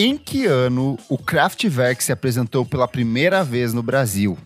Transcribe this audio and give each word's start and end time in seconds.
Em 0.00 0.16
que 0.16 0.46
ano 0.46 0.96
o 1.08 1.18
Kraftwerk 1.18 2.04
se 2.04 2.12
apresentou 2.12 2.64
pela 2.64 2.86
primeira 2.86 3.42
vez 3.42 3.74
no 3.74 3.82
Brasil? 3.82 4.38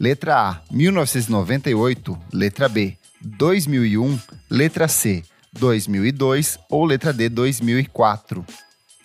Letra 0.00 0.36
A, 0.36 0.60
1998. 0.68 2.18
Letra 2.32 2.68
B, 2.68 2.96
2001. 3.22 4.18
Letra 4.50 4.88
C, 4.88 5.22
2002. 5.52 6.58
Ou 6.68 6.84
letra 6.84 7.12
D, 7.12 7.28
2004. 7.28 8.44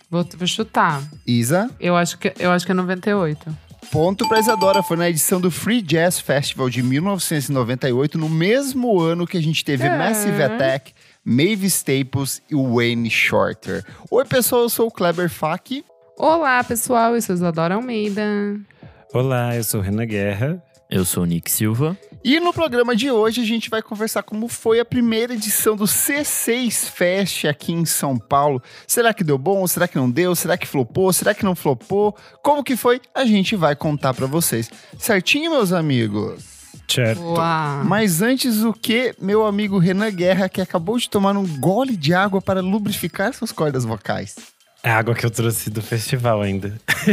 Vou, 0.09 0.27
vou 0.35 0.47
chutar. 0.47 1.03
Isa? 1.27 1.69
Eu 1.79 1.95
acho 1.95 2.17
que, 2.17 2.33
eu 2.39 2.51
acho 2.51 2.65
que 2.65 2.71
é 2.71 2.75
98. 2.75 3.55
Ponto 3.91 4.27
pra 4.27 4.39
Isadora. 4.39 4.81
Foi 4.81 4.97
na 4.97 5.07
edição 5.07 5.39
do 5.39 5.51
Free 5.51 5.83
Jazz 5.83 6.19
Festival 6.19 6.67
de 6.67 6.81
1998, 6.81 8.17
no 8.17 8.27
mesmo 8.27 8.99
ano 8.99 9.27
que 9.27 9.37
a 9.37 9.41
gente 9.41 9.63
teve 9.63 9.83
É. 9.85 9.95
Massive 9.95 10.41
Attack, 10.41 10.93
Mavis 11.25 11.73
Staples 11.73 12.39
e 12.51 12.55
Wayne 12.55 13.09
Shorter. 13.09 13.83
Oi, 14.11 14.23
pessoal, 14.25 14.61
eu 14.61 14.69
sou 14.69 14.87
o 14.87 14.91
Kleber 14.91 15.27
Fak. 15.27 15.83
Olá, 16.15 16.63
pessoal. 16.63 17.15
Eu 17.15 17.21
sou 17.21 17.33
Isadora 17.33 17.73
Almeida. 17.73 18.21
Olá, 19.11 19.55
eu 19.55 19.63
sou 19.63 19.81
Renan 19.81 20.05
Guerra. 20.05 20.63
Eu 20.87 21.03
sou 21.03 21.23
o 21.23 21.25
Nick 21.25 21.49
Silva. 21.49 21.97
E 22.23 22.39
no 22.39 22.53
programa 22.53 22.95
de 22.95 23.09
hoje 23.09 23.41
a 23.41 23.43
gente 23.43 23.71
vai 23.71 23.81
conversar 23.81 24.21
como 24.21 24.47
foi 24.47 24.79
a 24.79 24.85
primeira 24.85 25.33
edição 25.33 25.75
do 25.75 25.85
C6 25.85 26.91
Fest 26.91 27.45
aqui 27.45 27.73
em 27.73 27.85
São 27.85 28.19
Paulo. 28.19 28.61
Será 28.85 29.11
que 29.11 29.23
deu 29.23 29.37
bom? 29.39 29.65
Será 29.65 29.87
que 29.87 29.97
não 29.97 30.09
deu? 30.09 30.35
Será 30.35 30.55
que 30.55 30.67
flopou? 30.67 31.11
Será 31.11 31.33
que 31.33 31.43
não 31.43 31.55
flopou? 31.55 32.15
Como 32.43 32.63
que 32.63 32.75
foi? 32.75 33.01
A 33.15 33.25
gente 33.25 33.55
vai 33.55 33.75
contar 33.75 34.13
pra 34.13 34.27
vocês. 34.27 34.69
Certinho, 34.99 35.49
meus 35.49 35.73
amigos? 35.73 36.54
Certo. 36.87 37.21
Uau. 37.21 37.83
Mas 37.83 38.21
antes 38.21 38.63
o 38.63 38.73
que, 38.73 39.13
meu 39.19 39.45
amigo 39.45 39.77
Renan 39.77 40.11
Guerra, 40.11 40.49
que 40.49 40.61
acabou 40.61 40.97
de 40.97 41.09
tomar 41.09 41.35
um 41.35 41.45
gole 41.59 41.95
de 41.97 42.13
água 42.13 42.41
para 42.41 42.61
lubrificar 42.61 43.33
suas 43.33 43.51
cordas 43.51 43.83
vocais. 43.83 44.35
É 44.83 44.91
a 44.91 44.97
água 44.99 45.15
que 45.15 45.25
eu 45.25 45.31
trouxe 45.31 45.69
do 45.71 45.81
festival 45.81 46.41
ainda. 46.41 46.79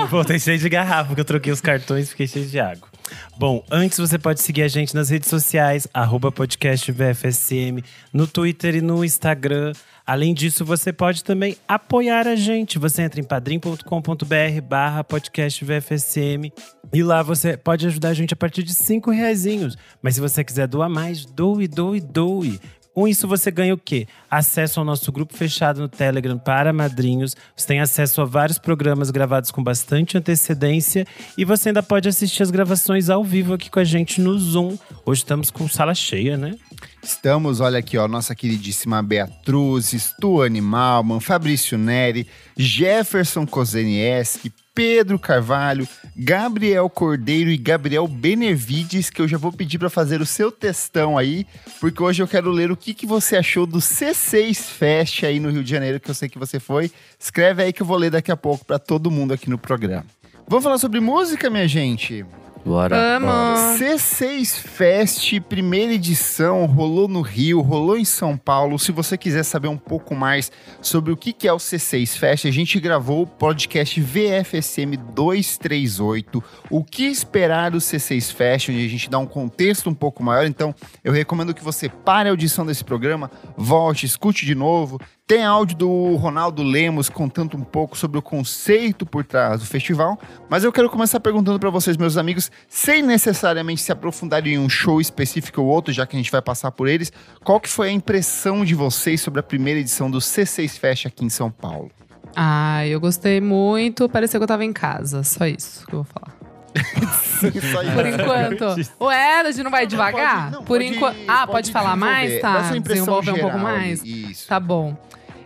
eu 0.00 0.06
voltei 0.06 0.38
cheio 0.38 0.58
de 0.58 0.68
garrafa, 0.68 1.08
porque 1.08 1.20
eu 1.20 1.26
troquei 1.26 1.52
os 1.52 1.60
cartões 1.60 2.06
e 2.06 2.10
fiquei 2.10 2.26
cheio 2.26 2.46
de 2.46 2.58
água. 2.58 2.88
Bom, 3.38 3.64
antes 3.70 3.98
você 3.98 4.18
pode 4.18 4.40
seguir 4.40 4.62
a 4.62 4.68
gente 4.68 4.94
nas 4.94 5.10
redes 5.10 5.28
sociais, 5.28 5.86
arroba 5.92 6.32
podcast 6.32 6.90
VFSM, 6.90 7.82
no 8.12 8.26
Twitter 8.26 8.76
e 8.76 8.80
no 8.80 9.04
Instagram. 9.04 9.72
Além 10.06 10.32
disso, 10.32 10.64
você 10.64 10.92
pode 10.92 11.24
também 11.24 11.56
apoiar 11.66 12.28
a 12.28 12.36
gente. 12.36 12.78
Você 12.78 13.02
entra 13.02 13.20
em 13.20 13.24
padrim.com.br 13.24 14.60
barra 14.62 15.02
podcast 15.02 15.64
VFSM 15.64 16.52
e 16.92 17.02
lá 17.02 17.22
você 17.22 17.56
pode 17.56 17.86
ajudar 17.88 18.10
a 18.10 18.14
gente 18.14 18.32
a 18.32 18.36
partir 18.36 18.62
de 18.62 18.72
cinco 18.72 19.10
reaisinhos. 19.10 19.76
Mas 20.00 20.14
se 20.14 20.20
você 20.20 20.44
quiser 20.44 20.68
doar 20.68 20.88
mais, 20.88 21.26
doe, 21.26 21.66
doe, 21.66 22.00
doe. 22.00 22.60
Com 22.96 23.06
isso, 23.06 23.28
você 23.28 23.50
ganha 23.50 23.74
o 23.74 23.76
quê? 23.76 24.08
Acesso 24.30 24.80
ao 24.80 24.86
nosso 24.86 25.12
grupo 25.12 25.36
fechado 25.36 25.82
no 25.82 25.86
Telegram 25.86 26.38
para 26.38 26.72
madrinhos. 26.72 27.36
Você 27.54 27.66
tem 27.66 27.78
acesso 27.78 28.22
a 28.22 28.24
vários 28.24 28.58
programas 28.58 29.10
gravados 29.10 29.50
com 29.50 29.62
bastante 29.62 30.16
antecedência. 30.16 31.06
E 31.36 31.44
você 31.44 31.68
ainda 31.68 31.82
pode 31.82 32.08
assistir 32.08 32.42
as 32.42 32.50
gravações 32.50 33.10
ao 33.10 33.22
vivo 33.22 33.52
aqui 33.52 33.68
com 33.68 33.78
a 33.78 33.84
gente 33.84 34.18
no 34.18 34.38
Zoom. 34.38 34.78
Hoje 35.04 35.20
estamos 35.20 35.50
com 35.50 35.68
sala 35.68 35.94
cheia, 35.94 36.38
né? 36.38 36.54
Estamos, 37.02 37.60
olha 37.60 37.80
aqui, 37.80 37.98
ó, 37.98 38.08
nossa 38.08 38.34
queridíssima 38.34 39.02
Beatriz, 39.02 40.14
Tuane 40.18 40.62
Malman, 40.62 41.20
Fabrício 41.20 41.76
Neri, 41.76 42.26
Jefferson 42.56 43.46
Kozenieski, 43.46 44.50
Pedro 44.76 45.18
Carvalho, 45.18 45.88
Gabriel 46.14 46.90
Cordeiro 46.90 47.48
e 47.48 47.56
Gabriel 47.56 48.06
Benevides, 48.06 49.08
que 49.08 49.22
eu 49.22 49.26
já 49.26 49.38
vou 49.38 49.50
pedir 49.50 49.78
para 49.78 49.88
fazer 49.88 50.20
o 50.20 50.26
seu 50.26 50.52
textão 50.52 51.16
aí, 51.16 51.46
porque 51.80 52.02
hoje 52.02 52.22
eu 52.22 52.28
quero 52.28 52.50
ler 52.50 52.70
o 52.70 52.76
que, 52.76 52.92
que 52.92 53.06
você 53.06 53.38
achou 53.38 53.66
do 53.66 53.78
C6 53.78 54.54
Fest 54.54 55.24
aí 55.24 55.40
no 55.40 55.48
Rio 55.48 55.64
de 55.64 55.70
Janeiro, 55.70 55.98
que 55.98 56.10
eu 56.10 56.14
sei 56.14 56.28
que 56.28 56.38
você 56.38 56.60
foi. 56.60 56.92
Escreve 57.18 57.62
aí 57.62 57.72
que 57.72 57.80
eu 57.80 57.86
vou 57.86 57.96
ler 57.96 58.10
daqui 58.10 58.30
a 58.30 58.36
pouco 58.36 58.66
para 58.66 58.78
todo 58.78 59.10
mundo 59.10 59.32
aqui 59.32 59.48
no 59.48 59.56
programa. 59.56 60.04
Vamos 60.46 60.62
falar 60.62 60.76
sobre 60.76 61.00
música, 61.00 61.48
minha 61.48 61.66
gente? 61.66 62.26
Bora. 62.66 63.20
Vamos. 63.20 63.78
C6 63.78 64.58
Fest, 64.58 65.40
primeira 65.42 65.92
edição, 65.92 66.66
rolou 66.66 67.06
no 67.06 67.20
Rio, 67.20 67.60
rolou 67.60 67.96
em 67.96 68.04
São 68.04 68.36
Paulo. 68.36 68.76
Se 68.76 68.90
você 68.90 69.16
quiser 69.16 69.44
saber 69.44 69.68
um 69.68 69.76
pouco 69.78 70.16
mais 70.16 70.50
sobre 70.82 71.12
o 71.12 71.16
que 71.16 71.32
que 71.32 71.46
é 71.46 71.52
o 71.52 71.58
C6 71.58 72.18
Fest, 72.18 72.44
a 72.44 72.50
gente 72.50 72.80
gravou 72.80 73.22
o 73.22 73.26
podcast 73.26 74.00
VFSM 74.00 74.96
238, 75.14 76.42
o 76.68 76.82
que 76.82 77.04
esperar 77.04 77.70
do 77.70 77.78
C6 77.78 78.32
Fest, 78.34 78.68
onde 78.70 78.84
a 78.84 78.88
gente 78.88 79.08
dá 79.08 79.18
um 79.20 79.26
contexto 79.26 79.88
um 79.88 79.94
pouco 79.94 80.20
maior. 80.24 80.44
Então, 80.44 80.74
eu 81.04 81.12
recomendo 81.12 81.54
que 81.54 81.62
você 81.62 81.88
pare 81.88 82.28
a 82.28 82.32
audição 82.32 82.66
desse 82.66 82.82
programa, 82.82 83.30
volte, 83.56 84.06
escute 84.06 84.44
de 84.44 84.56
novo. 84.56 84.98
Tem 85.26 85.44
áudio 85.44 85.76
do 85.76 86.14
Ronaldo 86.14 86.62
Lemos 86.62 87.08
contando 87.08 87.56
um 87.56 87.64
pouco 87.64 87.98
sobre 87.98 88.16
o 88.16 88.22
conceito 88.22 89.04
por 89.04 89.24
trás 89.24 89.58
do 89.58 89.66
festival, 89.66 90.16
mas 90.48 90.62
eu 90.62 90.70
quero 90.70 90.88
começar 90.88 91.18
perguntando 91.18 91.58
para 91.58 91.68
vocês, 91.68 91.96
meus 91.96 92.16
amigos, 92.16 92.48
sem 92.68 93.02
necessariamente 93.02 93.82
se 93.82 93.90
aprofundar 93.90 94.46
em 94.46 94.56
um 94.56 94.68
show 94.68 95.00
específico 95.00 95.60
ou 95.60 95.66
outro, 95.66 95.92
já 95.92 96.06
que 96.06 96.14
a 96.14 96.18
gente 96.20 96.30
vai 96.30 96.40
passar 96.40 96.70
por 96.70 96.86
eles, 96.86 97.12
qual 97.42 97.58
que 97.58 97.68
foi 97.68 97.88
a 97.88 97.92
impressão 97.92 98.64
de 98.64 98.76
vocês 98.76 99.20
sobre 99.20 99.40
a 99.40 99.42
primeira 99.42 99.80
edição 99.80 100.08
do 100.08 100.18
C6 100.18 100.78
Fest 100.78 101.06
aqui 101.06 101.24
em 101.24 101.28
São 101.28 101.50
Paulo? 101.50 101.90
Ah, 102.36 102.86
eu 102.86 103.00
gostei 103.00 103.40
muito. 103.40 104.08
Parecia 104.08 104.38
que 104.38 104.44
eu 104.44 104.48
tava 104.48 104.64
em 104.64 104.72
casa. 104.72 105.24
Só 105.24 105.44
isso 105.46 105.86
que 105.86 105.94
eu 105.94 106.02
vou 106.02 106.12
falar. 106.12 106.36
Por 107.94 108.06
enquanto. 108.06 108.90
Ué, 109.00 109.40
a 109.40 109.50
gente 109.50 109.64
não 109.64 109.70
vai 109.70 109.86
devagar? 109.86 110.42
Pode- 110.42 110.52
não, 110.52 110.58
Por 110.64 110.78
pode- 110.78 110.84
enquanto. 110.84 111.16
Ah, 111.26 111.46
pode, 111.46 111.72
falar 111.72 111.96
mais? 111.96 112.40
Tá. 112.40 112.70
Desenvolver 112.78 113.32
um 113.32 113.38
pouco 113.38 113.58
mais? 113.58 114.04
Isso. 114.04 114.46
Tá 114.46 114.60
bom. 114.60 114.94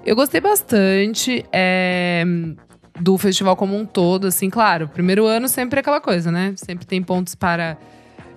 Eu 0.05 0.17
gostei 0.17 0.41
bastante 0.41 1.45
é, 1.53 2.25
do 3.01 3.19
festival 3.19 3.55
como 3.55 3.77
um 3.77 3.85
todo, 3.85 4.27
assim, 4.27 4.49
claro. 4.49 4.89
Primeiro 4.89 5.27
ano 5.27 5.47
sempre 5.47 5.79
é 5.79 5.81
aquela 5.81 6.01
coisa, 6.01 6.33
né? 6.33 6.55
Sempre 6.57 6.87
tem 6.87 7.03
pontos 7.03 7.35
para 7.35 7.77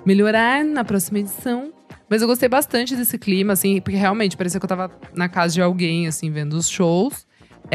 melhorar 0.05 0.63
na 0.63 0.83
próxima 0.83 1.19
edição. 1.19 1.71
Mas 2.09 2.21
eu 2.21 2.27
gostei 2.27 2.49
bastante 2.49 2.95
desse 2.95 3.17
clima, 3.17 3.53
assim, 3.53 3.79
porque 3.79 3.97
realmente 3.97 4.35
parecia 4.35 4.59
que 4.59 4.65
eu 4.65 4.69
tava 4.69 4.91
na 5.15 5.29
casa 5.29 5.53
de 5.53 5.61
alguém, 5.61 6.05
assim, 6.05 6.29
vendo 6.29 6.53
os 6.53 6.69
shows. 6.69 7.25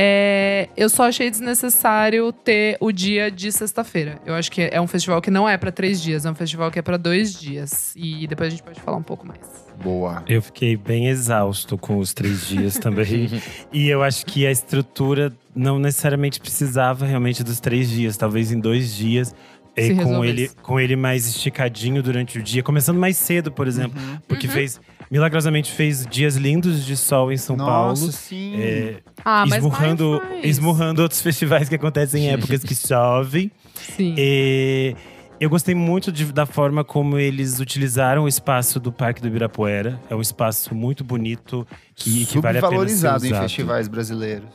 É, 0.00 0.68
eu 0.76 0.88
só 0.88 1.08
achei 1.08 1.28
desnecessário 1.28 2.32
ter 2.32 2.76
o 2.78 2.92
dia 2.92 3.32
de 3.32 3.50
sexta-feira. 3.50 4.20
Eu 4.24 4.32
acho 4.34 4.48
que 4.48 4.62
é 4.62 4.80
um 4.80 4.86
festival 4.86 5.20
que 5.20 5.28
não 5.28 5.48
é 5.48 5.56
pra 5.58 5.72
três 5.72 6.00
dias, 6.00 6.24
é 6.24 6.30
um 6.30 6.36
festival 6.36 6.70
que 6.70 6.78
é 6.78 6.82
pra 6.82 6.96
dois 6.96 7.34
dias. 7.34 7.92
E 7.96 8.24
depois 8.28 8.46
a 8.46 8.50
gente 8.50 8.62
pode 8.62 8.80
falar 8.80 8.96
um 8.96 9.02
pouco 9.02 9.26
mais. 9.26 9.40
Boa. 9.82 10.22
Eu 10.28 10.40
fiquei 10.40 10.76
bem 10.76 11.08
exausto 11.08 11.76
com 11.76 11.98
os 11.98 12.14
três 12.14 12.46
dias 12.46 12.78
também. 12.78 13.28
e 13.72 13.88
eu 13.88 14.00
acho 14.04 14.24
que 14.24 14.46
a 14.46 14.52
estrutura 14.52 15.32
não 15.52 15.80
necessariamente 15.80 16.38
precisava 16.38 17.04
realmente 17.04 17.42
dos 17.42 17.58
três 17.58 17.90
dias, 17.90 18.16
talvez 18.16 18.52
em 18.52 18.60
dois 18.60 18.94
dias. 18.94 19.34
Se 19.76 19.92
E 19.92 19.96
com 19.96 20.24
ele, 20.24 20.48
com 20.62 20.78
ele 20.78 20.94
mais 20.94 21.26
esticadinho 21.26 22.02
durante 22.04 22.38
o 22.38 22.42
dia, 22.42 22.62
começando 22.62 22.98
mais 22.98 23.16
cedo, 23.16 23.50
por 23.50 23.66
exemplo. 23.66 24.00
Porque 24.28 24.46
Uhum. 24.46 24.52
fez, 24.52 24.80
milagrosamente 25.10 25.70
fez 25.72 26.06
dias 26.06 26.36
lindos 26.36 26.84
de 26.84 26.96
sol 26.96 27.32
em 27.32 27.36
São 27.36 27.56
Nossa, 27.56 27.70
Paulo. 27.70 28.12
sim. 28.12 28.54
É, 28.60 28.96
Ah, 29.24 29.44
mas 29.46 29.58
esmurrando, 29.58 30.20
esmurrando 30.42 31.02
outros 31.02 31.20
festivais 31.22 31.68
que 31.68 31.74
acontecem 31.74 32.24
em 32.26 32.30
épocas 32.30 32.62
que 32.62 32.74
chove. 32.74 33.50
Sim. 33.96 34.14
E 34.18 34.94
eu 35.40 35.48
gostei 35.48 35.74
muito 35.74 36.10
de- 36.12 36.32
da 36.32 36.44
forma 36.46 36.82
como 36.84 37.18
eles 37.18 37.60
utilizaram 37.60 38.24
o 38.24 38.28
espaço 38.28 38.78
do 38.80 38.90
Parque 38.92 39.20
do 39.22 39.28
Ibirapuera. 39.28 40.00
É 40.10 40.14
um 40.14 40.20
espaço 40.20 40.74
muito 40.74 41.02
bonito 41.04 41.66
que, 41.94 42.26
que 42.26 42.38
vale 42.40 42.58
a 42.58 42.60
pena 42.62 42.88
ser 42.88 42.96
Subvalorizado 42.96 43.26
em 43.26 43.30
festivais 43.34 43.88
brasileiros. 43.88 44.48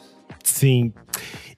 Sim. 0.43 0.91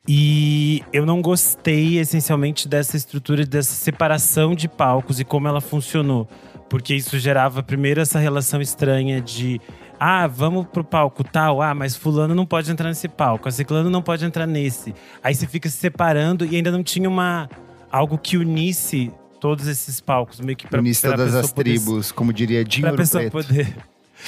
E 0.07 0.83
eu 0.93 1.03
não 1.05 1.19
gostei 1.21 1.97
essencialmente 1.97 2.67
dessa 2.67 2.95
estrutura, 2.95 3.43
dessa 3.43 3.73
separação 3.73 4.53
de 4.53 4.67
palcos 4.67 5.19
e 5.19 5.23
como 5.23 5.47
ela 5.47 5.59
funcionou. 5.59 6.29
Porque 6.69 6.95
isso 6.95 7.17
gerava 7.19 7.61
primeiro 7.61 8.01
essa 8.01 8.19
relação 8.19 8.61
estranha 8.61 9.21
de 9.21 9.61
ah, 9.99 10.27
vamos 10.27 10.65
pro 10.67 10.83
palco 10.83 11.23
tal, 11.23 11.61
ah, 11.61 11.73
mas 11.73 11.95
fulano 11.95 12.35
não 12.35 12.45
pode 12.45 12.71
entrar 12.71 12.89
nesse 12.89 13.07
palco, 13.07 13.47
a 13.47 13.51
ciclano 13.51 13.89
não 13.89 14.01
pode 14.01 14.25
entrar 14.25 14.45
nesse. 14.45 14.93
Aí 15.23 15.33
você 15.33 15.47
fica 15.47 15.69
se 15.69 15.77
separando 15.77 16.45
e 16.45 16.55
ainda 16.55 16.71
não 16.71 16.83
tinha 16.83 17.07
uma 17.07 17.49
algo 17.91 18.17
que 18.17 18.37
unisse 18.37 19.11
todos 19.39 19.67
esses 19.67 20.01
palcos, 20.01 20.39
meio 20.39 20.57
que 20.57 20.67
para 20.67 20.79
Unista 20.79 21.11
todas 21.11 21.33
as 21.35 21.51
poder 21.51 21.79
tribos, 21.79 22.11
como 22.11 22.33
diria 22.33 22.63
Dinho 22.63 22.87
Ouro 22.87 22.97
pessoa 22.97 23.29
Preto. 23.29 23.47
poder. 23.47 23.77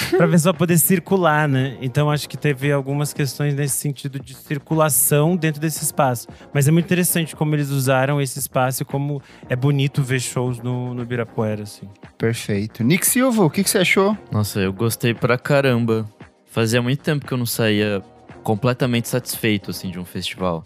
pra 0.15 0.27
pessoa 0.27 0.53
poder 0.53 0.77
circular, 0.77 1.47
né? 1.47 1.77
Então 1.81 2.09
acho 2.09 2.27
que 2.29 2.37
teve 2.37 2.71
algumas 2.71 3.13
questões 3.13 3.55
nesse 3.55 3.77
sentido 3.77 4.19
de 4.19 4.33
circulação 4.35 5.35
dentro 5.35 5.59
desse 5.59 5.83
espaço. 5.83 6.27
Mas 6.53 6.67
é 6.67 6.71
muito 6.71 6.85
interessante 6.85 7.35
como 7.35 7.55
eles 7.55 7.69
usaram 7.69 8.21
esse 8.21 8.39
espaço 8.39 8.83
e 8.83 8.85
como 8.85 9.21
é 9.49 9.55
bonito 9.55 10.03
ver 10.03 10.19
shows 10.19 10.59
no, 10.59 10.93
no 10.93 11.01
Ibirapuera, 11.01 11.63
assim. 11.63 11.87
Perfeito. 12.17 12.83
Nick 12.83 13.05
Silva, 13.05 13.43
o 13.43 13.49
que, 13.49 13.63
que 13.63 13.69
você 13.69 13.79
achou? 13.79 14.17
Nossa, 14.31 14.59
eu 14.59 14.71
gostei 14.71 15.13
pra 15.13 15.37
caramba. 15.37 16.05
Fazia 16.45 16.81
muito 16.81 17.01
tempo 17.01 17.25
que 17.25 17.33
eu 17.33 17.37
não 17.37 17.45
saía 17.45 18.01
completamente 18.43 19.09
satisfeito, 19.09 19.71
assim, 19.71 19.91
de 19.91 19.99
um 19.99 20.05
festival. 20.05 20.63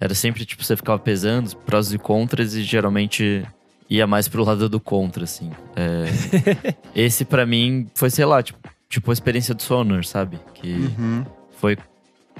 Era 0.00 0.14
sempre, 0.14 0.44
tipo, 0.44 0.64
você 0.64 0.76
ficava 0.76 0.98
pesando 0.98 1.46
os 1.46 1.54
prós 1.54 1.92
e 1.92 1.98
contras 1.98 2.54
e 2.54 2.62
geralmente 2.62 3.44
ia 3.88 4.06
mais 4.06 4.28
pro 4.28 4.44
lado 4.44 4.68
do 4.68 4.80
contra, 4.80 5.24
assim. 5.24 5.50
É, 5.76 6.74
esse, 6.94 7.24
pra 7.24 7.44
mim, 7.44 7.86
foi, 7.94 8.10
sei 8.10 8.24
lá, 8.24 8.42
tipo, 8.42 8.58
tipo 8.94 9.10
a 9.10 9.14
experiência 9.14 9.54
do 9.54 9.62
Sonar, 9.62 10.04
sabe? 10.04 10.38
Que 10.54 10.72
Uhum. 10.72 11.24
foi 11.58 11.76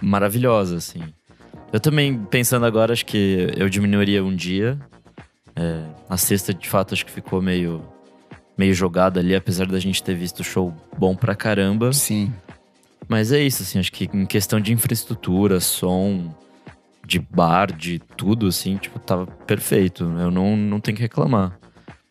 maravilhosa, 0.00 0.76
assim. 0.76 1.00
Eu 1.72 1.80
também, 1.80 2.16
pensando 2.24 2.64
agora, 2.66 2.92
acho 2.92 3.04
que 3.04 3.48
eu 3.56 3.68
diminuiria 3.68 4.24
um 4.24 4.34
dia. 4.34 4.78
É, 5.56 5.82
a 6.08 6.16
sexta, 6.16 6.54
de 6.54 6.68
fato, 6.68 6.94
acho 6.94 7.04
que 7.04 7.10
ficou 7.12 7.42
meio, 7.42 7.82
meio 8.56 8.72
jogada 8.74 9.18
ali, 9.20 9.34
apesar 9.34 9.66
da 9.66 9.78
gente 9.80 10.02
ter 10.02 10.14
visto 10.14 10.40
o 10.40 10.44
show 10.44 10.72
bom 10.96 11.14
pra 11.16 11.34
caramba. 11.34 11.92
Sim. 11.92 12.32
Mas 13.08 13.32
é 13.32 13.40
isso, 13.40 13.62
assim, 13.62 13.78
acho 13.78 13.92
que 13.92 14.08
em 14.12 14.24
questão 14.26 14.60
de 14.60 14.72
infraestrutura, 14.72 15.60
som, 15.60 16.32
de 17.04 17.18
bar, 17.18 17.72
de 17.72 17.98
tudo, 18.16 18.46
assim, 18.46 18.76
tipo, 18.76 18.98
tava 18.98 19.26
perfeito. 19.26 20.04
Eu 20.04 20.30
não, 20.30 20.56
não 20.56 20.80
tenho 20.80 20.96
que 20.96 21.02
reclamar. 21.02 21.58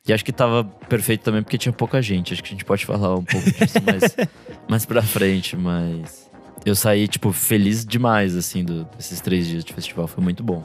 E 0.05 0.11
acho 0.11 0.25
que 0.25 0.33
tava 0.33 0.65
perfeito 0.89 1.23
também 1.23 1.41
porque 1.41 1.57
tinha 1.57 1.71
pouca 1.71 2.01
gente. 2.01 2.33
Acho 2.33 2.43
que 2.43 2.49
a 2.49 2.51
gente 2.51 2.65
pode 2.65 2.85
falar 2.85 3.15
um 3.15 3.23
pouco 3.23 3.49
disso 3.51 3.79
mais, 3.85 4.15
mais 4.69 4.85
pra 4.85 5.01
frente, 5.01 5.55
mas. 5.55 6.29
Eu 6.65 6.75
saí, 6.75 7.07
tipo, 7.07 7.31
feliz 7.31 7.85
demais, 7.85 8.35
assim, 8.35 8.63
do, 8.63 8.85
desses 8.97 9.19
três 9.21 9.47
dias 9.47 9.63
de 9.63 9.73
festival. 9.73 10.07
Foi 10.07 10.23
muito 10.23 10.43
bom. 10.43 10.63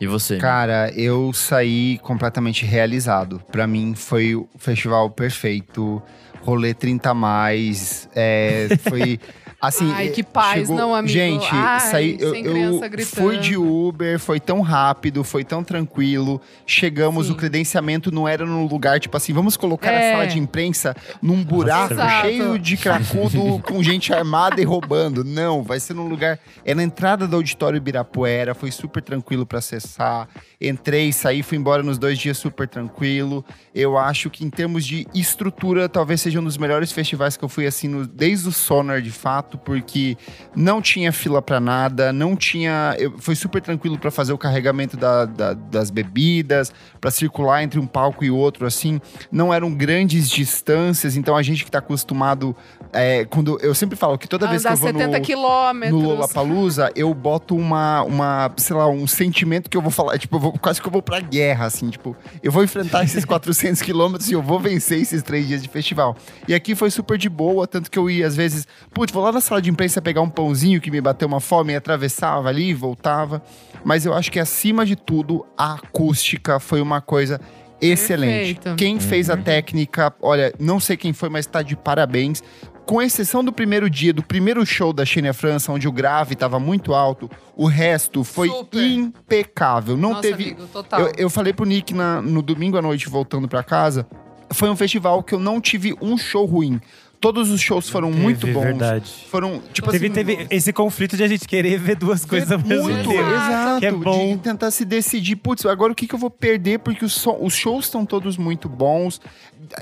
E 0.00 0.06
você? 0.06 0.36
Cara, 0.38 0.90
eu 0.94 1.32
saí 1.32 1.98
completamente 2.02 2.66
realizado. 2.66 3.40
Pra 3.50 3.66
mim 3.66 3.94
foi 3.94 4.34
o 4.34 4.48
festival 4.58 5.10
perfeito. 5.10 6.02
Rolê 6.42 6.74
30 6.74 7.10
a 7.10 7.14
mais. 7.14 8.08
É, 8.14 8.68
foi. 8.82 9.18
Assim, 9.66 9.90
Ai, 9.92 10.08
que 10.08 10.22
paz, 10.22 10.60
chegou- 10.60 10.76
não, 10.76 10.94
amigo. 10.94 11.12
Gente, 11.12 11.48
Ai, 11.50 11.80
saí, 11.80 12.16
eu, 12.20 12.34
eu 12.34 12.80
fui 13.06 13.38
de 13.38 13.56
Uber, 13.56 14.18
foi 14.18 14.38
tão 14.40 14.60
rápido, 14.60 15.24
foi 15.24 15.44
tão 15.44 15.62
tranquilo. 15.64 16.40
Chegamos, 16.66 17.26
Sim. 17.26 17.32
o 17.32 17.34
credenciamento 17.36 18.10
não 18.10 18.26
era 18.28 18.44
num 18.44 18.66
lugar, 18.66 19.00
tipo 19.00 19.16
assim, 19.16 19.32
vamos 19.32 19.56
colocar 19.56 19.90
a 19.90 19.94
É. 19.94 20.12
sala 20.12 20.26
de 20.26 20.38
imprensa 20.38 20.94
num 21.22 21.42
buraco 21.42 21.94
Exato. 21.94 22.20
cheio 22.26 22.58
de 22.58 22.76
cracudo 22.76 23.60
com 23.66 23.82
gente 23.82 24.12
armada 24.12 24.60
e 24.60 24.64
roubando. 24.64 25.24
Não, 25.24 25.62
vai 25.62 25.80
ser 25.80 25.94
num 25.94 26.06
lugar. 26.08 26.38
É 26.64 26.74
na 26.74 26.82
entrada 26.82 27.26
do 27.26 27.36
auditório 27.36 27.76
Ibirapuera, 27.76 28.54
foi 28.54 28.70
super 28.70 29.02
tranquilo 29.02 29.46
pra 29.46 29.58
acessar. 29.58 30.28
Entrei, 30.68 31.12
saí, 31.12 31.42
fui 31.42 31.58
embora 31.58 31.82
nos 31.82 31.98
dois 31.98 32.18
dias 32.18 32.38
super 32.38 32.66
tranquilo. 32.66 33.44
Eu 33.74 33.98
acho 33.98 34.30
que 34.30 34.44
em 34.44 34.50
termos 34.50 34.84
de 34.86 35.06
estrutura, 35.14 35.88
talvez 35.88 36.20
seja 36.20 36.40
um 36.40 36.44
dos 36.44 36.56
melhores 36.56 36.90
festivais 36.92 37.36
que 37.36 37.44
eu 37.44 37.48
fui 37.48 37.66
assim, 37.66 37.88
no- 37.88 38.06
desde 38.06 38.48
o 38.48 38.52
Sonar 38.52 39.02
de 39.02 39.10
fato, 39.10 39.58
porque 39.58 40.16
não 40.56 40.80
tinha 40.80 41.12
fila 41.12 41.42
pra 41.42 41.60
nada, 41.60 42.12
não 42.12 42.34
tinha. 42.36 42.94
eu- 42.98 43.18
foi 43.18 43.34
super 43.34 43.60
tranquilo 43.60 43.98
pra 43.98 44.10
fazer 44.10 44.32
o 44.32 44.38
carregamento 44.38 44.96
da- 44.96 45.24
da- 45.24 45.54
das 45.54 45.90
bebidas, 45.90 46.72
pra 47.00 47.10
circular 47.10 47.62
entre 47.62 47.78
um 47.80 47.86
palco 47.86 48.24
e 48.24 48.30
outro, 48.30 48.66
assim. 48.66 49.00
Não 49.30 49.52
eram 49.52 49.72
grandes 49.74 50.30
distâncias, 50.30 51.16
então 51.16 51.36
a 51.36 51.42
gente 51.42 51.64
que 51.64 51.70
tá 51.70 51.78
acostumado. 51.78 52.56
É, 52.94 53.24
quando 53.24 53.58
Eu 53.60 53.74
sempre 53.74 53.96
falo 53.96 54.16
que 54.16 54.28
toda 54.28 54.46
vez 54.46 54.62
que 54.62 54.68
Andar 54.68 54.76
eu 54.76 54.92
vou 54.92 55.00
70 55.00 55.18
no 55.18 55.24
quilômetros. 55.24 56.02
no 56.02 56.08
Lollapalooza, 56.08 56.92
eu 56.94 57.12
boto 57.12 57.56
uma, 57.56 58.02
uma, 58.02 58.52
sei 58.56 58.76
lá, 58.76 58.88
um 58.88 59.06
sentimento 59.06 59.68
que 59.68 59.76
eu 59.76 59.82
vou 59.82 59.90
falar, 59.90 60.16
tipo, 60.16 60.36
eu 60.36 60.40
vou, 60.40 60.52
quase 60.52 60.80
que 60.80 60.86
eu 60.86 60.92
vou 60.92 61.02
pra 61.02 61.18
guerra, 61.18 61.66
assim, 61.66 61.90
tipo, 61.90 62.16
eu 62.42 62.52
vou 62.52 62.62
enfrentar 62.62 63.02
esses 63.04 63.24
400 63.24 63.82
quilômetros 63.82 64.30
e 64.30 64.34
eu 64.34 64.42
vou 64.42 64.60
vencer 64.60 65.00
esses 65.00 65.22
três 65.22 65.48
dias 65.48 65.60
de 65.60 65.68
festival. 65.68 66.16
E 66.46 66.54
aqui 66.54 66.76
foi 66.76 66.90
super 66.90 67.18
de 67.18 67.28
boa, 67.28 67.66
tanto 67.66 67.90
que 67.90 67.98
eu 67.98 68.08
ia, 68.08 68.26
às 68.26 68.36
vezes, 68.36 68.66
putz, 68.92 69.12
vou 69.12 69.24
lá 69.24 69.32
na 69.32 69.40
sala 69.40 69.60
de 69.60 69.70
imprensa 69.70 70.00
pegar 70.00 70.20
um 70.20 70.30
pãozinho 70.30 70.80
que 70.80 70.90
me 70.90 71.00
bateu 71.00 71.26
uma 71.26 71.40
fome 71.40 71.72
e 71.72 71.76
atravessava 71.76 72.48
ali 72.48 72.68
e 72.68 72.74
voltava. 72.74 73.42
Mas 73.84 74.06
eu 74.06 74.14
acho 74.14 74.30
que, 74.30 74.38
acima 74.38 74.86
de 74.86 74.94
tudo, 74.94 75.44
a 75.58 75.74
acústica 75.74 76.60
foi 76.60 76.80
uma 76.80 77.00
coisa 77.00 77.40
excelente. 77.80 78.54
Perfeito. 78.54 78.76
Quem 78.76 78.98
fez 79.00 79.28
a 79.28 79.36
técnica, 79.36 80.14
olha, 80.20 80.52
não 80.58 80.80
sei 80.80 80.96
quem 80.96 81.12
foi, 81.12 81.28
mas 81.28 81.46
tá 81.46 81.62
de 81.62 81.76
parabéns. 81.76 82.42
Com 82.86 83.00
exceção 83.00 83.42
do 83.42 83.50
primeiro 83.52 83.88
dia, 83.88 84.12
do 84.12 84.22
primeiro 84.22 84.64
show 84.66 84.92
da 84.92 85.04
Xenia 85.06 85.32
França, 85.32 85.72
onde 85.72 85.88
o 85.88 85.92
grave 85.92 86.34
estava 86.34 86.60
muito 86.60 86.92
alto, 86.92 87.30
o 87.56 87.66
resto 87.66 88.22
foi 88.22 88.48
Super. 88.48 88.82
impecável. 88.84 89.96
Não 89.96 90.10
Nossa, 90.10 90.22
teve. 90.22 90.44
amigo, 90.44 90.66
total. 90.66 91.00
Eu, 91.00 91.12
eu 91.16 91.30
falei 91.30 91.52
pro 91.54 91.64
Nick 91.64 91.94
na- 91.94 92.20
no 92.20 92.42
domingo 92.42 92.76
à 92.76 92.82
noite, 92.82 93.08
voltando 93.08 93.48
pra 93.48 93.62
casa, 93.62 94.06
foi 94.52 94.68
um 94.68 94.76
festival 94.76 95.22
que 95.22 95.34
eu 95.34 95.40
não 95.40 95.60
tive 95.62 95.94
um 96.02 96.18
show 96.18 96.44
ruim. 96.44 96.78
Todos 97.20 97.50
os 97.50 97.58
shows 97.62 97.88
foram 97.88 98.10
muito 98.12 98.40
Teve, 98.40 98.52
bons. 98.52 98.62
verdade. 98.64 99.10
Foram, 99.30 99.62
tipo 99.72 99.90
Teve, 99.90 100.06
assim. 100.08 100.14
teve 100.14 100.46
esse 100.50 100.70
conflito 100.74 101.16
de 101.16 101.22
a 101.24 101.28
gente 101.28 101.48
querer 101.48 101.78
ver 101.78 101.96
duas 101.96 102.22
coisas 102.26 102.52
ao 102.52 102.58
mesmo 102.58 102.84
muito, 102.84 103.08
tempo. 103.08 103.30
exato. 103.30 103.80
Que 103.80 103.86
é 103.86 103.92
bom. 103.92 104.36
De 104.36 104.42
tentar 104.42 104.70
se 104.70 104.84
decidir, 104.84 105.36
putz, 105.36 105.64
agora 105.64 105.90
o 105.90 105.94
que, 105.94 106.06
que 106.06 106.14
eu 106.14 106.18
vou 106.18 106.28
perder? 106.28 106.80
Porque 106.80 107.02
os, 107.02 107.14
so- 107.14 107.38
os 107.40 107.54
shows 107.54 107.86
estão 107.86 108.04
todos 108.04 108.36
muito 108.36 108.68
bons. 108.68 109.22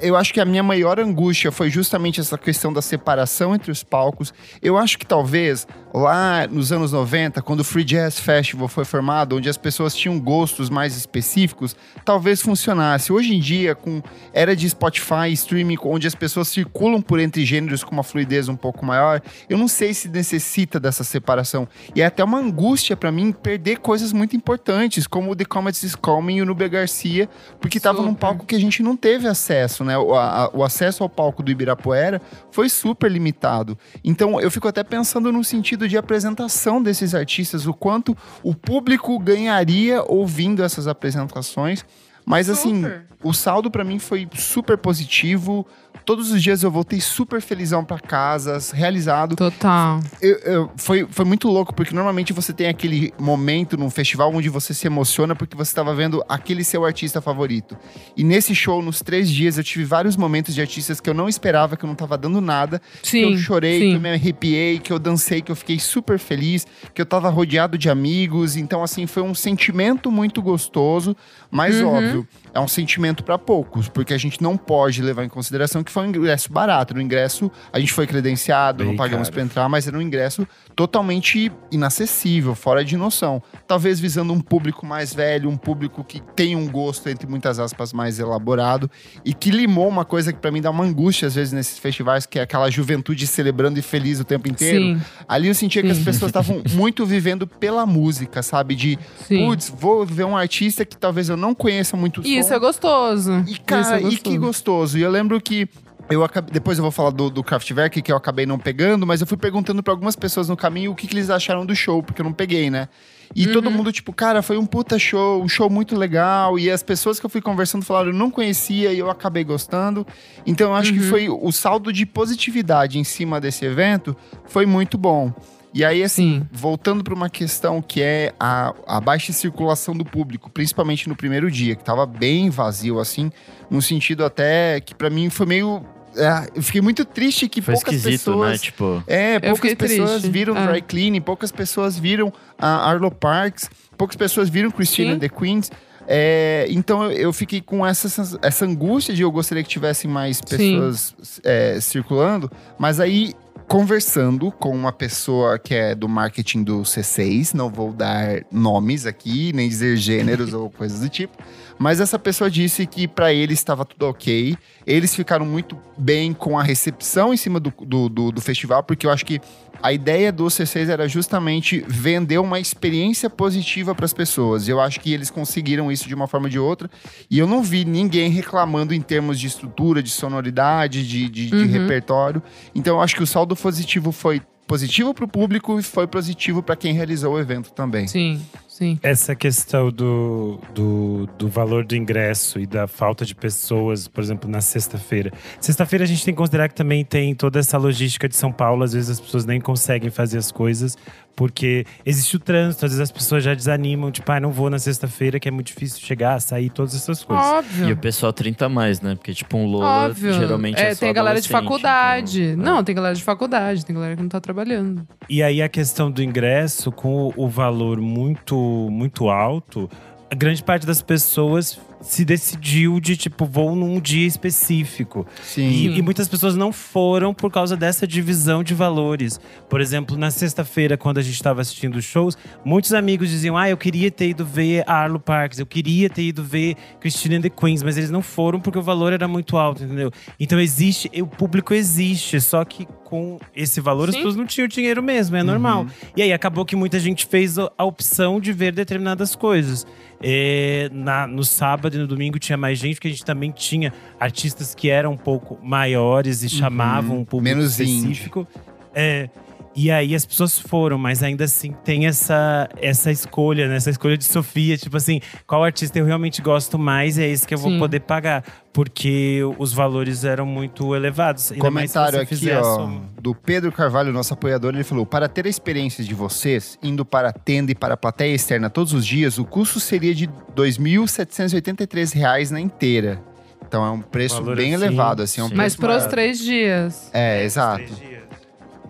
Eu 0.01 0.17
acho 0.17 0.33
que 0.33 0.41
a 0.41 0.45
minha 0.45 0.63
maior 0.63 0.99
angústia 0.99 1.53
foi 1.53 1.71
justamente 1.71 2.21
essa 2.21 2.39
questão 2.39 2.73
da 2.73 2.81
separação 2.81 3.55
entre 3.55 3.71
os 3.71 3.83
palcos. 3.83 4.33
Eu 4.63 4.79
acho 4.79 4.99
que 4.99 5.07
talvez 5.07 5.67
lá 5.93 6.47
nos 6.47 6.73
anos 6.73 6.93
90, 6.93 7.43
quando 7.43 7.61
o 7.61 7.65
Free 7.65 7.85
Jazz 7.85 8.19
Festival 8.19 8.67
foi 8.69 8.85
formado, 8.85 9.37
onde 9.37 9.49
as 9.49 9.57
pessoas 9.57 9.95
tinham 9.95 10.19
gostos 10.19 10.71
mais 10.71 10.97
específicos, 10.97 11.77
talvez 12.05 12.41
funcionasse. 12.41 13.13
Hoje 13.13 13.35
em 13.35 13.41
dia, 13.41 13.75
com 13.75 14.03
era 14.33 14.57
de 14.57 14.69
Spotify, 14.69 15.31
streaming, 15.33 15.77
onde 15.85 16.07
as 16.07 16.15
pessoas 16.15 16.49
circulam 16.49 17.03
por 17.03 17.21
entre 17.21 17.45
gêneros 17.45 17.85
com 17.85 17.93
uma 17.93 18.03
fluidez 18.03 18.49
um 18.49 18.57
pouco 18.57 18.87
maior, 18.87 19.21
eu 19.49 19.59
não 19.59 19.69
sei 19.69 19.93
se 19.93 20.09
necessita 20.09 20.81
dessa 20.81 21.05
separação. 21.05 21.69
E 21.95 22.01
é 22.01 22.07
até 22.07 22.25
uma 22.25 22.39
angústia 22.39 22.97
pra 22.97 23.13
mim 23.13 23.33
perder 23.33 23.79
coisas 23.79 24.13
muito 24.13 24.35
importantes, 24.35 25.07
como 25.07 25.31
o 25.33 25.37
The 25.37 25.45
Comets 25.45 25.83
is 25.83 25.95
Coming 25.95 26.37
e 26.37 26.43
o 26.43 26.47
Nubia 26.47 26.69
Garcia, 26.69 27.29
porque 27.61 27.79
tava 27.79 28.03
num 28.03 28.15
palco 28.15 28.47
que 28.47 28.55
a 28.55 28.61
gente 28.61 28.83
não 28.83 28.97
teve 28.97 29.29
acesso, 29.29 29.82
né? 29.85 29.97
O, 29.99 30.15
a- 30.15 30.51
o 30.53 30.63
acesso 30.65 31.03
ao 31.03 31.09
palco 31.09 31.43
do 31.43 31.51
Ibirapuera 31.51 32.21
foi 32.51 32.69
super 32.69 33.11
limitado. 33.11 33.77
Então 34.05 34.41
eu 34.41 34.51
fico 34.51 34.69
até 34.69 34.83
pensando 34.83 35.31
no 35.33 35.43
sentido 35.45 35.89
de 35.89 35.97
apresentação 35.97 36.83
desses 36.83 37.15
artistas, 37.15 37.67
o 37.67 37.75
quanto 37.75 38.17
o 38.43 38.55
público 38.55 39.19
ganharia 39.19 40.03
ouvindo 40.07 40.63
essas 40.63 40.87
apresentações. 40.87 41.85
Mas 42.25 42.49
assim, 42.49 42.77
Super. 42.83 43.07
O 43.23 43.33
saldo 43.33 43.71
pra 43.71 43.85
mim 43.85 43.99
foi 43.99 44.29
super 44.35 44.77
positivo. 44.79 45.67
Todos 46.05 46.33
os 46.33 46.43
dias 46.43 46.63
eu 46.65 46.71
voltei 46.71 47.01
super 47.01 47.41
felizão 47.41 47.85
pra 47.85 47.99
casa, 47.99 48.59
realizado. 48.75 49.37
Total. 49.37 50.01
Eu- 50.21 50.39
eu- 50.39 50.71
foi, 50.77 51.07
foi 51.09 51.25
muito 51.25 51.49
louco, 51.49 51.73
porque 51.73 51.95
normalmente 51.95 52.33
você 52.33 52.53
tem 52.53 52.67
aquele 52.67 53.13
momento 53.19 53.77
num 53.77 53.89
festival 53.91 54.35
onde 54.35 54.49
você 54.49 54.75
se 54.75 54.87
emociona 54.87 55.37
porque 55.37 55.57
você 55.57 55.71
estava 55.71 55.95
vendo 55.95 56.25
aquele 56.29 56.65
seu 56.65 56.85
artista 56.85 57.21
favorito. 57.21 57.77
E 58.17 58.25
nesse 58.25 58.53
show, 58.55 58.83
nos 58.83 59.01
três 59.01 59.31
dias, 59.31 59.59
eu 59.59 59.63
tive 59.65 59.85
vários 59.85 60.17
momentos 60.17 60.55
de 60.55 60.61
artistas 60.61 60.99
que 61.01 61.09
eu 61.09 61.15
não 61.15 61.29
esperava, 61.29 61.77
que 61.77 61.85
eu 61.85 61.89
não 61.89 61.95
tava 61.95 62.19
dando 62.19 62.41
nada. 62.41 62.81
que 63.03 63.09
Sim. 63.09 63.33
eu 63.33 63.37
chorei, 63.39 63.79
que 63.81 63.87
sim. 63.89 63.95
eu 63.95 64.01
me 64.01 64.11
arrepiei, 64.11 64.79
que 64.81 64.93
eu 64.93 64.99
dancei, 64.99 65.41
que 65.43 65.53
eu 65.53 65.57
fiquei 65.57 65.79
super 65.79 66.19
feliz, 66.19 66.67
que 66.95 67.01
eu 67.01 67.07
tava 67.07 67.29
rodeado 67.29 67.77
de 67.79 67.89
amigos. 67.91 68.57
Então, 68.57 68.83
assim, 68.83 69.07
foi 69.07 69.23
um 69.23 69.35
sentimento 69.35 70.11
muito 70.11 70.41
gostoso, 70.43 71.15
mas 71.51 71.77
Uhum. 71.81 71.89
óbvio, 71.89 72.29
é 72.55 72.61
um 72.61 72.69
sentimento 72.69 73.25
para 73.25 73.39
poucos, 73.39 73.89
porque 73.89 74.13
a 74.13 74.19
gente 74.19 74.43
não 74.43 74.57
pode 74.57 75.03
levar 75.03 75.25
em 75.25 75.29
consideração 75.29 75.83
que 75.83 75.91
foi 75.91 76.05
um 76.05 76.09
ingresso 76.09 76.53
barato. 76.53 76.95
No 76.95 77.01
ingresso, 77.01 77.51
a 77.73 77.81
gente 77.81 77.93
foi 77.93 78.07
credenciado, 78.07 78.79
Bem 78.79 78.89
não 78.89 78.97
pagamos 78.97 79.31
para 79.31 79.43
entrar, 79.43 79.69
mas 79.69 79.89
era 79.89 79.97
um 79.97 80.03
ingresso 80.03 80.47
totalmente 80.77 81.51
inacessível, 81.71 82.55
fora 82.55 82.85
de 82.85 82.97
noção. 82.97 83.43
Talvez 83.67 83.99
visando 83.99 84.33
um 84.33 84.41
público 84.41 84.85
mais 84.85 85.15
velho, 85.15 85.49
um 85.49 85.57
público 85.57 86.05
que 86.05 86.21
tem 86.35 86.57
um 86.57 86.69
gosto, 86.69 87.09
entre 87.09 87.27
muitas 87.27 87.59
aspas, 87.59 87.93
mais 87.93 88.19
elaborado 88.19 88.91
e 89.25 89.33
que 89.33 89.51
limou 89.51 89.89
uma 89.89 90.05
coisa 90.05 90.33
que 90.33 90.39
para 90.39 90.51
mim 90.51 90.61
dá 90.61 90.71
uma 90.71 90.85
angústia 90.85 91.29
às 91.29 91.35
vezes 91.35 91.53
nesses 91.53 91.79
festivais, 91.79 92.27
que 92.27 92.39
é 92.39 92.43
aquela 92.43 92.71
juventude 92.71 93.27
celebrando 93.27 93.79
e 93.79 93.83
feliz 93.83 94.21
o 94.21 94.25
tempo 94.25 94.49
inteiro. 94.49 94.99
Sim, 94.99 95.01
Ali 95.29 95.49
eu 95.49 95.55
sentia 95.55 95.83
que 95.83 95.91
as 95.91 95.99
Sim. 95.99 96.05
pessoas 96.05 96.29
estavam 96.29 96.63
muito 96.73 97.07
vivendo 97.07 97.47
pela 97.47 97.87
música, 97.87 98.43
sabe? 98.43 98.75
De, 98.75 98.99
sim. 99.27 99.47
putz, 99.47 99.69
vou 99.69 100.05
ver 100.05 100.25
um 100.25 100.37
artista 100.37 100.85
que 100.85 100.97
talvez 100.97 101.29
eu 101.29 101.37
não 101.37 101.55
conheça 101.55 101.97
muito 101.97 102.21
o 102.21 102.42
Isso 102.43 102.55
é 102.55 102.59
gostoso. 102.59 103.45
E, 103.47 103.59
cara, 103.59 103.99
é 104.01 104.03
e 104.05 104.17
que 104.17 104.37
gostoso. 104.39 104.99
E 104.99 105.03
eu 105.03 105.11
lembro 105.11 105.41
que 105.41 105.69
eu 106.11 106.23
acabei, 106.23 106.53
depois 106.53 106.77
eu 106.79 106.83
vou 106.83 106.91
falar 106.91 107.11
do, 107.11 107.31
do 107.31 107.43
Kraftwerk, 107.43 108.03
que 108.03 108.13
eu 108.13 108.17
acabei 108.17 108.45
não 108.45 108.59
pegando, 108.59 109.07
mas 109.07 109.21
eu 109.21 109.27
fui 109.27 109.37
perguntando 109.39 109.83
pra 109.83 109.93
algumas 109.93 110.15
pessoas 110.17 110.49
no 110.49 110.57
caminho 110.57 110.91
o 110.93 110.95
que, 110.95 111.07
que 111.07 111.15
eles 111.15 111.31
acharam 111.31 111.65
do 111.65 111.75
show, 111.75 112.03
porque 112.03 112.21
eu 112.21 112.25
não 112.25 112.33
peguei, 112.33 112.69
né? 112.71 112.89
E 113.35 113.47
todo 113.47 113.67
Uhum. 113.71 113.73
mundo, 113.79 113.91
tipo, 113.91 114.13
cara, 114.13 114.43
foi 114.43 114.59
um 114.59 114.67
puta 114.67 114.99
show, 114.99 115.43
um 115.43 115.49
show 115.49 115.71
muito 115.71 115.97
legal. 115.97 116.59
E 116.59 116.71
as 116.71 116.83
pessoas 116.83 117.19
que 117.19 117.25
eu 117.25 117.31
fui 117.31 117.41
conversando 117.41 117.83
falaram, 117.83 118.09
eu 118.09 118.15
não 118.15 118.31
conhecia 118.31 118.93
e 118.93 118.99
eu 118.99 119.09
acabei 119.09 119.43
gostando. 119.43 120.07
Então 120.45 120.69
eu 120.69 120.75
acho 120.77 120.93
que 120.93 120.99
Uhum. 121.01 121.09
foi 121.09 121.29
o 121.31 121.51
saldo 121.51 121.91
de 121.91 122.05
positividade 122.05 122.99
em 122.99 123.05
cima 123.05 123.41
desse 123.41 123.65
evento 123.65 124.15
foi 124.45 124.67
muito 124.67 124.99
bom. 124.99 125.33
E 125.75 125.85
aí, 125.85 126.03
assim, 126.03 126.41
Sim. 126.41 126.49
voltando 126.53 127.03
para 127.03 127.15
uma 127.15 127.31
questão 127.31 127.81
que 127.81 128.03
é 128.03 128.33
a, 128.39 128.75
a 128.87 129.01
baixa 129.01 129.33
circulação 129.33 129.95
do 129.97 130.05
público, 130.05 130.51
principalmente 130.51 131.09
no 131.09 131.17
primeiro 131.17 131.51
dia, 131.51 131.75
que 131.75 131.83
tava 131.83 132.05
bem 132.05 132.51
vazio, 132.51 132.99
assim, 133.01 133.33
no 133.71 133.81
sentido 133.81 134.23
até 134.25 134.81
que 134.81 134.95
pra 134.95 135.09
mim 135.09 135.31
foi 135.31 135.47
meio. 135.47 135.83
é, 136.15 136.49
eu 136.55 136.63
fiquei 136.63 136.83
muito 136.83 137.07
triste 137.07 137.49
que 137.49 137.63
Foi 137.63 137.73
poucas 137.75 137.95
esquisito, 137.95 138.19
pessoas. 138.33 138.51
né? 138.51 138.59
Tipo, 138.59 139.03
É, 139.07 139.41
poucas 139.41 139.75
pessoas 139.75 140.11
triste. 140.21 140.31
viram 140.31 140.55
É. 140.57 140.67
Dry 140.67 140.83
Clean, 140.83 141.21
poucas 141.23 141.51
pessoas 141.51 141.99
viram 141.99 142.31
a 142.59 142.91
Arlo 142.91 143.11
Parks, 143.11 143.71
poucas 143.97 144.15
pessoas 144.17 144.51
viram 144.51 144.71
Christina 144.71 145.11
Sim. 145.13 145.17
and 145.17 145.21
the 145.21 145.29
Queens. 145.31 145.71
É, 146.07 146.67
então 146.69 147.11
eu, 147.13 147.33
fiquei 147.33 147.61
com 147.63 147.87
essa, 147.87 148.39
essa 148.43 148.65
angústia 148.67 149.15
de 149.15 149.23
eu 149.23 149.31
gostaria 149.31 149.63
que 149.63 149.71
tivessem 149.71 150.11
mais 150.11 150.41
pessoas 150.41 151.15
é, 151.45 151.79
circulando, 151.81 152.51
mas 152.77 152.99
aí 153.01 153.33
conversando 153.69 154.51
com 154.51 154.71
uma 154.71 154.93
pessoa 154.93 155.59
que 155.59 155.75
é 155.75 155.95
do 155.95 156.09
marketing 156.09 156.63
do 156.63 156.83
C6, 156.83 157.55
não 157.55 157.71
vou 157.71 157.93
dar 157.93 158.43
nomes 158.51 159.07
aqui, 159.07 159.53
nem 159.55 159.69
dizer 159.69 159.97
gêneros 159.97 160.53
ou 160.55 160.69
coisas 160.71 161.01
do 161.01 161.09
tipo, 161.09 161.37
mas 161.79 162.01
essa 162.01 162.19
pessoa 162.19 162.51
disse 162.51 162.87
que 162.87 163.09
para 163.09 163.33
eles 163.33 163.59
estava 163.59 163.85
tudo 163.85 164.07
ok, 164.07 164.57
eles 164.87 165.15
ficaram 165.15 165.47
muito 165.47 165.77
bem 165.97 166.33
com 166.33 166.59
a 166.59 166.63
recepção 166.63 167.33
em 167.33 167.37
cima 167.37 167.59
do, 167.59 167.73
do, 167.85 168.09
do- 168.09 168.33
do 168.33 168.41
festival, 168.41 168.83
porque 168.83 169.07
eu 169.07 169.11
acho 169.11 169.25
que 169.25 169.41
a 169.83 169.93
ideia 169.93 170.31
do 170.31 170.45
C6 170.45 170.89
era 170.89 171.09
justamente 171.09 171.85
vender 171.89 172.39
uma 172.39 172.61
experiência 172.61 173.29
positiva 173.29 173.95
para 173.95 174.05
as 174.05 174.13
pessoas. 174.13 174.69
Eu 174.69 174.81
acho 174.81 175.01
que 175.01 175.13
eles 175.13 175.31
conseguiram 175.31 175.91
isso 175.91 176.07
de 176.09 176.15
uma 176.15 176.27
forma 176.29 176.47
ou 176.47 176.51
de 176.51 176.59
outra. 176.59 176.89
E 177.31 177.39
eu 177.39 177.47
não 177.47 177.63
vi 177.63 177.85
ninguém 177.85 178.31
reclamando 178.31 178.95
em 178.95 179.01
termos 179.01 179.39
de 179.41 179.47
estrutura, 179.49 180.03
de 180.03 180.11
sonoridade, 180.11 181.07
de, 181.07 181.29
de- 181.29 181.47
de 181.51 181.57
Uhum. 181.57 181.67
repertório. 181.67 182.43
Então 182.75 182.97
eu 182.97 183.01
acho 183.03 183.17
que 183.17 183.23
o 183.23 183.27
saldo 183.27 183.57
positivo 183.57 184.13
foi 184.13 184.41
positivo 184.73 185.13
para 185.13 185.27
o 185.27 185.29
público 185.29 185.79
e 185.79 185.83
foi 185.83 186.07
positivo 186.07 186.63
para 186.63 186.75
quem 186.75 186.95
realizou 186.95 187.35
o 187.35 187.39
evento 187.39 187.71
também. 187.73 188.09
Sim, 188.09 188.41
sim. 188.67 188.99
Essa 189.03 189.35
questão 189.35 189.91
do, 189.91 190.59
do, 190.75 191.29
do 191.37 191.47
valor 191.47 191.85
do 191.85 191.95
ingresso 191.95 192.59
e 192.59 192.67
da 192.67 192.87
falta 192.87 193.23
de 193.27 193.35
pessoas, 193.35 194.09
por 194.09 194.25
exemplo, 194.25 194.49
na 194.49 194.63
sexta-feira. 194.63 195.31
Sexta-feira 195.61 196.07
a 196.07 196.09
gente 196.09 196.25
tem 196.25 196.33
que 196.33 196.39
considerar 196.39 196.71
que 196.71 196.75
também 196.75 197.05
tem 197.05 197.35
toda 197.35 197.59
essa 197.59 197.77
logística 197.77 198.27
de 198.27 198.35
São 198.35 198.51
Paulo. 198.51 198.83
Às 198.83 198.95
vezes 198.95 199.11
as 199.11 199.21
pessoas 199.21 199.45
nem 199.45 199.61
conseguem 199.61 200.09
fazer 200.09 200.39
as 200.39 200.51
coisas 200.51 200.97
porque 201.35 201.85
existe 202.05 202.37
o 202.37 202.39
trânsito. 202.39 202.85
Às 202.85 202.93
vezes 202.93 203.01
as 203.01 203.13
pessoas 203.13 203.43
já 203.43 203.55
desanimam, 203.55 204.11
tipo, 204.11 204.31
ah, 204.31 204.41
não 204.41 204.51
vou 204.51 204.71
na 204.71 204.79
sexta-feira, 204.79 205.41
que 205.41 205.49
é 205.49 205.51
muito 205.51 205.69
difícil 205.69 206.01
chegar, 206.01 206.41
sair, 206.41 206.71
todas 206.71 206.95
essas 206.95 207.23
coisas. 207.25 207.45
Óbvio. 207.45 207.89
E 207.89 207.93
o 207.93 207.97
pessoal 207.97 208.33
30 208.33 208.67
a 208.67 208.69
mais, 208.69 209.01
né? 209.01 209.15
Porque, 209.15 209.35
tipo, 209.35 209.57
um 209.57 209.67
Lola 209.67 210.07
Óbvio. 210.07 210.33
geralmente 210.33 210.81
é, 210.81 210.89
é, 210.89 210.95
só 210.95 211.01
tem 211.01 211.11
a 211.11 211.13
galera 211.13 211.41
de 211.41 211.49
faculdade. 211.49 212.43
então, 212.43 212.63
é. 212.63 212.67
Não, 212.67 212.85
tem 212.85 212.95
galera 212.95 213.15
de 213.15 213.23
faculdade, 213.23 213.85
tem 213.85 213.95
galera 213.95 214.17
que 214.17 214.23
não 214.23 214.29
tá 214.29 214.41
trabalhando. 214.41 215.07
E 215.29 215.43
aí 215.43 215.63
a 215.63 215.69
questão 215.69 216.11
do 216.11 216.23
ingresso, 216.23 216.91
com 216.93 217.29
o, 217.29 217.45
o 217.45 217.49
valor 217.49 218.01
muito, 218.01 218.57
muito 218.91 219.29
alto, 219.29 219.89
a 220.31 220.35
grande 220.35 220.63
parte 220.63 220.87
das 220.87 221.03
pessoas 221.03 221.79
se 222.03 222.25
decidiu 222.25 223.01
de, 223.01 223.17
tipo, 223.17 223.47
vou 223.47 223.75
num 223.75 223.99
dia 224.01 224.27
específico. 224.27 225.27
Sim. 225.43 225.69
E, 225.69 225.99
e 225.99 226.03
muitas 226.03 226.29
pessoas 226.29 226.57
não 226.57 226.73
foram 226.73 227.33
por 227.33 227.51
causa 227.51 227.77
dessa 227.77 228.07
divisão 228.07 228.63
de 228.63 228.75
valores. 228.75 229.41
Por 229.69 229.81
exemplo, 229.81 230.17
na 230.17 230.31
sexta-feira, 230.31 230.97
quando 230.97 231.19
a 231.19 231.23
gente 231.23 231.35
estava 231.35 231.61
assistindo 231.61 231.97
os 231.97 232.05
shows, 232.05 232.37
muitos 232.65 232.93
amigos 232.93 233.31
diziam: 233.31 233.57
Ah, 233.57 233.69
eu 233.71 233.77
queria 233.77 234.11
ter 234.11 234.29
ido 234.29 234.45
ver 234.45 234.85
Arlo 234.89 235.19
Parks, 235.19 235.59
eu 235.59 235.67
queria 235.67 236.11
ter 236.11 236.23
ido 236.23 236.43
ver 236.45 236.77
Christine 237.01 237.37
and 237.37 237.43
the 237.43 237.51
Queens, 237.51 237.83
mas 237.83 237.97
eles 237.97 238.11
não 238.11 238.23
foram 238.23 238.61
porque 238.61 238.79
o 238.79 238.83
valor 238.83 239.13
era 239.13 239.27
muito 239.27 239.57
alto, 239.57 239.83
entendeu? 239.83 240.11
Então 240.39 240.61
existe, 240.61 241.11
o 241.21 241.27
público 241.27 241.73
existe, 241.73 242.41
só 242.41 242.65
que 242.65 242.87
com 243.05 243.39
esse 243.55 243.81
valor 243.81 244.09
as 244.09 244.15
Sim. 244.15 244.21
pessoas 244.21 244.37
não 244.37 244.47
tinham 244.47 244.67
dinheiro 244.67 245.03
mesmo, 245.03 245.37
é 245.37 245.43
normal. 245.43 245.87
E 246.17 246.23
aí 246.23 246.33
acabou 246.33 246.65
que 246.65 246.75
muita 246.77 246.99
gente 246.99 247.27
fez 247.27 247.59
a 247.59 247.71
a 247.79 247.85
opção 247.85 248.41
de 248.41 248.53
ver 248.53 248.73
determinadas 248.73 249.35
coisas. 249.35 249.87
É, 250.25 250.89
na- 250.93 251.27
no 251.27 251.43
sábado 251.43 251.92
e 251.97 251.99
no 251.99 252.07
domingo 252.07 252.39
tinha 252.39 252.57
mais 252.57 252.79
gente, 252.79 252.97
porque 252.97 253.09
a 253.09 253.11
gente 253.11 253.25
também 253.25 253.51
tinha 253.51 253.93
artistas 254.19 254.75
que 254.75 254.89
eram 254.89 255.13
um 255.13 255.17
pouco 255.17 255.59
maiores 255.63 256.43
e 256.43 256.49
chamavam 256.49 257.19
um 257.21 257.25
público 257.25 257.57
Menos 257.57 257.81
indie. 257.81 257.93
específico. 258.13 258.47
É, 258.95 259.29
e 259.75 259.91
aí 259.91 260.15
as 260.15 260.27
pessoas 260.27 260.59
foram, 260.59 260.99
mas 260.99 261.23
ainda 261.23 261.45
assim 261.45 261.75
tem 261.85 262.07
essa, 262.07 262.69
essa 262.77 263.11
escolha, 263.11 263.69
né? 263.69 263.77
Essa 263.77 263.91
escolha 263.91 264.19
de 264.19 264.25
Sofia, 264.25 264.77
tipo 264.77 264.97
assim, 264.97 265.21
qual 265.47 265.65
artista 265.65 265.99
eu 265.99 266.05
realmente 266.05 266.43
gosto 266.43 266.79
mais 266.79 267.17
e 267.17 267.23
é 267.23 267.29
esse 267.29 267.47
que 267.47 267.55
eu 267.55 267.59
vou 267.59 267.71
Sim. 267.71 267.79
poder 267.79 268.01
pagar. 268.01 268.45
Porque 268.73 269.41
os 269.59 269.73
valores 269.73 270.25
eram 270.25 270.47
muito 270.47 270.95
elevados. 270.95 271.53
Ainda 271.53 271.63
Comentário 271.63 272.21
aqui, 272.21 272.51
ó, 272.53 272.89
do 273.21 273.35
Pedro 273.35 273.71
Carvalho, 273.71 274.13
nosso 274.13 274.33
apoiador, 274.33 274.75
ele 274.75 274.85
falou: 274.85 275.05
para 275.05 275.29
ter 275.29 275.47
a 275.47 275.49
experiência 275.49 276.03
de 276.03 276.15
vocês, 276.15 276.79
indo 276.83 277.05
para 277.05 277.29
a 277.29 277.33
tenda 277.33 277.71
e 277.71 277.75
para 277.75 277.95
a 277.95 277.97
plateia 277.99 278.35
externa 278.35 278.71
todos 278.71 278.95
os 278.95 279.07
dias, 279.07 279.39
o 279.39 279.45
custo 279.45 279.79
seria 279.79 280.15
de 280.15 280.27
2.783 280.57 282.15
reais 282.15 282.51
na 282.51 282.61
inteira. 282.61 283.21
Então 283.67 283.85
é 283.87 283.91
um 283.91 284.03
preço 284.03 284.43
bem 284.43 284.75
assim, 284.75 284.85
elevado, 284.85 285.23
assim, 285.23 285.41
é 285.41 285.45
um. 285.45 285.51
Mas 285.55 285.75
para 285.75 285.97
os 285.97 286.07
três 286.07 286.39
dias. 286.39 287.11
É, 287.13 287.43
exato. 287.45 288.12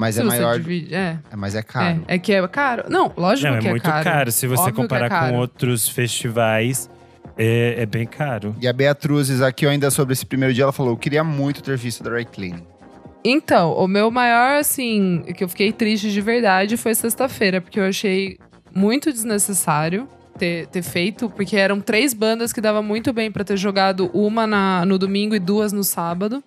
Mas 0.02 0.16
Se 0.16 0.21
é 0.21 0.25
maior, 0.25 0.59
divide. 0.59 0.94
É, 0.94 1.16
é, 1.30 1.37
mas 1.37 1.54
é 1.54 1.62
caro. 1.62 2.02
é, 2.09 2.14
é 2.16 2.18
que 2.18 2.32
é 2.32 2.49
caro. 2.49 2.85
Não, 2.88 3.12
lógico 3.16 3.49
Não, 3.50 3.56
é 3.56 3.61
que 3.61 3.66
é 3.68 3.71
muito 3.71 3.82
caro. 3.85 4.04
caro. 4.04 4.32
Se 4.32 4.47
você 4.49 4.62
Óbvio 4.64 4.73
é 4.73 4.82
comparar 4.82 5.30
com 5.30 5.37
outros 5.38 5.88
festivais, 5.88 6.90
é, 7.38 7.76
é 7.82 7.87
bem 7.87 8.04
caro. 8.06 8.54
E 8.61 8.66
a 8.66 8.73
Beatruzes 8.73 9.40
aqui, 9.40 9.64
ainda 9.66 9.90
sobre 9.90 10.12
esse 10.12 10.26
primeiro 10.26 10.52
dia, 10.52 10.64
ela 10.64 10.73
falou: 10.73 10.92
eu 10.92 10.97
queria 10.97 11.23
muito 11.23 11.62
ter 11.62 11.76
visto 11.76 12.02
Dry 12.02 12.25
Cleaning. 12.25 12.66
Então, 13.25 13.73
o 13.75 13.87
meu 13.87 14.11
maior, 14.11 14.59
assim, 14.59 15.23
que 15.37 15.44
eu 15.44 15.49
fiquei 15.49 15.71
triste 15.73 16.11
de 16.11 16.21
verdade 16.21 16.76
foi 16.76 16.92
sexta-feira, 16.94 17.61
porque 17.61 17.78
eu 17.78 17.85
achei 17.85 18.37
muito 18.75 19.12
desnecessário 19.12 20.09
ter, 20.37 20.66
ter 20.66 20.82
feito, 20.82 21.30
porque 21.30 21.56
eram 21.56 21.80
três 21.80 22.12
bandas 22.14 22.52
que 22.52 22.61
dava 22.61 22.82
muito 22.82 23.12
bem 23.12 23.30
pra 23.30 23.44
ter 23.44 23.56
jogado 23.56 24.11
uma 24.12 24.44
na- 24.44 24.85
no 24.85 24.99
domingo 24.99 25.37
e 25.37 25.38
duas 25.38 25.73
no 25.73 25.85
sábado. 25.85 26.42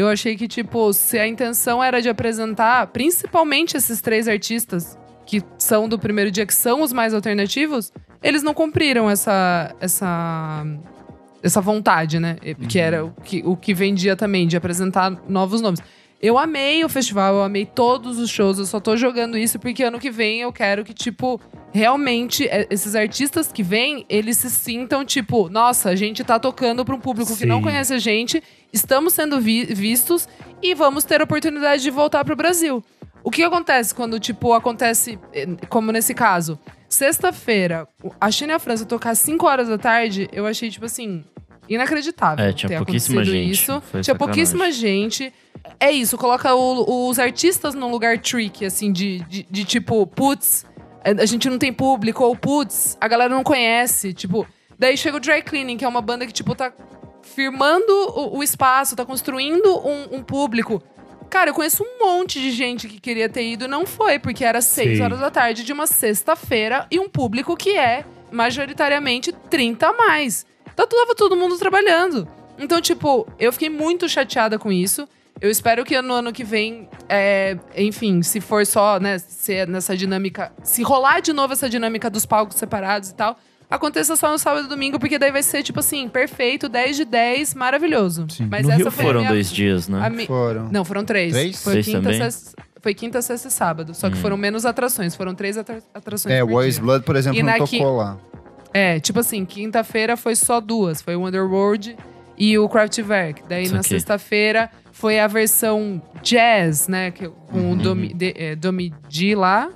Eu 0.00 0.08
achei 0.08 0.34
que, 0.34 0.48
tipo, 0.48 0.94
se 0.94 1.18
a 1.18 1.28
intenção 1.28 1.84
era 1.84 2.00
de 2.00 2.08
apresentar 2.08 2.86
principalmente 2.86 3.76
esses 3.76 4.00
três 4.00 4.26
artistas 4.26 4.98
que 5.26 5.42
são 5.58 5.86
do 5.86 5.98
primeiro 5.98 6.30
dia, 6.30 6.46
que 6.46 6.54
são 6.54 6.80
os 6.80 6.90
mais 6.90 7.12
alternativos, 7.12 7.92
eles 8.22 8.42
não 8.42 8.54
cumpriram 8.54 9.10
essa, 9.10 9.76
essa, 9.78 10.64
essa 11.42 11.60
vontade, 11.60 12.18
né? 12.18 12.36
Que 12.66 12.78
era 12.78 13.04
o 13.04 13.10
que, 13.22 13.42
o 13.44 13.54
que 13.54 13.74
vendia 13.74 14.16
também, 14.16 14.46
de 14.46 14.56
apresentar 14.56 15.10
novos 15.28 15.60
nomes. 15.60 15.80
Eu 16.22 16.36
amei 16.36 16.84
o 16.84 16.88
festival, 16.88 17.36
eu 17.36 17.42
amei 17.42 17.64
todos 17.64 18.18
os 18.18 18.28
shows, 18.28 18.58
eu 18.58 18.66
só 18.66 18.78
tô 18.78 18.94
jogando 18.94 19.38
isso 19.38 19.58
porque 19.58 19.82
ano 19.82 19.98
que 19.98 20.10
vem 20.10 20.40
eu 20.42 20.52
quero 20.52 20.84
que, 20.84 20.92
tipo, 20.92 21.40
realmente 21.72 22.46
é, 22.46 22.66
esses 22.68 22.94
artistas 22.94 23.50
que 23.50 23.62
vêm, 23.62 24.04
eles 24.06 24.36
se 24.36 24.50
sintam, 24.50 25.02
tipo, 25.02 25.48
nossa, 25.48 25.88
a 25.88 25.96
gente 25.96 26.22
tá 26.22 26.38
tocando 26.38 26.84
pra 26.84 26.94
um 26.94 27.00
público 27.00 27.34
que 27.34 27.46
não 27.46 27.56
Sim. 27.58 27.62
conhece 27.62 27.94
a 27.94 27.98
gente, 27.98 28.42
estamos 28.70 29.14
sendo 29.14 29.40
vi- 29.40 29.64
vistos 29.64 30.28
e 30.62 30.74
vamos 30.74 31.04
ter 31.04 31.22
a 31.22 31.24
oportunidade 31.24 31.82
de 31.82 31.90
voltar 31.90 32.22
pro 32.22 32.36
Brasil. 32.36 32.84
O 33.24 33.30
que 33.30 33.42
acontece 33.42 33.94
quando, 33.94 34.20
tipo, 34.20 34.52
acontece, 34.52 35.18
eh, 35.32 35.46
como 35.70 35.90
nesse 35.90 36.12
caso, 36.12 36.58
sexta-feira, 36.86 37.88
a 38.20 38.30
China 38.30 38.52
e 38.52 38.56
a 38.56 38.58
França 38.58 38.84
tocar 38.84 39.10
às 39.10 39.18
5 39.20 39.46
horas 39.46 39.68
da 39.68 39.78
tarde, 39.78 40.28
eu 40.32 40.46
achei, 40.46 40.68
tipo 40.70 40.84
assim, 40.84 41.24
inacreditável. 41.68 42.44
É, 42.44 42.52
tinha 42.52 42.68
ter 42.68 42.76
pouquíssima 42.76 43.22
acontecido 43.22 43.34
gente, 43.42 43.52
Isso. 43.52 43.80
foi 43.90 44.00
Tinha 44.02 44.14
sacanagem. 44.14 44.16
pouquíssima 44.18 44.70
gente. 44.72 45.32
É 45.78 45.90
isso, 45.90 46.18
coloca 46.18 46.54
o- 46.54 47.08
os 47.08 47.18
artistas 47.18 47.74
num 47.74 47.90
lugar 47.90 48.18
tricky, 48.18 48.64
assim, 48.66 48.92
de, 48.92 49.20
de, 49.20 49.46
de 49.50 49.64
tipo, 49.64 50.06
putz, 50.06 50.64
a 51.02 51.24
gente 51.24 51.48
não 51.48 51.58
tem 51.58 51.72
público, 51.72 52.22
ou 52.24 52.36
putz, 52.36 52.96
a 53.00 53.08
galera 53.08 53.34
não 53.34 53.42
conhece. 53.42 54.12
Tipo, 54.12 54.46
daí 54.78 54.96
chega 54.96 55.16
o 55.16 55.20
Dry 55.20 55.42
Cleaning, 55.42 55.76
que 55.78 55.84
é 55.84 55.88
uma 55.88 56.02
banda 56.02 56.26
que, 56.26 56.32
tipo, 56.32 56.54
tá 56.54 56.72
firmando 57.22 57.92
o, 58.14 58.38
o 58.38 58.42
espaço, 58.42 58.96
tá 58.96 59.04
construindo 59.04 59.78
um, 59.86 60.16
um 60.16 60.22
público. 60.22 60.82
Cara, 61.30 61.50
eu 61.50 61.54
conheço 61.54 61.82
um 61.84 62.04
monte 62.04 62.40
de 62.40 62.50
gente 62.50 62.88
que 62.88 62.98
queria 63.00 63.28
ter 63.28 63.48
ido 63.48 63.64
e 63.64 63.68
não 63.68 63.86
foi, 63.86 64.18
porque 64.18 64.44
era 64.44 64.60
seis 64.60 64.98
Sim. 64.98 65.04
horas 65.04 65.20
da 65.20 65.30
tarde 65.30 65.62
de 65.64 65.72
uma 65.72 65.86
sexta-feira 65.86 66.86
e 66.90 66.98
um 66.98 67.08
público 67.08 67.56
que 67.56 67.70
é 67.78 68.04
majoritariamente 68.32 69.32
30 69.48 69.86
a 69.88 69.92
mais. 69.92 70.44
Então 70.74 70.86
tava 70.88 71.14
todo 71.14 71.36
mundo 71.36 71.56
trabalhando. 71.56 72.28
Então, 72.58 72.80
tipo, 72.80 73.26
eu 73.38 73.52
fiquei 73.52 73.70
muito 73.70 74.08
chateada 74.08 74.58
com 74.58 74.72
isso. 74.72 75.08
Eu 75.40 75.50
espero 75.50 75.84
que 75.84 76.00
no 76.02 76.12
ano 76.14 76.32
que 76.32 76.44
vem, 76.44 76.88
é, 77.08 77.56
enfim, 77.76 78.22
se 78.22 78.40
for 78.40 78.66
só, 78.66 79.00
né, 79.00 79.18
ser 79.18 79.66
nessa 79.66 79.96
dinâmica. 79.96 80.52
Se 80.62 80.82
rolar 80.82 81.20
de 81.20 81.32
novo 81.32 81.52
essa 81.54 81.68
dinâmica 81.68 82.10
dos 82.10 82.26
palcos 82.26 82.56
separados 82.56 83.08
e 83.08 83.14
tal, 83.14 83.38
aconteça 83.70 84.16
só 84.16 84.30
no 84.30 84.38
sábado 84.38 84.66
e 84.66 84.68
domingo, 84.68 84.98
porque 84.98 85.18
daí 85.18 85.32
vai 85.32 85.42
ser, 85.42 85.62
tipo 85.62 85.80
assim, 85.80 86.08
perfeito, 86.08 86.68
10 86.68 86.96
de 86.96 87.04
10, 87.06 87.54
maravilhoso. 87.54 88.26
Mas 88.50 88.66
no 88.66 88.72
essa 88.72 88.82
Rio 88.82 88.90
foi 88.90 89.04
a 89.04 89.06
foram 89.06 89.20
minha- 89.20 89.32
dois 89.32 89.50
dias, 89.50 89.88
né? 89.88 90.04
a 90.04 90.10
mi- 90.10 90.26
Foram. 90.26 90.68
Não, 90.70 90.84
foram 90.84 91.04
três. 91.06 91.32
Três? 91.32 91.62
Foi, 91.62 91.72
Três 91.72 91.86
quinta, 91.86 92.02
também? 92.02 92.18
sexta, 92.20 92.62
foi 92.82 92.94
quinta, 92.94 93.22
sexta 93.22 93.48
e 93.48 93.50
sábado. 93.50 93.94
Só 93.94 94.10
que 94.10 94.18
Hum. 94.18 94.20
foram 94.20 94.36
menos 94.36 94.66
atrações. 94.66 95.14
Foram 95.14 95.34
três 95.34 95.56
atra- 95.56 95.82
atrações 95.94 96.34
É, 96.34 96.44
dia. 96.44 96.80
Blood, 96.82 97.04
por 97.06 97.16
exemplo, 97.16 97.38
E 97.38 97.42
não 97.42 97.64
qui- 97.64 97.78
tocou 97.78 97.96
lá. 97.96 98.18
É, 98.74 99.00
tipo 99.00 99.18
assim, 99.20 99.44
quinta-feira 99.46 100.16
foi 100.18 100.36
só 100.36 100.60
duas. 100.60 101.00
Foi 101.00 101.16
o 101.16 101.26
Underworld 101.26 101.96
e 102.40 102.58
o 102.58 102.68
Kraftwerk. 102.68 103.42
Daí 103.48 103.68
na 103.68 103.82
Saquei. 103.82 103.98
sexta-feira 103.98 104.70
foi 104.90 105.20
a 105.20 105.26
versão 105.26 106.00
jazz, 106.22 106.88
né? 106.88 107.10
que- 107.10 107.28
Com 107.28 107.72
o 107.72 107.76
Domi, 107.76 108.14
de, 108.14 108.34
é, 108.36 108.56
Domi 108.56 108.92
G 109.08 109.34
lá. 109.36 109.68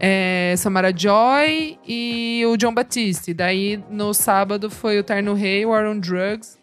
É, 0.00 0.54
Samara 0.56 0.92
Joy 0.96 1.76
e 1.86 2.44
o 2.46 2.56
John 2.56 2.72
Batiste. 2.72 3.34
Daí 3.34 3.82
no 3.90 4.14
sábado 4.14 4.70
foi 4.70 4.98
o 4.98 5.02
Terno 5.04 5.34
Rei, 5.34 5.66
o 5.66 5.70
War 5.70 5.86
on 5.86 5.98
Drugs. 5.98 6.56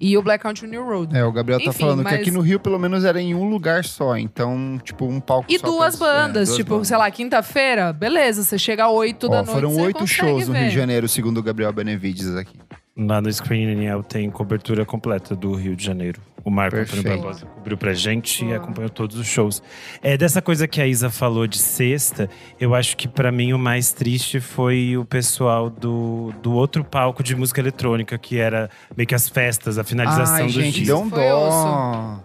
e 0.00 0.18
o 0.18 0.22
Black 0.22 0.42
Country 0.42 0.66
New 0.66 0.84
Road. 0.84 1.16
É, 1.16 1.24
o 1.24 1.32
Gabriel 1.32 1.58
tá 1.60 1.70
Enfim, 1.70 1.78
falando 1.80 1.98
que 2.04 2.10
mas- 2.10 2.20
aqui 2.20 2.30
no 2.30 2.40
Rio, 2.40 2.60
pelo 2.60 2.78
menos, 2.78 3.04
era 3.04 3.22
em 3.22 3.34
um 3.34 3.48
lugar 3.48 3.84
só. 3.84 4.18
Então, 4.18 4.78
tipo, 4.84 5.06
um 5.06 5.18
palco 5.18 5.46
E 5.50 5.58
só 5.58 5.66
duas 5.66 5.96
pra- 5.96 6.08
é, 6.08 6.10
bandas, 6.26 6.48
duas 6.48 6.58
tipo, 6.58 6.70
bandas. 6.74 6.88
sei 6.88 6.96
lá, 6.98 7.10
quinta-feira, 7.10 7.90
beleza, 7.92 8.42
você 8.42 8.58
chega 8.58 8.84
às 8.84 8.92
8 8.92 9.28
da 9.28 9.36
noite. 9.36 9.50
foram 9.52 9.74
oito 9.76 10.06
shows 10.06 10.46
no 10.48 10.52
ver. 10.52 10.60
Rio 10.62 10.68
de 10.68 10.74
Janeiro, 10.74 11.08
segundo 11.08 11.38
o 11.38 11.42
Gabriel 11.42 11.72
Benevides 11.72 12.34
aqui. 12.36 12.58
Lá 12.96 13.20
no 13.20 13.32
Screen 13.32 13.66
NL 13.72 14.04
tem 14.04 14.30
cobertura 14.30 14.84
completa 14.84 15.34
do 15.34 15.52
Rio 15.54 15.74
de 15.74 15.84
Janeiro. 15.84 16.20
O 16.44 16.50
Marco 16.50 16.76
Antônio. 16.76 17.02
Barbosa 17.02 17.46
cobriu 17.46 17.76
pra 17.76 17.92
gente 17.94 18.44
e 18.44 18.54
acompanhou 18.54 18.90
todos 18.90 19.16
os 19.16 19.26
shows. 19.26 19.62
É, 20.02 20.16
dessa 20.16 20.40
coisa 20.42 20.68
que 20.68 20.80
a 20.80 20.86
Isa 20.86 21.10
falou 21.10 21.46
de 21.46 21.58
sexta, 21.58 22.28
eu 22.60 22.74
acho 22.74 22.96
que 22.96 23.08
pra 23.08 23.32
mim 23.32 23.52
o 23.52 23.58
mais 23.58 23.92
triste 23.92 24.38
foi 24.40 24.96
o 24.96 25.04
pessoal 25.04 25.70
do, 25.70 26.32
do 26.42 26.52
outro 26.52 26.84
palco 26.84 27.22
de 27.22 27.34
música 27.34 27.60
eletrônica, 27.60 28.16
que 28.18 28.38
era 28.38 28.70
meio 28.96 29.06
que 29.06 29.14
as 29.14 29.28
festas, 29.28 29.78
a 29.78 29.82
finalização 29.82 30.36
Ai, 30.36 30.44
dos 30.44 30.52
gente, 30.52 30.74
dias. 30.74 30.86
deu 30.86 31.00
um 31.00 31.08
Foi 31.10 31.18
dó. 31.18 32.20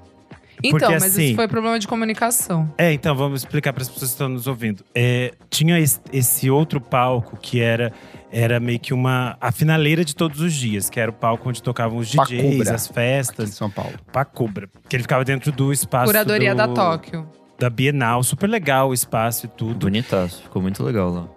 Então, 0.63 0.77
Porque, 0.79 0.93
mas 0.93 1.03
assim- 1.05 1.25
isso 1.27 1.35
foi 1.35 1.47
problema 1.47 1.79
de 1.79 1.87
comunicação. 1.87 2.69
É, 2.77 2.91
então 2.91 3.15
vamos 3.15 3.41
explicar 3.41 3.71
para 3.73 3.81
as 3.83 3.87
pessoas 3.89 4.11
que 4.11 4.15
estão 4.15 4.27
nos 4.29 4.45
ouvindo. 4.47 4.83
É, 4.93 5.33
tinha 5.49 5.79
esse, 5.79 5.99
esse 6.11 6.49
outro 6.49 6.81
palco 6.81 7.37
que 7.37 7.61
era 7.61 7.91
era 8.31 8.59
meio 8.59 8.79
que 8.79 8.93
uma 8.93 9.35
a 9.41 9.51
finaleira 9.51 10.05
de 10.05 10.15
todos 10.15 10.39
os 10.41 10.53
dias, 10.53 10.87
que 10.89 10.99
era 10.99 11.09
o 11.09 11.13
palco 11.13 11.49
onde 11.49 11.63
tocavam 11.63 11.97
os 11.97 12.07
DJs, 12.09 12.17
Pacubra. 12.43 12.75
as 12.75 12.83
Aqui 12.85 12.91
em 12.91 12.93
festas, 12.93 13.49
São 13.51 13.71
Paulo. 13.71 13.93
Pacubra, 14.11 14.69
que 14.87 14.95
ele 14.95 15.03
ficava 15.03 15.25
dentro 15.25 15.51
do 15.51 15.73
espaço 15.73 16.05
Curadoria 16.05 16.53
do- 16.53 16.57
da 16.57 16.67
Tóquio. 16.67 17.27
da 17.57 17.69
Bienal, 17.69 18.21
super 18.23 18.47
legal 18.47 18.89
o 18.89 18.93
espaço 18.93 19.45
e 19.47 19.49
tudo. 19.49 19.85
Bonitaço, 19.87 20.43
ficou 20.43 20.61
muito 20.61 20.83
legal 20.83 21.09
lá. 21.09 21.27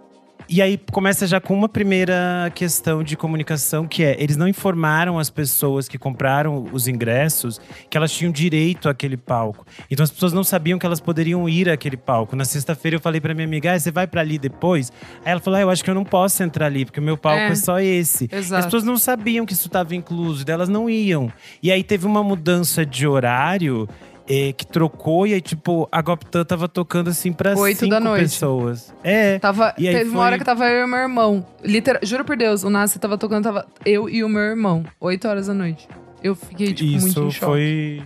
E 0.48 0.60
aí 0.60 0.78
começa 0.92 1.26
já 1.26 1.40
com 1.40 1.54
uma 1.54 1.68
primeira 1.68 2.50
questão 2.54 3.02
de 3.02 3.16
comunicação, 3.16 3.86
que 3.86 4.02
é 4.02 4.16
eles 4.18 4.36
não 4.36 4.46
informaram 4.48 5.18
as 5.18 5.30
pessoas 5.30 5.88
que 5.88 5.96
compraram 5.98 6.66
os 6.72 6.86
ingressos 6.88 7.60
que 7.88 7.96
elas 7.96 8.12
tinham 8.12 8.30
direito 8.32 8.88
àquele 8.88 9.16
palco. 9.16 9.64
Então 9.90 10.04
as 10.04 10.10
pessoas 10.10 10.32
não 10.32 10.44
sabiam 10.44 10.78
que 10.78 10.84
elas 10.86 11.00
poderiam 11.00 11.48
ir 11.48 11.68
àquele 11.70 11.96
palco. 11.96 12.36
Na 12.36 12.44
sexta-feira 12.44 12.96
eu 12.96 13.00
falei 13.00 13.20
pra 13.20 13.34
minha 13.34 13.46
amiga, 13.46 13.72
ah, 13.72 13.78
você 13.78 13.90
vai 13.90 14.06
pra 14.06 14.20
ali 14.20 14.38
depois? 14.38 14.92
Aí 15.24 15.32
ela 15.32 15.40
falou, 15.40 15.58
ah, 15.58 15.62
eu 15.62 15.70
acho 15.70 15.82
que 15.82 15.90
eu 15.90 15.94
não 15.94 16.04
posso 16.04 16.42
entrar 16.42 16.66
ali, 16.66 16.84
porque 16.84 17.00
o 17.00 17.02
meu 17.02 17.16
palco 17.16 17.38
é, 17.40 17.48
É. 17.52 17.54
só 17.54 17.80
esse. 17.80 18.28
As 18.32 18.38
Exato. 18.46 18.64
pessoas 18.64 18.84
não 18.84 18.96
sabiam 18.96 19.46
que 19.46 19.52
isso 19.52 19.66
estava 19.68 19.94
incluso, 19.94 20.44
delas 20.44 20.68
não 20.68 20.88
iam. 20.90 21.32
E 21.62 21.70
aí 21.72 21.82
teve 21.82 22.06
uma 22.06 22.22
mudança 22.22 22.84
de 22.84 23.06
horário 23.06 23.88
eh, 24.34 24.52
que 24.52 24.64
trocou, 24.66 25.26
e 25.26 25.34
aí, 25.34 25.40
tipo, 25.40 25.86
a 25.92 26.00
Goptan 26.00 26.44
tava 26.44 26.68
tocando 26.68 27.10
assim 27.10 27.32
pra 27.32 27.54
Oito 27.58 27.80
cinco 27.80 27.90
da 27.90 28.00
noite. 28.00 28.22
pessoas. 28.22 28.94
É. 29.04 29.38
Tava, 29.38 29.74
E 29.76 29.86
aí 29.88 29.94
teve 29.94 30.08
uma 30.10 30.18
foi- 30.18 30.24
hora 30.26 30.38
que 30.38 30.44
tava 30.44 30.66
eu 30.68 30.84
e 30.84 30.88
meu 30.88 30.98
irmão. 31.00 31.44
Literal, 31.62 32.00
juro 32.04 32.24
por 32.24 32.36
Deus, 32.36 32.62
o 32.64 32.70
Nassi 32.70 32.98
tava 32.98 33.18
tocando, 33.18 33.44
tava 33.44 33.66
eu 33.84 34.08
e 34.08 34.24
o 34.24 34.28
meu 34.28 34.40
irmão. 34.42 34.84
8 35.00 35.28
horas 35.28 35.48
da 35.48 35.54
noite. 35.54 35.86
Eu 36.22 36.34
fiquei, 36.36 36.72
tipo, 36.72 36.90
muito 36.92 37.04
em 37.04 37.28
Isso 37.28 37.30
choque. 37.32 37.40
foi. 37.40 38.02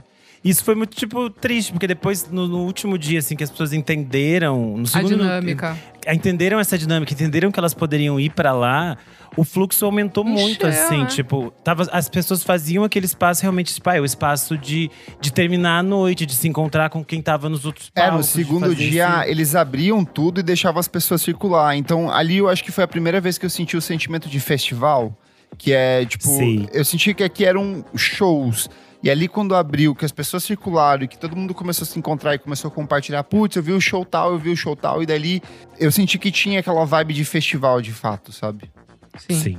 Isso 0.47 0.62
foi 0.62 0.75
muito, 0.76 0.95
tipo, 0.97 1.29
triste, 1.29 1.73
porque 1.73 1.87
depois, 1.88 2.31
no, 2.31 2.47
no 2.47 2.59
último 2.65 2.97
dia, 2.97 3.19
assim, 3.19 3.35
que 3.35 3.43
as 3.43 3.50
pessoas 3.50 3.73
entenderam. 3.73 4.76
No 4.76 4.85
A 4.85 4.87
segundo, 4.87 5.17
dinâmica. 5.17 5.76
entenderam 6.09 6.61
essa 6.61 6.79
dinâmica, 6.79 7.12
entenderam 7.12 7.50
que 7.50 7.59
elas 7.59 7.75
poderiam 7.75 8.19
ir 8.21 8.31
pra 8.31 8.53
lá, 8.53 8.97
o 9.37 9.43
fluxo 9.43 9.85
aumentou 9.85 10.23
muito, 10.25 10.67
Encheu, 10.67 10.85
assim, 10.85 10.99
né? 11.00 11.07
tipo, 11.07 11.50
tava, 11.65 11.87
as 11.91 12.09
pessoas 12.09 12.43
faziam 12.45 12.85
aquele 12.85 13.07
espaço 13.07 13.43
realmente, 13.43 13.75
tipo, 13.75 13.91
ah, 13.91 13.97
é 13.97 14.00
o 14.00 14.05
espaço 14.05 14.57
de, 14.57 14.88
de 15.21 15.33
terminar 15.33 15.81
a 15.81 15.83
noite, 15.83 16.25
de 16.25 16.35
se 16.35 16.47
encontrar 16.49 16.91
com 16.91 17.05
quem 17.05 17.21
tava 17.21 17.49
nos 17.49 17.65
outros 17.67 17.91
É, 17.95 18.03
palcos. 18.03 18.17
no 18.19 18.23
de 18.23 18.29
segundo 18.47 18.75
dia 18.75 19.21
esse- 19.23 19.31
eles 19.31 19.55
abriam 19.57 20.05
tudo 20.05 20.38
e 20.41 20.43
deixavam 20.45 20.79
as 20.79 20.87
pessoas 20.88 21.23
circular. 21.23 21.76
Então 21.76 22.09
ali 22.11 22.37
eu 22.37 22.49
acho 22.49 22.62
que 22.62 22.71
foi 22.71 22.85
a 22.85 22.88
primeira 22.88 23.21
vez 23.21 23.37
que 23.37 23.45
eu 23.45 23.50
senti 23.50 23.76
o 23.76 23.81
sentimento 23.83 24.29
de 24.29 24.38
festival, 24.41 25.12
que 25.59 25.73
é 25.73 26.05
tipo, 26.07 26.25
Sim. 26.29 26.69
eu 26.73 26.85
senti 26.85 27.12
que 27.12 27.25
aqui 27.25 27.45
eram 27.45 27.85
shows. 27.97 28.71
E 29.03 29.11
ali 29.11 29.29
quando 29.29 29.55
abriu, 29.55 29.95
que 29.95 30.05
as 30.05 30.12
pessoas 30.12 30.43
circularam 30.45 31.05
e 31.05 31.09
que 31.09 31.19
todo 31.19 31.37
mundo 31.37 31.55
começou 31.55 31.85
a 31.85 31.87
se 31.87 31.99
encontrar 31.99 32.35
e 32.35 32.38
começou 32.38 32.69
a 32.69 32.71
compartilhar, 32.73 33.23
putz, 33.25 33.57
eu 33.57 33.62
vi 33.62 33.73
o 33.73 33.81
show 33.81 34.05
tal, 34.05 34.33
eu 34.33 34.38
vi 34.38 34.50
o 34.50 34.57
show 34.57 34.75
tal, 34.75 35.03
e 35.03 35.07
dali 35.07 35.43
eu 35.79 35.93
senti 35.93 36.19
que 36.19 36.31
tinha 36.31 36.61
aquela 36.61 36.85
vibe 36.85 37.15
de 37.15 37.25
festival 37.25 37.81
de 37.81 37.93
fato, 37.93 38.33
sabe? 38.33 38.71
Sim. 39.19 39.41
Sim. 39.41 39.59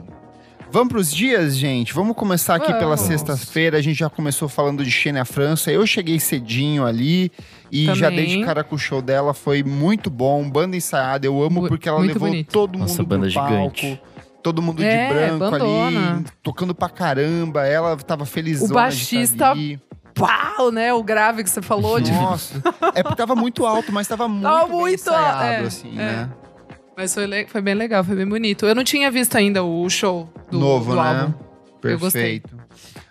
Vamos 0.70 0.90
pros 0.90 1.14
dias, 1.14 1.56
gente? 1.56 1.94
Vamos 1.94 2.14
começar 2.16 2.56
aqui 2.56 2.68
pela 2.74 2.98
Vamos. 2.98 3.02
sexta-feira. 3.02 3.78
A 3.78 3.82
gente 3.82 3.98
já 3.98 4.10
começou 4.10 4.50
falando 4.50 4.84
de 4.84 4.92
Xenia 4.92 5.24
França. 5.24 5.72
Eu 5.72 5.88
cheguei 5.88 6.20
cedinho 6.20 6.86
ali 6.86 7.32
e 7.72 7.86
já 7.96 8.10
dei 8.10 8.26
de 8.26 8.32
Também. 8.34 8.46
cara 8.46 8.66
com 8.66 8.76
o 8.76 8.78
show 8.78 9.02
dela. 9.02 9.34
Foi 9.34 9.64
muito 9.64 10.10
bom, 10.10 10.48
banda 10.50 10.76
ensaiada. 10.76 11.26
Eu 11.26 11.42
amo 11.42 11.70
porque 11.70 11.88
ela 11.88 12.00
muito 12.00 12.16
levou 12.16 12.28
bonito. 12.28 12.52
todo 12.52 12.74
mundo 12.74 12.82
Nossa, 12.82 12.96
pro 12.98 13.06
banda 13.06 13.32
palco. 13.32 13.78
gigante. 13.78 14.02
Todo 14.48 14.62
mundo 14.62 14.82
É, 14.82 15.08
de 15.08 15.14
branco 15.14 15.40
bandona. 15.40 16.12
ali, 16.16 16.26
tocando 16.42 16.74
pra 16.74 16.88
caramba. 16.90 17.66
Ela 17.68 17.98
tava 17.98 18.26
felizona 18.26 18.72
O 18.72 18.74
baixista- 18.76 19.38
tá 19.38 19.52
ali. 19.52 19.80
Pau, 20.16 20.72
né? 20.72 20.94
O 20.94 21.04
grave 21.04 21.44
que 21.44 21.50
você 21.50 21.62
falou. 21.62 22.00
De... 22.00 22.12
Nossa, 22.12 22.56
é 22.96 23.04
porque 23.04 23.16
tava 23.18 23.36
muito 23.36 23.66
alto, 23.66 23.92
mas 23.92 24.08
tava 24.08 24.28
muito, 24.28 24.44
Tava 24.44 24.68
muito 24.68 24.96
ensaiado, 24.96 25.44
é, 25.44 25.60
assim, 25.68 25.92
é. 25.92 25.96
né? 25.96 26.30
Mas 26.96 27.14
foi, 27.14 27.46
foi 27.48 27.62
bem 27.62 27.76
legal, 27.76 28.04
foi 28.04 28.16
bem 28.16 28.28
bonito. 28.28 28.66
Eu 28.66 28.74
não 28.74 28.84
tinha 28.84 29.12
visto 29.12 29.36
ainda 29.38 29.64
o 29.64 29.88
show 29.90 30.28
do, 30.50 30.58
Novo, 30.58 30.92
do 30.96 31.02
né? 31.02 31.20
álbum. 31.22 31.34
Eu 31.84 32.00
gostei. 32.00 32.42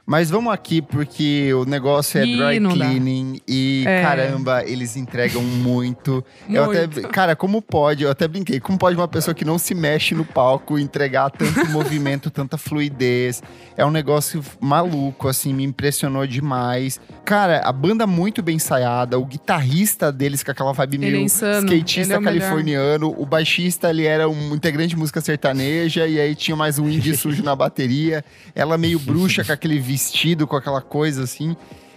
Mas 0.06 0.30
vamos 0.30 0.52
aqui, 0.52 0.80
porque 0.80 1.52
o 1.52 1.64
negócio 1.64 2.18
é 2.18 2.22
dry 2.22 2.60
não 2.60 2.70
dá. 2.76 2.86
cleaning 2.86 3.40
e 3.46 3.82
É. 3.84 4.02
caramba, 4.02 4.62
eles 4.64 4.96
entregam 4.96 5.42
muito. 5.42 6.24
Eu 6.48 6.70
até, 6.70 6.86
Muito. 6.86 7.08
cara, 7.08 7.34
como 7.34 7.60
pode? 7.60 8.04
Eu 8.04 8.10
até 8.10 8.28
brinquei, 8.28 8.60
como 8.60 8.78
pode 8.78 8.96
uma 8.96 9.08
pessoa 9.08 9.34
que 9.34 9.44
não 9.44 9.58
se 9.58 9.74
mexe 9.74 10.14
no 10.14 10.24
palco 10.24 10.78
entregar 10.78 11.28
tanto 11.30 11.66
movimento, 11.70 12.30
tanta 12.30 12.56
fluidez? 12.56 13.42
É 13.76 13.84
um 13.84 13.90
negócio 13.90 14.44
maluco, 14.60 15.26
assim, 15.26 15.52
me 15.52 15.64
impressionou 15.64 16.24
demais. 16.24 17.00
Cara, 17.24 17.62
a 17.64 17.72
banda 17.72 18.06
muito 18.06 18.42
bem 18.44 18.56
ensaiada, 18.56 19.18
o 19.18 19.24
guitarrista 19.24 20.12
deles 20.12 20.42
com 20.44 20.52
aquela 20.52 20.72
vibe 20.72 20.96
é 20.96 21.00
meio 21.00 21.24
skatista 21.26 22.14
é 22.14 22.18
o 22.18 22.20
melhor. 22.20 22.22
californiano, 22.22 23.12
o 23.18 23.26
baixista 23.26 23.90
ele 23.90 24.04
era 24.04 24.28
um 24.28 24.54
integrante 24.54 24.90
de 24.90 24.96
música 24.96 25.20
sertaneja 25.20 26.06
e 26.06 26.20
aí 26.20 26.34
tinha 26.36 26.56
mais 26.56 26.78
um 26.78 26.88
indie 26.88 27.16
sujo 27.18 27.42
na 27.42 27.56
bateria. 27.56 28.24
Ela 28.54 28.78
meio 28.78 29.00
bruxa 29.06 29.42
com 29.44 29.50
aquele 29.52 29.80
vestido, 29.96 30.46
com 30.46 30.56
aquela 30.56 30.82
coisa 30.82 31.22
assim. 31.24 31.56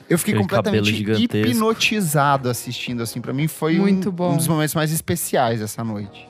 Eu 0.10 0.18
fiquei 0.18 0.34
Aquele 0.34 0.48
completamente 0.50 1.06
hipnotizado 1.24 2.50
assistindo 2.50 3.04
assim. 3.04 3.22
Pra 3.22 3.34
mim 3.34 3.48
foi 3.48 3.78
um- 3.78 3.84
Muito 3.84 4.12
bom. 4.12 4.34
um 4.34 4.38
dos 4.38 4.48
momentos 4.48 4.74
mais 4.74 4.92
especiais 4.92 5.62
essa 5.62 5.84
noite. 5.84 6.28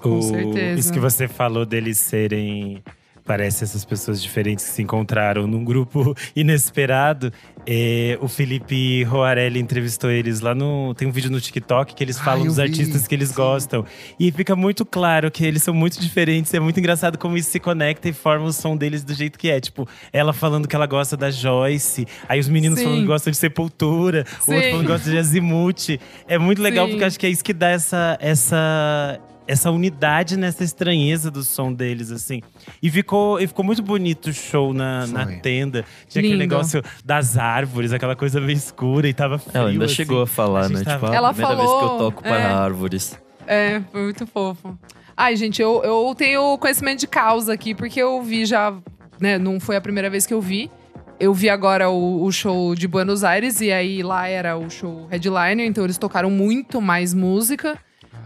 Com 0.00 0.18
O- 0.18 0.22
certeza. 0.22 0.80
Isso 0.80 0.92
que 0.92 0.98
você 0.98 1.28
falou 1.28 1.64
deles 1.66 1.98
serem. 1.98 2.82
Parece 3.30 3.62
essas 3.62 3.84
pessoas 3.84 4.20
diferentes 4.20 4.64
que 4.64 4.72
se 4.72 4.82
encontraram 4.82 5.46
num 5.46 5.62
grupo 5.62 6.16
inesperado. 6.34 7.32
É, 7.64 8.18
o 8.20 8.26
Felipe 8.26 9.04
Roarelli 9.04 9.60
entrevistou 9.60 10.10
eles 10.10 10.40
lá 10.40 10.52
no. 10.52 10.92
Tem 10.96 11.06
um 11.06 11.12
vídeo 11.12 11.30
no 11.30 11.40
TikTok 11.40 11.94
que 11.94 12.02
eles 12.02 12.18
Ah, 12.18 12.24
falam 12.24 12.40
eu 12.40 12.46
dos 12.46 12.56
vi, 12.56 12.62
artistas 12.62 13.06
que 13.06 13.14
eles 13.14 13.28
sim. 13.28 13.34
gostam. 13.36 13.84
E 14.18 14.32
fica 14.32 14.56
muito 14.56 14.84
claro 14.84 15.30
que 15.30 15.44
eles 15.44 15.62
são 15.62 15.72
muito 15.72 16.00
diferentes. 16.00 16.52
É 16.52 16.58
muito 16.58 16.80
engraçado 16.80 17.16
como 17.18 17.36
isso 17.36 17.52
se 17.52 17.60
conecta 17.60 18.08
e 18.08 18.12
forma 18.12 18.46
o 18.46 18.52
som 18.52 18.76
deles 18.76 19.04
do 19.04 19.14
jeito 19.14 19.38
que 19.38 19.48
é. 19.48 19.60
Tipo, 19.60 19.86
ela 20.12 20.32
falando 20.32 20.66
que 20.66 20.74
ela 20.74 20.86
gosta 20.86 21.16
da 21.16 21.30
Joyce, 21.30 22.08
aí 22.28 22.40
os 22.40 22.48
meninos 22.48 22.80
Sim. 22.80 22.84
falando 22.86 23.00
que 23.02 23.06
gostam 23.06 23.30
de 23.30 23.36
Sepultura, 23.36 24.24
o 24.44 24.50
outro 24.50 24.64
Sim. 24.64 24.70
falando 24.72 24.86
que 24.86 24.92
gosta 24.92 25.08
de 25.08 25.18
Azimuth. 25.18 26.00
É 26.26 26.36
muito 26.36 26.60
legal 26.60 26.86
Sim. 26.86 26.94
porque 26.94 27.04
acho 27.04 27.20
que 27.20 27.26
é 27.26 27.30
isso 27.30 27.44
que 27.44 27.52
dá 27.52 27.68
essa, 27.68 28.18
essa, 28.20 29.20
essa 29.50 29.70
unidade 29.70 30.36
nessa 30.36 30.62
estranheza 30.62 31.30
do 31.30 31.42
som 31.42 31.72
deles, 31.72 32.10
assim. 32.10 32.40
E 32.82 32.90
ficou, 32.90 33.40
e 33.40 33.46
ficou 33.46 33.64
muito 33.64 33.82
bonito 33.82 34.26
o 34.30 34.32
show 34.32 34.72
na, 34.72 35.06
na 35.06 35.26
tenda. 35.26 35.84
Tinha 36.08 36.20
aquele 36.20 36.36
Lindo. 36.36 36.38
negócio 36.54 36.82
das 37.04 37.36
árvores, 37.36 37.92
aquela 37.92 38.14
coisa 38.14 38.40
meio 38.40 38.56
escura 38.56 39.08
e 39.08 39.12
tava 39.14 39.38
frio. 39.38 39.52
Ela 39.56 39.68
ainda 39.70 39.84
assim. 39.86 39.94
chegou 39.94 40.22
a 40.22 40.26
falar, 40.26 40.66
A 40.66 40.68
né? 40.68 40.82
tava- 40.84 40.98
Tipo, 41.00 41.12
ah, 41.12 41.14
Ela 41.16 41.30
a 41.30 41.34
primeira 41.34 41.56
vez 41.56 41.68
que 41.68 41.74
eu 41.74 41.80
falou, 41.80 41.98
toco 41.98 42.22
para 42.22 42.38
é. 42.38 42.44
árvores. 42.44 43.20
É, 43.46 43.80
foi 43.90 44.02
muito 44.02 44.26
fofo. 44.26 44.78
Ai, 45.16 45.34
gente, 45.36 45.60
eu, 45.60 45.82
eu 45.84 46.14
tenho 46.16 46.56
conhecimento 46.58 47.00
de 47.00 47.06
causa 47.06 47.52
aqui, 47.52 47.74
porque 47.74 48.00
eu 48.00 48.22
vi 48.22 48.46
já, 48.46 48.72
né? 49.20 49.36
Não 49.38 49.58
foi 49.60 49.76
a 49.76 49.80
primeira 49.80 50.08
vez 50.08 50.24
que 50.26 50.32
eu 50.32 50.40
vi. 50.40 50.70
Eu 51.18 51.34
vi 51.34 51.50
agora 51.50 51.90
o, 51.90 52.24
o 52.24 52.32
show 52.32 52.74
de 52.74 52.88
Buenos 52.88 53.22
Aires, 53.24 53.60
e 53.60 53.70
aí 53.70 54.02
lá 54.02 54.26
era 54.28 54.56
o 54.56 54.70
show 54.70 55.06
headliner, 55.10 55.66
então 55.66 55.84
eles 55.84 55.98
tocaram 55.98 56.30
muito 56.30 56.80
mais 56.80 57.12
música. 57.12 57.76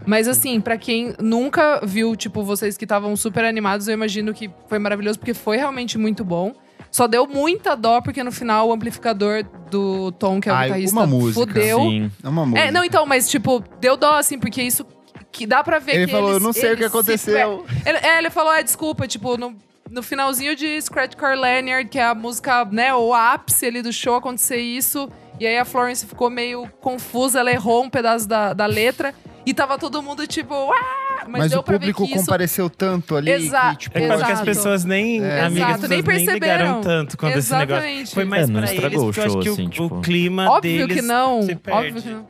Mas 0.05 0.27
assim, 0.27 0.59
pra 0.61 0.77
quem 0.77 1.13
nunca 1.19 1.81
viu, 1.83 2.15
tipo, 2.15 2.43
vocês 2.43 2.77
que 2.77 2.85
estavam 2.85 3.15
super 3.15 3.43
animados, 3.45 3.87
eu 3.87 3.93
imagino 3.93 4.33
que 4.33 4.49
foi 4.67 4.77
maravilhoso, 4.79 5.17
porque 5.19 5.33
foi 5.33 5.57
realmente 5.57 5.97
muito 5.97 6.23
bom. 6.23 6.53
Só 6.91 7.07
deu 7.07 7.27
muita 7.27 7.75
dó, 7.75 7.99
porque 7.99 8.23
no 8.23 8.31
final 8.31 8.69
o 8.69 8.73
amplificador 8.73 9.43
do 9.69 10.11
Tom, 10.13 10.39
que 10.39 10.47
é 10.47 10.51
o 10.53 10.55
Ai, 10.55 10.65
guitarrista, 10.67 10.95
uma 10.97 11.05
música. 11.07 11.39
fudeu. 11.45 11.79
Sim. 11.79 12.11
É 12.23 12.29
uma 12.29 12.45
música. 12.45 12.67
É, 12.67 12.71
não, 12.71 12.83
então, 12.85 13.05
mas 13.05 13.29
tipo, 13.29 13.61
deu 13.81 13.97
dó, 13.97 14.15
assim, 14.17 14.39
porque 14.39 14.61
isso 14.61 14.85
que 15.31 15.45
dá 15.45 15.61
pra 15.61 15.79
ver 15.79 15.95
Ele 15.95 16.05
que 16.05 16.11
falou, 16.13 16.29
eles- 16.29 16.41
eu 16.41 16.45
não 16.45 16.53
sei 16.53 16.71
o 16.71 16.77
que 16.77 16.83
se 16.83 16.87
aconteceu. 16.87 17.65
pe- 17.67 17.89
Ele, 17.89 17.97
é, 17.97 18.17
ele 18.19 18.29
falou, 18.29 18.53
é, 18.53 18.63
desculpa, 18.63 19.05
tipo, 19.07 19.37
no, 19.37 19.53
no 19.91 20.01
finalzinho 20.01 20.55
de 20.55 20.81
Scratch 20.81 21.15
Car 21.15 21.37
Lanyard, 21.37 21.89
que 21.89 21.99
é 21.99 22.05
a 22.05 22.15
música, 22.15 22.63
né, 22.65 22.93
o 22.93 23.13
ápice 23.13 23.65
ali 23.65 23.81
do 23.81 23.91
show, 23.91 24.15
acontecer 24.15 24.57
isso. 24.57 25.09
E 25.39 25.45
aí 25.45 25.57
a 25.57 25.65
Florence 25.65 26.05
ficou 26.05 26.29
meio 26.29 26.67
confusa, 26.79 27.39
ela 27.39 27.51
errou 27.51 27.83
um 27.83 27.89
pedaço 27.89 28.27
da, 28.27 28.53
da 28.53 28.65
letra. 28.65 29.13
E 29.45 29.53
tava 29.53 29.77
todo 29.77 30.01
mundo, 30.01 30.25
tipo, 30.25 30.53
ah! 30.71 31.25
mas, 31.27 31.41
Mas, 31.43 31.51
deu 31.51 31.59
o 31.59 31.63
pra 31.63 31.73
ver 31.73 31.79
público 31.79 32.05
que 32.05 32.13
isso 32.15 32.19
compareceu 32.25 32.67
tanto 32.69 33.15
ali 33.15 33.29
Exato, 33.31 33.77
que, 33.77 33.83
tipo, 33.83 33.97
É 33.99 34.07
claro 34.07 34.25
que 34.25 34.31
as 34.31 34.41
pessoas 34.41 34.83
nem. 34.85 35.23
É. 35.23 35.41
Amigas, 35.41 35.69
Exato, 35.69 35.87
nem 35.87 36.03
pessoas 36.03 36.25
nem 36.25 36.33
ligaram 36.35 36.65
perceberam. 36.75 36.81
tanto 36.81 37.17
quando 37.17 37.37
esse 37.37 37.51
negócio. 37.51 37.73
Exatamente. 37.75 38.13
Foi 38.15 38.25
mais 38.25 38.43
É, 38.49 38.51
não 38.51 38.61
pra 38.61 38.71
eles, 38.71 38.99
o 38.99 39.05
porque 39.05 39.19
eu 39.19 39.23
acho 39.23 39.33
show, 39.33 39.41
que 39.41 39.49
o- 39.49 39.53
assim, 39.53 39.65
o, 39.67 39.69
tipo. 39.69 40.01
clima 40.01 40.49
Óbvio 40.49 40.87
deles 40.87 40.95
que 41.01 41.07
não. 41.07 41.41
se 41.43 41.55
perde. 41.55 41.79
Óbvio 41.87 42.01
que 42.01 42.09
não. 42.09 42.27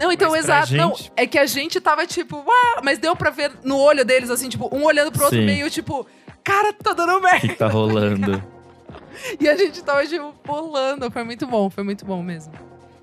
Não, 0.00 0.12
então, 0.12 0.30
Mas 0.30 0.44
exato. 0.44 0.74
Não, 0.74 0.94
gente- 0.94 1.12
é 1.16 1.26
que 1.26 1.38
a 1.38 1.46
gente 1.46 1.80
tava 1.80 2.06
tipo, 2.06 2.36
uau, 2.38 2.82
mas 2.84 2.98
deu 2.98 3.14
pra 3.14 3.30
ver 3.30 3.52
no 3.62 3.76
olho 3.78 4.04
deles, 4.04 4.30
assim, 4.30 4.48
tipo, 4.48 4.68
um 4.74 4.82
olhando 4.84 5.12
pro 5.12 5.24
outro, 5.24 5.38
Sim. 5.38 5.44
meio 5.46 5.68
tipo, 5.70 6.06
cara, 6.42 6.72
tá 6.72 6.92
dando 6.92 7.18
O 7.18 7.20
merda. 7.20 7.40
que, 7.40 7.48
que 7.48 7.54
tá 7.56 7.68
rolando? 7.68 8.42
E 9.40 9.48
a 9.48 9.56
gente 9.56 9.82
tava, 9.82 10.06
tipo, 10.06 10.32
pulando. 10.42 11.10
Foi 11.10 11.24
muito 11.24 11.46
bom, 11.46 11.70
foi 11.70 11.84
muito 11.84 12.04
bom 12.04 12.22
mesmo. 12.22 12.52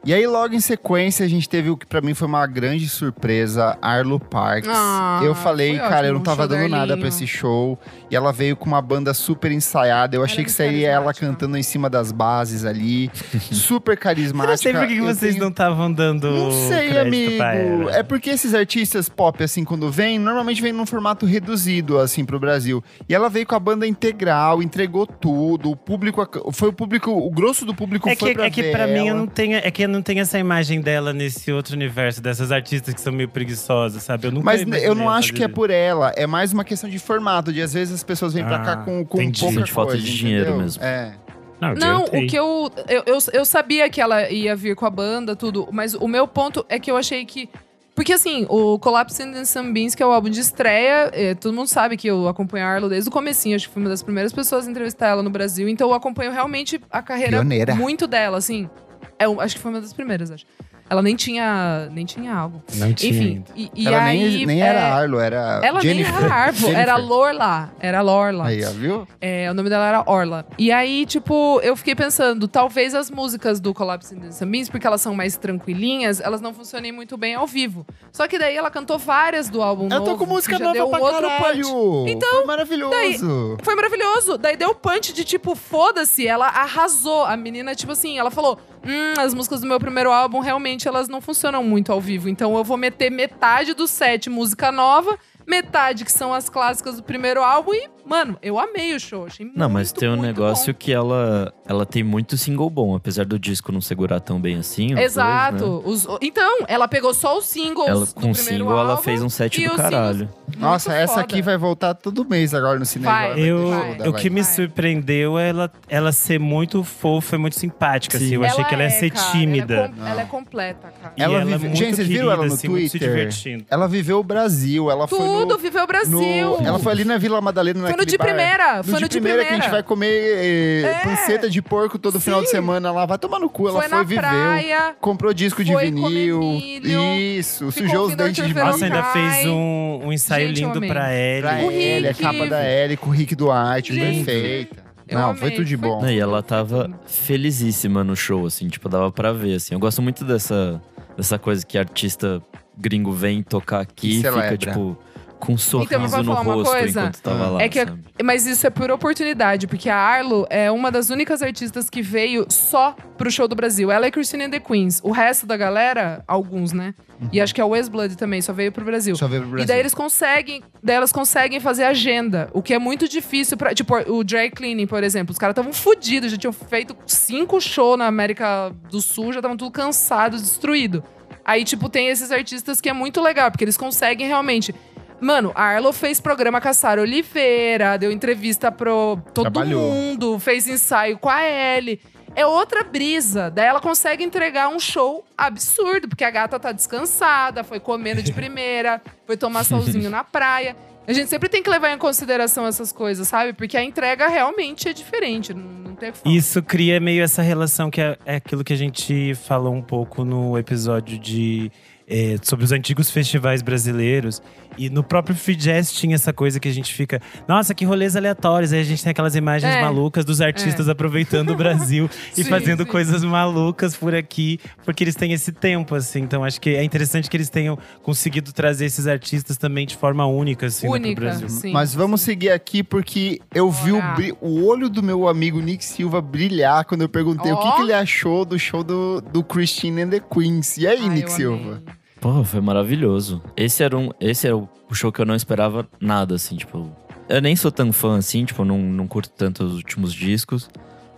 E 0.05 0.13
aí, 0.13 0.27
logo 0.27 0.53
em 0.53 0.59
sequência, 0.59 1.25
a 1.25 1.27
gente 1.27 1.49
teve 1.49 1.67
o 1.71 1.75
que 1.75 1.83
pra 1.85 1.99
mim 1.99 2.13
foi 2.13 2.27
uma 2.27 2.45
grande 2.45 2.87
surpresa, 2.87 3.75
Arlo 3.81 4.19
Parks. 4.19 4.69
Ah, 4.71 5.19
eu 5.23 5.33
falei, 5.33 5.79
cara, 5.79 6.05
eu 6.05 6.13
não 6.13 6.21
tava 6.21 6.47
dando 6.47 6.69
nada 6.69 6.95
pra 6.95 7.07
esse 7.07 7.25
show. 7.25 7.79
E 8.11 8.15
ela 8.15 8.31
veio 8.31 8.55
com 8.55 8.67
uma 8.67 8.81
banda 8.83 9.15
super 9.15 9.51
ensaiada. 9.51 10.15
Eu 10.15 10.23
achei 10.23 10.37
muito 10.37 10.47
que 10.47 10.51
seria 10.53 10.89
ela 10.89 11.05
carismática. 11.05 11.25
cantando 11.27 11.57
em 11.57 11.63
cima 11.63 11.89
das 11.89 12.11
bases 12.11 12.65
ali. 12.65 13.09
super 13.51 13.93
Eu 13.93 13.97
carismática. 13.97 14.51
não 14.51 14.57
sei 14.57 14.73
por 14.73 14.87
que 14.87 14.97
Eu 14.97 15.05
vocês 15.05 15.33
tenho- 15.33 15.43
não 15.43 15.49
estavam 15.49 15.91
dando. 15.91 16.29
Não 16.29 16.51
sei, 16.69 16.99
amigo. 16.99 17.41
ela. 17.41 17.95
É 17.95 18.03
porque 18.03 18.29
esses 18.29 18.53
artistas 18.53 19.09
pop, 19.09 19.43
assim, 19.43 19.63
quando 19.63 19.89
vêm, 19.89 20.19
normalmente 20.19 20.61
vêm 20.61 20.71
num 20.71 20.85
formato 20.85 21.25
reduzido, 21.25 21.97
assim, 21.97 22.23
pro 22.23 22.39
Brasil. 22.39 22.83
E 23.09 23.15
ela 23.15 23.27
veio 23.27 23.47
com 23.47 23.55
a 23.55 23.59
banda 23.59 23.87
integral, 23.87 24.61
entregou 24.61 25.07
tudo. 25.07 25.71
O 25.71 25.75
público. 25.75 26.23
Foi 26.53 26.69
o 26.69 26.73
público. 26.73 27.09
O 27.11 27.31
grosso 27.31 27.65
do 27.65 27.73
público 27.73 28.07
É 28.07 28.15
foi 28.15 28.29
que, 28.29 28.35
pra 28.35 28.45
é 28.45 28.49
que 28.51 28.63
pra 28.71 28.85
mim 28.85 28.99
eu 28.99 29.07
ela. 29.07 29.17
não 29.19 29.25
tenho, 29.27 29.57
é 29.57 29.71
que 29.71 29.83
eu 29.83 29.94
não 29.95 30.01
tenho 30.01 30.19
essa 30.21 30.37
imagem 30.37 30.79
dela 30.81 31.11
nesse 31.13 31.51
outro 31.51 31.75
universo, 31.75 32.21
dessas 32.21 32.51
artistas 32.51 32.93
que 32.93 33.01
são 33.01 33.11
meio 33.11 33.27
preguiçosas, 33.29 34.03
sabe? 34.03 34.27
Eu 34.27 34.31
nunca 34.31 34.45
Mas 34.45 34.61
eu 34.83 34.93
não 34.93 35.09
acho 35.09 35.33
que 35.33 35.43
é 35.43 35.47
por 35.47 35.69
ela, 35.69 36.11
é 36.15 36.27
mais 36.27 36.53
uma 36.53 36.63
questão 36.63 36.89
de 36.89 36.99
formato, 36.99 37.51
de 37.51 37.61
às 37.61 37.73
vezes 37.73 37.93
as 37.95 38.03
pessoas 38.03 38.33
vêm 38.33 38.43
pra 38.45 38.59
cá 38.59 38.71
Ah, 38.73 38.77
com, 38.77 39.03
com 39.05 39.21
entendi. 39.21 39.39
pouca 39.41 39.55
Sente 39.59 39.71
falta 39.71 39.91
coisa, 39.93 40.05
de 40.05 40.17
dinheiro 40.17 40.43
entendeu? 40.49 40.61
mesmo. 40.61 40.83
É. 40.83 41.13
Não, 41.59 41.73
Não, 41.73 42.03
o 42.03 42.27
que 42.27 42.35
eu, 42.37 42.69
eu, 42.87 43.03
eu. 43.05 43.17
eu 43.31 43.45
sabia 43.45 43.89
que 43.89 44.01
ela 44.01 44.29
ia 44.29 44.55
vir 44.55 44.75
com 44.75 44.85
a 44.85 44.89
banda, 44.89 45.35
tudo. 45.37 45.67
Mas 45.71 45.93
o 45.95 46.05
meu 46.07 46.27
ponto 46.27 46.65
é 46.67 46.77
que 46.77 46.91
eu 46.91 46.97
achei 46.97 47.23
que. 47.25 47.49
Porque 47.95 48.11
assim, 48.11 48.45
o 48.49 48.77
Collapse 48.77 49.23
and 49.23 49.31
the 49.31 49.45
Sunbeams, 49.45 49.95
que 49.95 50.03
é 50.03 50.05
o 50.05 50.11
álbum 50.11 50.29
de 50.29 50.41
estreia, 50.41 51.09
é, 51.13 51.33
todo 51.33 51.53
mundo 51.53 51.67
sabe 51.67 51.95
que 51.95 52.07
eu 52.09 52.27
acompanho 52.27 52.65
a 52.65 52.67
Arlo 52.67 52.89
desde 52.89 53.07
o 53.09 53.11
comecinho. 53.11 53.55
Acho 53.55 53.69
que 53.69 53.73
fui 53.73 53.81
uma 53.81 53.89
das 53.89 54.03
primeiras 54.03 54.33
pessoas 54.33 54.67
a 54.67 54.69
entrevistar 54.69 55.07
ela 55.07 55.23
no 55.23 55.29
Brasil. 55.29 55.69
Então 55.69 55.87
eu 55.87 55.93
acompanho 55.95 56.29
realmente 56.33 56.79
a 56.91 57.01
carreira 57.01 57.37
Pioneira. 57.37 57.73
muito 57.73 58.05
dela, 58.05 58.37
assim. 58.37 58.69
É, 59.17 59.25
eu 59.25 59.39
acho 59.39 59.55
que 59.55 59.61
foi 59.61 59.71
uma 59.71 59.81
das 59.81 59.93
primeiras, 59.93 60.29
acho. 60.31 60.45
Ela 60.87 61.01
nem 61.01 61.15
tinha, 61.15 61.89
nem 61.91 62.05
tinha 62.05 62.31
álbum. 62.31 62.61
Não 62.75 62.93
tinha 62.93 63.11
Enfim, 63.11 63.43
e, 63.55 63.71
e 63.73 63.87
ela 63.87 64.03
aí… 64.03 64.19
nem, 64.19 64.45
nem 64.45 64.61
é, 64.61 64.67
era 64.67 64.93
Arlo, 64.93 65.19
era 65.19 65.59
Ela 65.63 65.81
Jennifer. 65.81 66.13
nem 66.13 66.23
era 66.25 66.35
Arvo, 66.35 66.67
era. 66.69 66.95
Lorla. 66.95 67.73
Era 67.79 68.01
Lorla. 68.01 68.45
Aí, 68.45 68.63
ó, 68.63 68.69
viu? 68.69 69.07
É, 69.19 69.49
o 69.49 69.55
nome 69.55 69.67
dela 69.67 69.87
era 69.87 70.03
Orla. 70.05 70.45
E 70.59 70.71
aí, 70.71 71.07
tipo, 71.07 71.59
eu 71.63 71.75
fiquei 71.75 71.95
pensando, 71.95 72.47
talvez 72.47 72.93
as 72.93 73.09
músicas 73.09 73.59
do 73.59 73.73
Collapse 73.73 74.13
in 74.13 74.19
the 74.19 74.31
Sunbeams, 74.31 74.69
porque 74.69 74.85
elas 74.85 75.01
são 75.01 75.15
mais 75.15 75.35
tranquilinhas, 75.37 76.21
elas 76.21 76.39
não 76.39 76.53
funcionem 76.53 76.91
muito 76.91 77.17
bem 77.17 77.33
ao 77.33 77.47
vivo. 77.47 77.83
Só 78.11 78.27
que 78.27 78.37
daí 78.37 78.55
ela 78.55 78.69
cantou 78.69 78.99
várias 78.99 79.49
do 79.49 79.63
álbum 79.63 79.85
Eu 79.85 79.89
novo. 80.01 80.05
tô 80.05 80.17
com 80.17 80.27
música 80.27 80.59
nova 80.59 80.73
deu 80.73 80.85
um 80.85 80.91
pra 80.91 80.99
outro 80.99 81.27
caralho. 81.27 81.63
punch. 81.63 82.11
Então, 82.11 82.29
Foi 82.35 82.45
maravilhoso. 82.45 83.57
Foi 83.63 83.73
maravilhoso. 83.75 84.37
Daí 84.37 84.55
deu 84.55 84.75
punch 84.75 85.13
de 85.13 85.23
tipo, 85.23 85.55
foda-se, 85.55 86.27
ela 86.27 86.45
arrasou. 86.47 87.23
A 87.25 87.35
menina, 87.35 87.73
tipo 87.73 87.91
assim, 87.91 88.19
ela 88.19 88.29
falou: 88.29 88.59
Hum, 88.85 89.19
as 89.19 89.33
músicas 89.33 89.61
do 89.61 89.67
meu 89.67 89.79
primeiro 89.79 90.11
álbum 90.11 90.39
realmente 90.39 90.87
elas 90.87 91.07
não 91.07 91.19
funcionam 91.19 91.63
muito 91.63 91.91
ao 91.91 91.99
vivo. 91.99 92.29
Então 92.29 92.55
eu 92.55 92.63
vou 92.63 92.77
meter 92.77 93.09
metade 93.09 93.73
do 93.73 93.87
set 93.87 94.29
música 94.29 94.71
nova, 94.71 95.17
metade 95.47 96.05
que 96.05 96.11
são 96.11 96.33
as 96.33 96.49
clássicas 96.49 96.97
do 96.97 97.03
primeiro 97.03 97.41
álbum 97.43 97.73
e, 97.73 97.89
mano, 98.05 98.37
eu 98.41 98.59
amei 98.59 98.95
o 98.95 98.99
show. 98.99 99.25
Achei 99.25 99.49
Não, 99.55 99.69
mas 99.69 99.89
muito, 99.89 99.99
tem 99.99 100.09
um 100.09 100.11
muito 100.13 100.25
negócio 100.25 100.73
bom. 100.73 100.77
que 100.79 100.91
ela, 100.91 101.53
ela 101.67 101.85
tem 101.85 102.03
muito 102.03 102.37
single 102.37 102.69
bom, 102.69 102.95
apesar 102.95 103.25
do 103.25 103.37
disco 103.39 103.71
não 103.71 103.81
segurar 103.81 104.19
tão 104.19 104.39
bem 104.39 104.57
assim. 104.57 104.87
os 104.87 104.93
dois, 104.95 105.05
Exato. 105.05 105.65
né? 105.77 105.81
Os- 105.85 106.07
então, 106.21 106.59
ela 106.67 106.87
pegou 106.87 107.13
só 107.13 107.37
os 107.37 107.45
singles. 107.45 107.87
Ela, 107.87 108.05
com 108.07 108.13
primeiro 108.33 108.35
single, 108.43 108.71
ela 108.79 108.91
álbum 108.91 109.03
fez 109.03 109.21
um 109.21 109.29
set 109.29 109.67
do 109.67 109.75
caralho. 109.75 110.29
Nossa, 110.57 110.93
essa 110.93 111.13
foda. 111.15 111.21
aqui 111.25 111.41
vai 111.41 111.57
voltar 111.57 111.93
todo 111.95 112.23
mês 112.27 112.53
agora 112.53 112.77
no 112.79 112.85
cinema. 112.85 113.11
Vai, 113.11 113.27
Vai 113.29 113.35
ter 113.35 113.41
Eu, 113.47 113.69
da 113.97 114.09
o 114.09 114.13
que 114.13 114.29
me 114.29 114.41
Vai. 114.41 114.51
surpreendeu 114.53 115.37
é 115.39 115.49
ela, 115.49 115.71
ela 115.87 116.11
ser 116.11 116.39
muito 116.39 116.83
fofa 116.83 117.35
e 117.35 117.39
muito 117.39 117.59
simpática. 117.59 118.17
Assim. 118.17 118.29
Sim. 118.29 118.35
Eu 118.35 118.43
achei 118.45 118.63
que 118.63 118.73
ela 118.73 118.83
ia 118.83 118.87
é, 118.87 118.91
ser 118.91 119.09
cara, 119.11 119.31
tímida. 119.31 119.73
Ela 119.75 119.85
é, 119.85 119.87
com- 119.89 120.07
ela 120.07 120.21
é 120.21 120.25
completa, 120.25 120.93
cara. 121.01 121.13
E 121.17 121.21
Ela 121.23 121.33
ela, 121.35 121.41
é 121.41 121.45
vive- 121.45 121.67
muito 121.67 121.77
Gente, 121.77 121.95
vocês 121.95 122.07
viram 122.07 122.31
ela 122.31 122.45
no 122.45 122.53
assim, 122.53 122.67
Twitter? 122.67 122.99
divertindo. 123.01 123.65
Ela 123.69 123.87
viveu 123.87 124.19
o 124.19 124.23
Brasil, 124.23 124.89
ela 124.91 125.07
foi 125.07 125.19
no... 125.19 125.25
Tudo, 125.41 125.57
viveu 125.57 125.83
o 125.83 125.87
Brasil. 125.87 126.17
no- 126.61 126.67
ela 126.67 126.79
foi 126.79 126.91
ali 126.91 127.05
na 127.05 127.17
Vila 127.17 127.41
Madalena 127.41 127.89
Foi 127.95 128.05
no 128.05 128.05
de 128.05 128.17
bar. 128.17 128.25
primeira, 128.27 128.77
No 128.77 128.83
foi 128.83 128.93
de 128.95 129.01
no 129.01 129.07
de 129.07 129.09
primeira 129.09 129.41
que 129.43 129.47
a 129.49 129.51
gente 129.53 129.61
primeira. 129.61 129.71
vai 129.71 129.83
comer 129.83 130.07
eh, 130.07 130.81
É. 130.83 131.03
panceta 131.03 131.49
de 131.49 131.61
porco 131.61 131.97
todo 131.97 132.19
final 132.19 132.41
de 132.41 132.47
Sim. 132.47 132.57
semana 132.57 132.91
lá. 132.91 133.05
Vai 133.05 133.17
tomar 133.17 133.39
no 133.39 133.49
cu, 133.49 133.67
ela 133.69 133.79
foi 133.79 133.89
foi, 133.89 133.97
na 133.97 134.03
viveu. 134.03 134.21
praia. 134.21 134.95
Comprou 134.99 135.33
disco 135.33 135.63
de 135.63 135.75
vinil. 135.75 136.39
milho, 136.39 136.93
Isso, 137.17 137.71
sujou 137.71 138.07
os 138.07 138.15
dentes 138.15 138.35
de 138.35 138.41
Arthur 138.51 138.65
Nossa, 138.65 138.77
vinil. 138.85 138.95
ainda 138.97 139.11
fez 139.13 139.47
um, 139.47 140.01
um 140.05 140.13
ensaio 140.13 140.47
Gente, 140.49 140.61
lindo 140.61 140.79
pra 140.87 141.13
Ellie. 141.15 141.41
Pra 141.41 141.57
O 141.65 141.71
ele, 141.71 142.07
a 142.09 142.13
capa 142.13 142.45
da 142.47 142.69
Ellie 142.69 142.97
com 142.97 143.09
o 143.09 143.13
Rick 143.13 143.35
Duarte, 143.35 143.93
Gente, 143.93 144.23
perfeita. 144.25 144.83
eu 145.07 145.17
Não, 145.19 145.29
amei, 145.29 145.39
foi 145.41 145.51
tudo 145.51 145.65
de 145.65 145.77
bom. 145.77 146.01
Não, 146.01 146.09
e 146.09 146.19
ela 146.19 146.41
tava 146.43 146.89
felizíssima 147.05 148.03
no 148.03 148.15
show, 148.15 148.45
assim, 148.45 148.67
tipo, 148.67 148.87
dava 148.89 149.11
pra 149.11 149.31
ver, 149.31 149.55
assim. 149.55 149.73
Eu 149.73 149.79
gosto 149.79 150.01
muito 150.01 150.23
dessa, 150.23 150.81
dessa 151.17 151.37
coisa 151.39 151.65
que 151.65 151.77
artista 151.77 152.41
gringo 152.77 153.11
vem 153.11 153.41
tocar 153.41 153.79
aqui 153.81 154.19
E 154.19 154.23
fica, 154.23 154.57
tipo, 154.57 154.97
com 155.39 155.53
um 155.53 155.57
sorriso 155.57 155.89
Então, 155.89 156.01
mas 156.01 156.11
vou 156.11 156.19
no 156.23 156.25
falar 156.31 156.41
uma 156.41 156.53
rosto 156.55 156.71
coisa? 156.71 156.99
enquanto 157.01 157.21
tava 157.21 157.47
lá, 157.49 157.61
É 157.61 157.69
que- 157.69 157.79
sabe? 157.85 158.01
Mas 158.23 158.45
isso 158.47 158.65
é 158.65 158.69
por 158.69 158.89
oportunidade, 158.89 159.67
porque 159.67 159.89
a 159.89 159.97
Arlo 159.97 160.47
é 160.49 160.71
uma 160.71 160.89
das 160.89 161.09
únicas 161.09 161.41
artistas 161.41 161.89
que 161.89 162.01
veio 162.01 162.45
só 162.49 162.95
pro 163.17 163.29
show 163.29 163.47
do 163.47 163.55
Brasil. 163.55 163.91
Ela 163.91 164.05
é 164.07 164.11
Christine 164.11 164.45
and 164.45 164.49
the 164.51 164.59
Queens. 164.59 165.01
O 165.03 165.11
resto 165.11 165.45
da 165.45 165.55
galera, 165.57 166.23
alguns, 166.27 166.71
né? 166.71 166.93
E 167.31 167.39
acho 167.39 167.53
que 167.55 167.61
é 167.61 167.63
o 167.65 167.69
Westblood 167.69 168.15
também, 168.17 168.41
só 168.41 168.51
veio 168.53 168.71
pro 168.71 168.83
Brasil. 168.83 169.15
Só 169.15 169.27
veio 169.27 169.41
pro 169.41 169.49
E 169.49 169.51
Brasil. 169.51 169.67
daí 169.67 169.79
eles 169.79 169.93
conseguem, 169.93 170.61
daí 170.83 170.95
elas 170.95 171.11
conseguem 171.11 171.59
fazer 171.59 171.83
agenda, 171.83 172.49
o 172.53 172.61
que 172.61 172.73
é 172.73 172.79
muito 172.79 173.07
difícil 173.07 173.55
pra. 173.57 173.73
Tipo, 173.73 173.95
o 174.11 174.23
Dry 174.23 174.49
Cleaning, 174.49 174.87
por 174.87 175.03
exemplo, 175.03 175.31
os 175.31 175.37
caras 175.37 175.53
estavam 175.53 175.71
fodidos, 175.73 176.31
já 176.31 176.37
tinham 176.37 176.53
feito 176.53 176.95
cinco 177.05 177.59
shows 177.61 177.97
na 177.97 178.07
América 178.07 178.71
do 178.89 178.99
Sul, 179.01 179.31
já 179.33 179.39
estavam 179.39 179.55
tudo 179.57 179.71
cansados, 179.71 180.41
destruídos. 180.41 181.01
Aí, 181.43 181.63
tipo, 181.63 181.87
tem 181.89 182.07
esses 182.07 182.31
artistas 182.31 182.81
que 182.81 182.89
é 182.89 182.93
muito 182.93 183.21
legal, 183.21 183.51
porque 183.51 183.63
eles 183.63 183.77
conseguem 183.77 184.27
realmente. 184.27 184.73
Mano, 185.21 185.51
a 185.55 185.63
Arlo 185.63 185.93
fez 185.93 186.19
programa 186.19 186.59
com 186.59 186.67
a 186.67 186.73
Sara 186.73 187.01
Oliveira, 187.01 187.97
deu 187.97 188.11
entrevista 188.11 188.71
pro 188.71 189.17
todo 189.33 189.51
Trabalhou. 189.51 189.91
mundo, 189.91 190.39
fez 190.39 190.67
ensaio 190.67 191.17
com 191.17 191.29
a 191.29 191.43
Ellie. 191.43 191.99
É 192.35 192.45
outra 192.45 192.83
brisa. 192.83 193.49
Daí 193.49 193.65
ela 193.65 193.79
consegue 193.79 194.23
entregar 194.23 194.67
um 194.67 194.79
show 194.79 195.25
absurdo, 195.37 196.09
porque 196.09 196.23
a 196.23 196.29
gata 196.29 196.59
tá 196.59 196.71
descansada, 196.73 197.63
foi 197.63 197.79
comendo 197.79 198.21
de 198.21 198.33
primeira, 198.33 199.01
foi 199.25 199.37
tomar 199.37 199.63
solzinho 199.63 200.09
na 200.09 200.23
praia. 200.23 200.75
A 201.07 201.13
gente 201.13 201.29
sempre 201.29 201.47
tem 201.47 201.61
que 201.61 201.69
levar 201.69 201.91
em 201.91 201.97
consideração 201.97 202.65
essas 202.65 202.91
coisas, 202.91 203.27
sabe? 203.27 203.53
Porque 203.53 203.77
a 203.77 203.83
entrega 203.83 204.27
realmente 204.27 204.89
é 204.89 204.93
diferente, 204.93 205.53
não, 205.53 205.95
tem. 205.95 206.11
Isso 206.25 206.61
cria 206.63 206.99
meio 206.99 207.23
essa 207.23 207.41
relação 207.41 207.89
que 207.91 208.01
é, 208.01 208.17
é 208.25 208.35
aquilo 208.35 208.63
que 208.63 208.73
a 208.73 208.77
gente 208.77 209.33
falou 209.35 209.73
um 209.73 209.83
pouco 209.83 210.25
no 210.25 210.57
episódio 210.57 211.19
de 211.19 211.71
é, 212.07 212.35
sobre 212.41 212.65
os 212.65 212.71
antigos 212.71 213.09
festivais 213.09 213.61
brasileiros. 213.61 214.41
E 214.77 214.89
no 214.89 215.03
próprio 215.03 215.35
Free 215.35 215.55
Jazz 215.55 215.91
tinha 215.93 216.15
essa 216.15 216.33
coisa 216.33 216.59
que 216.59 216.67
a 216.67 216.73
gente 216.73 216.93
fica, 216.93 217.21
nossa, 217.47 217.73
que 217.73 217.85
rolês 217.85 218.15
aleatórios. 218.15 218.73
Aí 218.73 218.79
a 218.81 218.83
gente 218.83 219.03
tem 219.03 219.11
aquelas 219.11 219.35
imagens 219.35 219.73
É. 219.73 219.81
malucas 219.81 220.25
dos 220.25 220.41
artistas 220.41 220.89
aproveitando 220.89 221.51
o 221.51 221.55
Brasil 221.55 222.09
e 222.37 222.43
Sim, 222.43 222.49
fazendo 222.49 222.83
sim. 222.83 222.89
coisas 222.89 223.23
malucas 223.23 223.95
por 223.95 224.13
aqui, 224.15 224.59
porque 224.83 225.03
eles 225.03 225.15
têm 225.15 225.31
esse 225.33 225.51
tempo, 225.51 225.95
assim. 225.95 226.21
Então 226.21 226.43
acho 226.43 226.59
que 226.59 226.71
é 226.71 226.83
interessante 226.83 227.29
que 227.29 227.37
eles 227.37 227.49
tenham 227.49 227.77
conseguido 228.03 228.51
trazer 228.53 228.85
esses 228.85 229.07
artistas 229.07 229.57
também 229.57 229.85
de 229.85 229.95
forma 229.95 230.25
única, 230.25 230.65
assim, 230.67 230.85
né, 230.87 230.91
pro 230.91 231.01
Única, 231.01 231.21
Brasil. 231.21 231.49
sim. 231.49 231.71
Mas 231.71 231.93
vamos 231.93 232.21
seguir 232.21 232.49
aqui 232.51 232.83
porque 232.83 233.39
eu 233.53 233.69
vi 233.71 233.91
o, 233.91 234.01
bri- 234.15 234.33
o 234.41 234.65
olho 234.65 234.89
do 234.89 235.01
meu 235.01 235.27
amigo 235.27 235.59
Nick 235.61 235.83
Silva 235.83 236.21
brilhar 236.21 236.85
quando 236.85 237.01
eu 237.01 237.09
perguntei 237.09 237.51
o 237.51 237.57
que, 237.57 237.71
que 237.75 237.81
ele 237.81 237.93
achou 237.93 238.43
do 238.45 238.57
show 238.59 238.83
do, 238.83 239.21
do 239.21 239.43
Christine 239.43 240.01
and 240.03 240.09
the 240.09 240.19
Queens. 240.19 240.77
E 240.77 240.87
aí, 240.87 240.99
Ai, 241.03 241.09
Nick 241.09 241.31
Silva? 241.31 241.81
amei. 241.83 241.95
Pô, 242.25 242.43
foi 242.43 242.59
maravilhoso. 242.59 243.39
Esse 243.55 243.83
era, 243.83 243.95
um, 243.95 244.09
esse 244.19 244.47
era 244.47 244.57
o 244.57 244.67
show 244.93 245.11
que 245.11 245.21
eu 245.21 245.27
não 245.27 245.35
esperava 245.35 245.87
nada, 246.01 246.33
assim, 246.33 246.55
tipo. 246.55 246.91
Eu 247.29 247.39
nem 247.39 247.55
sou 247.55 247.71
tão 247.71 247.93
fã 247.93 248.17
assim, 248.17 248.43
tipo, 248.45 248.65
não, 248.65 248.79
não 248.79 249.05
curto 249.05 249.29
tanto 249.29 249.63
os 249.63 249.75
últimos 249.75 250.11
discos. 250.11 250.67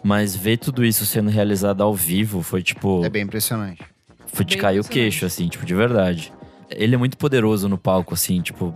Mas 0.03 0.35
ver 0.35 0.57
tudo 0.57 0.83
isso 0.83 1.05
sendo 1.05 1.29
realizado 1.29 1.81
ao 1.81 1.95
vivo 1.95 2.41
foi, 2.41 2.61
tipo. 2.61 3.05
É 3.05 3.09
bem 3.09 3.23
impressionante. 3.23 3.81
Foi 4.33 4.43
de 4.43 4.55
Bem 4.55 4.61
cair 4.61 4.79
o 4.81 4.83
queixo, 4.83 5.25
assim, 5.25 5.47
tipo, 5.47 5.65
de 5.65 5.73
verdade. 5.73 6.33
Ele 6.69 6.95
é 6.95 6.97
muito 6.97 7.15
poderoso 7.15 7.69
no 7.69 7.77
palco, 7.77 8.13
assim, 8.13 8.41
tipo. 8.41 8.75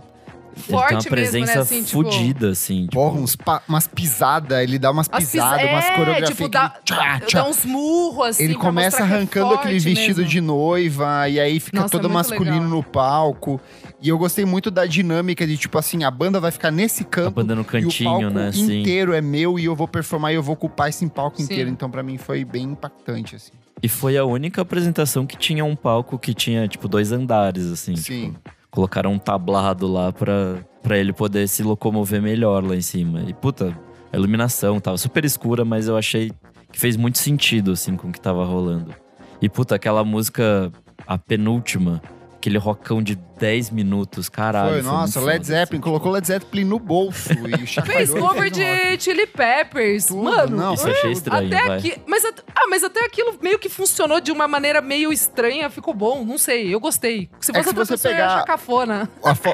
Ele 0.54 0.66
tem 0.66 0.74
uma 0.76 0.80
forte 0.82 0.94
mesmo, 0.94 1.10
presença 1.10 1.54
né? 1.54 1.60
Assim, 1.60 1.82
tipo, 1.82 2.02
fodida, 2.04 2.50
assim. 2.50 2.82
Tipo, 2.82 2.92
Porra, 2.92 3.20
uns 3.20 3.36
pa- 3.36 3.62
umas 3.68 3.86
pisadas, 3.86 4.58
ele 4.62 4.78
dá 4.78 4.90
umas 4.90 5.08
as 5.10 5.24
pisadas, 5.24 5.60
pisa- 5.62 5.72
umas 5.72 5.84
é, 5.84 5.90
coreografias. 5.96 6.28
tipo, 6.30 6.48
dá, 6.48 6.72
ele 6.74 6.82
tchá, 6.84 7.18
dá 7.18 7.26
tchá. 7.26 7.44
uns 7.44 7.64
murros, 7.64 8.26
assim, 8.26 8.44
Ele 8.44 8.52
pra 8.54 8.62
começa 8.62 8.98
é 8.98 9.02
arrancando 9.02 9.54
aquele 9.54 9.80
forte 9.80 9.94
vestido 9.94 10.16
mesmo. 10.18 10.30
de 10.30 10.40
noiva, 10.40 11.28
e 11.28 11.40
aí 11.40 11.58
fica 11.58 11.80
Nossa, 11.80 11.88
é 11.88 11.98
todo 11.98 12.02
muito 12.10 12.14
masculino 12.14 12.56
legal. 12.56 12.68
no 12.70 12.82
palco. 12.82 13.60
E 14.00 14.08
eu 14.08 14.18
gostei 14.18 14.44
muito 14.44 14.70
da 14.70 14.84
dinâmica 14.84 15.46
de, 15.46 15.56
tipo 15.56 15.78
assim, 15.78 16.04
a 16.04 16.10
banda 16.10 16.38
vai 16.40 16.50
ficar 16.50 16.70
nesse 16.70 17.02
a 17.02 17.06
canto. 17.06 17.30
banda 17.34 17.54
no 17.54 17.60
e 17.60 17.64
o 17.64 17.66
cantinho, 17.66 18.10
palco 18.10 18.30
né? 18.30 18.48
Assim. 18.48 18.80
inteiro 18.80 19.12
é 19.14 19.20
meu 19.20 19.58
e 19.58 19.64
eu 19.64 19.74
vou 19.76 19.86
performar 19.88 20.32
e 20.32 20.34
eu 20.34 20.42
vou 20.42 20.54
ocupar 20.54 20.88
esse 20.88 21.06
palco 21.08 21.36
Sim. 21.38 21.44
inteiro. 21.44 21.70
Então, 21.70 21.90
pra 21.90 22.02
mim, 22.02 22.18
foi 22.18 22.44
bem 22.44 22.64
impactante, 22.64 23.36
assim. 23.36 23.52
E 23.82 23.88
foi 23.88 24.16
a 24.16 24.24
única 24.24 24.60
apresentação 24.62 25.26
que 25.26 25.36
tinha 25.36 25.64
um 25.64 25.74
palco 25.74 26.18
que 26.18 26.34
tinha, 26.34 26.68
tipo, 26.68 26.86
dois 26.88 27.10
andares, 27.10 27.66
assim. 27.66 27.96
Sim. 27.96 28.32
Tipo, 28.32 28.40
colocaram 28.72 29.12
um 29.12 29.18
tablado 29.18 29.86
lá 29.86 30.10
pra, 30.10 30.56
pra 30.82 30.98
ele 30.98 31.12
poder 31.12 31.46
se 31.46 31.62
locomover 31.62 32.20
melhor 32.20 32.64
lá 32.64 32.74
em 32.74 32.80
cima. 32.80 33.22
E, 33.28 33.34
puta, 33.34 33.78
a 34.10 34.16
iluminação 34.16 34.80
tava 34.80 34.96
super 34.96 35.24
escura, 35.24 35.64
mas 35.64 35.86
eu 35.86 35.96
achei 35.96 36.32
que 36.72 36.80
fez 36.80 36.96
muito 36.96 37.18
sentido, 37.18 37.72
assim, 37.72 37.96
com 37.96 38.08
o 38.08 38.12
que 38.12 38.20
tava 38.20 38.44
rolando. 38.44 38.94
E, 39.40 39.48
puta, 39.48 39.74
aquela 39.74 40.02
música, 40.02 40.72
a 41.06 41.18
penúltima, 41.18 42.02
aquele 42.42 42.58
rockão 42.58 43.00
de 43.00 43.14
10 43.38 43.70
minutos, 43.70 44.28
caralho. 44.28 44.72
foi, 44.74 44.82
nossa, 44.82 45.20
muito 45.20 45.26
Led 45.32 45.44
foda, 45.46 45.58
Zeppelin 45.58 45.78
assim, 45.78 45.80
colocou 45.80 46.12
Led 46.12 46.26
Zeppelin 46.26 46.64
no 46.64 46.78
bolso 46.78 47.32
e. 47.32 47.66
Fez 47.82 48.10
cover 48.10 48.48
um 48.48 48.50
de 48.50 49.00
Chili 49.00 49.26
Peppers. 49.26 50.06
Tudo, 50.06 50.22
Mano, 50.24 50.56
não, 50.56 50.74
Isso 50.74 50.86
eu 50.88 50.92
achei 50.92 51.12
estranho, 51.12 51.46
até 51.46 51.66
vai. 51.66 51.78
aqui, 51.78 51.94
mas, 52.06 52.24
ah, 52.24 52.66
mas 52.68 52.82
até 52.84 53.04
aquilo 53.04 53.36
meio 53.40 53.58
que 53.58 53.68
funcionou 53.68 54.20
de 54.20 54.30
uma 54.32 54.46
maneira 54.48 54.80
meio 54.80 55.12
estranha, 55.12 55.70
ficou 55.70 55.94
bom, 55.94 56.24
não 56.24 56.36
sei, 56.36 56.72
eu 56.74 56.80
gostei. 56.80 57.28
Se 57.40 57.50
É 57.52 57.54
fosse 57.54 57.62
se 57.64 57.68
outra 57.70 57.84
você 57.84 57.92
pessoa, 57.92 58.12
pegar- 58.14 58.44
cafona. 58.44 59.08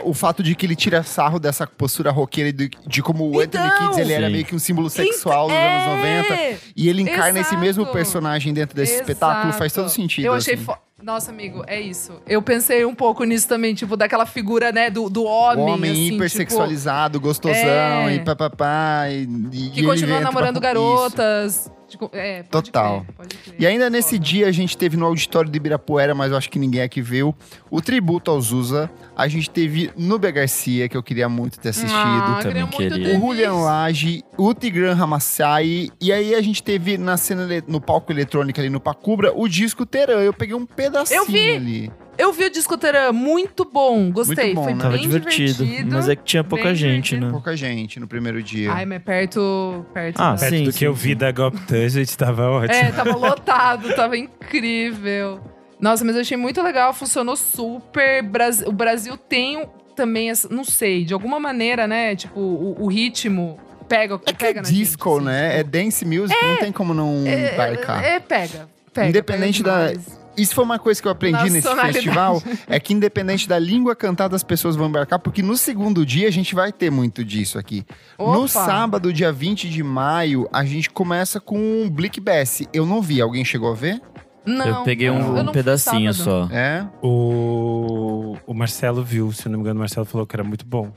O 0.05 0.15
fato 0.15 0.43
de 0.43 0.55
que 0.55 0.65
ele 0.67 0.77
tira 0.77 1.03
sarro 1.03 1.39
dessa 1.39 1.67
postura 1.67 2.11
roqueira 2.11 2.49
e 2.51 2.53
de, 2.53 2.71
de 2.87 3.03
como 3.03 3.25
o 3.31 3.41
Anthony 3.41 3.67
Então! 3.67 3.79
Kids 3.89 3.99
ele 3.99 4.13
era 4.13 4.27
Sim. 4.27 4.33
meio 4.33 4.45
que 4.45 4.55
um 4.55 4.59
símbolo 4.59 4.89
sexual 4.91 5.49
dos 5.49 5.57
anos 5.57 5.87
90. 5.99 6.35
É, 6.35 6.59
E 6.77 6.89
ele 6.89 7.03
encarna 7.03 7.39
esse 7.41 7.51
Exato. 7.51 7.61
mesmo 7.61 7.87
personagem 7.87 8.53
dentro 8.55 8.75
desse 8.75 8.95
Exato. 8.95 9.11
espetáculo, 9.11 9.53
faz 9.53 9.73
todo 9.73 9.89
sentido. 9.89 10.25
Eu 10.25 10.33
achei 10.35 10.55
assim. 10.55 10.65
Nossa, 11.03 11.31
amigo, 11.31 11.63
é 11.67 11.81
isso. 11.81 12.21
Eu 12.27 12.43
pensei 12.43 12.85
um 12.85 12.95
pouco 12.95 13.23
nisso 13.23 13.47
também, 13.49 13.73
tipo, 13.73 13.97
daquela 13.97 14.27
figura, 14.27 14.73
né, 14.73 14.91
do, 14.91 15.09
do 15.09 15.23
O 15.23 15.27
homem, 15.27 15.65
homem 15.75 15.91
assim, 15.93 16.15
hipersexualizado, 16.15 17.21
gostosão 17.21 17.55
É. 17.55 18.17
e 18.17 18.25
papapá. 18.25 19.09
E, 19.09 19.23
e 19.23 19.27
tipo, 19.27 19.71
que 19.75 19.83
continua 19.85 20.21
namorando 20.21 20.59
garotas. 20.59 21.65
Tipo, 21.65 21.88
é, 22.13 22.43
pode 22.43 22.71
Total. 22.71 23.01
crer, 23.03 23.15
pode 23.17 23.37
crer. 23.37 23.57
E 23.59 23.67
ainda 23.67 23.89
nesse 23.89 24.17
Foda. 24.17 24.25
dia 24.25 24.47
a 24.49 24.53
gente 24.53 24.77
teve 24.77 24.97
no 24.97 25.07
auditório 25.07 25.51
de 25.51 25.57
Ibirapuera, 25.57 26.15
mas 26.15 26.31
eu 26.31 26.37
acho 26.37 26.51
que 26.51 26.59
ninguém 26.59 26.83
aqui 26.83 27.01
viu, 27.01 27.35
o 27.71 27.81
tributo 27.81 28.31
ao 28.31 28.41
Zusa. 28.41 28.91
A 29.17 29.27
gente 29.27 29.51
teve 29.51 29.91
Nubia 29.97 30.31
Garcia, 30.31 30.89
que 30.89 30.97
eu 30.97 31.03
queria 31.03 31.29
muito 31.29 31.59
ter 31.59 31.71
assistido. 31.71 31.93
Ah, 31.95 32.39
também 32.43 32.67
queria 32.69 33.17
o 33.17 33.21
Julian. 33.21 33.53
Lage, 33.55 34.23
o 34.37 34.55
Tigran 34.55 34.95
Ramassai. 34.95 35.89
E 36.01 36.13
aí 36.13 36.35
a 36.35 36.41
gente 36.41 36.63
teve 36.63 36.97
na 36.97 37.17
cena 37.17 37.49
no 37.67 37.81
palco 37.81 38.13
eletrônico 38.13 38.61
ali 38.61 38.71
no 38.71 38.81
Pacubra 38.81 39.33
o 39.35 39.49
disco 39.49 39.85
Teran. 39.85 40.21
Eu 40.21 40.33
peguei 40.33 40.55
um 40.55 40.67
pedacinho 40.67 41.23
Eu 41.23 41.27
vi! 41.27 41.51
ali. 41.57 41.93
Eu 42.19 42.33
vi 42.33 42.45
o 42.47 42.51
disco 42.51 42.77
Teran, 42.77 43.13
muito 43.13 43.65
bom, 43.65 44.11
gostei. 44.11 44.47
Muito 44.47 44.57
bom, 44.57 44.65
Foi 44.65 44.75
né? 44.75 44.81
Tava 44.83 44.95
bem 44.95 45.03
divertido, 45.09 45.65
Mas 45.93 46.09
é 46.09 46.17
que 46.17 46.25
tinha 46.25 46.43
pouca 46.43 46.65
bem 46.65 46.75
gente, 46.75 46.93
divertido. 47.11 47.27
né? 47.27 47.31
Pouca 47.33 47.57
gente 47.57 48.01
no 48.01 48.09
primeiro 48.09 48.43
dia. 48.43 48.73
Ai, 48.73 48.85
mas 48.85 49.01
perto. 49.03 49.87
perto 49.95 50.21
Ah, 50.21 50.35
Perto 50.39 50.51
Sim, 50.57 50.65
do 50.65 50.73
sim, 50.73 50.79
que 50.79 50.85
eu 50.87 50.95
sim. 50.97 51.01
vi 51.01 51.15
da 51.15 51.31
Goptan, 51.31 51.89
gente, 51.89 52.19
tava 52.19 52.49
ótimo. 52.51 52.75
É, 52.75 52.91
tava 52.91 53.15
lotado, 53.15 53.95
tava 53.95 54.17
incrível. 54.19 55.41
Nossa, 55.81 56.05
mas 56.05 56.17
eu 56.17 56.23
achei 56.23 56.37
muito 56.37 56.61
legal, 56.61 56.93
funcionou 56.93 57.37
super. 57.37 58.25
O 58.67 58.73
Brasil 58.73 59.17
tem 59.17 59.65
também, 59.95 60.31
essa- 60.31 60.49
não 60.49 60.65
sei, 60.65 61.05
de 61.05 61.15
alguma 61.15 61.39
maneira, 61.39 61.87
né? 61.87 62.17
Tipo, 62.17 62.41
o, 62.41 62.83
o 62.83 62.89
ritmo 62.89 63.59
pega, 63.89 64.15
é 64.27 64.33
que 64.33 64.35
pega 64.35 64.59
é 64.59 64.63
na 64.63 64.69
gente, 64.69 64.77
disco, 64.77 65.17
assim, 65.17 65.25
né? 65.27 65.55
É 65.55 65.59
tipo, 65.59 65.71
dance 65.71 66.05
music, 66.05 66.37
não 66.45 66.57
tem 66.57 66.73
como 66.73 66.93
não 66.93 67.23
é, 67.25 67.55
embarcar. 67.55 68.05
é, 68.05 68.19
pega, 68.21 68.69
pega. 68.93 69.09
Independente 69.09 69.63
pega 69.63 69.95
da-. 69.95 70.01
Isso 70.39 70.55
foi 70.55 70.65
uma 70.65 70.79
coisa 70.79 71.01
que 71.03 71.09
eu 71.09 71.13
aprendi 71.13 71.51
nesse 71.51 71.69
festival, 71.75 72.43
é 72.67 72.79
que 72.79 72.95
independente 72.95 73.49
da 73.49 73.59
língua 73.59 73.95
cantada, 73.97 74.37
as 74.37 74.43
pessoas 74.43 74.77
vão 74.77 74.89
embarcar, 74.89 75.19
porque 75.19 75.43
no 75.43 75.57
segundo 75.57 76.07
dia 76.07 76.29
a 76.29 76.31
gente 76.31 76.55
vai 76.55 76.73
ter 76.73 76.91
muito 76.91 77.25
disso 77.25 77.59
aqui. 77.59 77.85
No 78.19 78.41
Opa! 78.41 78.49
sábado, 78.49 79.13
dia 79.13 79.33
20 79.33 79.69
de 79.69 79.83
maio, 79.83 80.49
a 80.53 80.65
gente 80.65 80.89
começa 80.91 81.41
com 81.41 81.59
um 81.59 81.91
Blick 81.91 82.21
Bass. 82.21 82.63
Eu 82.73 82.87
não 82.87 83.03
vi, 83.03 83.21
alguém 83.21 83.45
chegou 83.45 83.71
a 83.71 83.75
ver? 83.75 84.01
Não, 84.47 84.67
eu 84.67 84.83
peguei 84.83 85.11
um, 85.11 85.37
eu 85.37 85.43
um 85.43 85.53
pedacinho 85.53 86.13
só. 86.15 86.49
É? 86.51 86.87
O, 87.03 88.37
o 88.47 88.55
Marcelo 88.55 89.05
viu, 89.05 89.31
se 89.33 89.47
eu 89.47 89.53
não 89.53 89.59
me 89.59 89.63
engano, 89.63 89.79
o 89.79 89.81
Marcelo 89.81 90.07
falou 90.07 90.27
que 90.27 90.35
era 90.35 90.45
muito 90.45 90.65
bom. 90.65 90.91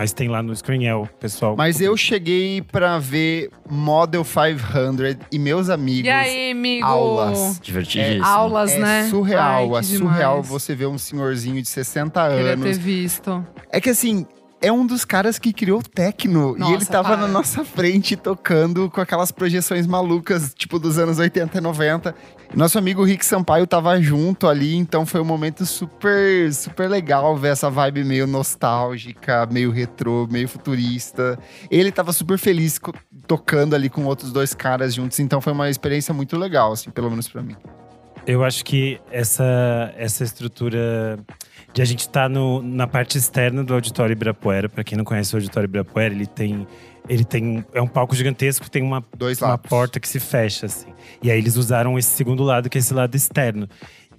Mas 0.00 0.14
tem 0.14 0.28
lá 0.30 0.42
no 0.42 0.56
Screenel, 0.56 1.06
pessoal. 1.20 1.54
Mas 1.58 1.78
eu 1.78 1.94
cheguei 1.94 2.62
pra 2.62 2.98
ver 2.98 3.50
Model 3.68 4.24
500 4.24 5.26
e 5.30 5.38
meus 5.38 5.68
amigos. 5.68 6.06
E 6.06 6.10
aí, 6.10 6.52
amigo? 6.52 6.86
aulas. 6.86 7.60
Divertidíssimo. 7.62 8.24
Aulas, 8.24 8.70
É 8.72 8.78
né? 8.78 9.08
surreal, 9.10 9.74
Ai, 9.74 9.80
é 9.80 9.82
surreal 9.82 10.32
demais. 10.36 10.48
você 10.48 10.74
ver 10.74 10.86
um 10.86 10.96
senhorzinho 10.96 11.60
de 11.60 11.68
60 11.68 12.28
Queria 12.30 12.52
anos. 12.54 12.64
ter 12.64 12.78
visto. 12.82 13.44
É 13.70 13.78
que 13.78 13.90
assim, 13.90 14.24
é 14.62 14.72
um 14.72 14.86
dos 14.86 15.04
caras 15.04 15.38
que 15.38 15.52
criou 15.52 15.80
o 15.80 15.82
techno. 15.82 16.56
e 16.58 16.62
ele 16.62 16.70
Nossa, 16.72 16.86
tava 16.92 17.08
para. 17.08 17.16
na 17.18 17.28
nossa 17.28 17.62
frente 17.62 18.16
tocando 18.16 18.88
com 18.88 19.02
aquelas 19.02 19.30
projeções 19.30 19.86
malucas, 19.86 20.54
tipo 20.54 20.78
dos 20.78 20.96
anos 20.98 21.18
80 21.18 21.58
e 21.58 21.60
90. 21.60 22.14
Nosso 22.54 22.78
amigo 22.78 23.04
Rick 23.04 23.24
Sampaio 23.24 23.64
tava 23.66 24.00
junto 24.00 24.48
ali, 24.48 24.74
então 24.74 25.06
foi 25.06 25.20
um 25.20 25.24
momento 25.24 25.64
super, 25.64 26.52
super 26.52 26.90
legal 26.90 27.36
ver 27.36 27.52
essa 27.52 27.70
vibe 27.70 28.02
meio 28.02 28.26
nostálgica, 28.26 29.46
meio 29.46 29.70
retrô, 29.70 30.26
meio 30.28 30.48
futurista. 30.48 31.38
Ele 31.70 31.92
tava 31.92 32.12
super 32.12 32.38
feliz 32.38 32.80
tocando 33.26 33.74
ali 33.74 33.88
com 33.88 34.04
outros 34.04 34.32
dois 34.32 34.52
caras 34.52 34.94
juntos, 34.94 35.20
então 35.20 35.40
foi 35.40 35.52
uma 35.52 35.70
experiência 35.70 36.12
muito 36.12 36.36
legal, 36.36 36.72
assim, 36.72 36.90
pelo 36.90 37.08
menos 37.08 37.28
pra 37.28 37.40
mim. 37.40 37.56
Eu 38.26 38.44
acho 38.44 38.64
que 38.64 39.00
essa, 39.10 39.94
essa 39.96 40.24
estrutura 40.24 41.18
de 41.72 41.80
a 41.80 41.84
gente 41.84 42.00
estar 42.00 42.28
na 42.28 42.86
parte 42.86 43.16
externa 43.16 43.62
do 43.62 43.72
Auditório 43.72 44.12
Ibirapuera, 44.12 44.68
para 44.68 44.84
quem 44.84 44.98
não 44.98 45.04
conhece 45.04 45.34
o 45.34 45.36
Auditório 45.36 45.66
Ibirapuera, 45.66 46.12
ele 46.12 46.26
tem. 46.26 46.66
Ele 47.08 47.24
tem. 47.24 47.64
É 47.72 47.80
um 47.82 47.86
palco 47.88 48.14
gigantesco, 48.14 48.70
tem 48.70 48.82
uma, 48.82 49.04
Dois 49.16 49.40
uma 49.40 49.50
lados. 49.50 49.68
porta 49.68 49.98
que 49.98 50.08
se 50.08 50.20
fecha, 50.20 50.66
assim. 50.66 50.88
E 51.22 51.30
aí 51.30 51.38
eles 51.38 51.56
usaram 51.56 51.98
esse 51.98 52.10
segundo 52.10 52.42
lado, 52.44 52.68
que 52.70 52.78
é 52.78 52.80
esse 52.80 52.94
lado 52.94 53.14
externo. 53.16 53.68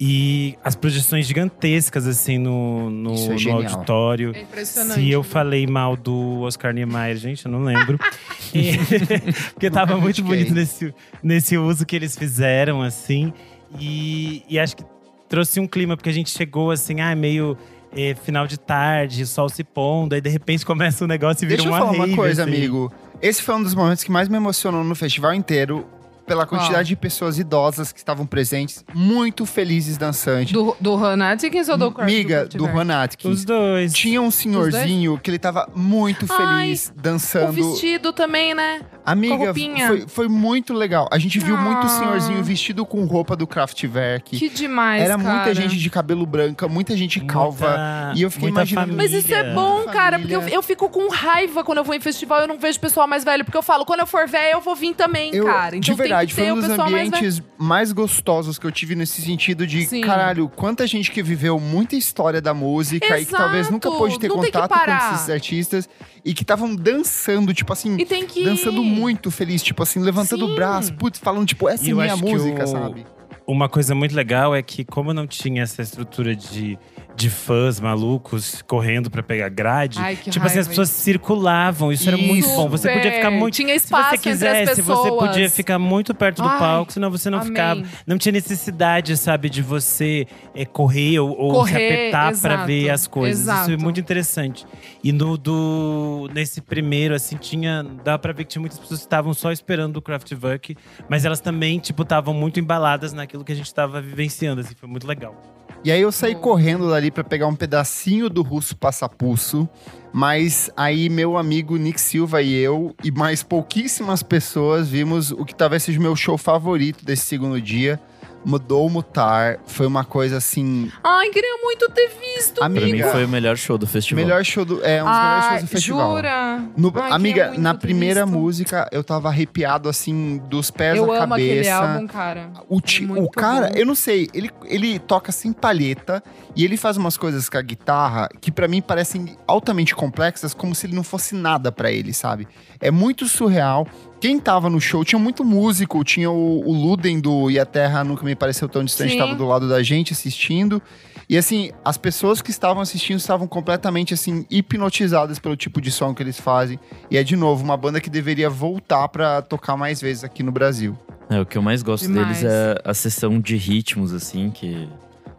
E 0.00 0.56
as 0.64 0.74
projeções 0.74 1.26
gigantescas, 1.26 2.06
assim, 2.06 2.36
no, 2.36 2.90
no, 2.90 3.14
Isso 3.14 3.26
é 3.30 3.32
no 3.34 3.38
genial. 3.38 3.62
É 3.62 3.66
auditório. 3.66 4.30
impressionante. 4.36 4.94
Se 5.00 5.10
eu 5.10 5.22
falei 5.22 5.66
mal 5.66 5.96
do 5.96 6.40
Oscar 6.40 6.72
Niemeyer, 6.74 7.16
gente, 7.16 7.46
eu 7.46 7.52
não 7.52 7.62
lembro. 7.62 7.98
E- 8.54 8.76
Porque 9.54 9.70
tava 9.70 9.96
muito 9.96 10.22
bonito 10.22 10.52
nesse, 10.52 10.92
nesse 11.22 11.56
uso 11.56 11.86
que 11.86 11.96
eles 11.96 12.16
fizeram, 12.18 12.82
assim. 12.82 13.32
E, 13.80 14.42
e 14.48 14.58
acho 14.58 14.76
que 14.76 14.84
trouxe 15.28 15.58
um 15.60 15.66
clima, 15.66 15.96
porque 15.96 16.10
a 16.10 16.12
gente 16.12 16.28
chegou 16.30 16.70
assim, 16.70 17.00
ah, 17.00 17.14
meio 17.16 17.56
eh, 17.96 18.14
final 18.14 18.46
de 18.46 18.58
tarde, 18.58 19.26
sol 19.26 19.48
se 19.48 19.62
pondo, 19.64 20.14
aí 20.14 20.20
de 20.20 20.28
repente 20.30 20.64
começa 20.64 21.04
o 21.04 21.08
negócio 21.08 21.44
e 21.44 21.48
vira 21.48 21.62
Deixa 21.62 21.68
eu 21.68 21.72
uma 21.72 21.78
falar 21.78 21.92
uma 21.92 22.04
rave, 22.04 22.16
coisa, 22.16 22.42
assim. 22.44 22.52
amigo. 22.54 22.92
Esse 23.20 23.42
foi 23.42 23.54
um 23.54 23.62
dos 23.62 23.74
momentos 23.74 24.02
que 24.02 24.10
mais 24.10 24.28
me 24.28 24.36
emocionou 24.36 24.82
no 24.82 24.94
festival 24.94 25.32
inteiro. 25.34 25.86
Pela 26.26 26.46
quantidade 26.46 26.88
de 26.88 26.96
pessoas 26.96 27.38
idosas 27.38 27.92
que 27.92 27.98
estavam 27.98 28.24
presentes, 28.24 28.84
muito 28.94 29.44
felizes 29.44 29.96
dançantes. 29.98 30.52
Do, 30.52 30.76
do 30.80 30.94
Han 30.94 31.22
Atkins 31.32 31.68
ou 31.68 31.76
do 31.76 31.90
Kurt- 31.90 32.06
Miga, 32.06 32.40
Kurt 32.42 32.54
do? 32.56 32.66
Juan 32.66 33.02
Atkins. 33.02 33.30
Os 33.30 33.44
dois. 33.44 33.92
Tinha 33.92 34.20
um 34.22 34.30
senhorzinho 34.30 35.18
que 35.18 35.30
ele 35.30 35.38
tava 35.38 35.68
muito 35.74 36.26
Ai, 36.30 36.36
feliz 36.66 36.92
O 36.96 37.00
dançando. 37.00 37.52
vestido 37.52 38.12
também, 38.12 38.54
né? 38.54 38.80
Amiga, 39.04 39.34
roupinha. 39.46 39.86
foi, 39.88 40.00
foi 40.06 40.28
muito 40.28 40.72
legal. 40.72 41.08
A 41.10 41.18
gente 41.18 41.38
viu 41.40 41.56
muito 41.56 41.86
Ah. 41.86 41.88
senhorzinho 41.88 42.42
vestido 42.44 42.86
com 42.86 43.04
roupa 43.04 43.34
do 43.34 43.46
Kraftwerk. 43.46 44.38
Que 44.38 44.48
demais, 44.48 45.02
Era 45.02 45.18
cara. 45.18 45.28
muita 45.34 45.54
gente 45.54 45.76
de 45.76 45.90
cabelo 45.90 46.24
branca, 46.24 46.68
muita 46.68 46.96
gente 46.96 47.20
calva. 47.20 47.66
Muita- 47.68 48.12
E 48.16 48.22
eu 48.22 48.30
fiquei 48.30 48.48
imaginando- 48.48 48.94
Mas 48.94 49.12
isso 49.12 49.32
é 49.32 49.38
família. 49.38 49.54
bom, 49.54 49.84
cara, 49.84 50.18
porque 50.18 50.34
eu, 50.34 50.40
Família. 50.40 50.56
eu 50.56 50.62
fico 50.62 50.88
com 50.88 51.08
raiva 51.10 51.64
quando 51.64 51.78
eu 51.78 51.84
vou 51.84 51.94
em 51.94 52.00
festival 52.00 52.40
e 52.40 52.44
eu 52.44 52.48
não 52.48 52.58
vejo 52.58 52.78
pessoal 52.78 53.08
mais 53.08 53.24
velho. 53.24 53.44
Porque 53.44 53.56
eu 53.58 53.62
falo, 53.62 53.84
quando 53.84 54.00
eu 54.00 54.06
for 54.06 54.28
velho, 54.28 54.54
eu 54.54 54.60
vou 54.60 54.76
vir 54.76 54.94
também, 54.94 55.34
Eu, 55.34 55.46
cara. 55.46 55.76
Então 55.76 55.80
de 55.80 55.94
verdade, 55.94 56.11
ter 56.20 56.28
foi 56.34 56.52
um 56.52 56.54
dos 56.60 56.68
mais 56.68 56.90
velho. 56.90 57.06
ambientes 57.08 57.42
mais, 57.58 57.92
gostosos 57.92 58.58
que 58.58 58.66
eu 58.66 58.72
tive 58.72 58.94
nesse 58.94 59.22
sentido 59.22 59.66
de, 59.66 59.84
Sim. 59.86 60.00
caralho, 60.00 60.48
quanta 60.48 60.86
gente 60.86 61.10
que 61.10 61.22
viveu 61.22 61.58
muita 61.60 61.96
história 61.96 62.40
da 62.40 62.52
música 62.54 63.18
e 63.18 63.24
que 63.24 63.32
talvez 63.32 63.68
nunca 63.70 63.88
Exato, 63.88 63.98
pôde 64.02 64.18
ter 64.18 64.28
não 64.28 64.36
contato 64.36 64.68
com 64.84 65.14
esses 65.14 65.30
artistas 65.30 65.88
e 66.24 66.32
que 66.34 66.42
estavam 66.42 66.74
dançando, 66.74 67.52
tipo 67.54 67.72
assim, 67.72 67.96
E 67.98 68.04
tem 68.06 68.26
que. 68.26 68.44
dançando 68.44 68.82
muito 68.82 69.30
feliz, 69.30 69.62
tipo 69.62 69.82
assim, 69.82 70.00
levantando 70.00 70.46
Sim. 70.46 70.52
o 70.52 70.54
braço, 70.54 70.94
putz, 70.94 71.18
falando, 71.18 71.46
tipo, 71.46 71.68
essa 71.68 71.84
E 71.84 71.90
é 71.90 71.94
minha 71.94 72.16
música, 72.16 72.64
o- 72.64 72.66
sabe? 72.66 73.06
uma 73.46 73.68
coisa 73.68 73.94
muito 73.94 74.14
legal 74.14 74.54
é 74.54 74.62
que, 74.62 74.84
como 74.84 75.12
não 75.12 75.26
tinha 75.26 75.62
essa 75.64 75.82
estrutura 75.82 76.34
de, 76.34 76.78
de 77.22 77.30
fãs 77.30 77.78
malucos 77.78 78.62
correndo 78.62 79.08
pra 79.08 79.22
pegar 79.22 79.48
grade, 79.48 79.98
Ai, 80.00 80.16
que 80.16 80.28
tipo 80.28 80.44
assim, 80.44 80.58
as 80.58 80.66
raiva 80.66 80.70
pessoas 80.70 80.88
circulavam. 80.88 81.92
Isso, 81.92 82.08
era 82.08 82.16
muito 82.16 82.44
Isso. 82.46 82.56
bom. 82.56 82.68
Você 82.68 82.92
podia 82.92 83.12
ficar 83.12 83.28
Super. 83.28 83.38
muito. 83.38 83.54
Tinha 83.54 83.78
Se 83.78 83.84
espaço 83.84 84.10
você 84.10 84.16
entre 84.16 84.30
as 84.30 84.36
quisesse, 84.38 84.82
você 84.82 85.08
podia 85.10 85.50
ficar 85.50 85.78
muito 85.78 86.12
perto 86.14 86.42
do 86.42 86.48
Ai, 86.48 86.58
palco, 86.58 86.92
senão 86.92 87.10
você 87.10 87.30
não 87.30 87.40
ficava. 87.42 87.82
Não 88.04 88.18
tinha 88.18 88.32
necessidade, 88.32 89.16
sabe, 89.16 89.48
de 89.48 89.62
você 89.62 90.26
é, 90.52 90.64
correr 90.64 91.20
ou, 91.20 91.30
ou 91.38 91.52
se 91.64 91.72
Correr, 91.72 91.86
apertar 91.86 92.40
pra 92.40 92.54
exato, 92.54 92.66
ver 92.66 92.90
as 92.90 93.06
coisas. 93.06 93.42
Isso 93.42 93.50
é 93.50 93.54
exato. 93.54 93.82
muito 93.82 94.00
interessante. 94.00 94.66
E 95.04 95.12
no 95.12 95.38
do 95.38 96.28
nesse 96.34 96.60
primeiro, 96.60 97.14
assim, 97.14 97.36
tinha. 97.36 97.86
Dá 98.04 98.18
pra 98.18 98.32
ver 98.32 98.44
que 98.44 98.50
tinha 98.50 98.60
muitas 98.60 98.80
pessoas 98.80 99.00
que 99.00 99.06
estavam 99.06 99.32
só 99.32 99.52
esperando 99.52 99.96
o 99.98 100.02
Kraftwerk, 100.02 100.76
mas 101.08 101.24
elas 101.24 101.40
também, 101.40 101.78
tipo, 101.78 102.02
estavam 102.02 102.34
muito 102.34 102.58
embaladas 102.58 103.12
naquilo 103.12 103.44
que 103.44 103.52
a 103.52 103.56
gente 103.56 103.72
tava 103.72 104.00
vivenciando, 104.00 104.60
assim, 104.60 104.74
foi 104.74 104.88
muito 104.88 105.06
legal. 105.06 105.40
E 105.84 105.90
aí 105.90 106.00
eu 106.00 106.12
saí 106.12 106.36
correndo 106.36 106.88
dali 106.88 107.10
pra 107.10 107.24
pegar 107.24 107.48
um 107.48 107.56
pedacinho 107.56 108.30
do 108.30 108.40
russo 108.40 108.76
passapulso, 108.76 109.68
mas 110.12 110.70
aí 110.76 111.08
meu 111.08 111.36
amigo 111.36 111.76
Nick 111.76 112.00
Silva 112.00 112.40
e 112.40 112.54
eu 112.54 112.94
e 113.02 113.10
mais 113.10 113.42
pouquíssimas 113.42 114.22
pessoas 114.22 114.88
vimos 114.88 115.32
o 115.32 115.44
que 115.44 115.52
talvez 115.52 115.82
seja 115.82 115.98
o 115.98 116.02
meu 116.02 116.14
show 116.14 116.38
favorito 116.38 117.04
desse 117.04 117.26
segundo 117.26 117.60
dia. 117.60 117.98
Mudou 118.44 118.90
mutar, 118.90 119.58
foi 119.66 119.86
uma 119.86 120.04
coisa 120.04 120.38
assim, 120.38 120.90
Ai, 121.04 121.28
queria 121.30 121.58
muito 121.62 121.88
ter 121.90 122.08
visto. 122.08 122.56
Pra 122.56 122.68
mim 122.68 122.82
amiga. 122.82 123.08
foi 123.12 123.24
o 123.24 123.28
melhor 123.28 123.56
show 123.56 123.78
do 123.78 123.86
festival. 123.86 124.24
melhor 124.24 124.44
show 124.44 124.64
do, 124.64 124.84
é 124.84 125.02
um 125.02 125.06
dos 125.06 125.16
melhores 125.16 125.44
shows 125.48 125.62
do 125.62 125.68
festival. 125.68 126.16
Jura? 126.16 126.62
No- 126.76 126.92
Ai, 126.96 127.12
amiga, 127.12 127.54
na 127.56 127.72
primeira 127.74 128.24
visto. 128.24 128.36
música 128.36 128.88
eu 128.90 129.04
tava 129.04 129.28
arrepiado 129.28 129.88
assim 129.88 130.38
dos 130.48 130.70
pés 130.70 130.96
Eu 130.96 131.12
à 131.12 131.22
amo 131.22 131.34
aquele 131.34 131.64
cabeça. 131.64 131.74
álbum, 131.92 132.06
cara. 132.08 132.50
O, 132.68 132.78
É 132.78 132.80
ti- 132.80 133.06
muito 133.06 133.24
o 133.24 133.30
cara, 133.30 133.68
bom. 133.68 133.74
eu 133.76 133.86
não 133.86 133.94
sei, 133.94 134.28
ele, 134.34 134.50
ele 134.64 134.98
toca 134.98 135.30
sem 135.30 135.52
palheta 135.52 136.20
e 136.56 136.64
ele 136.64 136.76
faz 136.76 136.96
umas 136.96 137.16
coisas 137.16 137.48
com 137.48 137.56
a 137.58 137.62
guitarra 137.62 138.28
que 138.40 138.50
pra 138.50 138.66
mim 138.66 138.82
parecem 138.82 139.36
altamente 139.46 139.94
complexas, 139.94 140.52
como 140.52 140.74
se 140.74 140.86
ele 140.86 140.96
não 140.96 141.04
fosse 141.04 141.34
nada 141.34 141.70
pra 141.70 141.92
ele, 141.92 142.12
sabe? 142.12 142.48
É 142.80 142.90
muito 142.90 143.26
surreal. 143.28 143.86
Quem 144.22 144.38
tava 144.38 144.70
no 144.70 144.80
show 144.80 145.04
tinha 145.04 145.18
muito 145.18 145.44
músico, 145.44 146.04
tinha 146.04 146.30
o, 146.30 146.60
o 146.64 146.72
Luden 146.72 147.18
do 147.18 147.50
E 147.50 147.58
a 147.58 147.66
Terra 147.66 148.04
Nunca 148.04 148.24
Me 148.24 148.36
Pareceu 148.36 148.68
Tão 148.68 148.84
Distante, 148.84 149.14
Sim. 149.14 149.18
tava 149.18 149.34
do 149.34 149.44
lado 149.44 149.68
da 149.68 149.82
gente 149.82 150.12
assistindo. 150.12 150.80
E 151.28 151.36
assim, 151.36 151.72
as 151.84 151.96
pessoas 151.96 152.40
que 152.40 152.52
estavam 152.52 152.80
assistindo 152.80 153.18
estavam 153.18 153.48
completamente 153.48 154.14
assim 154.14 154.46
hipnotizadas 154.48 155.40
pelo 155.40 155.56
tipo 155.56 155.80
de 155.80 155.90
som 155.90 156.14
que 156.14 156.22
eles 156.22 156.38
fazem. 156.38 156.78
E 157.10 157.18
é 157.18 157.24
de 157.24 157.34
novo 157.34 157.64
uma 157.64 157.76
banda 157.76 158.00
que 158.00 158.08
deveria 158.08 158.48
voltar 158.48 159.08
pra 159.08 159.42
tocar 159.42 159.76
mais 159.76 160.00
vezes 160.00 160.22
aqui 160.22 160.44
no 160.44 160.52
Brasil. 160.52 160.96
É, 161.28 161.40
o 161.40 161.44
que 161.44 161.58
eu 161.58 161.62
mais 161.62 161.82
gosto 161.82 162.06
Demais. 162.06 162.38
deles 162.38 162.44
é 162.44 162.80
a 162.84 162.94
sessão 162.94 163.40
de 163.40 163.56
ritmos, 163.56 164.12
assim, 164.12 164.50
que 164.50 164.88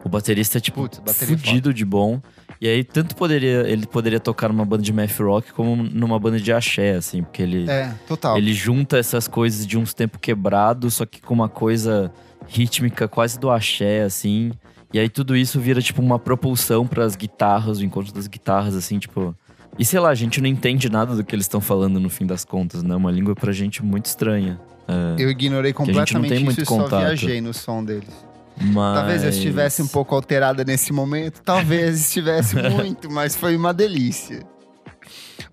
o 0.04 0.08
baterista 0.08 0.58
é, 0.58 0.60
tipo, 0.60 0.82
Putz, 0.82 0.98
bateria 0.98 1.36
fudido 1.38 1.72
de 1.72 1.84
bom. 1.84 2.20
E 2.60 2.68
aí, 2.68 2.84
tanto 2.84 3.16
poderia 3.16 3.68
ele 3.68 3.86
poderia 3.86 4.20
tocar 4.20 4.48
numa 4.48 4.64
banda 4.64 4.82
de 4.82 4.92
math 4.92 5.18
rock 5.18 5.52
como 5.52 5.74
numa 5.76 6.18
banda 6.18 6.38
de 6.38 6.52
axé, 6.52 6.94
assim, 6.94 7.22
porque 7.22 7.42
ele, 7.42 7.68
É, 7.68 7.92
total. 8.06 8.38
ele 8.38 8.52
junta 8.54 8.96
essas 8.98 9.26
coisas 9.26 9.66
de 9.66 9.76
uns 9.76 9.92
tempos 9.92 10.20
quebrados, 10.20 10.94
só 10.94 11.04
que 11.06 11.20
com 11.20 11.34
uma 11.34 11.48
coisa 11.48 12.12
rítmica 12.46 13.08
quase 13.08 13.38
do 13.38 13.50
axé, 13.50 14.02
assim. 14.02 14.52
E 14.92 14.98
aí 14.98 15.08
tudo 15.08 15.36
isso 15.36 15.58
vira, 15.60 15.82
tipo, 15.82 16.00
uma 16.00 16.18
propulsão 16.18 16.86
pras 16.86 17.16
guitarras, 17.16 17.80
o 17.80 17.84
encontro 17.84 18.12
das 18.14 18.28
guitarras, 18.28 18.76
assim, 18.76 18.98
tipo. 18.98 19.34
E 19.76 19.84
sei 19.84 19.98
lá, 19.98 20.10
a 20.10 20.14
gente 20.14 20.40
não 20.40 20.48
entende 20.48 20.88
nada 20.88 21.16
do 21.16 21.24
que 21.24 21.34
eles 21.34 21.46
estão 21.46 21.60
falando 21.60 21.98
no 21.98 22.08
fim 22.08 22.24
das 22.24 22.44
contas, 22.44 22.82
né? 22.84 22.94
Uma 22.94 23.10
língua 23.10 23.34
pra 23.34 23.50
gente 23.52 23.82
muito 23.84 24.06
estranha. 24.06 24.60
É, 24.86 25.20
Eu 25.22 25.30
ignorei 25.30 25.72
completamente 25.72 26.48
isso 26.48 26.60
e 26.60 26.64
só 26.64 26.86
viajei 26.86 27.40
no 27.40 27.52
som 27.52 27.84
deles. 27.84 28.24
Mas... 28.60 28.94
Talvez 28.98 29.24
eu 29.24 29.30
estivesse 29.30 29.82
um 29.82 29.88
pouco 29.88 30.14
alterada 30.14 30.64
nesse 30.64 30.92
momento, 30.92 31.40
talvez 31.42 32.00
estivesse 32.00 32.56
muito, 32.70 33.10
mas 33.10 33.36
foi 33.36 33.56
uma 33.56 33.72
delícia. 33.72 34.42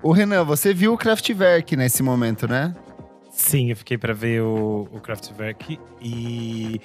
O 0.03 0.11
Renan, 0.11 0.43
você 0.43 0.73
viu 0.73 0.93
o 0.93 0.97
Kraftwerk 0.97 1.75
nesse 1.75 2.01
momento, 2.01 2.47
né? 2.47 2.75
Sim, 3.31 3.69
eu 3.69 3.75
fiquei 3.75 3.97
pra 3.97 4.13
ver 4.13 4.41
o, 4.41 4.87
o 4.91 4.99
Kraftwerk 4.99 5.79
e 6.01 6.81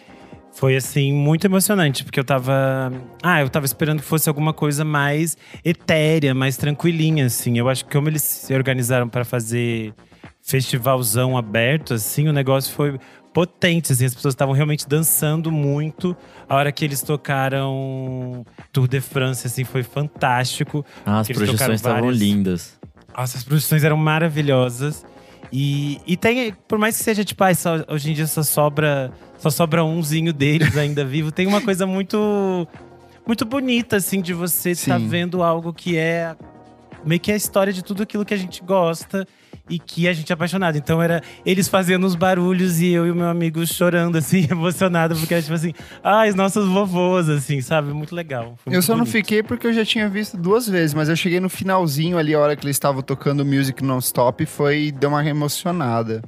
foi 0.52 0.74
assim 0.74 1.12
muito 1.12 1.44
emocionante, 1.44 2.02
porque 2.02 2.18
eu 2.18 2.24
tava, 2.24 2.90
ah, 3.22 3.42
eu 3.42 3.48
tava 3.48 3.66
esperando 3.66 4.00
que 4.00 4.06
fosse 4.06 4.28
alguma 4.28 4.54
coisa 4.54 4.84
mais 4.84 5.36
etérea, 5.64 6.34
mais 6.34 6.56
tranquilinha 6.56 7.26
assim. 7.26 7.58
Eu 7.58 7.68
acho 7.68 7.84
que 7.84 7.92
como 7.92 8.08
eles 8.08 8.22
se 8.22 8.54
organizaram 8.54 9.08
pra 9.08 9.24
fazer 9.24 9.92
festivalzão 10.40 11.36
aberto 11.36 11.92
assim, 11.92 12.28
o 12.28 12.32
negócio 12.32 12.72
foi 12.72 12.98
potente, 13.36 13.92
assim, 13.92 14.06
as 14.06 14.14
pessoas 14.14 14.32
estavam 14.32 14.54
realmente 14.54 14.88
dançando 14.88 15.52
muito. 15.52 16.16
A 16.48 16.54
hora 16.54 16.72
que 16.72 16.82
eles 16.82 17.02
tocaram 17.02 18.46
Tour 18.72 18.88
de 18.88 18.98
France, 18.98 19.46
assim, 19.46 19.62
foi 19.62 19.82
fantástico. 19.82 20.82
Ah, 21.04 21.20
as 21.20 21.28
projeções 21.28 21.80
estavam 21.80 22.00
várias- 22.00 22.18
lindas. 22.18 22.78
Nossa, 23.14 23.36
as 23.36 23.44
produções 23.44 23.84
eram 23.84 23.98
maravilhosas. 23.98 25.04
E, 25.52 26.00
e 26.06 26.16
tem, 26.16 26.54
por 26.66 26.78
mais 26.78 26.96
que 26.96 27.04
seja, 27.04 27.22
tipo, 27.26 27.44
ai, 27.44 27.54
só- 27.54 27.84
hoje 27.90 28.10
em 28.10 28.14
dia 28.14 28.26
só 28.26 28.42
sobra, 28.42 29.12
só 29.36 29.50
sobra 29.50 29.84
umzinho 29.84 30.32
deles 30.32 30.74
ainda 30.74 31.04
vivo, 31.04 31.30
tem 31.30 31.46
uma 31.46 31.60
coisa 31.60 31.86
muito 31.86 32.66
muito 33.26 33.44
bonita, 33.44 33.96
assim, 33.96 34.22
de 34.22 34.32
você 34.32 34.70
estar 34.70 34.98
Sim. 34.98 35.08
vendo 35.08 35.42
algo 35.42 35.74
que 35.74 35.98
é 35.98 36.34
meio 37.04 37.20
que 37.20 37.30
a 37.30 37.36
história 37.36 37.70
de 37.72 37.84
tudo 37.84 38.02
aquilo 38.02 38.24
que 38.24 38.32
a 38.32 38.36
gente 38.36 38.62
gosta 38.62 39.26
e 39.68 39.78
que 39.78 40.08
a 40.08 40.12
gente 40.12 40.30
é 40.30 40.34
apaixonado. 40.34 40.76
Então 40.76 41.02
era 41.02 41.22
eles 41.44 41.68
fazendo 41.68 42.06
os 42.06 42.14
barulhos 42.14 42.80
e 42.80 42.88
eu 42.88 43.06
e 43.06 43.10
o 43.10 43.14
meu 43.14 43.28
amigo 43.28 43.66
chorando, 43.66 44.16
assim, 44.16 44.46
emocionado, 44.50 45.16
porque 45.16 45.34
era 45.34 45.42
tipo 45.42 45.54
assim, 45.54 45.72
ai, 46.02 46.28
os 46.30 46.34
nossos 46.34 46.68
vovôs, 46.68 47.28
assim, 47.28 47.60
sabe? 47.60 47.92
Muito 47.92 48.14
legal. 48.14 48.56
Eu 48.66 48.82
só 48.82 48.92
não 48.92 49.00
bonito. 49.00 49.12
fiquei 49.12 49.42
porque 49.42 49.66
eu 49.66 49.72
já 49.72 49.84
tinha 49.84 50.08
visto 50.08 50.36
duas 50.36 50.68
vezes, 50.68 50.94
mas 50.94 51.08
eu 51.08 51.16
cheguei 51.16 51.40
no 51.40 51.48
finalzinho 51.48 52.18
ali, 52.18 52.34
a 52.34 52.40
hora 52.40 52.56
que 52.56 52.64
eles 52.64 52.76
estavam 52.76 53.02
tocando 53.02 53.44
Music 53.44 53.82
Non-Stop, 53.82 54.42
e 54.42 54.46
foi, 54.46 54.92
deu 54.92 55.10
uma 55.10 55.26
emocionada. 55.26 56.22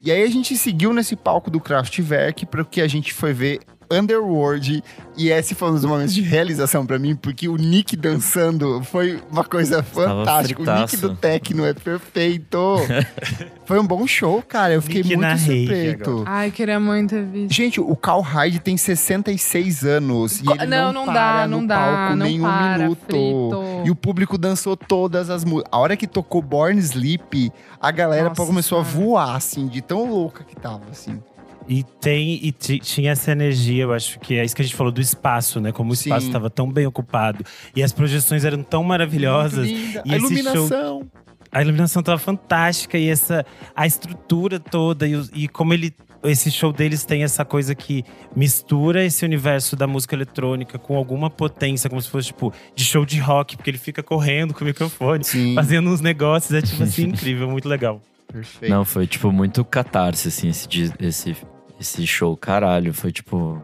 E 0.00 0.12
aí 0.12 0.22
a 0.22 0.28
gente 0.28 0.56
seguiu 0.56 0.92
nesse 0.92 1.16
palco 1.16 1.50
do 1.50 1.58
Kraftwerk, 1.58 2.46
porque 2.46 2.80
a 2.80 2.86
gente 2.86 3.12
foi 3.12 3.32
ver 3.32 3.60
Underworld, 3.90 4.82
e 5.16 5.30
esse 5.30 5.54
foi 5.54 5.70
um 5.70 5.72
dos 5.72 5.84
momentos 5.84 6.14
de 6.14 6.20
realização 6.20 6.84
pra 6.84 6.98
mim, 6.98 7.14
porque 7.16 7.48
o 7.48 7.56
Nick 7.56 7.96
dançando 7.96 8.82
foi 8.84 9.20
uma 9.30 9.44
coisa 9.44 9.82
fantástica. 9.82 10.62
O 10.62 10.80
Nick 10.80 10.96
do 10.96 11.14
Tecno 11.14 11.64
é 11.64 11.72
perfeito. 11.72 12.76
foi 13.64 13.78
um 13.78 13.86
bom 13.86 14.06
show, 14.06 14.42
cara. 14.42 14.74
Eu 14.74 14.82
fiquei 14.82 15.02
Nick 15.02 15.16
muito 15.16 15.38
surpreso. 15.38 16.24
Ai, 16.26 16.50
queria 16.50 16.78
muito 16.78 17.10
ter 17.10 17.24
visto. 17.24 17.52
Gente, 17.52 17.80
o 17.80 17.96
Carl 17.96 18.20
Hyde 18.20 18.58
tem 18.60 18.76
66 18.76 19.84
anos. 19.84 20.40
E 20.40 20.50
ele 20.50 20.66
não, 20.66 20.92
não, 20.92 21.06
não 21.06 21.12
para 21.12 21.42
dá, 21.42 21.48
no 21.48 21.56
não 21.58 21.66
dá, 21.66 21.76
palco 21.76 22.16
não 22.16 22.26
nenhum 22.26 22.42
para, 22.42 22.78
minuto. 22.78 23.00
frito. 23.06 23.82
E 23.84 23.90
o 23.90 23.94
público 23.94 24.36
dançou 24.36 24.76
todas 24.76 25.30
as 25.30 25.44
músicas. 25.44 25.70
A 25.72 25.78
hora 25.78 25.96
que 25.96 26.06
tocou 26.06 26.42
Born 26.42 26.78
Sleep, 26.78 27.52
a 27.80 27.90
galera 27.90 28.28
Nossa 28.28 28.44
começou 28.44 28.80
a 28.80 28.84
Senhora. 28.84 29.06
voar, 29.06 29.36
assim, 29.36 29.66
de 29.66 29.80
tão 29.80 30.08
louca 30.08 30.44
que 30.44 30.56
tava, 30.56 30.84
assim. 30.90 31.20
E 31.68 31.82
tem 32.00 32.38
e 32.42 32.52
ti- 32.52 32.78
tinha 32.78 33.10
essa 33.12 33.32
energia, 33.32 33.82
eu 33.84 33.92
acho 33.92 34.20
que 34.20 34.34
é 34.38 34.44
isso 34.44 34.54
que 34.54 34.62
a 34.62 34.64
gente 34.64 34.76
falou 34.76 34.92
do 34.92 35.00
espaço, 35.00 35.60
né? 35.60 35.72
Como 35.72 35.90
o 35.90 35.94
espaço 35.94 36.26
estava 36.26 36.48
tão 36.48 36.70
bem 36.70 36.86
ocupado 36.86 37.44
e 37.74 37.82
as 37.82 37.92
projeções 37.92 38.44
eram 38.44 38.62
tão 38.62 38.84
maravilhosas. 38.84 39.66
Muito 39.68 39.86
linda. 39.86 40.02
E 40.04 40.12
a 40.12 40.16
esse 40.16 40.26
iluminação. 40.26 41.06
A 41.50 41.62
iluminação 41.62 42.02
tava 42.02 42.18
fantástica 42.18 42.98
e 42.98 43.08
essa 43.08 43.44
a 43.74 43.86
estrutura 43.86 44.60
toda 44.60 45.06
e, 45.08 45.20
e 45.32 45.48
como 45.48 45.72
ele 45.74 45.92
esse 46.24 46.50
show 46.50 46.72
deles 46.72 47.04
tem 47.04 47.22
essa 47.22 47.44
coisa 47.44 47.74
que 47.74 48.02
mistura 48.34 49.04
esse 49.04 49.24
universo 49.24 49.76
da 49.76 49.86
música 49.86 50.14
eletrônica 50.14 50.78
com 50.78 50.96
alguma 50.96 51.30
potência, 51.30 51.88
como 51.88 52.02
se 52.02 52.08
fosse 52.10 52.28
tipo 52.28 52.52
de 52.74 52.84
show 52.84 53.04
de 53.04 53.18
rock, 53.20 53.56
porque 53.56 53.70
ele 53.70 53.78
fica 53.78 54.02
correndo 54.02 54.52
com 54.52 54.62
o 54.62 54.66
microfone, 54.66 55.22
Sim, 55.24 55.54
fazendo 55.54 55.88
uns 55.88 56.00
negócios, 56.00 56.52
é 56.52 56.60
tipo 56.62 56.82
assim 56.82 57.04
incrível, 57.10 57.48
muito 57.48 57.68
legal. 57.68 58.02
perfeito. 58.32 58.72
Não, 58.72 58.84
foi 58.84 59.06
tipo 59.06 59.30
muito 59.30 59.64
catarse, 59.64 60.28
assim, 60.28 60.48
esse, 60.48 60.66
esse, 60.98 61.36
esse 61.80 62.06
show. 62.06 62.36
Caralho, 62.36 62.92
foi 62.94 63.12
tipo. 63.12 63.60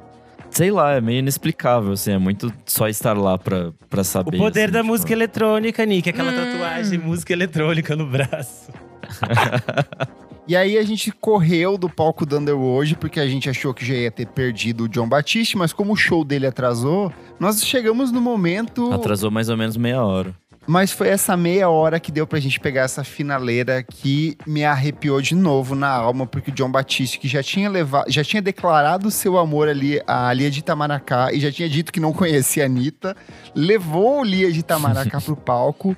Sei 0.50 0.70
lá, 0.70 0.92
é 0.92 1.00
meio 1.00 1.20
inexplicável, 1.20 1.92
assim. 1.92 2.12
É 2.12 2.18
muito 2.18 2.52
só 2.66 2.86
estar 2.88 3.16
lá 3.16 3.38
pra, 3.38 3.72
pra 3.88 4.02
O 4.02 4.04
saber. 4.04 4.36
poder 4.36 4.64
assim, 4.64 4.72
da 4.72 4.78
tipo. 4.80 4.90
música 4.92 5.12
eletrônica, 5.12 5.84
Nick, 5.86 6.10
aquela 6.10 6.30
Hum. 6.32 6.36
tatuagem 6.52 6.98
música 6.98 7.32
eletrônica 7.32 7.96
no 7.96 8.06
braço. 8.06 8.70
E 10.48 10.56
aí 10.56 10.76
a 10.76 10.82
gente 10.82 11.12
correu 11.12 11.78
do 11.78 11.88
palco 11.88 12.26
do 12.26 12.36
Underworld, 12.36 12.96
porque 12.96 13.20
a 13.20 13.26
gente 13.28 13.48
achou 13.48 13.72
que 13.72 13.84
já 13.86 13.94
ia 13.94 14.10
ter 14.10 14.26
perdido 14.26 14.84
o 14.84 14.88
John 14.88 15.08
Batiste, 15.08 15.56
mas 15.56 15.72
como 15.72 15.92
o 15.92 15.96
show 15.96 16.24
dele 16.24 16.48
atrasou, 16.48 17.12
nós 17.38 17.64
chegamos 17.64 18.10
no 18.10 18.20
momento. 18.20 18.92
Atrasou 18.92 19.30
mais 19.30 19.48
ou 19.48 19.56
menos 19.56 19.76
meia 19.76 20.02
hora. 20.02 20.34
Mas 20.66 20.92
foi 20.92 21.08
essa 21.08 21.36
meia 21.36 21.68
hora 21.68 21.98
que 21.98 22.12
deu 22.12 22.24
pra 22.26 22.38
gente 22.38 22.60
pegar 22.60 22.82
essa 22.82 23.02
finaleira 23.02 23.82
que 23.82 24.36
me 24.46 24.64
arrepiou 24.64 25.20
de 25.20 25.34
novo 25.34 25.74
na 25.74 25.88
alma, 25.88 26.24
porque 26.24 26.50
o 26.50 26.54
John 26.54 26.70
Batiste, 26.70 27.18
que 27.18 27.26
já 27.26 27.42
tinha 27.42 27.68
levado, 27.68 28.04
já 28.08 28.22
tinha 28.22 28.40
declarado 28.40 29.10
seu 29.10 29.36
amor 29.38 29.68
ali 29.68 30.00
a 30.06 30.32
Lia 30.32 30.50
de 30.50 30.60
Itamaracá 30.60 31.32
e 31.32 31.40
já 31.40 31.50
tinha 31.50 31.68
dito 31.68 31.92
que 31.92 31.98
não 31.98 32.12
conhecia 32.12 32.62
a 32.62 32.66
Anitta, 32.66 33.16
levou 33.54 34.20
o 34.20 34.24
Lia 34.24 34.52
de 34.52 34.60
Itamaracá 34.60 35.20
pro 35.20 35.34
palco. 35.36 35.96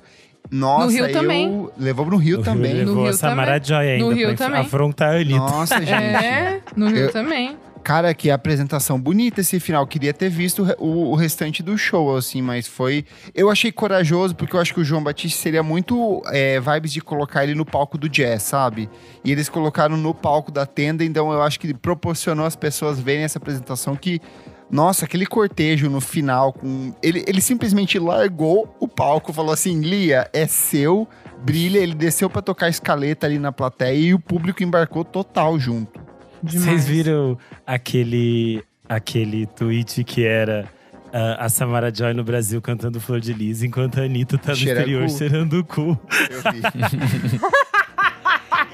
Nossa, 0.49 0.85
No 0.85 0.91
Rio 0.91 1.05
eu 1.07 1.11
também. 1.11 1.69
levou 1.77 2.05
no 2.07 2.17
Rio 2.17 2.39
O 2.39 2.43
também. 2.43 2.71
Rio 2.73 2.79
levou 2.79 2.95
No 2.95 3.01
a 3.01 3.05
Rio 3.05 3.13
Samara 3.17 3.59
Joy 3.63 3.87
ainda 3.91 4.05
No 4.05 4.11
Rio 4.13 4.27
pra 4.35 4.47
também. 4.47 4.61
afrontar 4.61 5.09
a 5.15 5.15
Anitta. 5.19 5.37
Nossa, 5.37 5.77
gente. 5.85 5.91
É, 5.93 6.61
no 6.75 6.87
Rio 6.87 6.97
Eu- 6.97 7.11
também. 7.11 7.57
Cara, 7.85 8.15
que 8.15 8.31
apresentação 8.31 8.99
bonita 8.99 9.41
esse 9.41 9.59
final. 9.59 9.85
Queria 9.85 10.11
ter 10.11 10.27
visto 10.27 10.65
o 10.79 11.11
o, 11.11 11.13
restante 11.13 11.61
do 11.61 11.77
show, 11.77 12.17
assim, 12.17 12.41
mas 12.41 12.67
foi. 12.67 13.05
Eu 13.31 13.47
achei 13.51 13.71
corajoso, 13.71 14.35
porque 14.35 14.55
eu 14.55 14.59
acho 14.59 14.73
que 14.73 14.79
o 14.79 14.83
João 14.83 15.03
Batista 15.03 15.39
seria 15.39 15.61
muito 15.61 16.19
é, 16.31 16.59
vibes 16.59 16.91
de 16.91 16.99
colocar 16.99 17.43
ele 17.43 17.53
no 17.53 17.63
palco 17.63 17.95
do 17.95 18.09
jazz, 18.09 18.41
sabe? 18.41 18.89
E 19.23 19.31
eles 19.31 19.49
colocaram 19.49 19.95
no 19.95 20.15
palco 20.15 20.51
da 20.51 20.65
tenda, 20.65 21.05
então 21.05 21.31
eu 21.31 21.43
acho 21.43 21.59
que 21.59 21.75
proporcionou 21.75 22.47
as 22.47 22.55
pessoas 22.55 22.99
verem 22.99 23.23
essa 23.23 23.37
apresentação 23.37 23.95
que. 23.95 24.19
Nossa, 24.67 25.05
aquele 25.05 25.27
cortejo 25.27 25.87
no 25.87 26.01
final, 26.01 26.53
com. 26.53 26.91
Ele, 27.03 27.23
ele 27.27 27.39
simplesmente 27.39 27.99
largou 27.99 28.75
o 28.79 28.87
palco, 28.87 29.31
falou 29.31 29.53
assim: 29.53 29.81
Lia, 29.81 30.27
é 30.33 30.47
seu, 30.47 31.07
brilha. 31.43 31.77
Ele 31.77 31.93
desceu 31.93 32.31
pra 32.31 32.41
tocar 32.41 32.65
a 32.65 32.69
escaleta 32.69 33.27
ali 33.27 33.37
na 33.37 33.51
plateia 33.51 34.07
e 34.07 34.11
o 34.11 34.19
público 34.19 34.63
embarcou 34.63 35.05
total 35.05 35.59
junto. 35.59 36.04
Demais. 36.45 36.65
Vocês 36.65 36.87
viram 36.87 37.37
aquele, 37.65 38.63
aquele 38.87 39.45
tweet 39.47 40.03
que 40.03 40.23
era 40.25 40.65
ah, 41.13 41.45
a 41.45 41.49
Samara 41.49 41.93
Joy 41.93 42.13
no 42.13 42.23
Brasil 42.23 42.61
cantando 42.61 42.99
Flor 42.99 43.19
de 43.19 43.33
Lis, 43.33 43.63
enquanto 43.63 43.99
a 43.99 44.03
Anitta 44.03 44.37
tá 44.37 44.51
no 44.51 44.55
Cheira 44.57 44.79
exterior 44.81 45.07
cu. 45.07 45.17
cheirando 45.17 45.59
o 45.59 45.63
cu. 45.63 45.99
Eu 46.29 46.41
vi. 46.51 47.39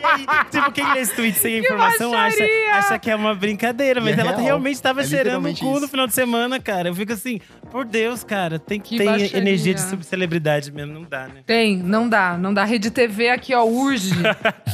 E 0.01 0.03
aí, 0.03 0.25
tipo, 0.49 0.71
quem 0.71 0.93
lê 0.93 0.99
esse 0.99 1.15
tweet 1.15 1.37
sem 1.37 1.59
informação 1.59 2.13
acha, 2.17 2.43
acha 2.73 2.99
que 2.99 3.09
é 3.09 3.15
uma 3.15 3.35
brincadeira, 3.35 4.01
mas 4.01 4.17
é 4.17 4.21
ela 4.21 4.31
real. 4.31 4.41
realmente 4.43 4.81
tava 4.81 5.01
É 5.01 5.03
cheirando 5.05 5.47
o 5.47 5.55
cu 5.55 5.65
no 5.73 5.77
isso. 5.77 5.87
final 5.89 6.07
de 6.07 6.13
semana, 6.13 6.59
cara. 6.59 6.89
Eu 6.89 6.95
fico 6.95 7.13
assim, 7.13 7.39
por 7.69 7.85
Deus, 7.85 8.23
cara, 8.23 8.57
tem 8.57 8.79
que 8.79 8.89
Que 8.91 8.97
ter 8.97 9.05
baixaria. 9.05 9.37
energia 9.37 9.73
de 9.75 9.81
subcelebridade 9.81 10.71
mesmo, 10.71 10.93
não 10.93 11.03
dá, 11.03 11.27
né? 11.27 11.41
Tem, 11.45 11.77
não 11.77 12.09
dá. 12.09 12.35
Não 12.37 12.51
dá. 12.53 12.63
Rede 12.65 12.89
TV 12.89 13.29
aqui, 13.29 13.53
ó, 13.53 13.63
urge. 13.63 14.11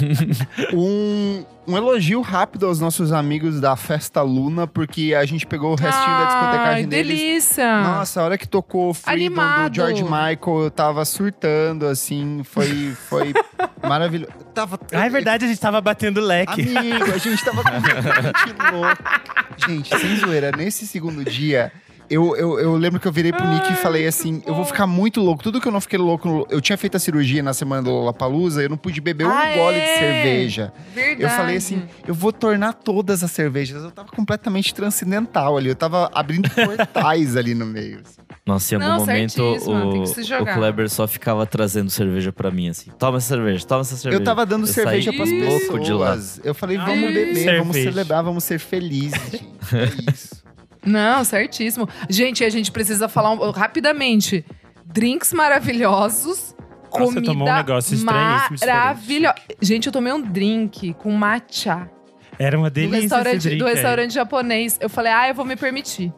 um, 0.74 1.43
um 1.68 1.76
elogio 1.76 2.22
rápido 2.22 2.65
aos 2.65 2.80
nossos 2.80 3.11
amigos 3.11 3.59
da 3.59 3.76
Festa 3.76 4.22
Luna, 4.22 4.65
porque 4.65 5.13
a 5.13 5.26
gente 5.26 5.45
pegou 5.45 5.74
o 5.74 5.76
restinho 5.76 6.18
da 6.18 6.26
discotecagem 6.26 6.88
deles. 6.88 7.18
delícia. 7.20 7.82
Nossa, 7.82 8.22
a 8.22 8.24
hora 8.24 8.38
que 8.38 8.47
tocou 8.47 8.89
o 8.91 8.93
Freedom 8.93 9.26
Animado. 9.26 9.70
do 9.72 9.76
George 9.76 10.03
Michael, 10.03 10.63
eu 10.63 10.72
tava 10.72 11.03
surtando, 11.03 11.86
assim, 11.86 12.41
foi, 12.43 12.93
foi 13.09 13.34
maravilhoso. 13.86 14.32
Tava, 14.53 14.80
Ah, 14.93 15.05
é 15.05 15.09
verdade, 15.09 15.45
a 15.45 15.47
gente 15.47 15.59
tava 15.59 15.82
batendo 15.82 16.22
leque. 16.22 16.61
Amigo, 16.78 17.11
a 17.13 17.18
gente 17.18 17.43
tava 17.43 17.63
completamente 17.63 18.45
louco. 18.72 19.03
Gente, 19.68 19.97
sem 19.99 20.15
zoeira, 20.18 20.51
nesse 20.55 20.88
segundo 20.88 21.24
dia, 21.26 21.72
eu, 22.10 22.36
eu, 22.36 22.60
eu 22.60 22.76
lembro 22.76 22.99
que 22.99 23.08
eu 23.08 23.12
virei 23.12 23.32
pro 23.32 23.47
Nick 23.47 23.72
e 23.72 23.76
falei 23.76 24.08
assim: 24.08 24.41
eu 24.45 24.53
vou 24.55 24.64
ficar 24.66 24.88
muito 24.88 25.20
louco. 25.22 25.43
Tudo 25.43 25.60
que 25.62 25.68
eu 25.68 25.72
não 25.72 25.82
fiquei 25.82 25.99
louco, 25.99 26.47
eu 26.49 26.62
tinha 26.62 26.78
feito 26.78 26.95
a 26.97 26.99
cirurgia 26.99 27.41
na 27.43 27.53
semana 27.53 27.84
do 27.84 27.89
Lollapalooza, 27.91 28.62
eu 28.64 28.70
não 28.70 28.78
pude 28.78 28.99
beber 29.01 29.26
um 29.28 29.30
Ah, 29.32 29.53
gole 29.55 29.76
de 29.78 29.82
é? 29.86 29.97
cerveja. 29.99 30.74
Verdade. 30.93 31.24
Eu 31.24 31.30
falei 31.30 31.58
assim, 31.58 31.84
eu 32.08 32.14
vou 32.14 32.32
tornar 32.32 32.74
todas 32.74 33.24
as 33.24 33.32
cervejas. 33.32 33.84
Eu 33.84 33.91
tava 33.91 34.10
completamente 34.10 34.74
transcendental 34.74 35.58
ali. 35.58 35.70
Eu 35.70 35.76
tava 35.76 36.10
abrindo 36.14 36.49
portais 36.49 37.36
ali 37.36 37.53
no 37.53 37.66
meio. 37.66 37.99
assim. 38.05 38.18
Nossa, 38.45 38.76
em 38.76 38.78
algum 38.82 38.88
Não, 38.89 38.99
momento 38.99 39.41
o, 39.43 40.01
o. 40.01 40.45
Kleber 40.53 40.89
só 40.89 41.05
ficava 41.05 41.45
trazendo 41.45 41.89
cerveja 41.89 42.32
pra 42.32 42.49
mim, 42.49 42.70
assim. 42.70 42.89
Toma 42.97 43.18
essa 43.18 43.28
cerveja, 43.28 43.66
toma 43.66 43.82
essa 43.82 43.97
cerveja. 43.97 44.22
Eu 44.22 44.24
tava 44.24 44.45
dando 44.45 44.66
Eu 44.66 44.74
cerveja 44.74 45.12
pras 45.12 45.30
louco 45.30 45.80
de 45.80 45.91
lá. 45.91 46.12
pessoas. 46.16 46.41
Eu 46.45 46.55
falei, 46.55 46.78
Ai, 46.78 46.86
vamos 46.86 47.14
beber, 47.14 47.58
vamos 47.58 47.74
cerveja. 47.76 47.91
celebrar, 47.91 48.24
vamos 48.24 48.43
ser 48.45 48.60
felizes, 48.60 49.22
gente. 49.32 49.47
É 49.76 50.12
isso. 50.14 50.36
Não, 50.88 51.23
certíssimo. 51.23 51.88
Gente, 52.09 52.43
a 52.43 52.49
gente 52.49 52.71
precisa 52.71 53.07
falar 53.07 53.31
um- 53.31 53.51
rapidamente. 53.51 54.45
Drinks 54.85 55.33
maravilhosos. 55.33 56.55
Nossa, 56.85 56.97
comida 57.05 57.21
tomou 57.21 57.47
um 57.47 57.53
negócio 57.53 57.97
maravilhosa. 58.05 59.35
Gente, 59.61 59.88
eu 59.88 59.91
tomei 59.91 60.13
um 60.13 60.21
drink 60.21 60.93
com 60.95 61.11
matcha. 61.11 61.89
Era 62.39 62.57
uma 62.57 62.69
Do 62.69 62.73
delícia 62.73 63.01
restaurante, 63.01 63.38
esse 63.38 63.47
drink 63.49 63.59
do 63.59 63.67
aí. 63.67 63.73
restaurante 63.73 64.13
japonês. 64.13 64.77
Eu 64.79 64.89
falei, 64.89 65.11
ah, 65.11 65.27
eu 65.27 65.35
vou 65.35 65.43
me 65.45 65.55
permitir. 65.55 66.13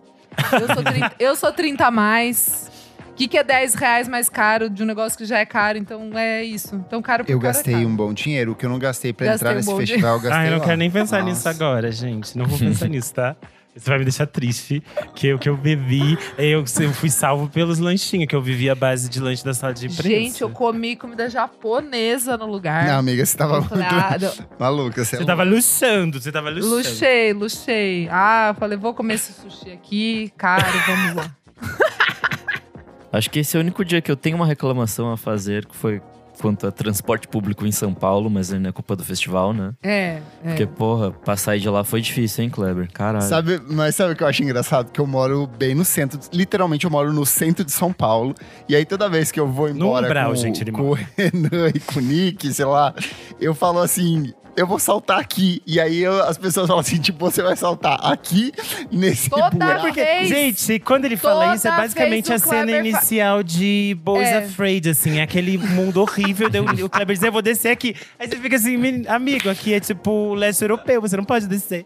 Eu 0.53 0.67
sou 0.73 0.83
30, 0.83 1.11
eu 1.19 1.35
sou 1.35 1.51
30 1.51 1.85
a 1.87 1.91
mais. 1.91 2.69
O 3.09 3.13
que, 3.19 3.27
que 3.27 3.37
é 3.37 3.43
10 3.43 3.73
reais 3.73 4.07
mais 4.07 4.29
caro 4.29 4.69
de 4.69 4.81
um 4.83 4.85
negócio 4.85 5.17
que 5.17 5.25
já 5.25 5.39
é 5.39 5.45
caro? 5.45 5.77
Então 5.77 6.11
é 6.17 6.41
isso. 6.43 6.75
Então 6.87 7.01
caro 7.01 7.25
por 7.25 7.31
Eu 7.31 7.37
é 7.37 7.41
gastei 7.41 7.73
caro. 7.73 7.87
um 7.87 7.95
bom 7.95 8.13
dinheiro. 8.13 8.51
O 8.51 8.55
que 8.55 8.65
eu 8.65 8.69
não 8.69 8.79
gastei 8.79 9.11
pra 9.11 9.25
Gastei 9.27 9.49
entrar 9.49 9.53
um 9.53 9.55
nesse 9.75 9.75
festival, 9.87 10.15
eu 10.15 10.21
gastei 10.21 10.39
Ah, 10.39 10.45
eu 10.45 10.51
não 10.51 10.59
lá. 10.59 10.65
quero 10.65 10.77
nem 10.77 10.89
pensar 10.91 11.23
nisso 11.23 11.35
Nossa. 11.45 11.49
agora, 11.49 11.91
gente. 11.91 12.37
Não 12.37 12.45
vou 12.45 12.57
pensar 12.59 12.87
nisso, 12.87 13.13
tá? 13.13 13.35
Isso 13.75 13.87
vai 13.87 13.99
me 13.99 14.03
deixar 14.03 14.25
triste. 14.25 14.83
Que 15.15 15.33
o 15.33 15.39
que 15.39 15.47
eu 15.47 15.55
bebi, 15.55 16.17
eu, 16.37 16.63
eu 16.79 16.93
fui 16.93 17.09
salvo 17.09 17.47
pelos 17.47 17.79
lanchinhos, 17.79 18.27
que 18.27 18.35
eu 18.35 18.41
vivi 18.41 18.69
à 18.69 18.75
base 18.75 19.09
de 19.09 19.19
lanche 19.19 19.43
da 19.43 19.53
sala 19.53 19.73
de 19.73 19.85
imprensa. 19.85 20.09
Gente, 20.09 20.41
eu 20.41 20.49
comi 20.49 20.95
comida 20.95 21.29
japonesa 21.29 22.35
no 22.37 22.45
lugar. 22.45 22.87
Não, 22.87 22.99
amiga, 22.99 23.25
você 23.25 23.37
tava 23.37 23.57
ah, 23.57 24.17
não. 24.19 24.47
maluca. 24.59 25.03
Você, 25.03 25.15
é 25.15 25.19
Você 25.19 25.25
tava 25.25 25.43
luxando, 25.43 26.19
você 26.19 26.31
tava 26.31 26.49
luxando. 26.49 26.75
Luxei, 26.75 27.33
luxei. 27.33 28.09
Ah, 28.11 28.49
eu 28.51 28.55
falei, 28.55 28.77
vou 28.77 28.93
comer 28.93 29.15
esse 29.15 29.33
sushi 29.33 29.71
aqui, 29.71 30.33
caro, 30.37 30.65
vamos 30.85 31.15
lá. 31.15 31.35
Acho 33.11 33.29
que 33.29 33.39
esse 33.39 33.55
é 33.55 33.59
o 33.59 33.61
único 33.61 33.83
dia 33.83 34.01
que 34.01 34.11
eu 34.11 34.15
tenho 34.15 34.35
uma 34.35 34.45
reclamação 34.45 35.11
a 35.11 35.17
fazer, 35.17 35.65
que 35.65 35.75
foi 35.75 36.01
quanto 36.39 36.67
a 36.67 36.71
transporte 36.71 37.27
público 37.27 37.65
em 37.65 37.71
São 37.71 37.93
Paulo, 37.93 38.29
mas 38.29 38.49
não 38.49 38.69
é 38.69 38.71
culpa 38.71 38.95
do 38.95 39.03
festival, 39.03 39.53
né? 39.53 39.73
É, 39.83 39.89
é. 39.89 40.21
Porque, 40.43 40.65
porra, 40.65 41.11
pra 41.11 41.35
sair 41.35 41.59
de 41.59 41.69
lá 41.69 41.83
foi 41.83 42.01
difícil, 42.01 42.43
hein, 42.43 42.49
Kleber? 42.49 42.89
Caralho. 42.91 43.25
Sabe, 43.25 43.61
mas 43.69 43.95
sabe 43.95 44.13
o 44.13 44.15
que 44.15 44.23
eu 44.23 44.27
acho 44.27 44.41
engraçado? 44.43 44.91
Que 44.91 44.99
eu 44.99 45.07
moro 45.07 45.47
bem 45.47 45.75
no 45.75 45.85
centro, 45.85 46.19
literalmente 46.33 46.85
eu 46.85 46.91
moro 46.91 47.11
no 47.11 47.25
centro 47.25 47.63
de 47.63 47.71
São 47.71 47.91
Paulo. 47.91 48.33
E 48.67 48.75
aí 48.75 48.85
toda 48.85 49.09
vez 49.09 49.31
que 49.31 49.39
eu 49.39 49.47
vou 49.47 49.69
embora 49.69 50.07
umbral, 50.07 50.29
com, 50.29 50.35
gente, 50.35 50.71
com 50.71 50.91
o. 50.91 50.93
Renan 50.93 51.69
e 51.73 51.79
com 51.79 51.99
o 51.99 52.01
Nick, 52.01 52.53
sei 52.53 52.65
lá, 52.65 52.93
eu 53.39 53.53
falo 53.53 53.79
assim, 53.79 54.33
eu 54.59 54.67
vou 54.67 54.77
saltar 54.79 55.19
aqui. 55.19 55.61
E 55.65 55.79
aí 55.79 55.99
eu- 55.99 56.23
as 56.23 56.37
pessoas 56.37 56.67
falam 56.67 56.81
assim, 56.81 56.97
tipo, 56.99 57.19
você 57.29 57.41
vai 57.41 57.55
saltar 57.55 57.99
aqui, 58.05 58.51
nesse 58.91 59.29
Toda 59.29 59.49
buraco. 59.51 59.93
vez. 59.93 59.95
Fez. 59.95 60.29
Gente, 60.29 60.79
quando 60.79 61.05
ele 61.05 61.17
fala 61.17 61.43
Toda 61.45 61.55
isso, 61.55 61.67
é 61.67 61.71
basicamente 61.77 62.27
a 62.27 62.37
vez 62.37 62.41
cena 62.43 62.63
Kleber 62.63 62.81
fa- 62.81 62.87
inicial 62.99 63.43
de 63.43 63.97
Boys 64.03 64.27
É. 64.27 64.37
Afraid, 64.45 64.89
assim. 64.89 65.21
Aquele 65.21 65.57
mundo 65.57 66.01
horrível. 66.01 66.49
o 66.83 66.89
Kleber 66.89 67.15
diz, 67.15 67.23
eu 67.23 67.31
vou 67.31 67.41
descer 67.41 67.69
aqui. 67.71 67.95
Aí 68.19 68.27
você 68.27 68.35
fica 68.37 68.55
assim, 68.55 68.77
"Menino, 68.77 69.05
amigo, 69.09 69.49
aqui 69.49 69.73
é 69.73 69.79
tipo 69.79 70.11
o 70.11 70.33
leste 70.33 70.61
europeu, 70.61 71.01
você 71.01 71.15
não 71.17 71.23
pode 71.23 71.47
descer. 71.47 71.85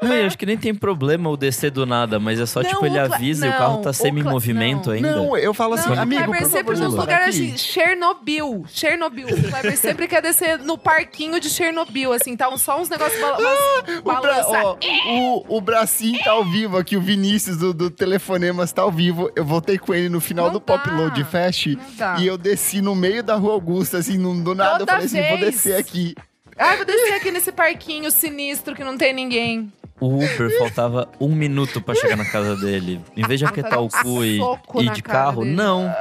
Não, 0.00 0.14
eu 0.14 0.26
acho 0.26 0.38
que 0.38 0.46
nem 0.46 0.56
tem 0.56 0.74
problema 0.74 1.28
o 1.28 1.36
descer 1.36 1.70
do 1.70 1.84
nada, 1.84 2.20
mas 2.20 2.38
é 2.38 2.46
só, 2.46 2.62
Não, 2.62 2.70
tipo, 2.70 2.86
ele 2.86 2.98
avisa 2.98 3.46
e 3.46 3.50
o 3.50 3.52
carro 3.52 3.82
tá 3.82 3.92
semi-movimento 3.92 4.90
ainda. 4.90 5.16
Não, 5.16 5.36
eu 5.36 5.52
falo 5.52 5.74
assim, 5.74 5.88
Não, 5.88 6.00
amigo, 6.00 6.24
por 6.26 6.36
sempre 6.42 6.76
favor, 6.76 6.76
nos 6.78 6.94
lugares 6.94 7.34
assim, 7.34 7.56
Chernobyl, 7.56 8.64
Chernobyl. 8.68 9.26
O 9.28 9.42
Kleber 9.48 9.76
sempre 9.76 10.06
quer 10.06 10.22
descer 10.22 10.58
no 10.58 10.78
parquinho 10.78 11.40
de 11.40 11.50
Chernobyl, 11.50 12.12
assim, 12.12 12.36
tá 12.36 12.48
só 12.56 12.80
uns 12.80 12.88
negócios 12.88 13.20
bala 13.20 13.38
umas 13.38 13.98
O, 13.98 14.02
bra 14.02 14.20
balança. 14.20 14.48
ó, 14.64 14.76
o, 15.08 15.56
o 15.56 15.60
bracinho 15.60 16.22
tá 16.22 16.30
ao 16.30 16.44
vivo 16.44 16.76
aqui, 16.76 16.96
o 16.96 17.00
Vinícius 17.00 17.56
do, 17.56 17.74
do 17.74 17.90
Telefonemas 17.90 18.72
tá 18.72 18.82
ao 18.82 18.92
vivo. 18.92 19.30
Eu 19.34 19.44
voltei 19.44 19.78
com 19.78 19.92
ele 19.92 20.08
no 20.08 20.20
final 20.20 20.46
Não 20.46 20.52
do 20.54 20.60
Pop 20.60 20.88
dá. 20.88 20.94
Load 20.96 21.24
Fest 21.24 21.66
e 21.66 22.26
eu 22.26 22.38
desci 22.38 22.80
no 22.80 22.94
meio 22.94 23.22
da 23.22 23.34
Rua 23.34 23.54
Augusta, 23.54 23.98
assim, 23.98 24.16
do 24.42 24.54
nada. 24.54 24.78
Toda 24.78 24.82
eu 24.82 24.86
falei 24.86 25.06
assim, 25.06 25.28
vou 25.28 25.38
vez. 25.38 25.54
descer 25.54 25.76
aqui. 25.76 26.14
Ai, 26.56 26.76
vou 26.76 26.84
descer 26.84 27.14
aqui 27.14 27.30
nesse 27.30 27.52
parquinho 27.52 28.10
sinistro 28.10 28.74
que 28.74 28.82
não 28.82 28.96
tem 28.96 29.12
ninguém. 29.12 29.72
O 30.00 30.16
Uber 30.16 30.58
faltava 30.58 31.08
um 31.20 31.34
minuto 31.34 31.80
pra 31.80 31.94
chegar 31.94 32.16
na 32.16 32.24
casa 32.24 32.56
dele. 32.56 33.00
Em 33.16 33.26
vez 33.26 33.40
de 33.40 33.46
apertar 33.46 33.80
o 33.80 33.88
cu 33.88 34.24
e 34.24 34.38
ir 34.84 34.92
de 34.92 35.02
carro, 35.02 35.42
dele. 35.42 35.56
não. 35.56 35.92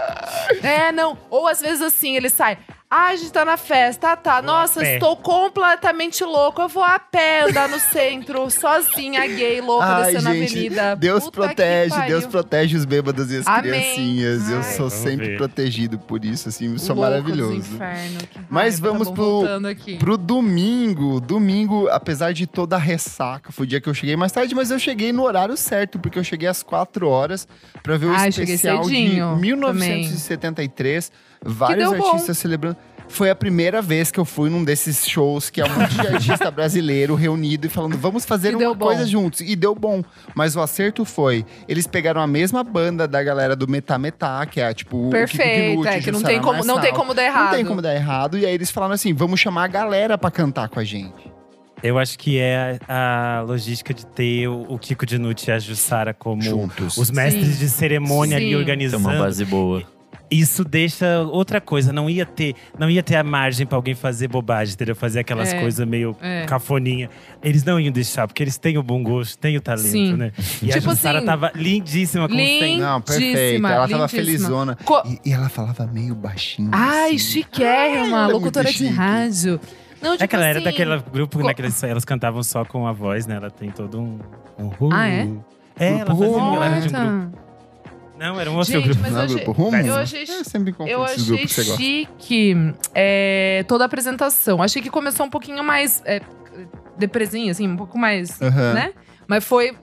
É, 0.62 0.92
não. 0.92 1.18
Ou 1.30 1.48
às 1.48 1.60
vezes 1.60 1.82
assim, 1.82 2.16
ele 2.16 2.30
sai. 2.30 2.58
Ah, 2.90 3.08
a 3.08 3.16
gente 3.18 3.34
tá 3.34 3.44
na 3.44 3.58
festa. 3.58 4.14
Ah, 4.14 4.16
tá. 4.16 4.42
Nossa, 4.42 4.82
estou 4.82 5.18
completamente 5.18 6.24
louco. 6.24 6.62
Eu 6.62 6.70
vou 6.70 6.82
a 6.84 6.98
pé 6.98 7.42
andar 7.42 7.68
no 7.68 7.78
centro, 7.80 8.48
sozinha, 8.50 9.28
gay, 9.28 9.60
louca, 9.60 9.86
Ai, 9.86 10.14
descendo 10.14 10.30
a 10.30 10.34
gente, 10.34 10.52
avenida. 10.54 10.96
Deus 10.96 11.26
Puta 11.26 11.42
protege. 11.48 12.02
Deus 12.08 12.26
protege 12.26 12.78
os 12.78 12.86
bêbados 12.86 13.30
e 13.30 13.40
as 13.40 13.48
Amém. 13.48 13.62
criancinhas. 13.64 14.50
Eu 14.50 14.58
Ai. 14.60 14.64
sou 14.64 14.88
Vamos 14.90 14.94
sempre 14.94 15.28
ver. 15.28 15.38
protegido 15.38 16.00
por 16.00 16.24
isso, 16.24 16.48
assim, 16.48 16.72
eu 16.72 16.80
sou 16.80 16.96
Louco 16.96 17.12
dos 17.12 17.26
maravilhoso. 17.26 17.74
inferno, 17.74 18.20
Mas 18.50 18.76
raiva. 18.80 18.88
Tá 18.88 18.94
vamos 18.94 19.08
bom, 19.10 19.14
pro-. 19.46 19.98
Pro 20.00 20.18
domingo, 20.18 21.20
domingo, 21.20 21.90
apesar 21.90 22.32
de 22.32 22.48
toda 22.48 22.78
a 22.78 22.80
ressaca, 22.80 23.52
foi 23.52 23.66
o 23.66 23.68
dia 23.68 23.82
que 23.82 23.90
eu 23.90 23.94
cheguei 23.94 24.16
mais 24.16 24.32
tarde, 24.32 24.56
mas 24.56 24.72
eu 24.72 24.80
cheguei 24.80 25.12
no 25.12 25.24
horário 25.24 25.58
certo, 25.58 26.00
porque 26.00 26.18
eu 26.18 26.24
cheguei 26.24 26.48
às 26.48 26.64
4 26.64 27.06
horas 27.10 27.46
pra 27.84 27.98
ver 27.98 28.06
o 28.06 28.12
Ai, 28.14 28.30
especial 28.30 28.80
de 28.84 28.88
cedinho 28.88 29.36
1973. 29.36 31.12
Vários 31.44 31.90
deu 31.90 32.00
bom. 32.00 32.08
artistas 32.10 32.38
celebrando. 32.38 32.78
Foi 33.10 33.30
a 33.30 33.36
primeira 33.36 33.82
vez 33.82 34.12
que 34.12 34.20
eu 34.20 34.26
fui 34.26 34.50
num 34.50 34.66
desses 34.66 35.08
shows 35.08 35.50
que 35.50 35.62
é 35.62 35.66
um 35.66 35.70
monte 35.70 35.94
de 35.96 36.02
artista 36.14 36.52
brasileiro 36.52 37.16
reunido 37.16 37.66
e 37.68 37.70
falando, 37.70 37.98
vamos 37.98 38.26
fazer 38.26 38.52
E 38.52 38.56
uma 38.56 38.74
bom. 38.76 38.86
coisa 38.88 39.06
juntos. 39.08 39.40
E 39.40 39.56
deu 39.56 39.74
bom. 39.74 40.04
Mas 40.36 40.58
o 40.58 40.62
acerto 40.62 41.06
foi, 41.06 41.46
eles 41.70 41.88
pegaram 41.88 42.20
a 42.20 42.28
mesma 42.28 42.66
banda 42.66 43.08
da 43.08 43.24
galera 43.24 43.56
do 43.56 43.66
Metá 43.66 43.98
Metá, 43.98 44.46
que 44.46 44.60
é 44.60 44.74
tipo 44.74 45.08
o 45.08 45.10
Perfeito, 45.10 45.70
Kinucci, 45.84 45.90
é 45.90 46.00
que 46.02 46.12
não 46.12 46.22
tem, 46.22 46.42
como, 46.42 46.66
não 46.66 46.82
tem 46.82 46.94
como 46.94 47.14
dar 47.14 47.24
errado. 47.24 47.46
Não 47.46 47.52
tem 47.56 47.66
como 47.66 47.82
dar 47.82 47.96
errado. 47.96 48.38
E 48.38 48.46
aí 48.46 48.54
eles 48.54 48.70
falaram 48.70 48.94
assim: 48.94 49.14
vamos 49.14 49.40
chamar 49.40 49.64
a 49.64 49.68
galera 49.68 50.18
pra 50.18 50.30
cantar 50.30 50.68
com 50.68 50.80
a 50.80 50.84
gente. 50.84 51.32
Eu 51.82 51.98
acho 52.00 52.18
que 52.20 52.40
é 52.40 52.78
a 52.90 53.42
logística 53.48 53.94
de 53.94 54.06
ter 54.06 54.48
o, 54.50 54.66
o 54.68 54.78
Kiko 54.80 55.06
Dinucci 55.06 55.50
e 55.50 55.54
a 55.54 55.60
Jussara 55.60 56.14
como 56.14 56.42
Juntos. 56.42 56.98
os 56.98 57.10
mestres 57.12 57.54
Sim. 57.54 57.60
de 57.60 57.70
cerimônia 57.70 58.36
ali 58.36 58.48
Sim. 58.48 58.52
Tem 58.52 58.60
organizando. 58.60 59.08
uma 59.08 59.18
base 59.18 59.46
boa. 59.46 59.84
Isso 60.30 60.64
deixa 60.64 61.22
outra 61.22 61.60
coisa. 61.62 61.92
Não 61.94 62.10
ia 62.10 62.26
ter, 62.26 62.56
não 62.78 62.90
ia 62.90 63.02
ter 63.04 63.16
a 63.16 63.24
margem 63.24 63.66
pra 63.66 63.78
alguém 63.78 63.96
fazer 63.96 64.28
bobagem, 64.28 64.74
entendeu? 64.74 64.96
Fazer 64.96 65.20
aquelas 65.20 65.54
É. 65.54 65.60
coisas 65.60 65.88
meio 65.88 66.16
É. 66.22 66.46
cafoninha. 66.46 67.10
Eles 67.44 67.64
não 67.64 67.80
iam 67.80 67.92
deixar, 67.92 68.28
porque 68.28 68.44
eles 68.44 68.58
têm 68.58 68.78
o 68.78 68.84
bom 68.84 69.02
gosto, 69.04 69.38
têm 69.38 69.56
o 69.58 69.62
talento, 69.62 69.88
Sim. 69.88 70.14
né? 70.16 70.32
E 70.62 70.72
a 70.72 70.76
Tipo 70.80 70.90
Jussara 70.92 71.18
assim, 71.20 71.26
tava 71.28 71.52
lindíssima 71.56 72.28
com 72.28 72.34
o 72.34 72.38
lin- 72.38 72.78
Não, 72.80 73.02
perfeita. 73.02 73.40
Lindíssima, 73.40 73.72
Ela 73.72 73.88
tava 73.88 74.04
lindíssima. 74.04 74.10
felizona. 74.26 74.78
Co- 74.84 75.04
E, 75.06 75.30
e 75.30 75.34
ela 75.34 75.50
falava 75.50 75.86
meio 75.88 76.14
baixinho. 76.16 76.70
Ai, 76.74 77.10
assim. 77.16 77.18
chiquérrima, 77.20 78.18
ela 78.18 78.30
é 78.30 78.34
locutora 78.34 78.72
de 78.72 78.88
rádio. 78.88 79.60
Não, 80.02 80.12
tipo 80.12 80.24
É 80.24 80.28
que 80.28 80.36
ela 80.36 80.46
era 80.46 80.60
assim, 80.60 80.66
daquele 80.66 80.98
grupo 81.12 81.40
co- 81.40 81.46
naqueles, 81.46 81.82
elas 81.84 82.06
cantavam 82.06 82.44
só 82.44 82.64
com 82.64 82.86
a 82.86 82.92
voz, 82.92 83.26
né? 83.26 83.36
Ela 83.36 83.50
tem 83.50 83.72
todo 83.72 84.00
um. 84.00 84.20
um. 84.60 84.90
Ah, 84.94 85.08
é? 85.08 85.28
É, 85.80 85.90
ela 86.00 86.06
fazia 86.16 86.26
ela 86.28 86.66
era 86.66 86.82
de 86.82 86.88
um 86.96 87.20
grupo. 87.22 87.47
Não, 88.18 88.40
era 88.40 88.50
um 88.52 88.56
outro 88.58 88.74
Gente, 88.74 88.86
grupo. 88.86 89.02
mas 89.02 89.12
Não 89.14 89.22
é 89.22 89.24
eu 89.26 89.30
grupo 89.30 89.52
Rumo? 89.52 89.78
eu 89.78 89.96
achei- 89.96 90.24
É 90.24 90.44
sempre 90.44 90.74
Eu 90.88 91.06
esses 91.06 91.32
achei 91.32 91.48
chique 91.78 92.56
é, 92.96 93.64
toda 93.68 93.84
a 93.84 93.88
apresentação. 93.88 94.62
Achei 94.62 94.82
que 94.82 94.90
começou 94.90 95.26
um 95.26 95.30
pouquinho 95.30 95.64
mais 95.64 96.02
é, 96.06 96.22
depresinha, 96.98 97.52
assim, 97.52 97.68
um 97.68 97.78
pouco 97.78 97.98
mais, 97.98 98.42
Aham. 98.42 98.74
né? 98.74 98.94
Mas 99.28 99.44
foi, 99.44 99.76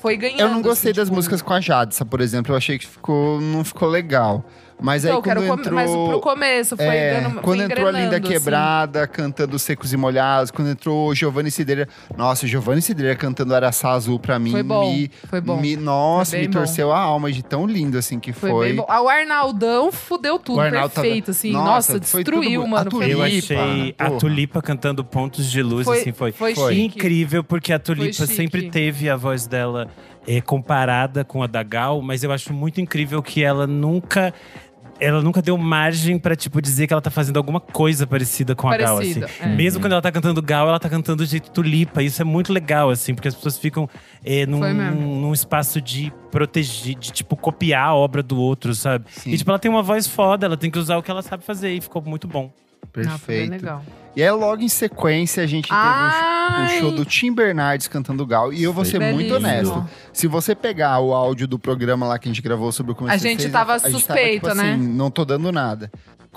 foi 0.00 0.16
ganhando. 0.16 0.40
Eu 0.40 0.48
não 0.50 0.60
gostei 0.62 0.90
assim, 0.90 0.96
das 1.00 1.08
tipo, 1.08 1.16
músicas 1.16 1.40
com 1.40 1.52
a 1.52 1.60
Jadsa, 1.60 2.04
por 2.04 2.20
exemplo. 2.20 2.52
Eu 2.52 2.56
achei 2.56 2.78
que 2.78 2.86
ficou, 2.86 3.40
não 3.40 3.64
ficou 3.64 3.88
legal. 3.88 4.44
Mas 4.80 5.04
aí 5.04 5.10
Então, 5.10 5.18
eu 5.18 5.22
quero 5.22 5.42
quando 5.46 5.60
entrou... 5.60 5.74
Mas 5.74 5.90
pro 5.90 6.20
começo 6.20 6.76
foi 6.76 6.86
É, 6.86 7.20
dando, 7.20 7.40
quando 7.40 7.56
foi 7.58 7.64
entrou 7.66 7.88
a 7.88 7.90
Linda 7.90 8.16
assim. 8.18 8.28
Quebrada 8.28 9.06
cantando 9.08 9.58
Secos 9.58 9.92
e 9.92 9.96
Molhados, 9.96 10.50
quando 10.52 10.68
entrou 10.70 11.08
o 11.08 11.14
Giovanni 11.14 11.50
Cidreira. 11.50 11.88
Nossa, 12.16 12.46
Giovanni 12.46 12.80
Cidreira 12.80 13.16
cantando 13.16 13.54
Araçá 13.54 13.90
Azul 13.90 14.20
pra 14.20 14.38
mim. 14.38 14.52
Foi 14.52 14.62
bom, 14.62 14.92
Me, 14.92 15.10
foi 15.28 15.40
bom. 15.40 15.60
me- 15.60 15.76
nossa, 15.76 16.30
Foi 16.30 16.38
me 16.40 16.44
bem 16.46 16.52
bom. 16.52 16.58
torceu 16.60 16.92
a 16.92 16.98
alma 17.00 17.32
de 17.32 17.42
tão 17.42 17.66
lindo 17.66 17.98
assim 17.98 18.20
que 18.20 18.32
Foi, 18.32 18.50
foi. 18.50 18.66
bem 18.68 18.76
bom. 18.76 18.86
Ah, 18.88 19.02
o 19.02 19.08
Arnaldão 19.08 19.90
fudeu 19.90 20.38
tudo, 20.38 20.58
O 20.58 20.60
Arnaldo 20.60 20.90
tava- 20.90 21.02
perfeito, 21.06 21.32
assim. 21.32 21.50
Nossa, 21.50 21.68
Nossa, 21.94 22.00
destruiu, 22.00 22.60
tudo- 22.62 22.70
mano. 22.70 22.88
a 22.88 22.90
Foi, 22.90 23.04
Eu 23.12 23.18
Tulipa, 23.18 23.24
achei 23.24 23.94
a 23.98 24.04
porra. 24.06 24.18
Tulipa 24.20 24.62
cantando 24.62 25.04
pontos 25.04 25.50
de 25.50 25.60
luz, 25.62 25.84
foi, 25.86 26.00
assim, 26.00 26.12
foi, 26.12 26.30
foi 26.32 26.78
incrível, 26.80 27.42
porque 27.42 27.72
a 27.72 27.78
Tulipa 27.80 28.26
sempre 28.26 28.70
teve 28.70 29.10
a 29.10 29.16
voz 29.16 29.46
dela 29.46 29.88
é, 30.26 30.40
comparada 30.42 31.24
com 31.24 31.42
a 31.42 31.46
da 31.46 31.62
Gal, 31.62 32.02
mas 32.02 32.22
eu 32.22 32.30
acho 32.30 32.52
muito 32.52 32.80
incrível 32.80 33.22
que 33.22 33.42
ela 33.42 33.66
nunca. 33.66 34.32
Ela 35.00 35.22
nunca 35.22 35.40
deu 35.40 35.56
margem 35.56 36.18
pra, 36.18 36.34
tipo, 36.34 36.60
dizer 36.60 36.86
que 36.86 36.92
ela 36.92 37.00
tá 37.00 37.10
fazendo 37.10 37.36
alguma 37.36 37.60
coisa 37.60 38.06
parecida 38.06 38.54
com 38.54 38.68
a 38.68 38.76
Gal, 38.76 38.98
assim. 38.98 39.22
É. 39.40 39.46
Mesmo 39.46 39.80
quando 39.80 39.92
ela 39.92 40.02
tá 40.02 40.10
cantando 40.10 40.42
Gal, 40.42 40.68
ela 40.68 40.80
tá 40.80 40.88
cantando 40.88 41.24
do 41.24 41.26
jeito 41.26 41.50
Tulipa. 41.50 42.02
Isso 42.02 42.20
é 42.20 42.24
muito 42.24 42.52
legal, 42.52 42.90
assim, 42.90 43.14
porque 43.14 43.28
as 43.28 43.34
pessoas 43.34 43.56
ficam 43.58 43.88
é, 44.24 44.44
num, 44.44 44.58
Foi 44.58 44.72
mesmo. 44.72 45.00
num 45.00 45.32
espaço 45.32 45.80
de 45.80 46.12
proteger, 46.30 46.96
de, 46.98 47.12
tipo, 47.12 47.36
copiar 47.36 47.88
a 47.88 47.94
obra 47.94 48.22
do 48.22 48.38
outro, 48.38 48.74
sabe? 48.74 49.04
Sim. 49.10 49.30
E, 49.30 49.38
tipo, 49.38 49.50
ela 49.50 49.58
tem 49.58 49.70
uma 49.70 49.82
voz 49.82 50.06
foda, 50.08 50.46
ela 50.46 50.56
tem 50.56 50.70
que 50.70 50.78
usar 50.78 50.96
o 50.96 51.02
que 51.02 51.10
ela 51.10 51.22
sabe 51.22 51.44
fazer 51.44 51.70
e 51.72 51.80
ficou 51.80 52.02
muito 52.02 52.26
bom. 52.26 52.52
Ah, 53.06 53.18
foi 53.18 53.34
bem 53.36 53.48
Perfeito. 53.48 53.50
legal. 53.50 53.84
E 54.18 54.22
aí, 54.24 54.32
logo 54.32 54.60
em 54.62 54.68
sequência, 54.68 55.44
a 55.44 55.46
gente 55.46 55.68
teve 55.68 55.78
o 55.78 56.80
show 56.80 56.90
do 56.90 57.04
Tim 57.04 57.32
Bernardes 57.32 57.86
cantando 57.86 58.26
Gal. 58.26 58.52
E 58.52 58.64
eu 58.64 58.72
vou 58.72 58.84
ser 58.84 58.98
muito 58.98 59.32
honesto. 59.36 59.88
Se 60.12 60.26
você 60.26 60.56
pegar 60.56 60.98
o 60.98 61.14
áudio 61.14 61.46
do 61.46 61.56
programa 61.56 62.04
lá 62.04 62.18
que 62.18 62.28
a 62.28 62.32
gente 62.32 62.42
gravou 62.42 62.72
sobre 62.72 62.90
o 62.90 62.94
começo 62.96 63.14
A 63.14 63.16
gente 63.16 63.42
vocês, 63.42 63.52
tava 63.52 63.74
a 63.74 63.78
gente 63.78 63.92
suspeito, 63.92 64.48
tipo 64.48 64.54
né? 64.56 64.72
assim, 64.72 64.82
não 64.88 65.08
tô 65.08 65.24
dando 65.24 65.52
nada. 65.52 65.88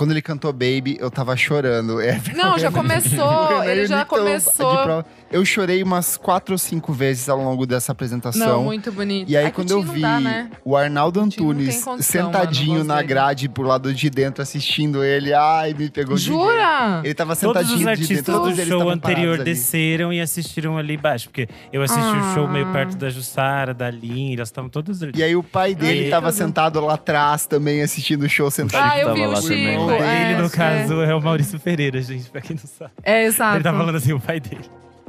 Quando 0.02 0.10
ele 0.14 0.22
cantou 0.24 0.52
Baby, 0.52 0.98
eu 1.00 1.12
tava 1.12 1.38
chorando. 1.38 2.02
É, 2.02 2.20
Não, 2.34 2.58
já 2.58 2.72
começou, 2.72 3.62
ele 3.64 3.86
já 3.86 4.04
começou. 4.04 5.04
de. 5.04 5.06
Eu 5.32 5.46
chorei 5.46 5.84
umas 5.84 6.18
quatro 6.18 6.56
ou 6.56 6.58
cinco 6.58 6.92
vezes 6.92 7.30
ao 7.30 7.38
longo 7.38 7.68
dessa 7.68 7.92
apresentação. 7.92 8.48
Não, 8.48 8.64
muito 8.64 8.92
bonito. 8.92 9.30
E 9.32 9.38
aí, 9.38 9.46
É 9.46 9.52
quando 9.52 9.70
eu 9.70 9.84
vi 9.84 10.02
dá, 10.02 10.20
né? 10.20 10.50
o 10.66 10.76
Arnaldo 10.76 11.20
Antunes 11.22 11.84
condição, 11.84 12.02
sentadinho 12.02 12.80
mano, 12.80 12.86
na 12.86 13.02
grade 13.04 13.48
pro 13.48 13.62
lado 13.64 13.94
de 13.94 14.10
dentro, 14.10 14.42
assistindo 14.42 15.04
ele, 15.04 15.34
ai, 15.34 15.76
me 15.76 15.88
pegou 15.90 16.16
de 16.16 16.24
jeito. 16.24 16.38
Jura? 16.38 17.02
Ele 17.04 17.14
tava 17.14 17.36
Todos 17.36 17.62
sentadinho 17.62 17.76
os 17.78 17.84
de 17.84 17.90
artistas 17.90 18.18
dentro, 18.18 18.34
todos 18.34 18.58
do 18.58 18.66
show 18.66 18.90
anterior 18.90 19.38
desceram 19.44 20.12
e 20.12 20.20
assistiram 20.20 20.78
ali 20.80 20.96
embaixo. 20.96 21.30
Porque 21.30 21.48
eu 21.72 21.84
assisti 21.84 22.02
o 22.18 22.34
show 22.34 22.46
Ah. 22.48 22.52
meio 22.52 22.72
perto 22.74 22.98
da 22.98 23.10
Jussara, 23.10 23.72
da 23.74 23.90
Lin, 23.92 24.34
elas 24.34 24.50
estavam 24.50 24.70
todas 24.70 25.02
ali. 25.04 25.14
E 25.16 25.22
aí 25.22 25.36
o 25.36 25.44
pai 25.44 25.76
dele 25.76 26.06
Ai, 26.06 26.10
tava 26.10 26.32
sentado 26.32 26.82
lá 26.82 26.96
atrás 26.96 27.46
também, 27.46 27.84
assistindo 27.84 28.24
o 28.24 28.30
show 28.30 28.50
sentado. 28.50 28.92
Ah, 28.92 29.00
eu 29.00 29.14
vi 29.14 29.22
o 29.22 29.30
lá 29.30 29.42
Chico. 29.42 29.91
Também. 29.98 30.04
O 30.04 30.06
pai 30.06 30.16
é, 30.24 30.28
dele, 30.28 30.40
no 30.42 30.46
é. 30.46 30.50
caso, 30.50 31.02
é. 31.02 31.16
o 31.16 31.22
Maurício 31.22 31.60
Pereira, 31.60 32.02
gente, 32.02 32.30
pra 32.30 32.42
quem 32.42 32.56
não 32.56 32.66
sabe. 32.66 32.92
É, 33.04 33.24
exato. 33.26 33.58
Ele 33.58 33.64
tá 33.64 33.74
falando 33.74 33.96
assim, 33.96 34.14
o 34.14 34.20
pai 34.20 34.40
dele. 34.40 34.66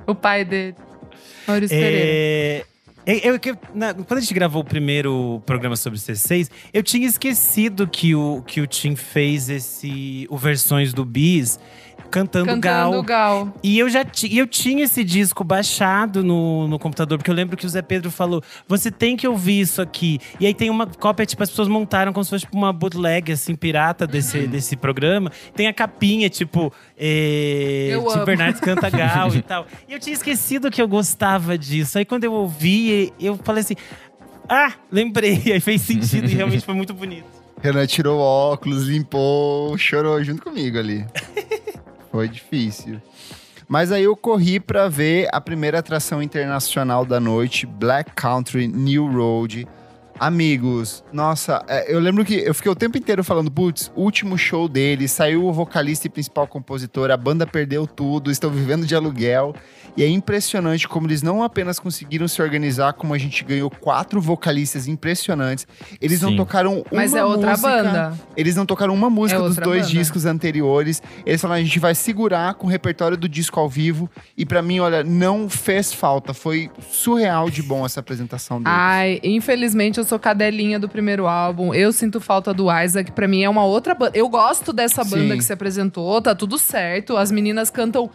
O 0.07 0.15
pai 0.15 0.45
dele. 0.45 0.75
Maurício 1.47 1.77
Pereira. 1.77 2.05
É, 2.07 2.65
eu- 3.07 3.33
eu- 3.35 3.39
que- 3.41 3.55
na- 3.75 3.93
quando 3.95 4.19
a 4.19 4.21
gente 4.21 4.33
gravou 4.35 4.63
o 4.63 4.65
primeiro 4.65 5.43
programa 5.45 5.75
sobre 5.75 5.99
C6, 5.99 6.49
eu 6.73 6.83
tinha 6.83 7.07
esquecido 7.07 7.87
que 7.89 8.15
o, 8.15 8.43
que 8.47 8.61
o 8.61 8.67
Tim 8.67 8.95
fez 8.95 9.49
esse. 9.49 10.27
O 10.31 10.37
versões 10.39 10.93
do 10.95 11.05
Bis 11.05 11.59
cantando, 12.13 12.47
Cantando 12.47 12.61
Gal. 12.61 13.03
Gal. 13.03 13.55
E 13.63 13.79
eu 13.79 13.89
já 13.89 14.05
ti- 14.05 14.37
eu 14.37 14.47
tinha 14.47 14.85
esse 14.85 15.03
disco 15.03 15.43
baixado 15.43 16.23
no, 16.23 16.69
no 16.69 16.79
computador, 16.79 17.19
porque 17.19 17.31
eu 17.31 17.35
lembro 17.35 17.57
que 17.57 17.67
o 17.67 17.69
Zé 17.69 17.83
Pedro 17.83 18.11
falou: 18.11 18.43
você 18.69 18.91
tem 18.91 19.17
que 19.17 19.27
ouvir 19.27 19.61
isso 19.61 19.81
aqui. 19.83 20.21
E 20.39 20.47
aí 20.47 20.55
tem 20.55 20.71
uma 20.71 20.87
cópia, 20.87 21.25
tipo, 21.27 21.43
as 21.43 21.49
pessoas 21.51 21.67
montaram 21.69 22.13
como 22.13 22.23
se 22.23 22.31
fosse 22.31 22.45
tipo, 22.45 22.57
uma 22.57 22.73
bootleg, 22.73 23.33
assim, 23.33 23.55
pirata 23.57 24.07
desse, 24.07 24.39
Uhum. 24.39 24.47
desse 24.49 24.77
programa. 24.77 25.33
Tem 25.57 25.67
a 25.67 25.73
capinha, 25.73 26.29
tipo, 26.29 26.73
é, 26.97 27.89
Eu 27.91 28.05
Tim 28.07 28.15
amo. 28.17 28.25
Bernardes 28.27 28.61
canta 28.61 28.91
Gal 28.91 29.35
e 29.35 29.41
tal. 29.43 29.67
E 29.89 29.93
eu 29.93 29.99
tinha 29.99 30.15
esquecido 30.15 30.71
que 30.71 30.81
eu 30.81 30.87
gostava 30.89 31.57
disso. 31.59 31.99
Aí 31.99 32.05
quando 32.05 32.25
eu 32.25 32.33
ouvi, 32.33 33.13
eu 33.19 33.37
falei 33.43 33.63
assim: 33.63 33.75
ah, 34.49 34.73
lembrei. 34.91 35.41
Aí 35.53 35.61
fez 35.61 35.81
sentido 35.83 36.29
e 36.29 36.35
realmente 36.35 36.65
foi 36.65 36.75
muito 36.75 36.93
bonito. 36.93 37.25
Renan 37.63 37.87
tirou 37.87 38.19
o 38.19 38.21
óculos, 38.21 38.89
limpou, 38.89 39.79
chorou 39.79 40.23
junto 40.25 40.43
comigo 40.43 40.79
ali. 40.79 41.07
Foi 42.13 42.29
difícil. 42.29 43.01
Mas 43.67 43.91
aí 43.91 44.05
eu 44.05 44.15
corri 44.15 44.61
pra 44.61 44.87
ver 44.87 45.29
a 45.33 45.41
primeira 45.41 45.79
atração 45.79 46.23
internacional 46.23 47.07
da 47.07 47.19
noite, 47.19 47.65
Black 47.65 48.13
Country 48.15 48.69
New 48.69 49.11
Road. 49.11 49.67
Amigos, 50.21 51.03
nossa, 51.11 51.65
é, 51.67 51.93
eu 51.93 51.99
lembro 51.99 52.23
que 52.23 52.35
eu 52.35 52.55
fiquei 52.55 52.71
o 52.71 52.77
tempo 52.77 52.99
inteiro 52.99 53.25
falando, 53.25 53.51
putz, 53.51 53.91
último 53.97 54.37
show 54.37 54.69
dele, 54.69 55.09
saiu 55.09 55.47
o 55.47 55.53
vocalista 55.53 56.07
e 56.07 56.11
principal 56.11 56.47
compositor, 56.47 57.11
a 57.11 57.17
banda 57.17 57.47
perdeu 57.47 57.87
tudo, 57.87 58.31
estão 58.31 58.51
vivendo 58.51 58.87
de 58.87 58.95
aluguel. 58.95 59.55
E 59.97 60.03
é 60.03 60.09
impressionante 60.09 60.89
como 60.89 61.07
eles 61.07 61.23
não 61.23 61.43
apenas 61.43 61.79
conseguiram 61.79 62.27
se 62.27 62.41
organizar, 62.41 62.93
como 62.95 63.13
a 63.13 63.19
gente 63.19 63.45
ganhou 63.45 63.69
quatro 63.71 64.21
vocalistas 64.21 64.89
impressionantes. 64.89 65.67
Eles 66.01 66.23
não 66.23 66.31
Sim. 66.31 66.37
tocaram 66.37 66.75
uma 66.79 66.85
Mas 66.93 67.15
é 67.15 67.25
outra 67.25 67.51
música 67.51 67.69
banda. 67.69 68.19
eles 68.37 68.57
não 68.57 68.65
tocaram 68.65 68.95
uma 68.95 69.11
música 69.11 69.39
É 69.41 69.43
dos 69.43 69.57
dois 69.57 69.83
banda. 69.83 69.93
discos 69.93 70.25
anteriores. 70.25 71.03
Eles 71.27 71.41
falaram, 71.41 71.61
a 71.61 71.65
gente 71.65 71.79
vai 71.79 71.95
segurar 71.95 72.55
com 72.55 72.67
o 72.67 72.71
repertório 72.71 73.17
do 73.17 73.29
disco 73.29 73.61
ao 73.61 73.69
vivo. 73.69 74.09
E 74.37 74.47
pra 74.47 74.63
mim, 74.63 74.81
olha, 74.81 75.05
não 75.05 75.49
fez 75.49 75.93
falta. 75.93 76.33
Foi 76.33 76.71
surreal 76.91 77.51
de 77.51 77.63
bom 77.63 77.85
essa 77.85 78.01
apresentação 78.01 78.59
deles. 78.63 78.73
Ai, 78.75 79.21
infelizmente 79.23 79.99
eu 79.99 80.05
sou 80.05 80.19
cadelinha 80.19 80.79
do 80.79 80.89
primeiro 80.89 81.27
álbum. 81.27 81.75
Eu 81.75 81.93
sinto 81.93 82.21
falta 82.21 82.55
do 82.55 82.67
Isaac. 82.73 83.13
Pra 83.13 83.29
mim 83.29 83.43
é 83.43 83.49
uma 83.49 83.65
outra 83.65 83.95
banda. 83.95 84.17
Eu 84.17 84.29
gosto 84.29 84.73
dessa 84.73 85.05
banda 85.05 85.33
Sim. 85.33 85.39
que 85.39 85.45
se 85.45 85.53
apresentou, 85.53 86.21
tá 86.23 86.35
tudo 86.35 86.57
certo. 86.59 87.17
As 87.17 87.31
meninas 87.31 87.69
cantam 87.71 88.11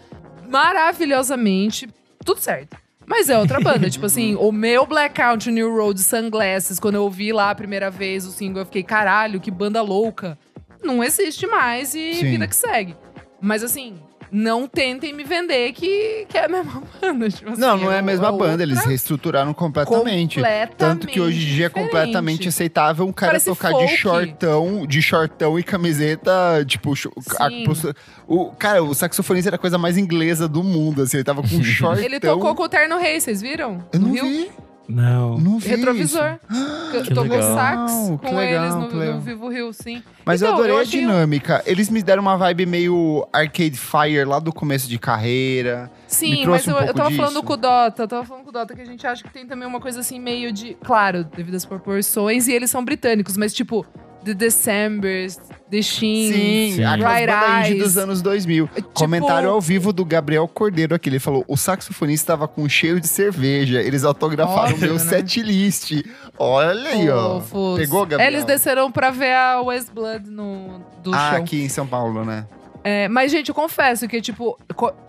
maravilhosamente, 0.48 1.88
tudo 2.24 2.40
certo. 2.40 2.78
Mas 3.06 3.30
é 3.30 3.38
outra 3.38 3.60
banda. 3.60 3.90
tipo 3.90 4.06
assim, 4.06 4.36
o 4.40 4.52
meu 4.52 4.86
Blackout 4.86 5.50
New 5.50 5.74
Road 5.76 6.02
Sunglasses, 6.02 6.80
quando 6.80 6.96
eu 6.96 7.04
ouvi 7.04 7.32
lá 7.32 7.52
a 7.52 7.56
primeira 7.56 7.90
vez 7.90 8.26
o 8.26 8.32
single, 8.32 8.62
eu 8.62 8.66
fiquei, 8.66 8.84
caralho, 8.84 9.40
que 9.40 9.50
banda 9.50 9.82
louca. 9.82 10.38
Não 10.84 11.04
existe 11.04 11.48
mais 11.48 11.96
e 11.96 12.16
Sim. 12.16 12.32
vida 12.32 12.48
que 12.48 12.56
segue. 12.56 12.96
Mas 13.42 13.64
assim, 13.64 13.98
não 14.32 14.68
tentem 14.68 15.14
me 15.14 15.24
vender 15.24 15.72
que, 15.74 16.26
que 16.28 16.38
é 16.38 16.46
a 16.46 16.48
mesma 16.48 16.82
banda. 17.02 17.30
Tipo 17.30 17.52
assim, 17.52 17.62
não, 17.62 17.78
não 17.78 17.92
é 17.92 18.00
a 18.00 18.02
mesma 18.02 18.30
outra 18.32 18.48
banda. 18.48 18.64
Eles 18.64 18.84
reestrutuuraram 18.84 19.54
completamente. 19.54 20.40
Tanto 20.78 21.08
que 21.08 21.20
hoje 21.20 21.38
em 21.44 21.56
dia 21.56 21.66
é 21.68 21.70
completamente 21.70 22.48
aceitável 22.48 23.06
um 23.06 23.12
cara 23.12 23.32
Parece 23.34 23.46
tocar 23.46 23.72
folk. 23.72 23.86
de 23.88 23.98
shortão, 23.98 24.86
de 24.88 25.02
shortão 25.02 25.60
e 25.60 25.64
camiseta, 25.64 26.32
tipo, 26.66 26.94
a- 27.40 27.50
o 28.28 28.52
cara, 28.52 28.84
o 28.84 28.94
saxofonista 28.94 29.50
era 29.50 29.56
a 29.56 29.60
coisa 29.60 29.78
mais 29.78 29.98
inglesa 29.98 30.48
do 30.48 30.64
mundo, 30.64 31.02
assim, 31.02 31.18
ele 31.18 31.24
tava 31.24 31.42
com 31.42 31.48
shortão. 31.64 32.04
Ele 32.04 32.20
tocou 32.20 32.54
com 32.56 32.64
o 32.64 32.70
Terno 32.70 32.98
Rei, 33.00 33.20
vocês 33.20 33.42
viram? 33.42 33.84
Eu 33.94 34.00
não 34.00 34.10
No 34.10 34.14
Rio? 34.14 34.50
Não. 34.88 35.38
não 35.38 35.60
vi 35.60 35.70
Retrovisor. 35.70 36.40
isso. 36.52 37.04
C- 37.06 37.14
Tocou 37.14 37.24
legal. 37.38 37.54
sax 37.56 37.92
Que 38.22 38.28
com 38.30 38.38
legal, 38.38 38.64
eles 38.64 38.76
no, 38.76 38.88
que 38.88 38.96
legal. 38.96 39.16
no 39.16 39.22
Vivo 39.22 39.50
Rio, 39.50 39.74
sim. 39.74 40.02
Mas 40.26 40.42
eu 40.42 40.48
Então, 40.48 40.58
adorei 40.58 40.76
eu 40.76 40.80
a 40.80 40.84
dinâmica. 40.86 41.62
Eles 41.66 41.90
me 41.90 42.02
deram 42.02 42.22
uma 42.22 42.38
vibe 42.38 42.66
meio 42.66 43.28
Arcade 43.34 43.78
Fire 43.78 44.24
lá 44.24 44.40
do 44.40 44.54
começo 44.54 44.88
de 44.88 44.98
carreira. 44.98 45.92
Sim, 46.08 46.46
mas 46.46 46.66
um 46.68 46.72
eu, 46.72 46.78
eu 46.80 46.94
tava 46.94 47.10
disso. 47.10 47.22
falando 47.22 47.44
com 47.44 47.54
o 47.54 47.58
Dota, 47.58 48.04
eu 48.04 48.08
tava 48.08 48.26
falando 48.26 48.44
com 48.44 48.50
o 48.50 48.54
Dota 48.54 48.74
que 48.74 48.82
a 48.82 48.86
gente 48.86 49.06
acha 49.06 49.24
que 49.24 49.30
tem 49.30 49.46
também 49.46 49.68
uma 49.68 49.80
coisa 49.82 50.00
assim 50.00 50.20
meio 50.20 50.52
de. 50.54 50.76
Claro, 50.84 51.24
devido 51.26 51.56
às 51.56 51.66
proporções, 51.66 52.48
e 52.48 52.54
eles 52.54 52.72
são 52.72 52.84
britânicos, 52.84 53.36
mas 53.36 53.54
tipo. 53.54 53.86
The 54.28 54.34
Decembers, 54.34 55.40
The 55.72 55.82
Sheen. 55.82 56.34
Sim, 56.34 56.72
Sim. 56.76 56.84
aquelas 56.84 57.22
indie 57.22 57.74
Eyes. 57.74 57.84
dos 57.84 57.98
anos 57.98 58.22
2000. 58.22 58.68
Tipo- 58.68 58.90
Comentário 58.90 59.50
ao 59.50 59.62
vivo 59.62 59.94
do 59.94 60.04
Gabriel 60.04 60.46
Cordeiro 60.48 60.94
aqui. 60.94 61.08
Ele 61.08 61.20
falou: 61.20 61.46
o 61.48 61.56
saxofonista 61.56 62.26
estava 62.26 62.48
com 62.48 62.68
cheiro 62.68 63.00
de 63.00 63.08
cerveja. 63.08 63.82
Eles 63.82 64.04
autografaram 64.04 64.74
Óbvio, 64.74 64.80
meu 64.80 64.94
né? 64.94 65.00
set 65.00 65.42
list. 65.42 65.94
Olha 66.38 66.90
aí, 66.90 67.10
ó. 67.10 67.40
Fofos. 67.40 67.80
Pegou, 67.80 68.06
Gabriel? 68.06 68.30
Eles 68.30 68.44
desceram 68.44 68.92
pra 68.92 69.12
ver 69.12 69.34
a 69.34 69.62
West 69.62 69.92
Blood 69.94 70.30
no, 70.30 70.82
do 71.02 71.14
ah, 71.14 71.30
show. 71.32 71.40
aqui 71.40 71.62
em 71.64 71.70
São 71.70 71.88
Paulo, 71.88 72.26
né? 72.26 72.46
É, 72.84 73.08
mas, 73.08 73.32
gente, 73.32 73.50
eu 73.50 73.56
confesso 73.56 74.08
que, 74.08 74.22
tipo, 74.22 74.58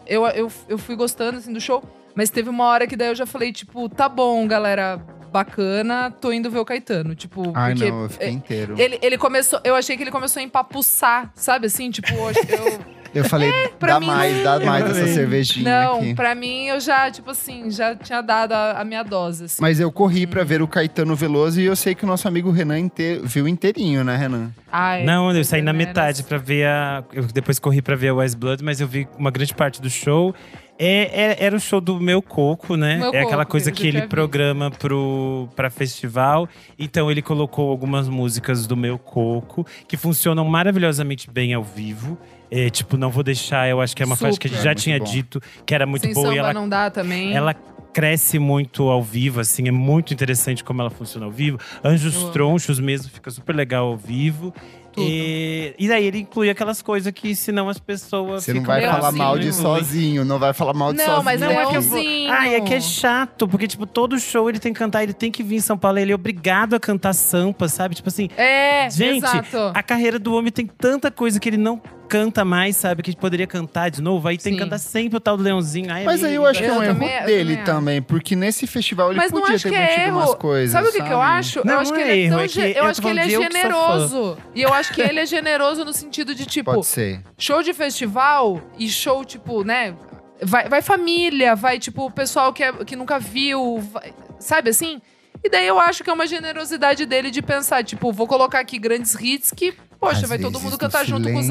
eu, 0.07 0.27
eu, 0.29 0.53
eu 0.69 0.79
fui 0.79 0.95
gostando, 0.95 1.39
assim, 1.39 1.53
do 1.53 1.61
show. 1.61 1.83
Mas 2.15 2.31
teve 2.31 2.49
uma 2.49 2.65
hora 2.65 2.87
que 2.87 2.97
daí 2.97 3.09
eu 3.09 3.15
já 3.15 3.27
falei, 3.27 3.53
tipo, 3.53 3.89
tá 3.89 4.09
bom, 4.09 4.47
galera, 4.47 5.01
bacana, 5.33 6.11
tô 6.11 6.33
indo 6.33 6.51
ver 6.51 6.59
o 6.59 6.65
Caetano. 6.65 7.15
Tipo, 7.15 7.53
Ai, 7.55 7.73
porque 7.75 7.91
não, 7.91 8.03
eu 8.03 8.09
fiquei 8.11 8.29
inteiro. 8.31 8.75
ele, 8.79 8.99
ele 9.03 9.19
começou, 9.19 9.61
eu 9.65 9.75
achei 9.75 9.97
que 9.97 10.03
ele 10.03 10.11
começou 10.11 10.41
a 10.41 10.43
empapuçar, 10.43 11.31
sabe 11.35 11.67
assim? 11.67 11.91
Tipo, 11.91 12.13
eu, 12.15 12.81
Eu 13.15 13.25
falei, 13.25 13.51
pra 13.79 13.95
dá 13.95 14.01
mim 14.01 14.07
mais, 14.07 14.45
dá 14.45 14.61
mais 14.61 14.85
Eu 14.85 14.91
essa 14.91 15.07
cervejinha 15.15 15.85
não, 15.85 15.97
aqui. 15.97 16.15
pra 16.15 16.35
mim 16.35 16.67
eu 16.67 16.79
já, 16.81 17.11
tipo 17.11 17.31
assim, 17.31 17.71
já 17.71 17.95
tinha 17.97 18.21
dado 18.21 18.53
a, 18.53 18.81
a 18.81 18.85
minha 18.85 19.03
dose, 19.03 19.45
assim. 19.45 19.57
Mas 19.61 19.81
eu 19.81 19.91
corri 19.91 20.27
pra 20.27 20.45
ver 20.45 20.61
o 20.63 20.69
Caetano 20.69 21.17
Veloso 21.17 21.61
e 21.61 21.65
eu 21.65 21.75
sei 21.77 21.95
que 21.95 22.05
o 22.05 22.07
nosso 22.07 22.29
amigo 22.29 22.51
Renan 22.51 22.79
inte- 22.79 23.21
viu 23.25 23.49
inteirinho, 23.49 24.05
né, 24.05 24.17
Renan? 24.17 24.51
Ai, 24.71 25.05
Não, 25.05 25.31
eu 25.35 25.45
saí 25.45 25.63
na 25.63 25.73
metade 25.73 26.23
pra 26.23 26.39
ver 26.39 26.67
a. 26.67 27.03
Eu 27.13 27.25
depois 27.25 27.59
corri 27.59 27.81
pra 27.81 27.97
ver 27.97 28.09
a 28.09 28.15
West 28.15 28.37
Blood, 28.37 28.63
mas 28.63 28.81
eu 28.81 28.87
vi 28.87 29.09
uma 29.19 29.31
grande 29.31 29.55
parte 29.55 29.81
do 29.81 29.89
show. 29.89 30.35
É, 30.81 31.33
é- 31.33 31.45
era 31.45 31.57
o 31.57 31.61
show 31.61 31.81
do 31.81 31.99
meu 31.99 32.23
coco, 32.23 32.77
né? 32.77 32.99
Meu 32.99 33.13
é 33.13 33.23
aquela 33.23 33.45
Coco, 33.45 33.51
coisa 33.53 33.73
que 33.73 33.85
ele 33.85 34.03
programa 34.03 34.71
pro, 34.71 35.49
pra 35.57 35.71
festival. 35.71 36.49
Então 36.79 37.11
ele 37.11 37.21
colocou 37.21 37.69
algumas 37.71 38.09
músicas 38.09 38.65
do 38.67 38.77
meu 38.77 38.97
coco 38.97 39.67
que 39.89 39.97
funcionam 39.97 40.45
maravilhosamente 40.45 41.29
bem 41.29 41.53
ao 41.53 41.65
vivo. 41.65 42.17
É, 42.51 42.71
tipo, 42.71 42.97
não 42.97 43.11
vou 43.11 43.23
deixar, 43.23 43.69
eu 43.69 43.81
acho 43.81 43.95
que 43.95 44.03
é 44.03 44.07
uma 44.07 44.17
faixa 44.17 44.39
que 44.39 44.47
a 44.47 44.51
gente 44.51 44.59
Super. 44.59 44.65
já 44.65 44.71
Muito 44.71 44.83
tinha 44.83 44.99
bom. 44.99 45.05
dito 45.05 45.43
que 45.67 45.75
era 45.75 45.87
muito 45.87 46.03
Sem 46.03 46.15
boa 46.15 46.27
samba 46.29 46.37
e 46.37 46.39
ela 46.39 46.55
não 46.55 46.69
dá 46.69 46.91
também. 46.91 47.35
ela 47.35 47.55
cresce 47.93 48.39
muito 48.39 48.89
ao 48.89 49.03
vivo, 49.03 49.41
assim, 49.41 49.67
é 49.67 49.71
muito 49.73 50.15
interessante 50.15 50.63
como 50.63 50.81
ela 50.81 50.91
funciona 50.91 51.27
ao 51.27 51.33
vivo. 51.33 51.59
Anjos 51.85 52.15
Eu 52.15 52.21
amo. 52.23 52.31
tronchos 52.33 52.79
mesmo, 52.81 53.11
fica 53.11 53.31
super 53.31 53.55
legal 53.57 53.87
ao 53.89 53.97
vivo. 53.97 54.55
Tudo. 54.93 55.07
E, 55.07 55.75
e 55.79 55.87
daí 55.89 56.07
ele 56.07 56.19
inclui 56.21 56.49
aquelas 56.51 56.81
coisas 56.83 57.13
que 57.13 57.35
senão 57.35 57.69
as 57.69 57.79
pessoas 57.79 58.45
Você 58.45 58.55
não 58.55 58.63
vai 58.63 58.83
falar 58.83 59.13
mal 59.13 59.37
de 59.39 59.45
Leãozinho. 59.45 59.63
sozinho, 59.67 60.25
não 60.25 60.39
vai 60.39 60.53
falar 60.53 60.73
mal 60.75 60.93
de 60.93 60.99
Não, 60.99 61.05
sozinho. 61.07 61.25
mas 61.25 61.41
Não 61.41 61.51
é 61.51 61.67
que 61.67 61.77
eu 61.77 61.83
vou-. 61.83 62.01
Ah, 62.31 62.49
é 62.49 62.61
que 62.61 62.75
é 62.75 62.81
chato, 62.81 63.47
porque, 63.47 63.67
tipo, 63.69 63.87
todo 63.87 64.19
show 64.19 64.49
ele 64.49 64.59
tem 64.59 64.73
que 64.73 64.79
cantar, 64.79 65.03
ele 65.03 65.13
tem 65.13 65.31
que 65.31 65.43
vir 65.43 65.57
em 65.57 65.61
São 65.61 65.77
Paulo, 65.77 65.99
ele 65.99 66.11
é 66.13 66.15
obrigado 66.15 66.75
a 66.75 66.81
cantar 66.81 67.13
sampa, 67.13 67.69
sabe? 67.69 67.95
Tipo 67.95 68.09
assim, 68.09 68.29
É, 68.37 68.89
Gente, 68.91 69.19
exato. 69.25 69.71
a 69.75 69.83
carreira 69.83 70.19
do 70.19 70.35
homem 70.35 70.51
tem 70.51 70.67
tanta 70.67 71.11
coisa 71.11 71.39
que 71.39 71.49
ele 71.49 71.59
não 71.59 71.81
canta 72.09 72.45
mais, 72.45 72.77
sabe? 72.77 73.03
Que 73.03 73.11
a 73.11 73.13
gente 73.13 73.21
poderia 73.21 73.47
cantar 73.47 73.91
de 73.91 74.01
novo. 74.03 74.27
Aí 74.27 74.37
tem 74.39 74.53
que 74.55 74.59
Sim. 74.59 74.65
cantar 74.65 74.79
sempre 74.79 75.17
o 75.17 75.21
tal 75.21 75.37
do 75.37 75.43
Leãozinho. 75.43 75.93
Ai, 75.93 76.05
Mas 76.05 76.25
aí 76.25 76.35
eu 76.35 76.47
acho 76.47 76.61
que 76.61 76.67
é 76.67 76.73
um 76.73 76.77
Eu 76.77 76.83
erro 76.83 76.95
também- 76.95 77.15
eu 77.21 77.27
dele 77.27 77.57
também 77.59 77.65
também, 77.79 78.03
porque 78.03 78.35
nesse 78.35 78.67
festival 78.67 79.11
ele 79.11 79.17
Mas 79.19 79.31
não 79.31 79.41
podia 79.41 79.57
acho 79.57 79.65
ter 79.65 79.71
que 79.71 79.77
é 79.77 79.81
mantido 79.81 80.03
erro. 80.07 80.17
umas 80.19 80.35
coisas. 80.35 80.73
Sabe 80.73 80.89
o 80.89 80.93
que, 80.93 81.03
que 81.03 81.13
eu 81.13 81.21
acho? 81.21 81.63
Não, 81.67 81.75
eu 81.75 81.81
acho 81.81 81.91
não 81.91 81.99
que 81.99 82.03
é 82.05 82.11
ele 82.11 82.21
é 82.21 82.25
erro, 82.25 82.35
tão 82.37 82.41
é 82.45 82.49
que 82.49 82.55
ge- 82.55 82.61
eu 82.61 82.67
eu 82.69 82.75
tô 82.75 82.85
acho 82.89 83.01
que 83.03 83.09
ele 83.09 83.19
é 83.21 83.23
falando 83.23 83.29
de 83.29 83.35
eu 83.35 83.41
que 83.41 83.53
sou 83.53 83.63
generoso. 83.63 84.39
E 84.55 84.63
eu 84.63 84.75
acho 84.75 84.95
que 84.95 85.01
ele 85.03 85.21
é 85.21 85.27
generoso 85.27 85.85
no 85.85 85.93
sentido 85.93 86.35
de, 86.35 86.47
tipo, 86.47 86.73
Pode 86.73 86.87
ser. 86.87 87.21
show 87.37 87.63
de 87.63 87.73
festival 87.75 88.61
e 88.79 88.89
show, 88.89 89.25
tipo, 89.25 89.63
né? 89.63 89.95
Vai, 90.43 90.69
vai 90.69 90.81
família, 90.83 91.55
vai, 91.57 91.79
tipo, 91.79 92.07
o 92.07 92.11
pessoal 92.11 92.53
que, 92.53 92.63
é- 92.63 92.73
que 92.85 92.95
nunca 92.97 93.19
viu, 93.19 93.79
vai- 93.93 94.13
sabe 94.39 94.71
assim? 94.71 95.01
E 95.43 95.49
daí 95.49 95.67
eu 95.67 95.79
acho 95.79 96.03
que 96.03 96.11
é 96.11 96.13
uma 96.13 96.27
generosidade 96.27 97.07
dele 97.07 97.31
de 97.31 97.41
pensar, 97.43 97.85
tipo, 97.85 98.13
vou 98.13 98.27
colocar 98.27 98.61
aqui 98.61 98.79
grandes 98.79 99.15
hits 99.21 99.53
que, 99.53 99.73
poxa, 99.99 100.23
Às 100.23 100.29
vai 100.29 100.39
todo 100.39 100.61
mundo 100.61 100.79
cantar 100.79 101.05
junto 101.05 101.31
com 101.31 101.39
os. 101.39 101.49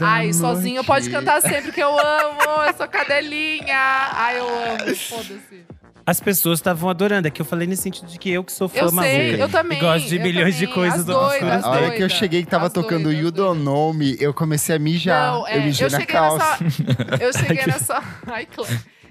Ai, 0.00 0.32
sozinho 0.32 0.74
noite. 0.76 0.86
pode 0.86 1.10
cantar 1.10 1.40
sempre, 1.40 1.72
que 1.72 1.82
eu 1.82 1.90
amo, 1.98 2.40
eu 2.66 2.74
sou 2.76 2.88
cadelinha. 2.88 3.76
Ai, 3.76 4.38
eu 4.38 4.46
amo, 4.46 4.96
foda-se. 4.96 5.64
As 6.06 6.18
pessoas 6.18 6.58
estavam 6.58 6.88
adorando. 6.90 7.28
É 7.28 7.30
que 7.30 7.40
eu 7.40 7.44
falei 7.46 7.66
nesse 7.68 7.82
sentido 7.82 8.08
de 8.08 8.18
que 8.18 8.30
eu 8.30 8.42
que 8.42 8.52
sou 8.52 8.68
fã 8.68 8.78
Eu 8.78 8.90
maluca. 8.92 9.14
sei, 9.14 9.40
eu 9.40 9.48
também. 9.48 9.78
E 9.78 9.80
gosto 9.80 10.08
de 10.08 10.18
milhões 10.18 10.56
de 10.56 10.66
coisas 10.66 11.00
As 11.00 11.04
do 11.04 11.16
as 11.16 11.64
A 11.64 11.70
hora 11.70 11.90
que 11.92 12.02
eu 12.02 12.08
cheguei 12.08 12.42
que 12.42 12.48
tava 12.50 12.66
As 12.66 12.72
tocando 12.72 13.04
doidas, 13.04 13.22
You 13.22 13.30
Don't 13.30 13.62
Know 13.62 13.92
Me, 13.94 14.16
eu 14.18 14.34
comecei 14.34 14.74
a 14.74 14.78
mijar. 14.78 15.32
Não, 15.32 15.46
é, 15.46 15.58
eu 15.58 15.62
mijei 15.62 15.86
eu 15.86 15.90
na 15.90 16.00
cheguei 16.00 16.14
calça. 16.14 16.64
nessa. 16.64 17.16
Eu 17.24 17.32
cheguei 17.32 17.66
nessa. 17.66 18.02
Ai. 18.26 18.48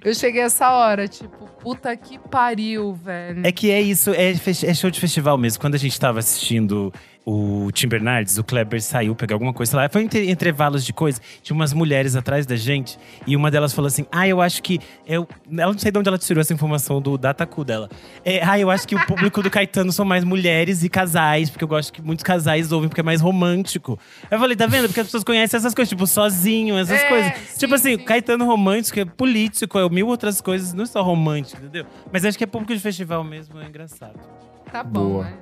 Eu 0.03 0.15
cheguei 0.15 0.41
essa 0.41 0.71
hora, 0.71 1.07
tipo, 1.07 1.45
puta 1.61 1.95
que 1.95 2.17
pariu, 2.17 2.93
velho. 2.93 3.41
É 3.45 3.51
que 3.51 3.69
é 3.69 3.81
isso, 3.81 4.11
é, 4.11 4.31
é 4.31 4.73
show 4.73 4.89
de 4.89 4.99
festival 4.99 5.37
mesmo. 5.37 5.59
Quando 5.59 5.75
a 5.75 5.79
gente 5.79 5.97
tava 5.99 6.19
assistindo 6.19 6.91
o 7.31 7.71
Tim 7.71 7.87
Bernardes, 7.87 8.37
o 8.39 8.43
Kleber 8.43 8.81
saiu 8.81 9.13
pegar 9.13 9.35
alguma 9.35 9.53
coisa 9.53 9.77
lá. 9.77 9.87
Foi 9.89 10.01
entre 10.01 10.31
intervalos 10.31 10.83
de 10.83 10.91
coisa. 10.91 11.21
Tinha 11.43 11.55
umas 11.55 11.73
mulheres 11.73 12.15
atrás 12.15 12.45
da 12.45 12.55
gente. 12.55 12.97
E 13.27 13.35
uma 13.35 13.51
delas 13.51 13.71
falou 13.73 13.87
assim: 13.87 14.05
Ah, 14.11 14.27
eu 14.27 14.41
acho 14.41 14.63
que. 14.63 14.79
Eu, 15.05 15.27
ela 15.55 15.71
não 15.71 15.77
sei 15.79 15.91
de 15.91 15.99
onde 15.99 16.09
ela 16.09 16.17
tirou 16.17 16.41
essa 16.41 16.53
informação 16.53 16.99
do 16.99 17.17
Dataku 17.17 17.63
dela. 17.63 17.87
É, 18.25 18.43
ah, 18.43 18.57
eu 18.57 18.71
acho 18.71 18.87
que 18.87 18.95
o 18.95 19.05
público 19.05 19.43
do 19.43 19.49
Caetano 19.49 19.91
são 19.91 20.03
mais 20.05 20.23
mulheres 20.23 20.83
e 20.83 20.89
casais, 20.89 21.49
porque 21.49 21.63
eu 21.63 21.67
gosto 21.67 21.93
que 21.93 22.01
muitos 22.01 22.23
casais 22.23 22.71
ouvem 22.71 22.89
porque 22.89 23.01
é 23.01 23.03
mais 23.03 23.21
romântico. 23.21 23.99
Eu 24.31 24.39
falei, 24.39 24.55
tá 24.55 24.65
vendo? 24.65 24.87
Porque 24.87 24.99
as 25.01 25.07
pessoas 25.07 25.23
conhecem 25.23 25.57
essas 25.57 25.75
coisas, 25.75 25.89
tipo, 25.89 26.07
sozinho, 26.07 26.77
essas 26.77 26.99
É, 27.01 27.09
coisas. 27.09 27.33
sim, 27.49 27.59
tipo 27.59 27.75
assim, 27.75 27.97
sim. 27.97 28.03
Caetano 28.05 28.45
romântico 28.45 28.99
é 28.99 29.05
político, 29.05 29.77
é 29.77 29.87
mil 29.89 30.07
outras 30.07 30.41
coisas, 30.41 30.73
não 30.73 30.83
é 30.83 30.87
só 30.87 31.01
romântico, 31.03 31.61
entendeu? 31.61 31.85
Mas 32.11 32.25
acho 32.25 32.37
que 32.37 32.43
é 32.43 32.47
público 32.47 32.73
de 32.73 32.79
festival 32.79 33.23
mesmo, 33.23 33.59
é 33.59 33.65
engraçado. 33.67 34.19
Tá 34.71 34.83
bom, 34.83 34.99
Boa. 35.09 35.23
né? 35.25 35.33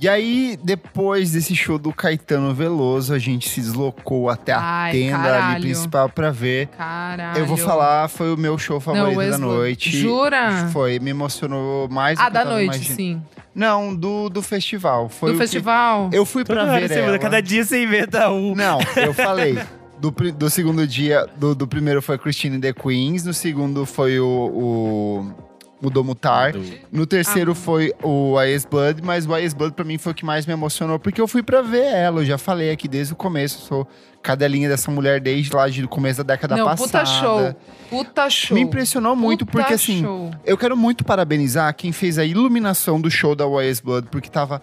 E 0.00 0.08
aí, 0.08 0.56
depois 0.62 1.32
desse 1.32 1.56
show 1.56 1.76
do 1.76 1.92
Caetano 1.92 2.54
Veloso, 2.54 3.12
a 3.12 3.18
gente 3.18 3.48
se 3.48 3.60
deslocou 3.60 4.30
até 4.30 4.52
a 4.52 4.60
Ai, 4.60 4.92
tenda 4.92 5.16
ali 5.16 5.26
caralho. 5.26 5.60
principal 5.60 6.08
pra 6.08 6.30
ver. 6.30 6.68
Caralho. 6.68 7.38
Eu 7.38 7.46
vou 7.46 7.56
falar, 7.56 8.06
foi 8.08 8.32
o 8.32 8.36
meu 8.36 8.56
show 8.56 8.78
favorito 8.78 9.14
da 9.14 9.18
Westwood. 9.18 9.40
noite. 9.44 9.90
Jura? 9.98 10.68
Foi, 10.72 11.00
me 11.00 11.10
emocionou 11.10 11.88
mais 11.88 12.16
do 12.16 12.22
Ah, 12.22 12.30
que 12.30 12.36
eu 12.36 12.44
da 12.44 12.44
noite, 12.48 12.92
sim. 12.92 13.20
Não, 13.52 13.92
do, 13.92 14.28
do 14.28 14.40
festival. 14.40 15.08
Foi 15.08 15.30
Do 15.30 15.34
o 15.34 15.38
que- 15.38 15.42
festival? 15.44 16.10
Eu 16.12 16.24
fui 16.24 16.44
pra 16.44 16.60
Toda 16.60 16.70
hora 16.72 16.80
ver 16.80 16.88
você 16.88 17.00
muda, 17.00 17.08
ela. 17.08 17.18
cada 17.18 17.40
dia 17.42 17.64
você 17.64 17.82
inventa 17.82 18.30
um. 18.30 18.54
Não, 18.54 18.78
eu 18.96 19.12
falei. 19.14 19.58
Do, 19.98 20.12
do 20.12 20.48
segundo 20.48 20.86
dia, 20.86 21.26
do, 21.36 21.56
do 21.56 21.66
primeiro 21.66 22.00
foi 22.00 22.16
Christine 22.16 22.60
the 22.60 22.72
Queens, 22.72 23.24
no 23.24 23.34
segundo 23.34 23.84
foi 23.84 24.20
o, 24.20 24.24
o, 24.28 25.32
o 25.82 25.90
Domutar. 25.90 26.52
No 26.90 27.06
terceiro 27.06 27.52
Ah. 27.52 27.54
foi 27.54 27.92
o 28.02 28.34
Ice 28.42 28.66
Blood, 28.68 29.02
mas 29.02 29.26
o 29.26 29.36
Ice 29.38 29.54
Blood 29.54 29.74
pra 29.74 29.84
mim 29.84 29.98
foi 29.98 30.12
o 30.12 30.14
que 30.14 30.24
mais 30.24 30.44
me 30.46 30.52
emocionou, 30.52 30.98
porque 30.98 31.20
eu 31.20 31.28
fui 31.28 31.42
pra 31.42 31.62
ver 31.62 31.84
ela. 31.84 32.20
Eu 32.20 32.24
já 32.26 32.38
falei 32.38 32.70
aqui 32.70 32.88
desde 32.88 33.12
o 33.12 33.16
começo, 33.16 33.60
sou 33.66 33.86
cadelinha 34.22 34.68
dessa 34.68 34.90
mulher 34.90 35.20
desde 35.20 35.54
lá 35.54 35.68
do 35.68 35.88
começo 35.88 36.18
da 36.24 36.34
década 36.34 36.56
Não, 36.56 36.64
passada. 36.66 36.86
puta 36.88 37.04
show. 37.06 37.56
Puta 37.88 38.28
show. 38.30 38.54
Me 38.56 38.62
impressionou 38.62 39.14
muito, 39.14 39.46
Puta 39.46 39.58
porque 39.58 39.74
assim, 39.74 40.02
show. 40.02 40.30
eu 40.44 40.58
quero 40.58 40.76
muito 40.76 41.04
parabenizar 41.04 41.72
quem 41.74 41.92
fez 41.92 42.18
a 42.18 42.24
iluminação 42.24 43.00
do 43.00 43.10
show 43.10 43.34
da 43.36 43.44
Ice 43.64 43.82
Blood, 43.82 44.08
porque 44.10 44.28
tava 44.28 44.60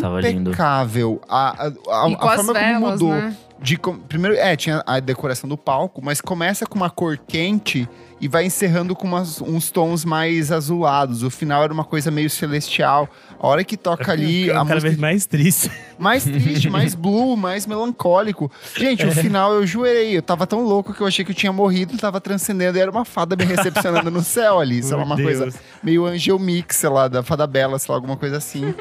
Tava 0.00 0.20
lindo. 0.20 0.50
impecável. 0.50 1.20
A, 1.26 1.66
a, 1.66 1.66
a, 1.66 1.68
a 1.68 2.10
forma 2.10 2.36
como 2.36 2.52
velas, 2.52 3.00
mudou. 3.00 3.08
né? 3.14 3.34
De, 3.60 3.78
primeiro, 4.08 4.36
é, 4.36 4.54
tinha 4.56 4.82
a 4.86 4.98
decoração 5.00 5.48
do 5.48 5.56
palco, 5.56 6.02
mas 6.04 6.20
começa 6.20 6.66
com 6.66 6.74
uma 6.76 6.90
cor 6.90 7.16
quente 7.16 7.88
e 8.22 8.28
vai 8.28 8.44
encerrando 8.46 8.94
com 8.94 9.06
umas- 9.06 9.40
uns 9.42 9.70
tons 9.72 10.04
mais 10.04 10.52
azulados. 10.52 11.22
O 11.24 11.28
final 11.30 11.62
era 11.64 11.72
uma 11.72 11.82
coisa 11.84 12.08
meio 12.08 12.30
celestial. 12.30 13.08
A 13.38 13.46
hora 13.48 13.64
que 13.64 13.76
toca 13.76 14.12
ali, 14.12 14.48
é 14.48 14.52
a 14.52 14.58
cada 14.58 14.64
música 14.74 14.80
vez 14.82 14.96
mais 14.96 15.26
triste. 15.26 15.70
mais 15.98 16.22
triste, 16.22 16.70
mais 16.70 16.94
blue, 16.94 17.36
mais 17.36 17.66
melancólico. 17.66 18.48
Gente, 18.76 19.04
o 19.04 19.10
final 19.10 19.52
eu 19.54 19.66
jurei, 19.66 20.16
eu 20.16 20.22
tava 20.22 20.46
tão 20.46 20.62
louco 20.62 20.94
que 20.94 21.00
eu 21.00 21.06
achei 21.08 21.24
que 21.24 21.32
eu 21.32 21.34
tinha 21.34 21.52
morrido, 21.52 21.98
tava 21.98 22.20
transcendendo 22.20 22.78
e 22.78 22.80
era 22.80 22.90
uma 22.90 23.04
fada 23.04 23.34
me 23.34 23.44
recepcionando 23.44 24.08
no 24.10 24.22
céu 24.22 24.60
ali. 24.60 24.80
Sei 24.84 24.96
lá, 24.96 25.02
uma 25.02 25.16
coisa 25.16 25.42
Deus. 25.46 25.56
meio 25.82 26.06
Angel 26.06 26.38
Mix, 26.38 26.76
sei 26.76 26.88
lá, 26.90 27.08
da 27.08 27.24
Fada 27.24 27.46
Bela, 27.46 27.76
sei 27.80 27.90
lá, 27.90 27.96
alguma 27.96 28.16
coisa 28.16 28.36
assim. 28.36 28.72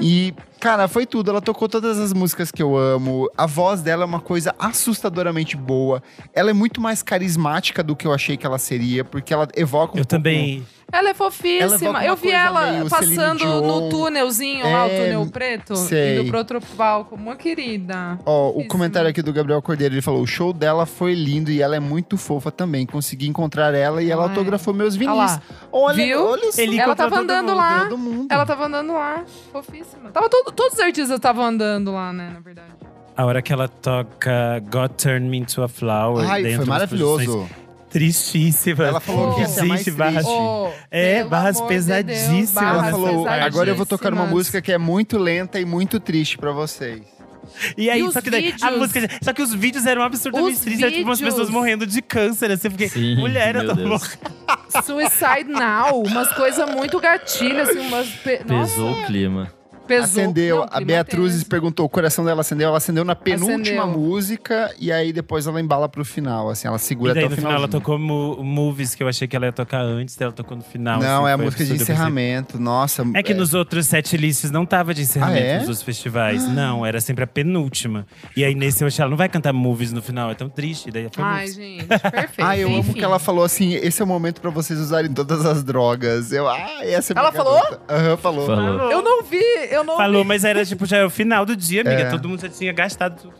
E, 0.00 0.34
cara, 0.60 0.86
foi 0.88 1.06
tudo. 1.06 1.30
Ela 1.30 1.40
tocou 1.40 1.68
todas 1.68 1.98
as 1.98 2.12
músicas 2.12 2.50
que 2.50 2.62
eu 2.62 2.76
amo. 2.76 3.30
A 3.36 3.46
voz 3.46 3.80
dela 3.82 4.02
é 4.02 4.06
uma 4.06 4.20
coisa 4.20 4.54
assustadoramente 4.58 5.56
boa. 5.56 6.02
Ela 6.34 6.50
é 6.50 6.52
muito 6.52 6.80
mais 6.80 7.02
carismática 7.02 7.82
do 7.82 7.94
que 7.96 8.06
eu 8.06 8.12
achei 8.12 8.36
que 8.36 8.46
ela 8.46 8.58
seria, 8.58 9.04
porque 9.04 9.32
ela 9.34 9.48
evoca 9.56 9.94
um 9.94 9.98
Eu 10.00 10.04
pouco- 10.04 10.08
também. 10.08 10.66
Ela 10.90 11.08
é 11.08 11.10
Ela 11.10 11.14
fofíssima. 11.14 11.90
uma 11.90 12.04
eu 12.04 12.16
vi 12.16 12.30
ela 12.30 12.86
passando 12.88 13.44
no 13.60 13.90
túnelzinho 13.90 14.64
lá, 14.64 14.86
o 14.86 14.88
É, 14.88 15.04
túnel 15.04 15.26
preto, 15.30 15.76
sei. 15.76 16.18
indo 16.20 16.28
pro 16.30 16.38
outro 16.38 16.60
palco. 16.76 17.14
Uma 17.14 17.36
querida. 17.36 18.18
Ó, 18.24 18.44
o 18.48 18.52
Fofíssima. 18.52 18.68
comentário 18.72 19.10
aqui 19.10 19.20
do 19.20 19.30
Gabriel 19.30 19.60
Cordeiro, 19.60 19.94
ele 19.94 20.00
falou: 20.00 20.22
o 20.22 20.26
show 20.26 20.50
dela 20.50 20.86
foi 20.86 21.12
lindo 21.14 21.50
e 21.50 21.60
ela 21.60 21.76
é 21.76 21.80
muito 21.80 22.16
fofa 22.16 22.50
também. 22.50 22.86
Consegui 22.86 23.28
encontrar 23.28 23.74
ela 23.74 24.02
e 24.02 24.10
ela 24.10 24.22
Ai. 24.22 24.28
autografou 24.30 24.72
meus 24.72 24.94
Olha 24.94 24.98
vinis. 24.98 25.16
lá. 25.16 25.42
Olha, 25.70 25.94
Viu? 26.04 26.24
olha 26.26 26.52
só. 26.52 26.62
Ele 26.62 26.78
Ela 26.80 26.96
tava 26.96 27.10
todo 27.10 27.20
andando 27.22 27.48
mundo. 27.48 27.56
lá. 27.58 27.80
Todo 27.80 27.98
mundo. 27.98 28.28
Ela 28.30 28.46
tava 28.46 28.64
andando 28.66 28.92
lá, 28.94 29.24
fofíssima. 29.52 30.10
Tava 30.10 30.28
todo- 30.30 30.52
todos 30.52 30.72
os 30.72 30.80
artistas 30.80 31.16
estavam 31.16 31.44
andando 31.44 31.92
lá, 31.92 32.14
né, 32.14 32.30
na 32.32 32.40
verdade. 32.40 32.68
A 33.14 33.26
hora 33.26 33.42
que 33.42 33.52
ela 33.52 33.68
toca 33.68 34.58
God 34.70 34.92
Turn 34.92 35.28
Me 35.28 35.36
Into 35.38 35.62
a 35.62 35.68
Flower. 35.68 36.26
Ai, 36.30 36.42
dentro 36.44 36.58
foi 36.58 36.66
maravilhoso. 36.66 37.24
produções 37.24 37.67
Tristíssimas. 37.98 38.88
Ela 38.88 39.00
falou 39.00 39.34
que 39.34 39.40
ia 39.40 39.48
ser 39.48 39.64
mais 39.64 39.80
Existe 39.80 39.98
barras-. 39.98 40.24
Oh, 40.26 40.70
É, 40.90 41.24
barras 41.24 41.56
amor 41.56 41.68
de 41.68 41.74
Deus, 41.74 41.86
pesadíssimas. 41.86 42.56
Ela 42.56 42.72
barras 42.74 42.90
falou: 42.90 43.28
agora 43.28 43.70
eu 43.70 43.74
vou 43.74 43.86
tocar 43.86 44.08
uma 44.12 44.22
pesadíssimas. 44.22 44.30
música 44.30 44.62
que 44.62 44.72
é 44.72 44.78
muito 44.78 45.18
lenta 45.18 45.58
e 45.60 45.64
muito 45.64 45.98
triste 45.98 46.38
pra 46.38 46.52
vocês. 46.52 47.02
E 47.76 47.88
aí, 47.88 48.00
E 48.00 48.12
só 48.12 48.20
que 48.20 48.30
daí, 48.30 48.54
a 48.60 48.70
música. 48.72 49.00
Só 49.22 49.32
que 49.32 49.42
os 49.42 49.54
vídeos 49.54 49.86
eram 49.86 50.02
absurdamente 50.02 50.54
Os 50.54 50.60
tristes. 50.60 50.82
Era 50.82 50.92
tipo 50.92 51.08
umas 51.08 51.20
pessoas 51.20 51.50
morrendo 51.50 51.86
de 51.86 52.00
câncer. 52.02 52.50
Assim, 52.50 52.70
fiquei, 52.70 52.88
Sim, 52.88 53.16
mulher, 53.16 53.56
eu 53.56 53.66
tô 53.66 53.74
morrendo. 53.74 54.18
Suicide 54.84 55.50
Now, 55.50 56.02
umas 56.02 56.32
coisas 56.34 56.68
muito 56.70 57.00
gatilhas, 57.00 57.70
assim, 57.70 57.80
umas. 57.80 58.06
Pe... 58.08 58.38
Pesou 58.44 58.90
Nossa, 58.90 59.02
o 59.02 59.06
clima. 59.06 59.57
Pesou. 59.88 60.22
Acendeu. 60.22 60.56
Não, 60.58 60.66
a 60.70 60.80
Beatriz 60.80 61.32
tenso. 61.32 61.46
perguntou, 61.46 61.86
o 61.86 61.88
coração 61.88 62.24
dela 62.24 62.42
acendeu. 62.42 62.68
Ela 62.68 62.76
acendeu 62.78 63.04
na 63.04 63.14
penúltima 63.16 63.82
Acendeu. 63.84 63.86
música 63.98 64.74
e 64.78 64.92
aí 64.92 65.12
depois 65.12 65.46
ela 65.46 65.60
embala 65.60 65.88
pro 65.88 66.04
final, 66.04 66.50
assim, 66.50 66.68
ela 66.68 66.78
segura 66.78 67.12
E 67.12 67.14
daí 67.14 67.24
até 67.24 67.32
o 67.34 67.36
final 67.36 67.52
ela 67.52 67.68
tocou 67.68 67.98
Movies, 67.98 68.94
que 68.94 69.02
eu 69.02 69.08
achei 69.08 69.26
que 69.26 69.34
ela 69.34 69.46
ia 69.46 69.52
tocar 69.52 69.80
antes, 69.82 70.14
daí 70.16 70.26
ela 70.26 70.32
tocou 70.32 70.56
no 70.56 70.62
final. 70.62 71.00
Não, 71.00 71.22
assim, 71.24 71.30
é 71.30 71.32
a 71.32 71.38
música 71.38 71.64
de 71.64 71.72
encerramento. 71.74 72.58
Nossa. 72.60 73.04
É 73.14 73.22
que 73.22 73.34
nos 73.34 73.54
outros 73.54 73.86
set 73.86 74.16
lists 74.16 74.50
não 74.50 74.66
tava 74.66 74.92
de 74.94 75.02
encerramento 75.02 75.38
Ah, 75.38 75.40
é? 75.40 75.58
dos 75.60 75.82
festivais. 75.82 76.46
Não, 76.48 76.84
era 76.84 77.00
sempre 77.00 77.24
a 77.24 77.26
penúltima. 77.26 78.06
E 78.36 78.44
aí 78.44 78.54
nesse 78.54 78.82
eu 78.84 78.88
achei, 78.88 79.02
ela 79.02 79.10
não 79.10 79.16
vai 79.16 79.28
cantar 79.28 79.52
Movies 79.52 79.92
no 79.92 80.02
final, 80.02 80.30
é 80.30 80.34
tão 80.34 80.48
triste. 80.48 80.90
Daí 80.90 81.08
foi 81.12 81.24
Ai, 81.24 81.40
Movies. 81.46 81.54
gente, 81.56 81.86
perfeito. 81.86 82.32
Ah, 82.38 82.56
eu 82.58 82.68
amo 82.68 82.78
Enfim. 82.78 82.92
que 82.94 83.04
ela 83.04 83.18
falou 83.18 83.44
assim: 83.44 83.74
esse 83.74 84.00
é 84.00 84.04
o 84.04 84.08
momento 84.08 84.40
pra 84.40 84.50
vocês 84.50 84.78
usarem 84.78 85.12
todas 85.12 85.44
as 85.46 85.62
drogas. 85.62 86.32
Eu, 86.32 86.48
ah, 86.48 86.58
essa 86.82 87.12
é 87.12 87.14
minha 87.14 87.22
Ela 87.28 87.32
falou? 87.32 87.60
Aham, 87.88 88.16
falou. 88.16 88.46
Falou. 88.46 88.90
Eu 88.90 89.02
não 89.02 89.22
vi, 89.22 89.42
eu 89.70 89.77
não 89.84 89.96
Falou, 89.96 90.24
mas 90.24 90.44
era 90.44 90.64
tipo, 90.64 90.86
já 90.86 90.98
era 90.98 91.06
o 91.06 91.10
final 91.10 91.44
do 91.44 91.56
dia, 91.56 91.82
amiga. 91.82 92.02
É. 92.02 92.10
Todo 92.10 92.28
mundo 92.28 92.40
já 92.40 92.48
tinha 92.48 92.72
gastado 92.72 93.20
tudo. 93.22 93.34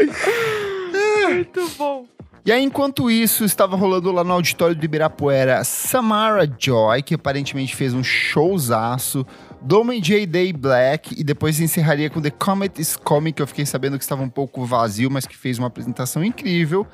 vi. 0.00 1.26
Muito 1.34 1.68
bom. 1.76 2.06
E 2.44 2.50
aí, 2.50 2.62
enquanto 2.62 3.10
isso, 3.10 3.44
estava 3.44 3.76
rolando 3.76 4.10
lá 4.10 4.24
no 4.24 4.32
auditório 4.32 4.74
do 4.74 4.84
Ibirapuera 4.84 5.62
Samara 5.62 6.50
Joy, 6.58 7.02
que 7.02 7.14
aparentemente 7.14 7.76
fez 7.76 7.92
um 7.92 8.02
showzaço. 8.02 9.26
Domen 9.62 10.00
J. 10.00 10.26
Day 10.26 10.52
Black, 10.52 11.14
e 11.18 11.22
depois 11.22 11.60
encerraria 11.60 12.08
com 12.08 12.20
The 12.20 12.30
Comet 12.30 12.80
is 12.80 12.96
Coming, 12.96 13.32
que 13.32 13.42
eu 13.42 13.46
fiquei 13.46 13.66
sabendo 13.66 13.98
que 13.98 14.04
estava 14.04 14.22
um 14.22 14.28
pouco 14.28 14.64
vazio, 14.64 15.10
mas 15.10 15.26
que 15.26 15.36
fez 15.36 15.58
uma 15.58 15.66
apresentação 15.68 16.24
incrível. 16.24 16.86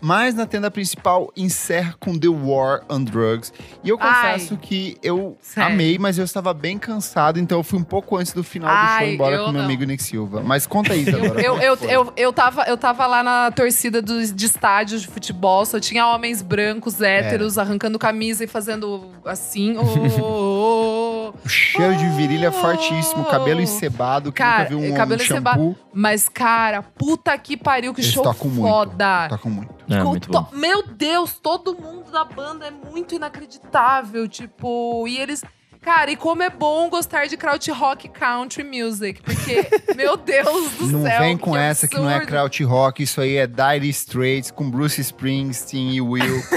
Mas 0.00 0.36
na 0.36 0.46
tenda 0.46 0.70
principal 0.70 1.32
encerra 1.36 1.96
com 1.98 2.16
The 2.16 2.28
War 2.28 2.82
on 2.88 3.02
Drugs. 3.02 3.52
E 3.82 3.88
eu 3.88 3.98
Ai. 4.00 4.34
confesso 4.36 4.56
que 4.56 4.96
eu 5.02 5.36
Sério. 5.42 5.72
amei, 5.72 5.98
mas 5.98 6.16
eu 6.16 6.24
estava 6.24 6.54
bem 6.54 6.78
cansado, 6.78 7.40
então 7.40 7.58
eu 7.58 7.64
fui 7.64 7.76
um 7.78 7.82
pouco 7.82 8.16
antes 8.16 8.32
do 8.32 8.44
final 8.44 8.68
do 8.70 8.72
show 8.80 8.86
Ai, 8.98 9.14
embora 9.14 9.38
com 9.38 9.44
meu 9.50 9.54
não. 9.54 9.64
amigo 9.64 9.82
Nick 9.84 10.00
Silva. 10.02 10.42
Mas 10.44 10.64
conta 10.64 10.92
aí, 10.92 11.02
Eu, 11.02 11.08
Isadora. 11.18 11.40
eu, 11.42 11.58
é 11.58 11.68
eu, 11.68 11.76
eu, 11.88 12.12
eu, 12.16 12.32
tava, 12.32 12.62
eu 12.68 12.76
tava 12.76 13.04
lá 13.06 13.22
na 13.24 13.50
torcida 13.50 14.00
dos, 14.00 14.32
de 14.32 14.46
estádios 14.46 15.02
de 15.02 15.08
futebol, 15.08 15.66
só 15.66 15.80
tinha 15.80 16.06
homens 16.06 16.40
brancos, 16.40 17.00
héteros, 17.00 17.58
arrancando 17.58 17.98
camisa 17.98 18.44
e 18.44 18.46
fazendo 18.46 19.10
assim. 19.24 19.76
ô, 19.76 19.82
ô, 19.82 21.26
ô. 21.26 21.34
O 21.44 21.48
cheiro 21.48 21.96
de 21.96 22.08
virilha 22.10 22.52
fortíssimo, 22.52 23.24
cabelo 23.24 23.60
encebado, 23.60 24.32
que 24.32 24.38
Cara, 24.38 24.70
nunca 24.70 24.82
viu 24.82 24.92
um, 24.92 24.96
cabelo 24.96 25.20
um 25.22 25.24
shampoo. 25.24 25.76
Mas, 25.92 26.28
cara, 26.28 26.82
puta 26.82 27.36
que 27.38 27.56
pariu, 27.56 27.94
que 27.94 28.00
Eles 28.00 28.12
show 28.12 28.22
tocam 28.22 28.48
muito. 28.50 28.68
foda. 28.68 29.28
Tocam 29.28 29.50
muito. 29.50 29.74
É, 29.88 30.02
Com 30.02 30.08
muito 30.10 30.30
bom. 30.30 30.46
Meu 30.52 30.82
Deus, 30.86 31.38
todo 31.40 31.74
mundo 31.74 32.10
da 32.10 32.24
banda 32.24 32.66
é 32.66 32.70
muito 32.70 33.14
inacreditável, 33.14 34.28
tipo, 34.28 35.06
e 35.08 35.18
eles. 35.18 35.42
Cara, 35.82 36.10
e 36.10 36.16
como 36.16 36.42
é 36.42 36.50
bom 36.50 36.90
gostar 36.90 37.26
de 37.26 37.36
kraut 37.38 37.70
rock 37.70 38.08
country 38.08 38.62
music, 38.62 39.22
porque, 39.22 39.66
meu 39.96 40.16
Deus 40.16 40.72
do 40.72 40.86
Não 40.88 41.02
céu. 41.04 41.20
vem 41.20 41.38
com 41.38 41.56
essa 41.56 41.88
que 41.88 41.96
não 41.96 42.08
é 42.08 42.14
absurdo. 42.16 42.28
kraut 42.28 42.64
rock, 42.64 43.02
isso 43.02 43.20
aí 43.20 43.36
é 43.36 43.46
Dire 43.46 43.88
Straits 43.88 44.50
com 44.50 44.70
Bruce 44.70 45.00
Springsteen 45.00 45.94
e 45.94 46.00
Wilco. 46.02 46.56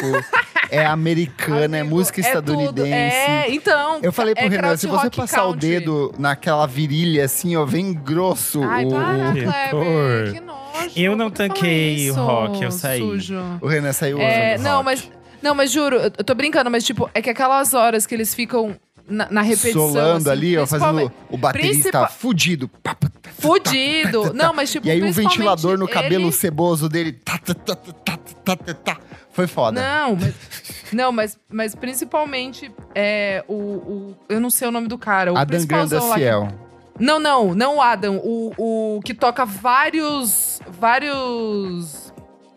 é 0.69 0.84
americana, 0.86 1.78
é 1.78 1.82
Amigo, 1.82 1.95
música 1.95 2.19
é 2.19 2.24
tudo. 2.24 2.51
estadunidense. 2.51 2.91
É, 3.15 3.53
então. 3.53 3.99
Eu 4.03 4.11
falei 4.11 4.36
pro 4.36 4.43
é 4.43 4.47
Renan, 4.49 4.76
se 4.76 4.88
você 4.88 5.09
passar 5.09 5.38
country. 5.43 5.55
o 5.55 5.55
dedo 5.55 6.13
naquela 6.19 6.67
virilha 6.67 7.24
assim, 7.24 7.55
ó, 7.55 7.63
vem 7.65 7.93
grosso. 7.93 8.61
Ai, 8.61 8.84
o, 8.86 8.89
para, 8.89 9.30
o- 9.30 9.34
Que 9.34 9.41
Kleber, 9.69 10.34
que 10.34 10.39
nojo. 10.41 10.63
Eu 10.97 11.15
não 11.15 11.30
que 11.30 11.38
tanquei 11.38 12.11
o 12.11 12.15
rock, 12.15 12.61
eu 12.61 12.71
saí. 12.71 12.99
Sujo. 12.99 13.39
o 13.61 13.67
Renan 13.67 13.93
saiu 13.93 14.19
É, 14.19 14.57
não, 14.57 14.74
rock. 14.78 14.86
mas. 14.86 15.11
Não, 15.41 15.53
mas 15.53 15.71
juro, 15.71 15.97
eu 15.97 16.03
eu 16.17 16.24
tô 16.24 16.34
brincando, 16.34 16.71
mas 16.71 16.86
tipo, 16.86 17.09
é 17.13 17.21
que 17.21 17.30
aquelas 17.30 17.74
horas 17.74 18.05
que 18.05 18.15
eles 18.15 18.34
ficam 18.34 18.78
na, 19.07 19.27
na 19.29 19.41
repetição. 19.41 19.87
Solando 19.89 20.29
assim, 20.29 20.39
ali, 20.39 20.57
ó, 20.57 20.65
fazendo 20.65 21.11
o 21.29 21.37
baterista 21.37 21.73
principal- 21.73 22.11
fudido. 22.11 22.67
Tá, 22.81 22.95
Fudido. 23.37 24.33
Não, 24.33 24.53
mas 24.53 24.71
tipo, 24.71 24.87
E 24.87 24.91
aí 24.91 24.97
o 24.99 25.01
principalmente 25.01 25.37
ventilador 25.37 25.77
no 25.77 25.87
cabelo 25.87 26.25
ele- 26.25 26.31
ceboso 26.31 26.87
dele. 26.87 27.11
Tá, 27.11 27.37
tá, 27.37 27.53
tá, 27.53 27.75
tá, 27.75 28.17
tá, 28.45 28.55
tá, 28.55 28.73
tá. 28.73 28.97
Foi 29.33 29.47
foda. 29.47 29.81
Não, 29.81 30.15
mas, 30.15 30.33
não, 30.93 31.11
mas, 31.11 31.37
mas 31.51 31.75
principalmente 31.75 32.71
é, 32.95 33.43
o, 33.47 33.53
o. 33.53 34.15
Eu 34.29 34.39
não 34.39 34.49
sei 34.49 34.67
o 34.67 34.71
nome 34.71 34.87
do 34.87 34.97
cara. 34.97 35.33
O 35.33 35.37
Adam 35.37 35.65
Granda 35.65 35.99
que-. 35.99 36.63
Não, 36.99 37.19
não, 37.19 37.55
não 37.55 37.77
o 37.77 37.81
Adam. 37.81 38.17
O, 38.23 38.53
o 38.97 39.01
que 39.03 39.13
toca 39.13 39.43
vários. 39.45 40.61
Vários 40.79 42.02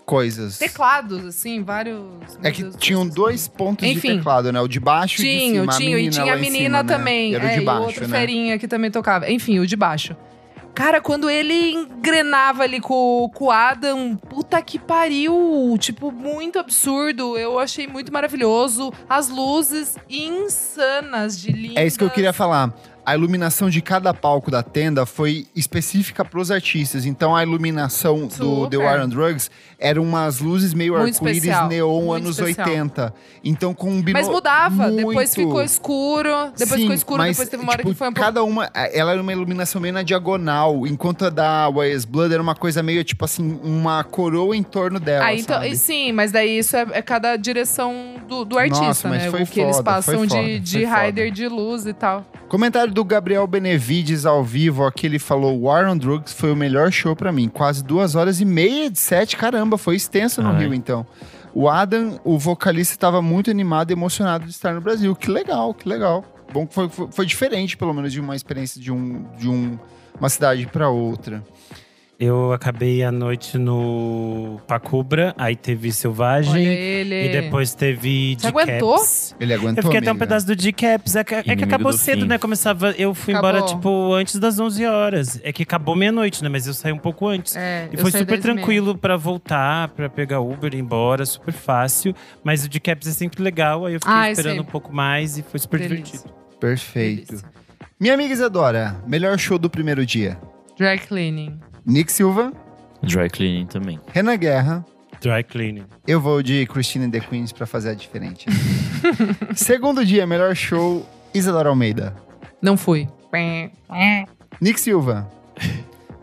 Coisas. 0.07 0.57
teclados, 0.59 1.27
assim, 1.27 1.65
vários. 1.65 1.99
É 2.43 2.53
que 2.53 2.63
Deus 2.63 2.77
tinham 2.77 3.03
céu. 3.03 3.13
dois 3.13 3.49
pontos 3.49 3.87
de 3.87 3.95
Enfim. 3.95 4.19
teclado, 4.19 4.53
né? 4.53 4.61
O 4.61 4.69
de 4.69 4.79
baixo 4.79 5.21
e 5.21 5.25
de 5.25 5.31
Tinha, 5.31 5.61
cima. 5.63 5.73
tinha, 5.73 5.99
e 5.99 6.09
tinha 6.09 6.33
a 6.33 6.37
menina 6.37 6.79
cima, 6.79 6.83
né? 6.85 6.89
também. 6.97 7.35
Era 7.35 7.45
o 7.45 7.49
é, 7.49 7.53
de 7.55 7.59
e 7.59 7.63
o 7.63 7.67
baixo, 7.67 7.83
outro 7.83 8.09
né? 8.09 8.19
ferinha 8.19 8.59
que 8.59 8.69
também 8.69 8.91
tocava. 8.91 9.29
Enfim, 9.29 9.59
o 9.59 9.67
de 9.67 9.75
baixo. 9.75 10.17
Cara, 10.77 11.01
quando 11.01 11.31
ele 11.31 11.73
engrenava 11.73 12.63
ali 12.63 12.81
com, 12.81 13.31
com 13.35 13.47
o 13.47 13.51
Adam, 13.51 14.15
puta 14.15 14.61
que 14.61 14.79
pariu! 14.79 15.75
Tipo, 15.81 16.13
muito 16.13 16.59
absurdo. 16.59 17.37
Eu 17.39 17.59
achei 17.59 17.87
muito 17.87 18.13
maravilhoso. 18.13 18.93
As 19.09 19.31
luzes 19.31 19.97
insanas 20.09 21.41
de 21.41 21.51
lindas. 21.51 21.77
É 21.79 21.87
isso 21.87 21.99
que 21.99 22.05
eu 22.05 22.11
queria 22.11 22.33
falar. 22.33 22.75
A 23.07 23.15
iluminação 23.15 23.71
de 23.71 23.81
cada 23.81 24.13
palco 24.13 24.51
da 24.51 24.65
tenda 24.65 25.07
foi 25.07 25.47
específica 25.55 26.25
pros 26.25 26.51
artistas. 26.51 27.07
Então 27.07 27.37
a 27.37 27.43
iluminação 27.45 28.27
do 28.27 28.33
Super. 28.35 28.71
The 28.71 28.77
War 28.79 29.05
on 29.05 29.09
Drugs 29.09 29.49
eram 29.79 30.03
umas 30.03 30.41
luzes 30.41 30.75
meio 30.75 30.97
arco-íris 30.97 31.69
neon 31.69 32.11
anos 32.13 32.41
especial. 32.41 32.67
80. 32.67 33.15
Então 33.45 33.73
combinou 33.73 34.21
Mas 34.21 34.29
mudava, 34.29 34.89
muito. 34.89 35.07
depois 35.07 35.33
ficou 35.33 35.63
escuro, 35.63 36.51
depois 36.57 36.71
Sim, 36.71 36.81
ficou 36.81 36.95
escuro, 36.95 37.19
mas, 37.19 37.37
depois 37.37 37.49
teve 37.49 37.63
uma 37.63 37.71
hora 37.71 37.79
tipo, 37.83 37.93
que 37.93 37.97
foi 37.97 38.09
um 38.09 38.13
pouco. 38.13 38.27
Cada 38.27 38.43
uma, 38.43 38.69
ela 38.75 39.13
era 39.13 39.23
uma 39.23 39.33
iluminação 39.33 39.81
meio 39.81 39.95
na 39.95 40.03
diagonal, 40.03 40.85
enquanto 40.85 41.27
a 41.27 41.31
da 41.31 41.69
Wires 41.69 42.05
Blood 42.05 42.35
era 42.35 42.43
uma 42.43 42.57
coisa 42.57 42.83
meio, 42.83 43.05
tipo 43.05 43.25
assim, 43.25 43.61
uma 43.63 44.03
coroa 44.03 44.57
em 44.57 44.65
torno 44.65 44.99
dela, 44.99 45.27
Ah, 45.27 45.35
então, 45.35 45.63
e 45.63 45.77
sim, 45.77 46.11
mas 46.11 46.33
daí 46.33 46.59
isso 46.59 46.77
é, 46.77 46.85
é 46.91 47.03
cada 47.03 47.37
direção 47.37 48.15
do, 48.27 48.45
do 48.45 48.59
artista, 48.59 48.85
Nossa, 48.85 49.09
né? 49.11 49.31
foi 49.31 49.45
o 49.45 49.47
que 49.47 49.61
eles 49.61 49.77
foda, 49.77 49.85
passam 49.85 50.19
foi 50.19 50.29
foda, 50.29 50.43
de, 50.43 50.59
de 50.59 50.85
rider 50.85 51.31
de 51.31 51.47
luz 51.47 51.87
e 51.87 51.93
tal. 51.93 52.25
Comentário 52.49 52.93
do 52.97 53.05
Gabriel 53.05 53.47
Benevides 53.47 54.25
ao 54.25 54.43
vivo, 54.43 54.83
aqui 54.83 55.05
ele 55.07 55.19
falou: 55.19 55.61
War 55.61 55.87
on 55.87 55.99
Drugs 55.99 56.33
foi 56.33 56.51
o 56.51 56.57
melhor 56.57 56.91
show 56.91 57.15
pra 57.15 57.31
mim. 57.31 57.47
Quase 57.47 57.85
duas 57.85 58.15
horas 58.15 58.41
e 58.41 58.45
meia 58.47 58.91
de 58.91 58.99
set, 58.99 59.37
caramba, 59.37 59.77
foi 59.77 59.97
extenso 59.97 60.41
no 60.41 60.49
Ai. 60.49 60.61
Rio 60.61 60.73
então. 60.73 61.07
O 61.53 61.69
Adam, 61.69 62.19
o 62.25 62.39
vocalista, 62.39 62.95
estava 62.95 63.21
muito 63.21 63.51
animado 63.51 63.91
e 63.91 63.93
emocionado 63.93 64.47
de 64.47 64.51
estar 64.51 64.73
no 64.73 64.81
Brasil. 64.81 65.15
Que 65.15 65.31
legal, 65.31 65.75
que 65.75 65.87
legal. 65.87 66.25
Bom 66.55 66.67
foi, 66.71 66.89
foi, 66.89 67.09
foi 67.11 67.27
diferente, 67.27 67.77
pelo 67.77 67.93
menos, 67.93 68.15
de 68.15 68.21
uma 68.21 68.35
experiência 68.35 68.81
de, 68.81 68.91
um, 68.91 69.27
de 69.39 69.49
um, 69.49 69.79
uma 70.19 70.31
cidade 70.31 70.67
pra 70.67 70.89
outra. 70.89 71.45
Eu 72.19 72.51
acabei 72.55 73.05
a 73.05 73.13
noite 73.13 73.59
no 73.59 74.59
Pacubra, 74.67 75.35
aí 75.37 75.55
teve 75.55 75.93
Selvagem. 75.93 76.65
ele. 76.65 77.27
E 77.27 77.29
depois 77.43 77.75
teve 77.75 78.37
Você 78.41 78.47
aguentou? 78.47 78.97
Ele 79.39 79.53
aguentou. 79.53 79.77
Eu 79.77 79.83
fiquei 79.83 79.99
até 79.99 80.09
um 80.09 80.13
amiga? 80.13 80.25
pedaço 80.27 80.47
do 80.47 80.57
Decaps. 80.57 81.15
É 81.15 81.23
que, 81.23 81.35
é 81.35 81.43
que 81.43 81.49
Inimigo 81.51 81.69
acabou 81.75 81.93
do 81.93 81.99
cedo, 81.99 82.23
fim. 82.23 82.27
né? 82.29 82.39
Começava. 82.39 82.93
Eu 82.93 83.13
fui 83.13 83.35
Acabou. 83.35 83.51
embora, 83.51 83.67
tipo, 83.67 84.15
antes 84.15 84.39
das 84.39 84.59
11 84.59 84.87
horas. 84.87 85.39
É 85.45 85.53
que 85.53 85.63
acabou 85.63 85.95
meia-noite, 85.95 86.43
né? 86.43 86.49
Mas 86.49 86.67
eu 86.67 86.73
saí 86.73 86.91
um 86.91 86.99
pouco 86.99 87.29
antes. 87.29 87.55
É, 87.55 87.91
E 87.93 87.97
eu 87.97 88.01
foi 88.01 88.11
saí 88.11 88.23
super 88.23 88.37
10 88.39 88.45
meia. 88.47 88.57
tranquilo 88.57 88.97
pra 88.97 89.19
voltar, 89.19 89.89
pra 89.89 90.09
pegar 90.09 90.41
Uber 90.41 90.73
e 90.73 90.79
ir 90.79 90.81
embora, 90.81 91.27
super 91.27 91.53
fácil. 91.53 92.15
Mas 92.43 92.65
o 92.65 92.69
Decaps 92.71 93.07
é 93.09 93.13
sempre 93.13 93.43
legal, 93.43 93.85
aí 93.85 93.93
eu 93.93 94.01
fiquei 94.01 94.15
Ai, 94.15 94.33
esperando 94.33 94.63
um 94.63 94.65
pouco 94.65 94.91
mais 94.91 95.37
e 95.37 95.43
foi 95.43 95.61
super 95.61 95.81
Delícia. 95.81 96.03
divertido. 96.05 96.35
Perfeito. 96.59 97.27
Delícia. 97.27 97.49
Minha 98.01 98.15
amiga 98.15 98.33
Isadora, 98.33 98.97
melhor 99.07 99.39
show 99.39 99.59
do 99.59 99.69
primeiro 99.69 100.07
dia. 100.07 100.39
Dry 100.79 100.99
cleaning. 100.99 101.59
Nick 101.87 102.11
Silva, 102.11 102.53
Dry 103.01 103.31
cleaning 103.31 103.67
também. 103.67 104.01
Renan 104.13 104.37
Guerra, 104.37 104.85
Dry 105.21 105.45
cleaning. 105.45 105.87
Eu 106.07 106.21
vou 106.21 106.43
de 106.43 106.67
Christine 106.67 107.07
and 107.07 107.11
the 107.11 107.21
Queens 107.21 107.53
pra 107.53 107.65
fazer 107.65 107.91
a 107.91 107.95
diferente. 107.95 108.47
Segundo 109.55 110.05
dia, 110.05 110.27
melhor 110.27 110.55
show, 110.57 111.07
Isadora 111.33 111.69
Almeida. 111.69 112.15
Não 112.61 112.77
fui. 112.77 113.09
Nick 114.61 114.81
Silva. 114.81 115.31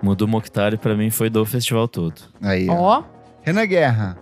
Mudo 0.01 0.27
Mokhtar 0.27 0.77
pra 0.77 0.95
mim 0.95 1.09
foi 1.09 1.29
do 1.29 1.45
festival 1.45 1.87
todo. 1.87 2.21
Aí, 2.41 2.67
ó. 2.69 2.73
Ó, 2.73 3.03
Renan 3.41 3.65
Guerra. 3.65 4.17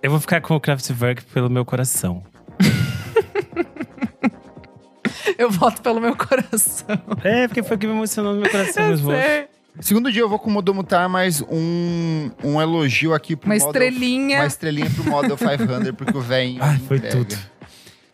Eu 0.00 0.10
vou 0.10 0.20
ficar 0.20 0.40
com 0.40 0.54
o 0.54 0.60
Kraftwerk 0.60 1.24
pelo 1.24 1.50
meu 1.50 1.64
coração. 1.64 2.22
eu 5.36 5.50
voto 5.50 5.82
pelo 5.82 6.00
meu 6.00 6.14
coração. 6.14 6.86
É, 7.24 7.48
porque 7.48 7.62
foi 7.62 7.76
o 7.76 7.80
que 7.80 7.86
me 7.86 7.94
emocionou 7.94 8.34
no 8.34 8.42
meu 8.42 8.50
coração, 8.50 8.84
Eu 8.84 8.88
meus 8.88 9.00
votos. 9.00 9.53
Segundo 9.80 10.10
dia, 10.12 10.22
eu 10.22 10.28
vou 10.28 10.38
com 10.38 10.48
o 10.48 10.52
Modomutar, 10.52 11.08
mas 11.08 11.42
um, 11.42 12.30
um 12.44 12.60
elogio 12.62 13.12
aqui 13.12 13.34
pro 13.34 13.48
Uma 13.50 13.56
Model- 13.56 13.68
estrelinha. 13.70 14.38
Uma 14.38 14.46
estrelinha 14.46 14.88
pro 14.90 15.04
Model 15.04 15.36
500, 15.36 15.90
porque 15.96 16.16
o 16.16 16.20
velho 16.20 16.58
Ai, 16.62 16.78
foi 16.86 16.96
entrega. 16.98 17.16
tudo. 17.16 17.36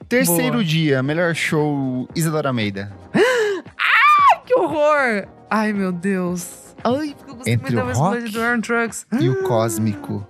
Terceiro 0.08 0.52
Boa. 0.54 0.64
dia, 0.64 1.02
melhor 1.02 1.34
show, 1.34 2.08
Isadora 2.16 2.48
Almeida. 2.48 2.92
Que 4.46 4.54
horror! 4.54 5.28
Ai, 5.48 5.72
meu 5.72 5.92
Deus. 5.92 6.74
Ai, 6.82 7.14
porque 7.16 7.30
eu 7.30 7.34
gostei 7.36 7.54
Entre 7.54 7.76
muito 7.76 7.86
da 7.86 7.92
rock 7.92 8.28
do 8.30 8.42
Aaron 8.42 8.60
Trucks. 8.60 9.06
E 9.20 9.28
o 9.28 9.44
cósmico. 9.44 10.26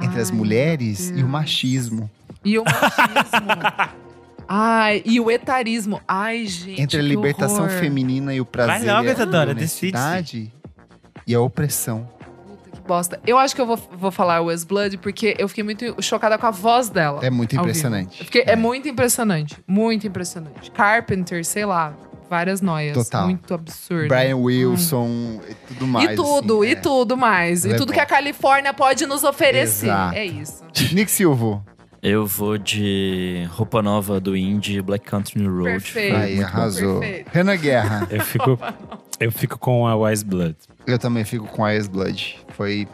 Entre 0.00 0.20
as 0.20 0.30
Ai, 0.30 0.36
mulheres 0.36 1.10
e 1.10 1.22
o 1.22 1.28
machismo. 1.28 2.08
E 2.44 2.58
o 2.58 2.64
machismo. 2.64 3.92
Ai, 4.48 5.02
e 5.04 5.20
o 5.20 5.30
etarismo. 5.30 6.00
Ai, 6.08 6.46
gente. 6.46 6.80
Entre 6.80 6.98
a 6.98 7.02
libertação 7.02 7.64
horror. 7.64 7.78
feminina 7.78 8.32
e 8.32 8.40
o 8.40 8.46
prazer. 8.46 8.86
Vai 8.86 8.96
logo, 8.96 9.08
a 9.10 9.12
Isadora, 9.12 9.50
honestidade 9.50 10.52
E 11.28 11.34
a 11.34 11.40
opressão. 11.40 12.08
Puta 12.46 12.70
que 12.70 12.80
bosta. 12.88 13.20
Eu 13.26 13.36
acho 13.38 13.54
que 13.54 13.60
eu 13.60 13.66
vou, 13.66 13.76
vou 13.76 14.10
falar 14.10 14.40
West 14.40 14.66
Blood 14.66 14.96
porque 14.98 15.36
eu 15.38 15.46
fiquei 15.48 15.62
muito 15.62 15.94
chocada 16.02 16.38
com 16.38 16.46
a 16.46 16.50
voz 16.50 16.88
dela. 16.88 17.20
É 17.22 17.28
muito 17.30 17.54
impressionante. 17.54 18.18
Eu 18.20 18.24
fiquei- 18.24 18.44
é. 18.46 18.56
muito 18.56 18.88
impressionante. 18.88 19.56
Muito 19.66 20.06
impressionante. 20.06 20.70
Carpenter, 20.70 21.44
sei 21.44 21.66
lá, 21.66 21.92
várias 22.30 22.60
noias. 22.62 22.94
Total. 22.96 23.26
Muito 23.26 23.52
absurdo. 23.52 24.08
Brian 24.08 24.36
Wilson 24.38 25.40
e 25.48 25.54
tudo 25.54 25.86
mais. 25.86 26.10
e 26.10 26.14
tudo, 26.16 26.62
assim, 26.62 26.68
e 26.68 26.72
é. 26.72 26.74
tudo 26.76 27.16
mais. 27.16 27.64
Ela 27.64 27.72
E 27.72 27.76
é 27.76 27.78
tudo 27.78 27.88
bom. 27.88 27.94
que 27.94 28.00
a 28.00 28.06
Califórnia 28.06 28.72
pode 28.72 29.04
nos 29.06 29.22
oferecer. 29.22 29.86
Exato. 29.86 30.16
É 30.16 30.24
isso. 30.24 30.64
Nick 30.92 31.10
Silva. 31.10 31.62
Eu 32.00 32.24
vou 32.26 32.56
de 32.56 33.44
roupa 33.50 33.82
nova 33.82 34.20
do 34.20 34.36
Indie 34.36 34.80
Black 34.80 35.04
Country 35.04 35.44
Road. 35.44 35.64
Perfeito. 35.64 36.16
Aí, 36.16 36.42
arrasou. 36.42 37.00
Perfeito. 37.00 37.28
Renan 37.32 37.56
Guerra. 37.56 38.06
Eu 38.08 38.20
fico, 38.20 38.56
eu 39.20 39.32
fico 39.32 39.58
com 39.58 39.86
a 39.86 39.96
Wise 39.96 40.24
Blood. 40.24 40.56
Eu 40.86 40.98
também 40.98 41.24
fico 41.24 41.46
com 41.46 41.64
a 41.64 41.74
Ex-Blood. 41.74 42.38
Foi 42.50 42.86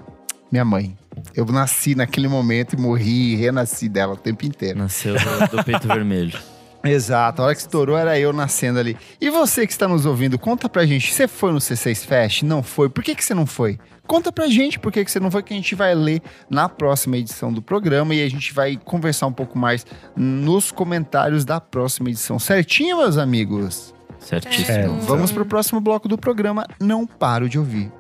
minha 0.51 0.65
mãe. 0.65 0.97
Eu 1.35 1.45
nasci 1.47 1.95
naquele 1.95 2.29
momento 2.29 2.75
e 2.75 2.77
morri 2.77 3.33
e 3.33 3.37
renasci 3.37 3.89
dela 3.89 4.15
o 4.15 4.17
tempo 4.17 4.45
inteiro. 4.45 4.79
Nasceu 4.79 5.15
do, 5.15 5.57
do 5.57 5.65
peito 5.65 5.87
vermelho. 5.89 6.37
Exato, 6.83 7.41
a 7.41 7.47
hora 7.47 7.55
que 7.55 7.63
estourou 7.63 7.97
era 7.97 8.19
eu 8.19 8.31
nascendo 8.31 8.79
ali. 8.79 8.95
E 9.19 9.31
você 9.31 9.67
que 9.67 9.73
está 9.73 9.89
nos 9.89 10.05
ouvindo, 10.05 10.39
conta 10.39 10.69
pra 10.69 10.85
gente, 10.85 11.15
você 11.15 11.27
foi 11.27 11.51
no 11.51 11.59
C6 11.59 12.05
Fest? 12.05 12.43
Não 12.43 12.63
foi? 12.63 12.91
Por 12.91 13.03
que, 13.03 13.15
que 13.15 13.25
você 13.25 13.33
não 13.33 13.47
foi? 13.47 13.79
Conta 14.07 14.31
pra 14.31 14.49
gente 14.49 14.79
por 14.79 14.93
que, 14.93 15.03
que 15.03 15.11
você 15.11 15.19
não 15.19 15.31
foi, 15.31 15.43
que 15.43 15.55
a 15.55 15.57
gente 15.57 15.75
vai 15.75 15.95
ler 15.95 16.21
na 16.51 16.69
próxima 16.69 17.17
edição 17.17 17.51
do 17.51 17.63
programa 17.63 18.15
e 18.15 18.23
a 18.23 18.29
gente 18.29 18.53
vai 18.53 18.77
conversar 18.77 19.29
um 19.29 19.33
pouco 19.33 19.59
mais 19.59 19.87
nos 20.15 20.71
comentários 20.71 21.47
da 21.47 21.59
próxima 21.59 22.11
edição. 22.11 22.39
Certinho, 22.39 22.99
meus 22.99 23.17
amigos? 23.17 23.94
Certíssimo. 24.25 24.71
É, 24.77 24.85
Então, 24.87 25.01
vamos 25.03 25.31
pro 25.31 25.45
próximo 25.45 25.81
bloco 25.81 26.09
do 26.09 26.17
programa. 26.19 26.67
Não 26.81 27.07
paro 27.07 27.49
de 27.49 27.59
ouvir. 27.59 27.93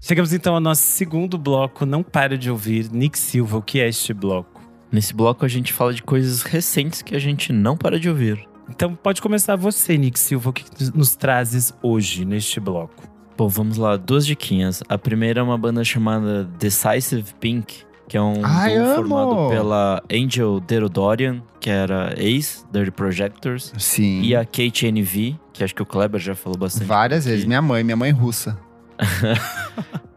Chegamos 0.00 0.32
então 0.32 0.54
ao 0.54 0.60
nosso 0.60 0.82
segundo 0.82 1.38
bloco. 1.38 1.86
Não 1.86 2.02
pare 2.02 2.36
de 2.36 2.50
ouvir. 2.50 2.90
Nick 2.92 3.18
Silva, 3.18 3.56
o 3.58 3.62
que 3.62 3.80
é 3.80 3.88
este 3.88 4.12
bloco? 4.12 4.60
Nesse 4.90 5.14
bloco 5.14 5.44
a 5.44 5.48
gente 5.48 5.72
fala 5.72 5.94
de 5.94 6.02
coisas 6.02 6.42
recentes 6.42 7.00
que 7.02 7.14
a 7.16 7.18
gente 7.18 7.52
não 7.52 7.76
para 7.76 7.98
de 7.98 8.08
ouvir. 8.08 8.46
Então 8.68 8.94
pode 8.94 9.22
começar 9.22 9.56
você, 9.56 9.96
Nick 9.96 10.18
Silva. 10.18 10.50
O 10.50 10.52
que 10.52 10.64
nos 10.94 11.16
trazes 11.16 11.72
hoje 11.82 12.24
neste 12.24 12.60
bloco? 12.60 13.10
Bom, 13.36 13.48
vamos 13.48 13.78
lá, 13.78 13.96
duas 13.96 14.26
diquinhas. 14.26 14.82
A 14.88 14.98
primeira 14.98 15.40
é 15.40 15.42
uma 15.42 15.56
banda 15.56 15.82
chamada 15.82 16.44
Decisive 16.44 17.32
Pink, 17.40 17.84
que 18.12 18.18
é 18.18 18.20
um 18.20 18.44
Ai, 18.44 18.74
duo 18.76 18.84
amo! 18.84 18.94
formado 18.94 19.48
pela 19.48 20.02
Angel 20.12 20.60
Derodorian, 20.60 21.42
que 21.58 21.70
era 21.70 22.12
ex 22.18 22.62
Dirty 22.70 22.90
Projectors, 22.90 23.72
Sim. 23.78 24.20
e 24.20 24.36
a 24.36 24.44
Kate 24.44 24.86
NV, 24.86 25.34
que 25.50 25.64
acho 25.64 25.74
que 25.74 25.80
o 25.80 25.86
Kleber 25.86 26.20
já 26.20 26.34
falou 26.34 26.58
bastante. 26.58 26.84
Várias 26.84 27.24
vezes. 27.24 27.46
Minha 27.46 27.62
mãe, 27.62 27.82
minha 27.82 27.96
mãe 27.96 28.10
russa. 28.10 28.58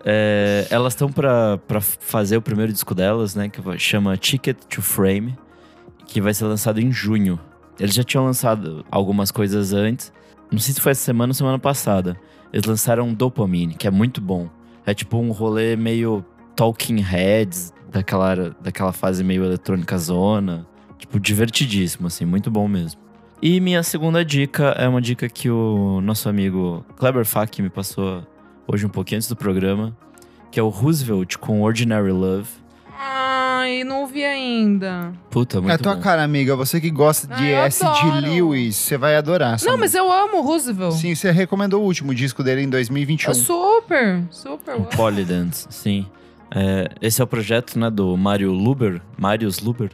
É, 0.07 0.67
elas 0.69 0.93
estão 0.93 1.11
pra, 1.11 1.57
pra 1.67 1.81
fazer 1.81 2.37
o 2.37 2.41
primeiro 2.41 2.71
disco 2.71 2.93
delas, 2.93 3.33
né? 3.33 3.49
Que 3.49 3.59
chama 3.79 4.15
Ticket 4.15 4.55
to 4.69 4.79
Frame, 4.79 5.35
que 6.05 6.21
vai 6.21 6.31
ser 6.31 6.45
lançado 6.45 6.79
em 6.79 6.91
junho. 6.91 7.39
Eles 7.79 7.95
já 7.95 8.03
tinham 8.03 8.23
lançado 8.23 8.85
algumas 8.91 9.31
coisas 9.31 9.73
antes. 9.73 10.13
Não 10.51 10.59
sei 10.59 10.75
se 10.75 10.79
foi 10.79 10.91
essa 10.91 11.01
semana 11.01 11.31
ou 11.31 11.33
semana 11.33 11.57
passada. 11.57 12.15
Eles 12.53 12.67
lançaram 12.67 13.11
Dopamine, 13.15 13.73
que 13.73 13.87
é 13.87 13.89
muito 13.89 14.21
bom. 14.21 14.47
É 14.85 14.93
tipo 14.93 15.17
um 15.17 15.31
rolê 15.31 15.75
meio 15.75 16.23
Talking 16.55 17.01
Heads, 17.01 17.73
daquela, 17.91 18.31
era- 18.31 18.55
daquela 18.61 18.91
fase 18.91 19.23
meio 19.23 19.43
eletrônica 19.43 19.97
zona. 19.97 20.65
Tipo, 20.97 21.19
divertidíssimo, 21.19 22.07
assim, 22.07 22.25
muito 22.25 22.49
bom 22.49 22.67
mesmo. 22.67 22.99
E 23.41 23.59
minha 23.59 23.83
segunda 23.83 24.23
dica 24.23 24.69
é 24.77 24.87
uma 24.87 25.01
dica 25.01 25.27
que 25.27 25.49
o 25.49 25.99
nosso 26.01 26.27
amigo 26.29 26.85
Kleber 26.97 27.25
Fak 27.25 27.61
me 27.61 27.69
passou 27.69 28.25
hoje 28.67 28.85
um 28.85 28.89
pouquinho 28.89 29.17
antes 29.17 29.27
do 29.27 29.35
programa, 29.35 29.95
que 30.51 30.59
é 30.59 30.63
o 30.63 30.69
Roosevelt 30.69 31.35
com 31.37 31.61
Ordinary 31.61 32.11
Love. 32.11 32.47
Ai, 32.97 33.83
não 33.83 34.01
ouvi 34.01 34.23
ainda. 34.23 35.11
Puta, 35.29 35.59
muito 35.59 35.69
é 35.71 35.75
a 35.75 35.77
tua 35.77 35.95
bom. 35.95 36.01
cara, 36.01 36.23
amiga. 36.23 36.55
Você 36.55 36.79
que 36.79 36.89
gosta 36.89 37.27
de 37.27 37.33
Ai, 37.33 37.53
eu 37.55 37.59
S. 37.65 37.83
de. 37.83 38.21
Lewis, 38.21 38.75
você 38.77 38.97
vai 38.97 39.17
adorar. 39.17 39.57
Não, 39.65 39.77
mas 39.77 39.93
eu 39.93 40.09
amo 40.11 40.37
o 40.37 40.41
Roosevelt. 40.41 40.93
Sim, 40.95 41.13
você 41.13 41.29
recomendou 41.29 41.81
o 41.83 41.85
último 41.85 42.15
disco 42.15 42.41
dele 42.41 42.61
em 42.61 42.69
2021. 42.69 43.31
Eu 43.31 43.35
super, 43.35 44.23
super. 44.31 44.71
eu 44.71 44.77
amo. 44.77 44.85
Polydance, 44.95 45.67
sim. 45.69 46.05
É, 46.55 46.89
esse 47.01 47.19
é 47.19 47.23
o 47.23 47.27
projeto, 47.27 47.77
né, 47.77 47.89
do 47.89 48.15
Mario 48.15 48.53
Luber, 48.53 49.01
Marius 49.17 49.59
Luber. 49.59 49.91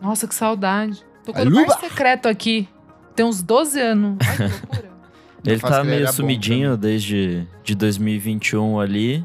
Nossa, 0.00 0.26
que 0.26 0.34
saudade. 0.34 1.04
Tô 1.24 1.34
com 1.34 1.40
o 1.40 1.44
Luba. 1.44 1.78
secreto 1.78 2.26
aqui. 2.28 2.66
Tem 3.14 3.26
uns 3.26 3.42
12 3.42 3.78
anos. 3.80 4.16
Ai, 4.20 4.36
que 4.36 4.42
loucura. 4.42 4.88
Ele 5.46 5.60
tá 5.60 5.68
que 5.68 5.74
ele 5.74 5.82
meio 5.84 6.00
era 6.00 6.06
bom 6.08 6.12
sumidinho 6.12 6.76
desde 6.76 7.46
de 7.62 7.74
2021 7.74 8.80
ali. 8.80 9.24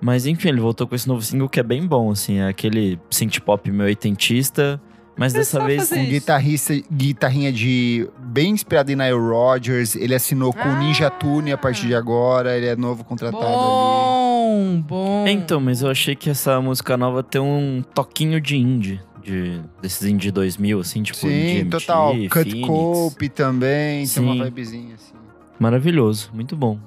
Mas 0.00 0.26
enfim, 0.26 0.48
ele 0.48 0.60
voltou 0.60 0.86
com 0.86 0.94
esse 0.94 1.08
novo 1.08 1.22
single 1.22 1.48
que 1.48 1.58
é 1.58 1.62
bem 1.62 1.86
bom, 1.86 2.10
assim. 2.10 2.38
É 2.38 2.48
aquele 2.48 3.00
synth 3.10 3.40
pop 3.40 3.68
meio 3.70 3.88
oitentista. 3.88 4.80
Mas 5.16 5.34
É 5.34 5.38
dessa 5.38 5.64
vez 5.64 5.90
Um 5.90 6.04
guitarrista, 6.04 6.74
guitarrinha 6.92 7.50
de 7.50 8.08
bem 8.18 8.50
inspirado 8.50 8.92
em 8.92 8.96
Nile 8.96 9.12
Rodgers. 9.12 9.96
Ele 9.96 10.14
assinou 10.14 10.52
com 10.52 10.68
o 10.68 10.76
Ninja 10.76 11.06
Ah. 11.06 11.10
Tune 11.10 11.50
a 11.50 11.56
partir 11.58 11.86
de 11.86 11.94
agora. 11.94 12.56
Ele 12.56 12.66
é 12.66 12.76
novo 12.76 13.02
contratado 13.02 13.44
ali. 13.44 14.33
Bom, 14.44 14.80
bom. 14.80 15.26
Então, 15.26 15.60
mas 15.60 15.82
eu 15.82 15.90
achei 15.90 16.14
que 16.14 16.30
essa 16.30 16.60
música 16.60 16.96
nova 16.96 17.22
tem 17.22 17.40
um 17.40 17.82
toquinho 17.94 18.40
de 18.40 18.56
indie. 18.56 19.00
De, 19.22 19.58
desses 19.80 20.06
indie 20.06 20.30
2000, 20.30 20.80
assim, 20.80 21.02
tipo 21.02 21.16
Sim, 21.18 21.28
indie 21.28 21.64
total. 21.70 22.14
MT, 22.14 22.28
Cut 22.28 22.50
Phoenix. 22.50 22.68
Cope 22.68 23.28
também. 23.30 24.06
Tem 24.06 24.22
uma 24.22 24.34
Sim. 24.34 24.44
vibezinha 24.44 24.94
assim. 24.96 25.14
Maravilhoso, 25.58 26.30
muito 26.34 26.54
bom. 26.54 26.78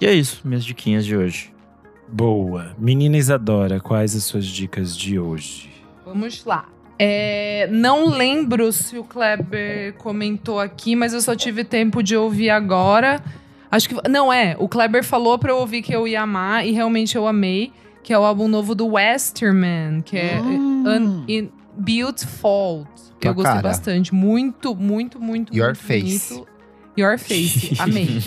E 0.00 0.06
é 0.06 0.12
isso, 0.14 0.40
minhas 0.44 0.64
diquinhas 0.64 1.04
de 1.04 1.16
hoje. 1.16 1.52
Boa. 2.08 2.74
Menina 2.78 3.16
Isadora, 3.16 3.78
quais 3.78 4.16
as 4.16 4.24
suas 4.24 4.46
dicas 4.46 4.96
de 4.96 5.18
hoje? 5.18 5.70
Vamos 6.04 6.44
lá. 6.44 6.68
É, 6.98 7.68
não 7.70 8.06
lembro 8.08 8.72
se 8.72 8.96
o 8.96 9.04
Kleber 9.04 9.94
comentou 9.94 10.60
aqui, 10.60 10.94
mas 10.94 11.12
eu 11.12 11.20
só 11.20 11.34
tive 11.34 11.64
tempo 11.64 12.02
de 12.02 12.16
ouvir 12.16 12.50
agora. 12.50 13.22
Acho 13.72 13.88
que. 13.88 14.08
Não, 14.08 14.32
é. 14.32 14.54
O 14.58 14.68
Kleber 14.68 15.02
falou 15.02 15.38
pra 15.38 15.50
eu 15.50 15.56
ouvir 15.56 15.80
que 15.82 15.92
eu 15.92 16.06
ia 16.06 16.22
amar, 16.22 16.64
e 16.66 16.70
realmente 16.72 17.16
eu 17.16 17.26
amei. 17.26 17.72
Que 18.02 18.12
é 18.12 18.18
o 18.18 18.22
álbum 18.24 18.46
novo 18.48 18.74
do 18.74 18.86
Westerman, 18.88 20.02
que 20.02 20.18
é 20.18 20.40
Hum. 20.40 20.84
Un 20.86 21.24
In 21.28 21.50
Beautiful. 21.76 22.86
Tua 23.20 23.30
eu 23.30 23.34
gostei 23.34 23.52
cara. 23.54 23.62
bastante. 23.62 24.14
Muito, 24.14 24.74
muito, 24.74 25.20
muito, 25.20 25.54
Your 25.56 25.68
muito 25.68 25.78
face. 25.78 26.34
bonito. 26.34 26.48
Your 26.98 27.18
Face. 27.18 27.74
Amei. 27.80 28.20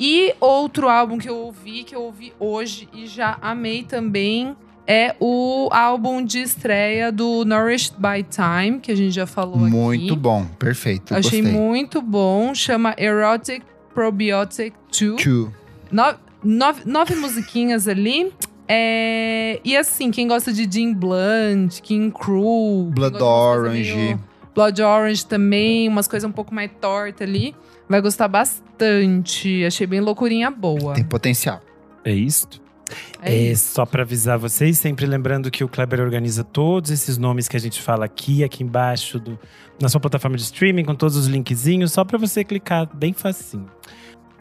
E 0.00 0.34
outro 0.40 0.88
álbum 0.88 1.18
que 1.18 1.28
eu 1.28 1.36
ouvi, 1.36 1.84
que 1.84 1.94
eu 1.94 2.02
ouvi 2.02 2.32
hoje 2.40 2.88
e 2.92 3.06
já 3.06 3.38
amei 3.40 3.84
também, 3.84 4.56
é 4.86 5.14
o 5.20 5.68
álbum 5.70 6.24
de 6.24 6.40
estreia 6.40 7.12
do 7.12 7.44
Nourished 7.44 7.94
by 7.98 8.24
Time, 8.28 8.80
que 8.80 8.90
a 8.90 8.96
gente 8.96 9.12
já 9.12 9.26
falou 9.26 9.60
aqui. 9.60 9.70
Muito 9.70 10.16
bom. 10.16 10.44
Perfeito. 10.58 11.14
Achei 11.14 11.40
Gostei. 11.42 11.58
muito 11.60 12.02
bom. 12.02 12.52
Chama 12.54 12.94
Erotic 12.98 13.62
Probiotic 13.94 14.72
2. 14.90 15.22
Two. 15.22 15.52
Nove, 15.90 16.18
nove, 16.42 16.82
nove 16.86 17.14
musiquinhas 17.16 17.86
ali. 17.88 18.32
É, 18.68 19.60
e 19.64 19.76
assim, 19.76 20.10
quem 20.10 20.26
gosta 20.26 20.52
de 20.52 20.66
Jim 20.70 20.94
Blunt, 20.94 21.80
King 21.82 22.10
Crew, 22.10 22.84
quem 22.86 22.94
Blood 22.94 23.22
Orange. 23.22 23.94
meio- 23.94 24.20
Blood 24.54 24.82
Orange 24.82 25.26
também, 25.26 25.88
umas 25.88 26.06
coisas 26.08 26.28
um 26.28 26.32
pouco 26.32 26.54
mais 26.54 26.70
tortas 26.80 27.26
ali. 27.28 27.54
Vai 27.88 28.00
gostar 28.00 28.28
bastante. 28.28 29.64
Achei 29.64 29.86
bem 29.86 30.00
loucurinha 30.00 30.50
boa. 30.50 30.94
Tem 30.94 31.04
potencial. 31.04 31.60
É 32.04 32.12
isto? 32.12 32.61
É 33.20 33.50
É, 33.50 33.54
só 33.54 33.84
pra 33.86 34.02
avisar 34.02 34.38
vocês, 34.38 34.78
sempre 34.78 35.06
lembrando 35.06 35.50
que 35.50 35.62
o 35.64 35.68
Kleber 35.68 36.00
organiza 36.00 36.42
todos 36.44 36.90
esses 36.90 37.18
nomes 37.18 37.48
que 37.48 37.56
a 37.56 37.60
gente 37.60 37.80
fala 37.80 38.04
aqui, 38.04 38.42
aqui 38.44 38.62
embaixo, 38.62 39.18
do, 39.18 39.38
na 39.80 39.88
sua 39.88 40.00
plataforma 40.00 40.36
de 40.36 40.42
streaming, 40.42 40.84
com 40.84 40.94
todos 40.94 41.16
os 41.16 41.26
linkzinhos, 41.26 41.92
só 41.92 42.04
pra 42.04 42.18
você 42.18 42.44
clicar 42.44 42.88
bem 42.94 43.12
facinho. 43.12 43.66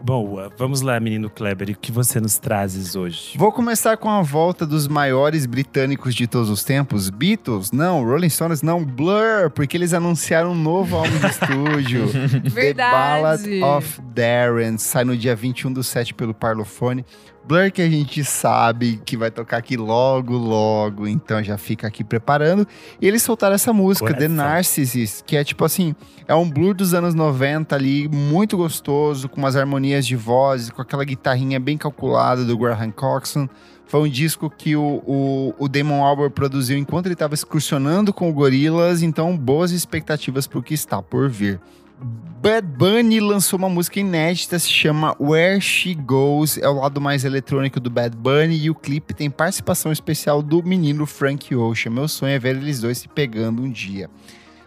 Boa, 0.04 0.52
vamos 0.58 0.82
lá, 0.82 1.00
menino 1.00 1.30
Kleber, 1.30 1.70
e 1.70 1.74
o 1.74 1.78
que 1.78 1.92
você 1.92 2.20
nos 2.20 2.40
trazes 2.40 2.96
hoje? 2.96 3.38
Vou 3.38 3.52
começar 3.52 3.98
com 3.98 4.10
a 4.10 4.24
volta 4.24 4.66
dos 4.66 4.88
maiores 4.88 5.46
britânicos 5.46 6.16
de 6.16 6.26
todos 6.26 6.50
os 6.50 6.64
tempos. 6.64 7.12
Beatles, 7.12 7.72
não. 7.72 8.04
Rolling 8.04 8.30
Stones, 8.30 8.64
não. 8.64 8.84
Blur, 8.84 9.52
porque 9.54 9.78
eles 9.78 9.94
anunciaram 9.94 10.54
um 10.54 10.56
novo 10.56 10.96
álbum 10.96 11.20
de 11.20 11.28
estúdio. 11.30 12.08
The 12.52 12.74
Ballad 12.74 13.44
Verdade. 13.44 13.64
of 13.64 14.02
Darren. 14.16 14.80
Sai 14.80 15.04
no 15.04 15.16
dia 15.16 15.36
21 15.36 15.72
do 15.72 15.84
7 15.84 16.16
pelo 16.16 16.34
Parlophone. 16.34 17.06
Blur 17.44 17.72
que 17.72 17.82
a 17.82 17.90
gente 17.90 18.24
sabe 18.24 19.02
que 19.04 19.18
vai 19.18 19.32
tocar 19.32 19.58
aqui 19.58 19.76
logo, 19.76 20.38
logo, 20.38 21.08
então 21.08 21.44
já 21.44 21.58
fica 21.58 21.88
aqui 21.88 22.04
preparando. 22.04 22.68
E 23.02 23.08
eles 23.08 23.24
soltaram 23.24 23.56
essa 23.56 23.74
música, 23.74 24.08
The 24.08 24.14
Coração. 24.14 24.36
Narcissus, 24.36 25.24
que 25.26 25.36
é 25.36 25.44
tipo 25.44 25.66
assim, 25.66 25.96
é 26.28 26.36
um 26.36 26.50
Blur 26.50 26.74
dos 26.74 26.94
anos 26.94 27.14
90 27.16 27.76
ali, 27.76 28.08
muito 28.08 28.56
gostoso, 28.56 29.28
com 29.28 29.38
umas 29.38 29.56
harmonias 29.56 30.06
de 30.06 30.16
vozes, 30.16 30.70
com 30.70 30.82
aquela 30.82 31.04
guitarrinha 31.04 31.60
bem 31.60 31.78
calculada 31.78 32.46
do 32.46 32.58
Graham 32.58 32.92
Coxon. 32.92 33.50
Foi 33.88 34.00
um 34.00 34.10
disco 34.10 34.50
que 34.50 34.76
o, 34.76 35.04
o, 35.06 35.54
o 35.60 35.68
Damon 35.68 36.02
Albarn 36.02 36.32
produziu 36.32 36.78
enquanto 36.78 37.08
ele 37.08 37.14
estava 37.14 37.34
excursionando 37.34 38.14
com 38.14 38.30
o 38.30 38.34
Gorillaz, 38.34 39.02
então 39.04 39.38
boas 39.38 39.72
expectativas 39.72 40.48
para 40.48 40.60
o 40.60 40.64
que 40.64 40.74
está 40.74 41.02
por 41.02 41.28
vir. 41.30 41.60
Bad 42.02 42.68
Bunny 42.68 43.20
lançou 43.20 43.60
uma 43.60 43.70
música 43.70 44.00
inédita, 44.00 44.58
se 44.58 44.68
chama 44.68 45.16
Where 45.20 45.62
She 45.62 45.94
Goes, 45.94 46.58
é 46.58 46.68
o 46.68 46.80
lado 46.80 47.00
mais 47.00 47.24
eletrônico 47.24 47.80
do 47.80 47.90
Bad 47.92 48.18
Bunny 48.18 48.58
e 48.58 48.70
o 48.70 48.74
clipe 48.74 49.14
tem 49.14 49.30
participação 49.30 49.92
especial 49.92 50.42
do 50.42 50.64
menino 50.64 51.06
Frank 51.06 51.56
Ocean. 51.56 51.92
Meu 51.92 52.08
sonho 52.08 52.34
é 52.34 52.40
ver 52.40 52.56
eles 52.56 52.82
dois 52.82 52.98
se 52.98 53.08
pegando 53.08 53.62
um 53.62 53.70
dia. 53.70 54.10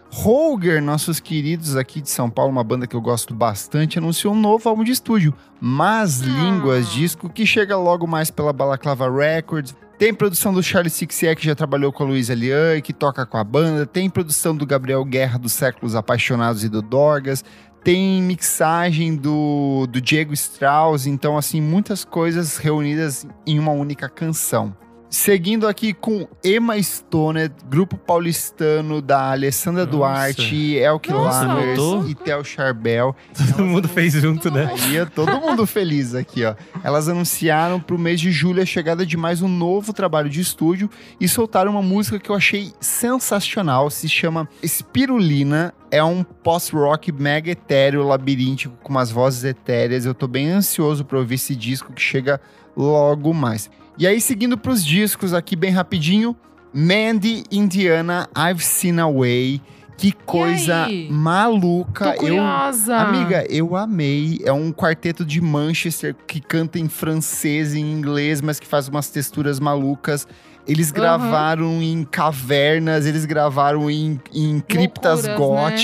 Holger, 0.09 0.81
nossos 0.81 1.19
queridos 1.19 1.75
aqui 1.75 1.99
de 1.99 2.09
São 2.09 2.29
Paulo, 2.29 2.49
uma 2.49 2.63
banda 2.63 2.87
que 2.87 2.95
eu 2.95 3.01
gosto 3.01 3.35
bastante, 3.35 3.97
anunciou 3.97 4.33
um 4.33 4.39
novo 4.39 4.69
álbum 4.69 4.85
de 4.85 4.93
estúdio, 4.93 5.33
Mas 5.59 6.19
Línguas, 6.21 6.89
disco 6.89 7.27
que 7.27 7.45
chega 7.45 7.75
logo 7.75 8.07
mais 8.07 8.31
pela 8.31 8.53
Balaclava 8.53 9.11
Records. 9.11 9.75
Tem 9.97 10.13
produção 10.13 10.53
do 10.53 10.61
Charlie 10.61 10.89
Sixier, 10.89 11.37
que 11.37 11.45
já 11.45 11.55
trabalhou 11.55 11.91
com 11.91 12.03
a 12.03 12.07
Luísa 12.07 12.33
Lian 12.33 12.75
e 12.75 12.81
que 12.81 12.91
toca 12.91 13.25
com 13.25 13.37
a 13.37 13.43
banda. 13.43 13.85
Tem 13.85 14.09
produção 14.09 14.53
do 14.53 14.65
Gabriel 14.65 15.05
Guerra, 15.05 15.39
dos 15.39 15.53
Séculos 15.53 15.95
Apaixonados 15.95 16.65
e 16.65 16.69
do 16.69 16.81
Dorgas. 16.81 17.45
Tem 17.81 18.21
mixagem 18.21 19.15
do, 19.15 19.87
do 19.89 20.01
Diego 20.01 20.33
Strauss. 20.33 21.05
Então, 21.05 21.37
assim, 21.37 21.61
muitas 21.61 22.03
coisas 22.03 22.57
reunidas 22.57 23.25
em 23.47 23.57
uma 23.57 23.71
única 23.71 24.09
canção. 24.09 24.75
Seguindo 25.15 25.65
aqui 25.65 25.93
com 25.93 26.27
Emma 26.43 26.77
Stoner, 26.77 27.49
grupo 27.69 27.97
paulistano 27.97 29.01
da 29.01 29.31
Alessandra 29.31 29.85
Nossa. 29.85 29.97
Duarte, 29.97 30.75
Elke 30.75 31.09
Lammers 31.09 32.09
e 32.09 32.13
Theo 32.13 32.43
Charbel. 32.43 33.15
Todo 33.33 33.63
mundo 33.63 33.87
fez 33.87 34.11
junto, 34.11 34.51
né? 34.51 34.69
É 34.93 35.05
todo 35.05 35.39
mundo 35.39 35.65
feliz 35.65 36.13
aqui, 36.13 36.43
ó. 36.43 36.53
Elas 36.83 37.07
anunciaram 37.07 37.79
pro 37.79 37.97
mês 37.97 38.19
de 38.19 38.29
julho 38.29 38.61
a 38.61 38.65
chegada 38.65 39.05
de 39.05 39.15
mais 39.15 39.41
um 39.41 39.47
novo 39.47 39.93
trabalho 39.93 40.29
de 40.29 40.41
estúdio 40.41 40.89
e 41.17 41.29
soltaram 41.29 41.71
uma 41.71 41.81
música 41.81 42.19
que 42.19 42.29
eu 42.29 42.35
achei 42.35 42.73
sensacional, 42.81 43.89
se 43.89 44.09
chama 44.09 44.49
Spirulina. 44.65 45.73
É 45.89 46.03
um 46.03 46.25
post-rock 46.25 47.13
mega 47.13 47.49
etéreo, 47.49 48.03
labiríntico, 48.03 48.75
com 48.83 48.89
umas 48.89 49.11
vozes 49.11 49.45
etéreas. 49.45 50.05
Eu 50.05 50.13
tô 50.13 50.27
bem 50.27 50.49
ansioso 50.49 51.05
pra 51.05 51.17
ouvir 51.19 51.35
esse 51.35 51.55
disco 51.55 51.93
que 51.93 52.01
chega 52.01 52.41
logo 52.75 53.33
mais. 53.33 53.69
E 53.97 54.05
aí, 54.05 54.19
seguindo 54.19 54.57
pros 54.57 54.83
discos 54.85 55.33
aqui 55.33 55.55
bem 55.55 55.71
rapidinho, 55.71 56.35
Mandy, 56.73 57.43
Indiana, 57.51 58.27
I've 58.37 58.63
Seen 58.63 58.99
a 58.99 59.07
Way. 59.09 59.61
Que 59.97 60.11
coisa 60.11 60.87
maluca. 61.09 62.07
Tô 62.07 62.11
Eu 62.11 62.17
curiosa. 62.17 62.97
Amiga, 62.97 63.45
eu 63.49 63.77
amei. 63.77 64.39
É 64.43 64.51
um 64.51 64.73
quarteto 64.73 65.23
de 65.23 65.39
Manchester 65.39 66.13
que 66.27 66.41
canta 66.41 66.77
em 66.77 66.89
francês 66.89 67.73
e 67.73 67.79
em 67.79 67.93
inglês, 67.93 68.41
mas 68.41 68.59
que 68.59 68.67
faz 68.67 68.89
umas 68.89 69.07
texturas 69.07 69.57
malucas. 69.57 70.27
Eles 70.67 70.89
Uhum. 70.89 70.95
gravaram 70.95 71.81
em 71.81 72.03
cavernas, 72.03 73.05
eles 73.05 73.23
gravaram 73.23 73.89
em, 73.89 74.19
em 74.33 74.59
criptas 74.59 75.25
Loucuras, 75.25 75.37
né? 75.71 75.77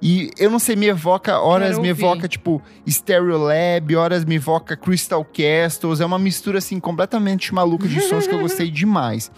E 0.00 0.30
eu 0.38 0.50
não 0.50 0.58
sei, 0.58 0.76
me 0.76 0.86
evoca, 0.86 1.38
horas 1.40 1.78
me 1.78 1.88
evoca, 1.88 2.28
tipo, 2.28 2.60
Stereolab, 2.88 3.96
horas 3.96 4.24
me 4.24 4.36
evoca 4.36 4.76
Crystal 4.76 5.24
Castles. 5.24 6.00
É 6.00 6.06
uma 6.06 6.18
mistura, 6.18 6.58
assim, 6.58 6.78
completamente 6.78 7.54
maluca 7.54 7.88
de 7.88 8.00
sons 8.00 8.26
que 8.26 8.34
eu 8.34 8.40
gostei 8.40 8.68
demais. 8.70 9.30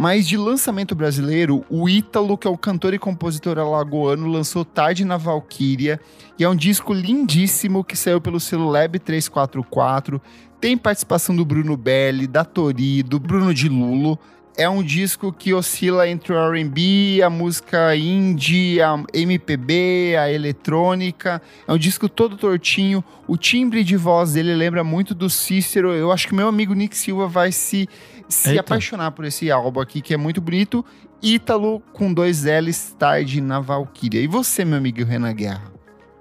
Mas 0.00 0.28
de 0.28 0.36
lançamento 0.36 0.94
brasileiro, 0.94 1.64
o 1.68 1.88
Ítalo, 1.88 2.38
que 2.38 2.46
é 2.46 2.50
o 2.50 2.56
cantor 2.56 2.94
e 2.94 3.00
compositor 3.00 3.58
alagoano, 3.58 4.28
lançou 4.28 4.64
Tarde 4.64 5.04
na 5.04 5.16
Valquíria. 5.16 6.00
E 6.38 6.44
é 6.44 6.48
um 6.48 6.54
disco 6.54 6.92
lindíssimo 6.92 7.82
que 7.82 7.96
saiu 7.96 8.20
pelo 8.20 8.38
selo 8.38 8.70
Lab 8.70 8.96
344. 8.96 10.22
Tem 10.60 10.76
participação 10.76 11.34
do 11.34 11.44
Bruno 11.44 11.76
Belli, 11.76 12.28
da 12.28 12.44
Tori, 12.44 13.02
do 13.02 13.18
Bruno 13.18 13.52
de 13.52 13.68
Lulo. 13.68 14.16
É 14.58 14.68
um 14.68 14.82
disco 14.82 15.32
que 15.32 15.54
oscila 15.54 16.08
entre 16.08 16.32
o 16.32 16.36
R&B, 16.36 17.22
a 17.22 17.30
música 17.30 17.94
indie, 17.94 18.82
a 18.82 19.00
MPB, 19.14 20.16
a 20.16 20.32
eletrônica. 20.32 21.40
É 21.64 21.72
um 21.72 21.78
disco 21.78 22.08
todo 22.08 22.36
tortinho. 22.36 23.04
O 23.28 23.36
timbre 23.36 23.84
de 23.84 23.96
voz 23.96 24.32
dele 24.32 24.52
lembra 24.56 24.82
muito 24.82 25.14
do 25.14 25.30
Cícero. 25.30 25.92
Eu 25.92 26.10
acho 26.10 26.26
que 26.26 26.34
meu 26.34 26.48
amigo 26.48 26.74
Nick 26.74 26.96
Silva 26.96 27.28
vai 27.28 27.52
se, 27.52 27.88
se 28.28 28.48
Eita. 28.48 28.62
apaixonar 28.62 29.12
por 29.12 29.24
esse 29.24 29.48
álbum 29.48 29.78
aqui, 29.78 30.00
que 30.00 30.12
é 30.12 30.16
muito 30.16 30.40
bonito. 30.40 30.84
Ítalo 31.22 31.80
com 31.92 32.12
dois 32.12 32.42
L's, 32.42 32.96
tarde 32.98 33.40
na 33.40 33.60
Valkyria. 33.60 34.20
E 34.20 34.26
você, 34.26 34.64
meu 34.64 34.78
amigo 34.78 35.04
Renan 35.04 35.34
Guerra? 35.34 35.77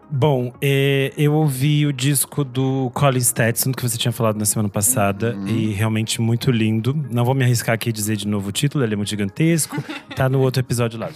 Bom, 0.09 0.53
é, 0.61 1.11
eu 1.17 1.33
ouvi 1.33 1.85
o 1.85 1.91
disco 1.91 2.43
do 2.43 2.89
Colin 2.93 3.19
Stetson, 3.19 3.73
que 3.73 3.81
você 3.83 3.97
tinha 3.97 4.11
falado 4.11 4.37
na 4.37 4.45
semana 4.45 4.69
passada, 4.69 5.35
Uhum. 5.35 5.47
e 5.47 5.67
realmente 5.73 6.21
muito 6.21 6.49
lindo. 6.49 6.95
Não 7.11 7.25
vou 7.25 7.35
me 7.35 7.43
arriscar 7.43 7.75
aqui 7.75 7.89
a 7.89 7.91
dizer 7.91 8.15
de 8.15 8.25
novo 8.27 8.49
o 8.49 8.51
título, 8.51 8.83
ele 8.85 8.93
é 8.93 8.95
muito 8.97 9.09
gigantesco. 9.09 9.83
tá 10.15 10.29
no 10.29 10.39
outro 10.39 10.61
episódio 10.61 10.97
lá. 10.97 11.09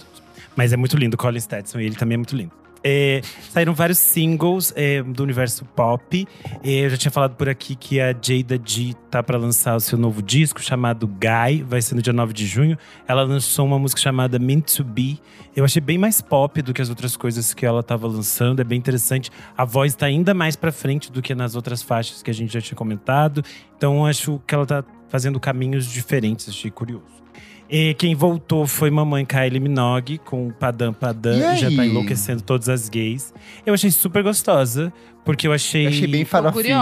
Mas 0.54 0.72
é 0.74 0.76
muito 0.76 0.96
lindo, 0.98 1.16
Colin 1.16 1.40
Stetson, 1.40 1.80
e 1.80 1.86
ele 1.86 1.96
também 1.96 2.14
é 2.14 2.18
muito 2.18 2.36
lindo. 2.36 2.52
É, 2.84 3.20
saíram 3.50 3.74
vários 3.74 3.98
singles 3.98 4.72
é, 4.76 5.02
do 5.02 5.22
universo 5.22 5.64
pop. 5.64 6.26
É, 6.62 6.84
eu 6.84 6.90
já 6.90 6.96
tinha 6.96 7.10
falado 7.10 7.36
por 7.36 7.48
aqui 7.48 7.76
que 7.76 8.00
a 8.00 8.08
Jada 8.08 8.60
G 8.64 8.94
tá 9.10 9.22
para 9.22 9.38
lançar 9.38 9.76
o 9.76 9.80
seu 9.80 9.98
novo 9.98 10.22
disco 10.22 10.60
chamado 10.60 11.06
Guy, 11.06 11.62
vai 11.62 11.80
ser 11.80 11.94
no 11.94 12.02
dia 12.02 12.12
9 12.12 12.32
de 12.32 12.46
junho. 12.46 12.76
Ela 13.06 13.22
lançou 13.22 13.66
uma 13.66 13.78
música 13.78 14.00
chamada 14.00 14.38
Meant 14.38 14.76
to 14.76 14.84
Be. 14.84 15.20
Eu 15.54 15.64
achei 15.64 15.80
bem 15.80 15.98
mais 15.98 16.20
pop 16.20 16.60
do 16.62 16.72
que 16.72 16.82
as 16.82 16.88
outras 16.88 17.16
coisas 17.16 17.54
que 17.54 17.64
ela 17.64 17.82
tava 17.82 18.06
lançando, 18.06 18.60
é 18.60 18.64
bem 18.64 18.78
interessante. 18.78 19.30
A 19.56 19.64
voz 19.64 19.94
tá 19.94 20.06
ainda 20.06 20.34
mais 20.34 20.56
pra 20.56 20.72
frente 20.72 21.12
do 21.12 21.22
que 21.22 21.34
nas 21.34 21.54
outras 21.54 21.82
faixas 21.82 22.22
que 22.22 22.30
a 22.30 22.34
gente 22.34 22.52
já 22.52 22.60
tinha 22.60 22.76
comentado. 22.76 23.44
Então 23.76 24.04
acho 24.06 24.40
que 24.46 24.54
ela 24.54 24.66
tá 24.66 24.84
fazendo 25.08 25.38
caminhos 25.38 25.86
diferentes, 25.86 26.48
achei 26.48 26.70
curioso. 26.70 27.21
E 27.74 27.94
quem 27.94 28.14
voltou 28.14 28.66
foi 28.66 28.90
mamãe 28.90 29.24
Kylie 29.24 29.58
Minogue 29.58 30.18
com 30.18 30.50
Padam 30.50 30.92
Padam 30.92 31.32
E 31.32 31.38
e 31.38 31.56
já 31.56 31.74
tá 31.74 31.86
enlouquecendo 31.86 32.42
todas 32.42 32.68
as 32.68 32.86
gays. 32.90 33.32
Eu 33.64 33.72
achei 33.72 33.90
super 33.90 34.22
gostosa, 34.22 34.92
porque 35.24 35.48
eu 35.48 35.54
achei. 35.54 35.86
Eu 35.86 35.88
achei 35.88 36.06
bem 36.06 36.24
farofinha. 36.26 36.74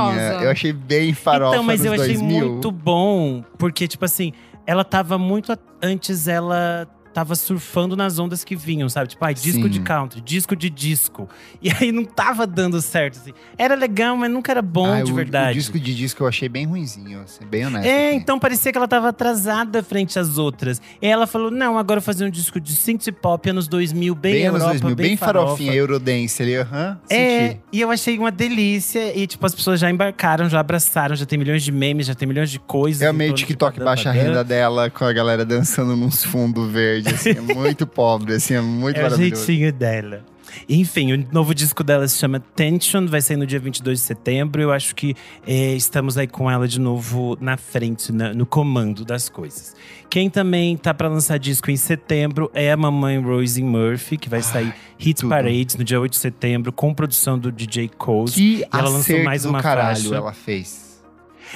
Eu 0.43 0.51
achei 0.51 0.73
bem 0.73 1.15
farofa 1.15 1.55
Então, 1.55 1.63
mas 1.63 1.85
eu 1.85 1.93
achei 1.93 2.15
2000. 2.15 2.49
muito 2.49 2.73
bom, 2.73 3.45
porque, 3.57 3.87
tipo 3.87 4.05
assim, 4.05 4.33
ela 4.67 4.83
tava 4.83 5.17
muito. 5.17 5.57
Antes 5.81 6.27
ela 6.27 6.89
tava 7.13 7.35
surfando 7.35 7.97
nas 7.97 8.19
ondas 8.19 8.45
que 8.45 8.55
vinham, 8.55 8.89
sabe? 8.89 9.09
Tipo, 9.09 9.25
ai, 9.25 9.35
disco 9.35 9.63
Sim. 9.63 9.69
de 9.69 9.81
country, 9.81 10.21
disco 10.21 10.55
de 10.57 10.71
disco. 10.71 11.29
E 11.63 11.71
aí 11.71 11.91
não 11.93 12.05
tava 12.05 12.47
dando 12.47 12.81
certo, 12.81 13.19
assim. 13.19 13.33
Era 13.59 13.75
legal, 13.75 14.17
mas 14.17 14.31
nunca 14.31 14.51
era 14.53 14.63
bom 14.63 14.87
Ai, 14.87 15.03
de 15.03 15.13
o- 15.13 15.15
verdade. 15.15 15.51
O 15.53 15.55
disco 15.61 15.79
de 15.79 15.95
disco 15.95 16.23
eu 16.23 16.29
achei 16.29 16.49
bem 16.49 16.67
ruinzinho, 16.67 17.23
ser 17.27 17.45
bem 17.47 17.67
honesto. 17.67 17.87
É, 17.87 18.09
aqui. 18.09 18.17
então 18.17 18.39
parecia 18.39 18.71
que 18.73 18.79
ela 18.79 18.89
tava 18.89 19.09
atrasada 19.09 19.83
frente 19.83 20.19
às 20.19 20.39
outras. 20.39 20.81
E 21.03 21.07
ela 21.07 21.27
falou: 21.27 21.51
não, 21.51 21.77
agora 21.79 21.99
eu 21.99 22.03
vou 22.03 22.07
fazer 22.07 22.25
um 22.25 22.31
disco 22.31 22.61
de 22.61 22.75
synth 22.75 23.09
pop 23.21 23.49
anos 23.51 23.67
2000, 23.69 24.15
bem, 24.15 24.33
bem 24.33 24.47
anos 24.47 24.61
Europa, 24.63 24.79
2000, 24.81 24.97
bem, 24.97 25.17
farofa. 25.17 25.47
farofinha, 25.47 25.75
Eurodance 25.75 26.43
ali, 26.43 26.57
aham. 26.57 26.99
É, 27.11 27.49
senti. 27.49 27.61
e 27.73 27.81
eu 27.81 27.91
achei 27.91 28.19
uma 28.19 28.31
delícia. 28.31 29.17
E, 29.17 29.27
tipo, 29.27 29.45
as 29.47 29.55
pessoas 29.55 29.81
já 29.81 29.91
embarcaram, 29.91 30.49
já 30.49 30.61
abraçaram, 30.61 31.15
já 31.17 31.27
tem 31.27 31.39
milhões 31.39 31.63
de 31.63 31.73
memes, 31.73 32.07
já 32.07 32.15
tem 32.15 32.27
milhões 32.29 32.51
de 32.51 32.59
coisas. 32.59 33.03
Eu 33.03 33.09
em 33.09 33.11
amei 33.11 33.27
o 33.29 33.31
torno 33.31 33.37
de 33.39 33.47
TikTok 33.47 33.81
baixa 33.81 34.11
renda 34.11 34.43
dela 34.45 34.89
com 34.91 35.05
a 35.05 35.13
galera 35.13 35.45
dançando 35.45 35.97
nos 35.97 36.25
fundos 36.25 36.71
verdes, 36.71 37.00
assim, 37.09 37.31
é 37.31 37.41
muito 37.41 37.87
pobre, 37.87 38.35
assim, 38.35 38.55
é 38.55 38.61
muito 38.61 38.97
É 38.97 39.01
o 39.01 39.03
maravilhoso. 39.05 39.45
jeitinho 39.47 39.73
dela. 39.73 40.25
Enfim, 40.69 41.13
o 41.13 41.27
novo 41.33 41.55
disco 41.55 41.85
dela 41.85 42.07
se 42.09 42.19
chama 42.19 42.41
Tension, 42.41 43.07
vai 43.07 43.21
sair 43.21 43.37
no 43.37 43.47
dia 43.47 43.61
22 43.61 44.01
de 44.01 44.05
setembro. 44.05 44.61
Eu 44.61 44.73
acho 44.73 44.97
que 44.97 45.15
é, 45.47 45.75
estamos 45.75 46.19
aí 46.19 46.27
com 46.27 46.51
ela 46.51 46.67
de 46.67 46.81
novo 46.81 47.39
na 47.41 47.57
frente, 47.57 48.11
na- 48.13 48.35
no 48.35 48.45
comando 48.45 49.05
das 49.05 49.29
coisas. 49.29 49.77
Quem 50.11 50.29
também 50.29 50.77
tá 50.77 50.93
pra 50.93 51.07
lançar 51.09 51.39
disco 51.39 51.71
em 51.71 51.77
setembro 51.77 52.51
é 52.53 52.73
a 52.73 52.77
mamãe 52.77 53.17
Rosie 53.21 53.63
Murphy, 53.63 54.17
que 54.17 54.29
vai 54.29 54.43
sair 54.43 54.75
Hit 54.99 55.21
tudo. 55.21 55.31
Parades 55.31 55.77
no 55.77 55.85
dia 55.85 56.01
8 56.01 56.11
de 56.13 56.19
setembro, 56.19 56.73
com 56.73 56.93
produção 56.93 57.39
do 57.39 57.53
DJ 57.53 57.89
Coles. 57.97 58.35
Que 58.35 58.65
ela 58.73 58.89
lançou 58.89 59.23
mais 59.23 59.45
uma 59.45 59.63
caralho 59.63 59.97
faixa. 60.03 60.15
ela 60.17 60.33
fez. 60.33 60.90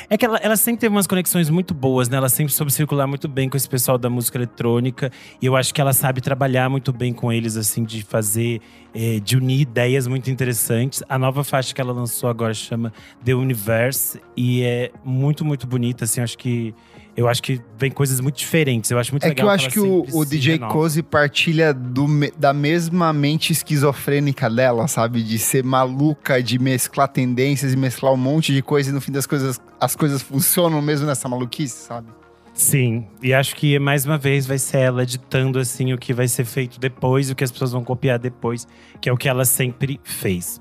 É 0.09 0.17
que 0.17 0.25
ela, 0.25 0.39
ela 0.39 0.57
sempre 0.57 0.81
teve 0.81 0.95
umas 0.95 1.07
conexões 1.07 1.49
muito 1.51 1.75
boas, 1.75 2.09
né? 2.09 2.17
Ela 2.17 2.29
sempre 2.29 2.53
soube 2.53 2.73
circular 2.73 3.07
muito 3.07 3.29
bem 3.29 3.49
com 3.49 3.57
esse 3.57 3.69
pessoal 3.69 3.99
da 3.99 4.11
música 4.11 4.39
eletrônica. 4.39 5.11
E 5.41 5.47
eu 5.47 5.57
acho 5.57 5.73
que 5.73 5.81
ela 5.81 5.93
sabe 5.93 6.21
trabalhar 6.21 6.69
muito 6.69 6.93
bem 6.93 7.13
com 7.13 7.33
eles, 7.33 7.57
assim, 7.57 7.85
de 7.85 8.03
fazer, 8.03 8.61
eh, 8.95 9.21
de 9.21 9.37
unir 9.37 9.61
ideias 9.61 10.07
muito 10.07 10.31
interessantes. 10.31 11.03
A 11.09 11.19
nova 11.19 11.45
faixa 11.45 11.75
que 11.75 11.81
ela 11.81 11.93
lançou 11.93 12.29
agora 12.29 12.55
chama 12.55 12.93
The 13.25 13.35
Universe. 13.35 14.21
E 14.37 14.63
é 14.63 14.91
muito, 15.05 15.45
muito 15.45 15.67
bonita, 15.67 16.05
assim. 16.05 16.21
Acho 16.21 16.37
que 16.39 16.75
eu 17.17 17.29
acho 17.29 17.43
que 17.43 17.61
vem 17.79 17.91
coisas 17.91 18.21
muito 18.21 18.37
diferentes. 18.37 18.91
Eu 18.91 18.99
acho 18.99 19.13
muito 19.13 19.25
É 19.25 19.29
legal 19.29 19.47
que 19.47 19.51
eu 19.51 19.51
acho 19.51 19.71
que 19.71 19.81
o, 19.81 20.07
o 20.13 20.25
DJ. 20.25 20.59
Cozy 20.59 21.03
partilha 21.03 21.73
do 21.73 22.07
da 22.37 22.53
mesma 22.53 23.13
mente 23.13 23.53
esquizofrênica 23.53 24.51
dela, 24.51 24.89
sabe? 24.89 25.23
De 25.23 25.39
ser 25.39 25.65
maluca, 25.65 26.43
de 26.43 26.59
mesclar 26.59 27.09
tendências 27.09 27.73
e 27.73 27.77
mesclar 27.77 28.13
um 28.13 28.17
monte 28.17 28.53
de 28.53 28.63
coisa 28.63 28.91
e 28.91 28.93
no 28.93 29.01
fim 29.01 29.13
das 29.13 29.27
coisas 29.27 29.61
as 29.81 29.95
coisas 29.95 30.23
funcionam 30.23 30.81
mesmo 30.81 31.07
nessa 31.07 31.29
maluquice, 31.29 31.87
sabe? 31.87 32.09
Sim, 32.55 33.05
e 33.21 33.35
acho 33.35 33.57
que 33.57 33.79
mais 33.81 34.07
uma 34.07 34.17
vez 34.17 34.47
vai 34.47 34.59
ser 34.59 34.79
ela 34.79 35.05
ditando 35.05 35.59
assim 35.59 35.93
o 35.93 35.99
que 35.99 36.15
vai 36.15 36.29
ser 36.29 36.45
feito 36.45 36.79
depois, 36.79 37.29
o 37.29 37.35
que 37.35 37.43
as 37.43 37.51
pessoas 37.51 37.73
vão 37.73 37.83
copiar 37.83 38.17
depois, 38.17 38.67
que 39.01 39.09
é 39.09 39.13
o 39.13 39.17
que 39.17 39.29
ela 39.29 39.45
sempre 39.45 40.01
fez. 40.05 40.61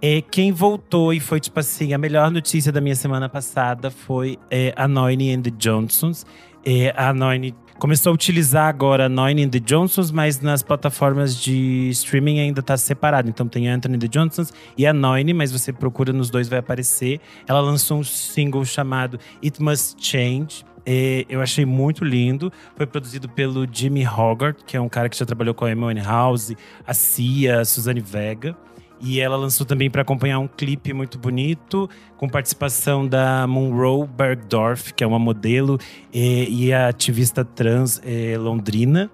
É, 0.00 0.20
quem 0.20 0.52
voltou 0.52 1.12
e 1.12 1.20
foi, 1.20 1.40
tipo 1.40 1.58
assim, 1.58 1.92
a 1.94 1.98
melhor 1.98 2.30
notícia 2.30 2.70
da 2.70 2.80
minha 2.80 2.94
semana 2.94 3.28
passada 3.28 3.90
foi 3.90 4.38
é, 4.50 4.72
a 4.76 4.86
Noine 4.86 5.34
and 5.34 5.42
the 5.42 5.50
Johnsons. 5.50 6.26
É, 6.64 6.92
a 6.96 7.12
Noine 7.12 7.54
começou 7.78 8.10
a 8.10 8.14
utilizar 8.14 8.68
agora 8.68 9.06
a 9.06 9.08
Noine 9.08 9.44
and 9.44 9.50
the 9.50 9.60
Johnsons, 9.60 10.10
mas 10.10 10.40
nas 10.40 10.62
plataformas 10.62 11.36
de 11.36 11.88
streaming 11.90 12.40
ainda 12.40 12.62
tá 12.62 12.76
separado. 12.76 13.28
Então 13.28 13.46
tem 13.48 13.68
Anthony 13.68 13.98
the 13.98 14.08
Johnsons 14.08 14.52
e 14.76 14.86
a 14.86 14.92
Noine, 14.92 15.32
mas 15.32 15.52
você 15.52 15.72
procura 15.72 16.12
nos 16.12 16.30
dois, 16.30 16.48
vai 16.48 16.58
aparecer. 16.58 17.20
Ela 17.46 17.60
lançou 17.60 17.98
um 17.98 18.04
single 18.04 18.64
chamado 18.64 19.18
It 19.42 19.62
Must 19.62 19.96
Change. 19.98 20.64
É, 20.84 21.26
eu 21.28 21.40
achei 21.42 21.66
muito 21.66 22.04
lindo. 22.04 22.52
Foi 22.76 22.86
produzido 22.86 23.28
pelo 23.28 23.66
Jimmy 23.70 24.06
Hogarth, 24.06 24.58
que 24.64 24.76
é 24.76 24.80
um 24.80 24.88
cara 24.88 25.08
que 25.08 25.18
já 25.18 25.26
trabalhou 25.26 25.54
com 25.54 25.64
a 25.64 25.70
Amy 25.70 26.00
House, 26.00 26.52
a 26.86 26.94
Cia, 26.94 27.60
a 27.60 27.64
Suzane 27.64 28.00
Vega. 28.00 28.56
E 29.00 29.20
ela 29.20 29.36
lançou 29.36 29.66
também 29.66 29.90
para 29.90 30.02
acompanhar 30.02 30.38
um 30.38 30.48
clipe 30.48 30.92
muito 30.92 31.18
bonito, 31.18 31.88
com 32.16 32.28
participação 32.28 33.06
da 33.06 33.46
Monroe 33.46 34.06
Bergdorf, 34.06 34.94
que 34.94 35.04
é 35.04 35.06
uma 35.06 35.18
modelo 35.18 35.78
e 36.12 36.72
a 36.72 36.88
ativista 36.88 37.44
trans 37.44 38.00
eh, 38.04 38.36
londrina. 38.38 39.10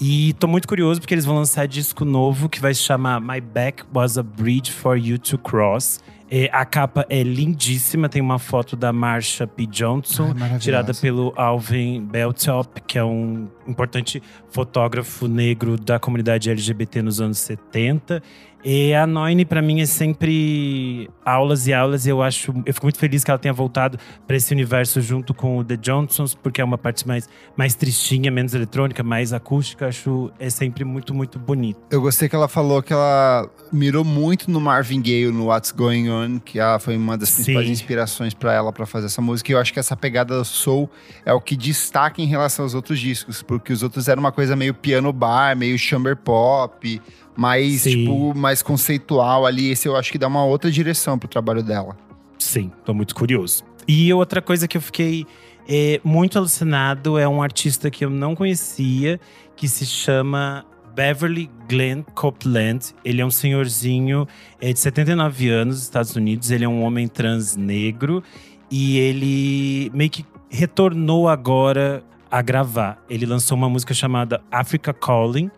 E 0.00 0.32
tô 0.34 0.46
muito 0.46 0.66
curioso 0.66 0.98
porque 0.98 1.12
eles 1.12 1.26
vão 1.26 1.36
lançar 1.36 1.68
disco 1.68 2.06
novo 2.06 2.48
que 2.48 2.58
vai 2.58 2.72
se 2.72 2.80
chamar 2.80 3.20
My 3.20 3.40
Back 3.40 3.84
Was 3.94 4.16
a 4.16 4.22
Bridge 4.22 4.72
for 4.72 4.96
You 4.96 5.18
to 5.18 5.36
Cross. 5.36 6.00
Eh, 6.30 6.48
a 6.52 6.64
capa 6.64 7.04
é 7.10 7.22
lindíssima, 7.22 8.08
tem 8.08 8.22
uma 8.22 8.38
foto 8.38 8.76
da 8.76 8.92
Marsha 8.92 9.46
P. 9.48 9.66
Johnson, 9.66 10.28
Ai, 10.28 10.28
maravilhosa. 10.28 10.58
tirada 10.60 10.94
pelo 10.94 11.34
Alvin 11.36 12.02
Beltop, 12.06 12.80
que 12.86 12.96
é 12.96 13.04
um 13.04 13.48
importante 13.66 14.22
fotógrafo 14.48 15.26
negro 15.26 15.76
da 15.76 15.98
comunidade 15.98 16.48
LGBT 16.48 17.02
nos 17.02 17.20
anos 17.20 17.38
70. 17.38 18.22
E 18.62 18.94
a 18.94 19.06
Noine, 19.06 19.44
pra 19.44 19.62
mim, 19.62 19.80
é 19.80 19.86
sempre 19.86 21.08
aulas 21.24 21.66
e 21.66 21.72
aulas. 21.72 22.06
E 22.06 22.10
eu 22.10 22.22
acho. 22.22 22.52
Eu 22.66 22.74
fico 22.74 22.86
muito 22.86 22.98
feliz 22.98 23.24
que 23.24 23.30
ela 23.30 23.38
tenha 23.38 23.54
voltado 23.54 23.98
pra 24.26 24.36
esse 24.36 24.52
universo 24.52 25.00
junto 25.00 25.32
com 25.32 25.58
o 25.58 25.64
The 25.64 25.76
Johnsons, 25.76 26.34
porque 26.34 26.60
é 26.60 26.64
uma 26.64 26.76
parte 26.76 27.06
mais, 27.06 27.28
mais 27.56 27.74
tristinha, 27.74 28.30
menos 28.30 28.54
eletrônica, 28.54 29.02
mais 29.02 29.32
acústica. 29.32 29.86
Acho 29.86 30.30
é 30.38 30.50
sempre 30.50 30.84
muito, 30.84 31.14
muito 31.14 31.38
bonito. 31.38 31.80
Eu 31.90 32.00
gostei 32.00 32.28
que 32.28 32.36
ela 32.36 32.48
falou 32.48 32.82
que 32.82 32.92
ela 32.92 33.48
mirou 33.72 34.04
muito 34.04 34.50
no 34.50 34.60
Marvin 34.60 35.00
Gaye, 35.00 35.30
no 35.30 35.46
What's 35.46 35.72
Going 35.72 36.10
On, 36.10 36.38
que 36.38 36.58
ela 36.58 36.78
foi 36.78 36.96
uma 36.96 37.16
das 37.16 37.30
principais 37.30 37.66
Sim. 37.66 37.72
inspirações 37.72 38.34
pra 38.34 38.52
ela 38.52 38.72
pra 38.72 38.84
fazer 38.84 39.06
essa 39.06 39.22
música. 39.22 39.50
E 39.50 39.54
eu 39.54 39.58
acho 39.58 39.72
que 39.72 39.78
essa 39.78 39.96
pegada 39.96 40.42
soul 40.44 40.90
é 41.24 41.32
o 41.32 41.40
que 41.40 41.56
destaca 41.56 42.20
em 42.20 42.26
relação 42.26 42.64
aos 42.64 42.74
outros 42.74 42.98
discos, 42.98 43.42
porque 43.42 43.72
os 43.72 43.82
outros 43.82 44.08
eram 44.08 44.20
uma 44.20 44.32
coisa 44.32 44.54
meio 44.54 44.74
piano 44.74 45.12
bar, 45.12 45.56
meio 45.56 45.78
chamber 45.78 46.16
pop, 46.16 47.00
mais 47.40 47.80
Sim. 47.80 47.90
tipo 47.90 48.34
mais 48.34 48.60
conceitual 48.60 49.46
ali. 49.46 49.70
Esse 49.70 49.88
eu 49.88 49.96
acho 49.96 50.12
que 50.12 50.18
dá 50.18 50.28
uma 50.28 50.44
outra 50.44 50.70
direção 50.70 51.18
pro 51.18 51.26
trabalho 51.26 51.62
dela. 51.62 51.96
Sim, 52.38 52.70
tô 52.84 52.92
muito 52.92 53.14
curioso. 53.14 53.64
E 53.88 54.12
outra 54.12 54.42
coisa 54.42 54.68
que 54.68 54.76
eu 54.76 54.80
fiquei 54.82 55.24
é, 55.66 56.02
muito 56.04 56.36
alucinado 56.36 57.18
é 57.18 57.26
um 57.26 57.42
artista 57.42 57.90
que 57.90 58.04
eu 58.04 58.10
não 58.10 58.36
conhecia, 58.36 59.18
que 59.56 59.66
se 59.68 59.86
chama 59.86 60.66
Beverly 60.94 61.50
Glenn 61.66 62.02
Copeland. 62.14 62.94
Ele 63.02 63.22
é 63.22 63.24
um 63.24 63.30
senhorzinho 63.30 64.28
é, 64.60 64.74
de 64.74 64.78
79 64.78 65.48
anos, 65.48 65.76
dos 65.76 65.84
Estados 65.84 66.14
Unidos. 66.14 66.50
Ele 66.50 66.66
é 66.66 66.68
um 66.68 66.82
homem 66.82 67.08
trans 67.08 67.56
negro 67.56 68.22
e 68.70 68.98
ele 68.98 69.90
meio 69.94 70.10
que 70.10 70.26
retornou 70.50 71.26
agora 71.26 72.04
a 72.30 72.42
gravar. 72.42 73.02
Ele 73.08 73.24
lançou 73.24 73.56
uma 73.56 73.68
música 73.70 73.94
chamada 73.94 74.42
Africa 74.52 74.92
Calling. 74.92 75.50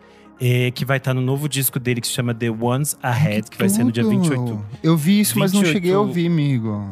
É, 0.44 0.72
que 0.72 0.84
vai 0.84 0.96
estar 0.96 1.14
no 1.14 1.20
novo 1.20 1.48
disco 1.48 1.78
dele 1.78 2.00
que 2.00 2.06
se 2.08 2.12
chama 2.12 2.34
The 2.34 2.50
Ones 2.50 2.96
Ahead, 3.00 3.48
que 3.48 3.56
vai 3.56 3.68
ser 3.68 3.84
no 3.84 3.92
dia 3.92 4.02
Tudo. 4.02 4.20
28 4.20 4.64
Eu 4.82 4.96
vi 4.96 5.20
isso, 5.20 5.38
mas 5.38 5.52
não 5.52 5.60
28. 5.60 5.72
cheguei 5.72 5.94
a 5.94 6.00
ouvir, 6.00 6.26
amigo. 6.26 6.84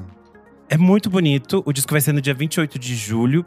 é 0.68 0.78
muito 0.78 1.11
bonito. 1.11 1.61
O 1.66 1.72
disco 1.72 1.90
vai 1.90 2.01
ser 2.01 2.12
no 2.12 2.20
dia 2.20 2.32
28 2.32 2.78
de 2.78 2.94
julho. 2.94 3.44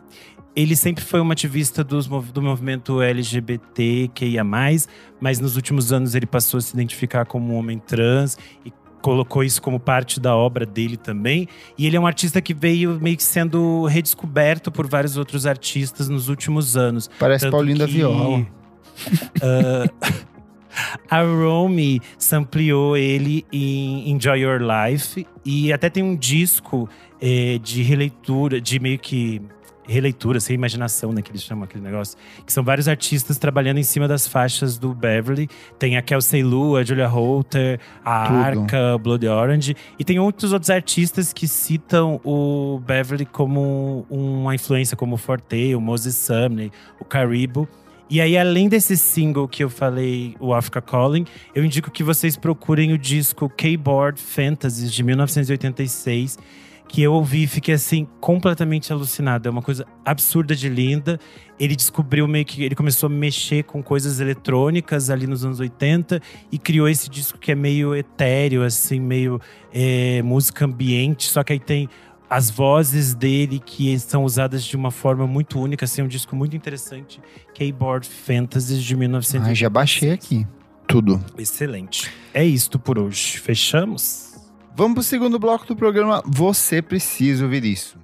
Ele 0.54 0.76
sempre 0.76 1.06
foi 1.06 1.22
uma 1.22 1.32
ativista 1.32 1.86
dos 1.86 2.06
do 2.06 2.42
movimento 2.42 3.02
LGBTQIA+, 3.02 4.44
mas 4.44 5.40
nos 5.40 5.56
últimos 5.56 5.94
anos 5.94 6.16
ele 6.16 6.26
passou 6.26 6.58
a 6.58 6.62
se 6.62 6.74
identificar 6.74 7.26
como 7.26 7.54
um 7.54 7.58
homem 7.58 7.80
trans 7.80 8.38
e 8.66 8.74
colocou 9.02 9.42
isso 9.44 9.62
como 9.62 9.80
parte 9.80 10.20
da 10.20 10.36
obra 10.36 10.66
dele 10.66 10.98
também. 10.98 11.48
E 11.78 11.88
ele 11.88 11.96
é 11.96 12.00
um 12.00 12.06
artista 12.06 12.42
que 12.42 12.54
veio 12.54 13.00
meio 13.02 13.16
que 13.16 13.24
sendo 13.24 13.86
redescoberto 13.86 14.70
por 14.70 14.86
vários 14.86 15.16
outros 15.16 15.46
artistas 15.46 16.10
nos 16.10 16.28
últimos 16.28 16.76
anos. 16.76 17.10
Parece 17.18 17.46
Tanto 17.46 17.54
Paulinho 17.54 17.78
da 17.80 17.86
que, 17.86 17.94
Viola. 17.94 18.46
Ah, 19.42 19.86
a 21.10 21.22
Romy 21.22 22.02
sampleou 22.18 22.98
ele 22.98 23.46
em 23.52 24.10
Enjoy 24.12 24.40
Your 24.40 24.62
Life 24.62 25.26
e 25.46 25.72
até 25.72 25.90
tem 25.90 26.04
um 26.04 26.16
disco 26.16 26.90
eh, 27.22 27.60
de 27.62 27.82
releitura, 27.84 28.60
de 28.60 28.80
meio 28.80 29.00
que 29.00 29.42
releitura, 29.86 30.40
sem 30.40 30.54
imaginação, 30.54 31.12
né, 31.12 31.22
que 31.22 31.32
eles 31.32 31.44
chamam 31.44 31.66
aquele 31.66 31.84
negócio, 31.84 32.18
que 32.46 32.54
são 32.54 32.64
vários 32.64 32.88
artistas 32.88 33.38
trabalhando 33.38 33.80
em 33.80 33.84
cima 33.84 34.08
das 34.08 34.28
faixas 34.28 34.78
do 34.78 34.94
Beverly. 34.94 35.50
Tem 35.78 35.98
a 35.98 36.02
Kelsey 36.02 36.44
Lu, 36.44 36.76
a 36.78 36.84
Julia 36.84 37.08
Holter, 37.08 37.80
a 38.04 38.28
Tudo. 38.28 38.38
Arca, 38.38 38.98
Blood 38.98 39.28
Orange. 39.28 39.76
E 40.00 40.04
tem 40.04 40.20
outros 40.20 40.54
outros 40.54 40.70
artistas 40.70 41.34
que 41.34 41.48
citam 41.48 42.20
o 42.24 42.80
Beverly 42.86 43.26
como 43.26 44.06
uma 44.10 44.56
influência, 44.56 44.96
como 44.96 45.16
o 45.16 45.18
Forte, 45.18 45.76
o 45.76 45.82
Moses 45.82 46.16
Sumney, 46.16 46.72
o 47.00 47.06
Caribou. 47.06 47.68
E 48.10 48.22
aí, 48.22 48.38
além 48.38 48.68
desse 48.68 48.96
single 48.98 49.48
que 49.48 49.64
eu 49.64 49.70
falei, 49.70 50.36
o 50.40 50.54
Africa 50.54 50.82
Calling, 50.82 51.26
eu 51.56 51.64
indico 51.64 51.90
que 51.90 52.04
vocês 52.04 52.36
procurem 52.36 52.94
o 52.94 52.98
disco 52.98 53.50
Keyboard 53.50 54.20
Fantasies 54.20 54.92
de 54.92 55.02
1986, 55.02 56.38
que 56.88 57.02
eu 57.02 57.14
ouvi 57.14 57.44
e 57.44 57.48
fiquei 57.48 57.74
assim 57.74 58.08
completamente 58.20 58.94
alucinado. 58.94 59.48
É 59.48 59.52
uma 59.52 59.62
coisa 59.62 59.86
absurda 60.06 60.56
de 60.56 60.70
linda. 60.70 61.20
Ele 61.60 61.76
descobriu 61.76 62.28
meio 62.28 62.46
que 62.46 62.64
ele 62.64 62.76
começou 62.76 63.08
a 63.08 63.10
mexer 63.10 63.64
com 63.64 63.82
coisas 63.82 64.20
eletrônicas 64.20 65.10
ali 65.10 65.26
nos 65.26 65.44
anos 65.44 65.60
80 65.60 66.22
e 66.52 66.60
criou 66.60 66.88
esse 66.88 67.10
disco 67.10 67.40
que 67.40 67.52
é 67.52 67.56
meio 67.56 67.96
etéreo, 67.96 68.64
assim, 68.64 69.00
meio 69.00 69.40
é, 69.74 70.22
música 70.22 70.66
ambiente, 70.66 71.30
só 71.30 71.42
que 71.44 71.54
aí 71.54 71.60
tem 71.60 71.90
as 72.34 72.50
vozes 72.50 73.14
dele 73.14 73.62
que 73.64 74.00
são 74.00 74.24
usadas 74.24 74.64
de 74.64 74.76
uma 74.76 74.90
forma 74.90 75.28
muito 75.28 75.60
única, 75.60 75.86
assim, 75.86 76.02
é 76.02 76.04
um 76.04 76.08
disco 76.08 76.36
muito 76.36 76.56
interessante. 76.56 77.22
Keyboard 77.54 78.08
Fantasies 78.08 78.84
de 78.84 78.96
1986. 78.96 79.52
Ah, 79.52 79.54
já 79.54 79.70
baixei 79.70 80.12
aqui. 80.12 80.48
Tudo. 80.88 81.24
Excelente. 81.38 82.12
É 82.34 82.44
isto 82.44 82.80
por 82.80 82.98
hoje. 82.98 83.38
Fechamos? 83.38 84.34
Vamos 84.76 84.96
pro 84.96 85.04
segundo 85.04 85.38
bloco 85.38 85.68
do 85.68 85.76
programa. 85.76 86.24
Você 86.26 86.82
precisa 86.82 87.44
ouvir 87.44 87.64
isso. 87.66 88.00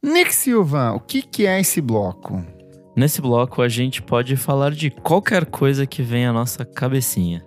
Nick 0.00 0.32
Silva, 0.32 0.92
o 0.92 1.00
que, 1.00 1.22
que 1.22 1.44
é 1.44 1.60
esse 1.60 1.80
bloco? 1.80 2.44
Nesse 2.94 3.20
bloco, 3.22 3.62
a 3.62 3.68
gente 3.68 4.02
pode 4.02 4.36
falar 4.36 4.72
de 4.72 4.90
qualquer 4.90 5.46
coisa 5.46 5.86
que 5.86 6.02
vem 6.02 6.26
à 6.26 6.32
nossa 6.32 6.64
cabecinha. 6.64 7.42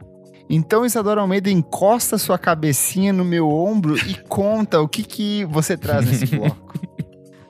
Então, 0.50 0.86
Isadora 0.86 1.22
Almeida 1.22 1.50
encosta 1.50 2.18
sua 2.18 2.38
cabecinha 2.38 3.12
no 3.14 3.24
meu 3.26 3.50
ombro 3.50 3.96
e 3.98 4.16
conta 4.28 4.80
o 4.82 4.88
que, 4.88 5.04
que 5.04 5.46
você 5.46 5.76
traz 5.78 6.06
nesse 6.06 6.26
bloco. 6.36 6.74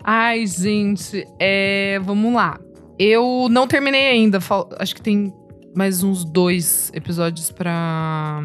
Ai, 0.04 0.46
gente, 0.46 1.26
é, 1.40 2.00
vamos 2.04 2.34
lá. 2.34 2.60
Eu 3.00 3.48
não 3.50 3.68
terminei 3.68 4.08
ainda. 4.08 4.40
fal- 4.40 4.70
Acho 4.78 4.94
que 4.96 5.02
tem 5.02 5.34
mais 5.76 6.04
uns 6.04 6.24
dois 6.24 6.90
episódios 6.94 7.52
pra, 7.52 8.42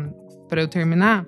pra 0.49 0.63
eu 0.63 0.69
terminar. 0.69 1.27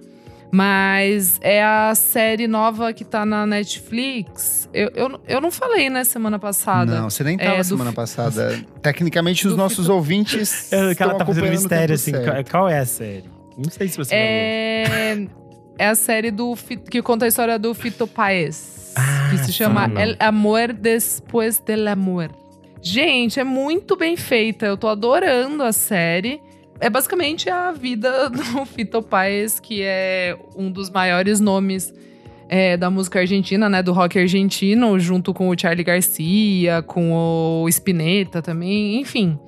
Mas 0.55 1.39
é 1.41 1.65
a 1.65 1.95
série 1.95 2.47
nova 2.47 2.93
que 2.93 3.05
tá 3.07 3.25
na 3.25 3.47
Netflix. 3.47 4.69
Eu, 4.73 4.91
eu, 4.95 5.21
eu 5.27 5.41
não 5.41 5.51
falei, 5.51 5.89
né, 5.89 6.05
semana 6.05 6.39
passada. 6.39 6.95
Não, 7.01 7.09
você 7.09 7.25
nem 7.25 7.39
tava 7.39 7.57
É, 7.57 7.63
semana 7.63 7.89
fi- 7.91 7.97
passada. 7.97 8.63
Tecnicamente, 8.83 9.47
os 9.47 9.55
do 9.55 9.57
nossos 9.57 9.79
fito- 9.87 9.93
ouvintes. 9.95 10.71
É, 10.71 10.95
que 10.95 11.03
ela 11.03 11.15
tá 11.15 11.25
fazendo 11.25 11.49
mistério, 11.49 11.95
assim. 11.95 12.11
certo. 12.11 12.51
Qual, 12.51 12.69
é 12.69 12.79
a 12.81 12.85
série? 12.85 13.25
Não 13.57 13.71
sei 13.71 13.89
se 13.89 13.97
você 13.97 14.15
É, 14.15 15.27
é 15.79 15.89
a 15.89 15.95
série 15.95 16.31
do 16.31 16.55
fi- 16.55 16.77
que 16.77 17.01
conta 17.01 17.25
a 17.25 17.29
história 17.29 17.59
do 17.59 17.73
Fito 17.73 18.07
Paez. 18.07 18.93
Ah, 18.95 19.29
que 19.31 19.39
se 19.39 19.53
chama 19.55 19.89
não. 19.89 19.99
El 20.01 20.17
Amor 20.21 20.75
Después 20.75 21.61
del 21.61 21.89
Amor. 21.89 22.31
Gente, 22.83 23.41
é 23.41 23.45
muito 23.45 23.97
bem 23.97 24.19
feita. 24.19 24.67
Eu 24.67 24.77
tô 24.77 24.87
adorando 24.89 25.63
a 25.63 25.73
série. 25.73 26.43
É 26.83 26.91
basicamente 26.91 27.49
a 27.49 27.71
vida 27.71 28.29
do 28.29 28.67
Fito 28.67 29.01
Paes, 29.01 29.61
que 29.61 29.83
é 29.83 30.37
um 30.57 30.69
dos 30.69 30.91
maiores 30.91 31.39
nomes 31.39 31.95
é, 32.49 32.77
da 32.77 32.91
música 32.91 33.21
argentina, 33.21 33.69
né? 33.69 33.83
Do 33.85 33.93
rock 33.93 34.19
argentino, 34.19 34.99
junto 34.99 35.33
com 35.33 35.49
o 35.49 35.59
Charlie 35.59 35.85
Garcia, 35.85 36.83
com 36.83 37.13
o 37.63 37.69
Spinetta 37.69 38.43
também, 38.43 39.01
enfim. 39.01 39.39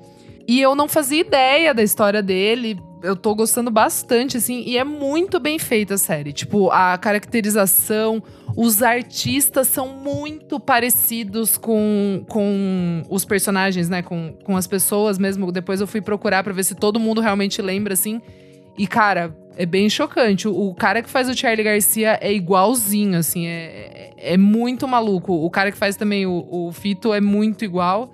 E 0.47 0.61
eu 0.61 0.75
não 0.75 0.87
fazia 0.87 1.19
ideia 1.19 1.73
da 1.73 1.83
história 1.83 2.23
dele. 2.23 2.79
Eu 3.05 3.15
tô 3.15 3.35
gostando 3.35 3.69
bastante, 3.69 4.37
assim, 4.37 4.63
e 4.65 4.77
é 4.77 4.83
muito 4.83 5.39
bem 5.39 5.59
feita 5.59 5.93
a 5.93 5.97
série. 5.97 6.33
Tipo, 6.33 6.69
a 6.71 6.97
caracterização, 6.97 8.21
os 8.55 8.81
artistas 8.81 9.67
são 9.67 9.89
muito 9.89 10.59
parecidos 10.59 11.57
com, 11.57 12.25
com 12.27 13.03
os 13.09 13.23
personagens, 13.23 13.87
né? 13.89 14.01
Com, 14.01 14.33
com 14.43 14.57
as 14.57 14.67
pessoas 14.67 15.17
mesmo. 15.19 15.51
Depois 15.51 15.79
eu 15.79 15.87
fui 15.87 16.01
procurar 16.01 16.43
para 16.43 16.53
ver 16.53 16.63
se 16.63 16.75
todo 16.75 16.99
mundo 16.99 17.21
realmente 17.21 17.61
lembra, 17.61 17.93
assim. 17.93 18.21
E, 18.77 18.85
cara, 18.87 19.35
é 19.57 19.65
bem 19.65 19.89
chocante. 19.89 20.47
O, 20.47 20.69
o, 20.69 20.75
cara 20.75 21.01
que 21.01 21.09
faz 21.09 21.29
o 21.29 21.33
Charlie 21.35 21.63
Garcia 21.63 22.17
é 22.21 22.33
igualzinho, 22.33 23.17
assim, 23.17 23.47
é, 23.47 24.13
é, 24.17 24.33
é 24.33 24.37
muito 24.37 24.87
maluco. 24.87 25.33
O 25.33 25.49
cara 25.49 25.71
que 25.71 25.77
faz 25.77 25.95
também 25.95 26.25
o, 26.25 26.47
o 26.49 26.71
Fito 26.71 27.13
é 27.13 27.21
muito 27.21 27.63
igual. 27.63 28.13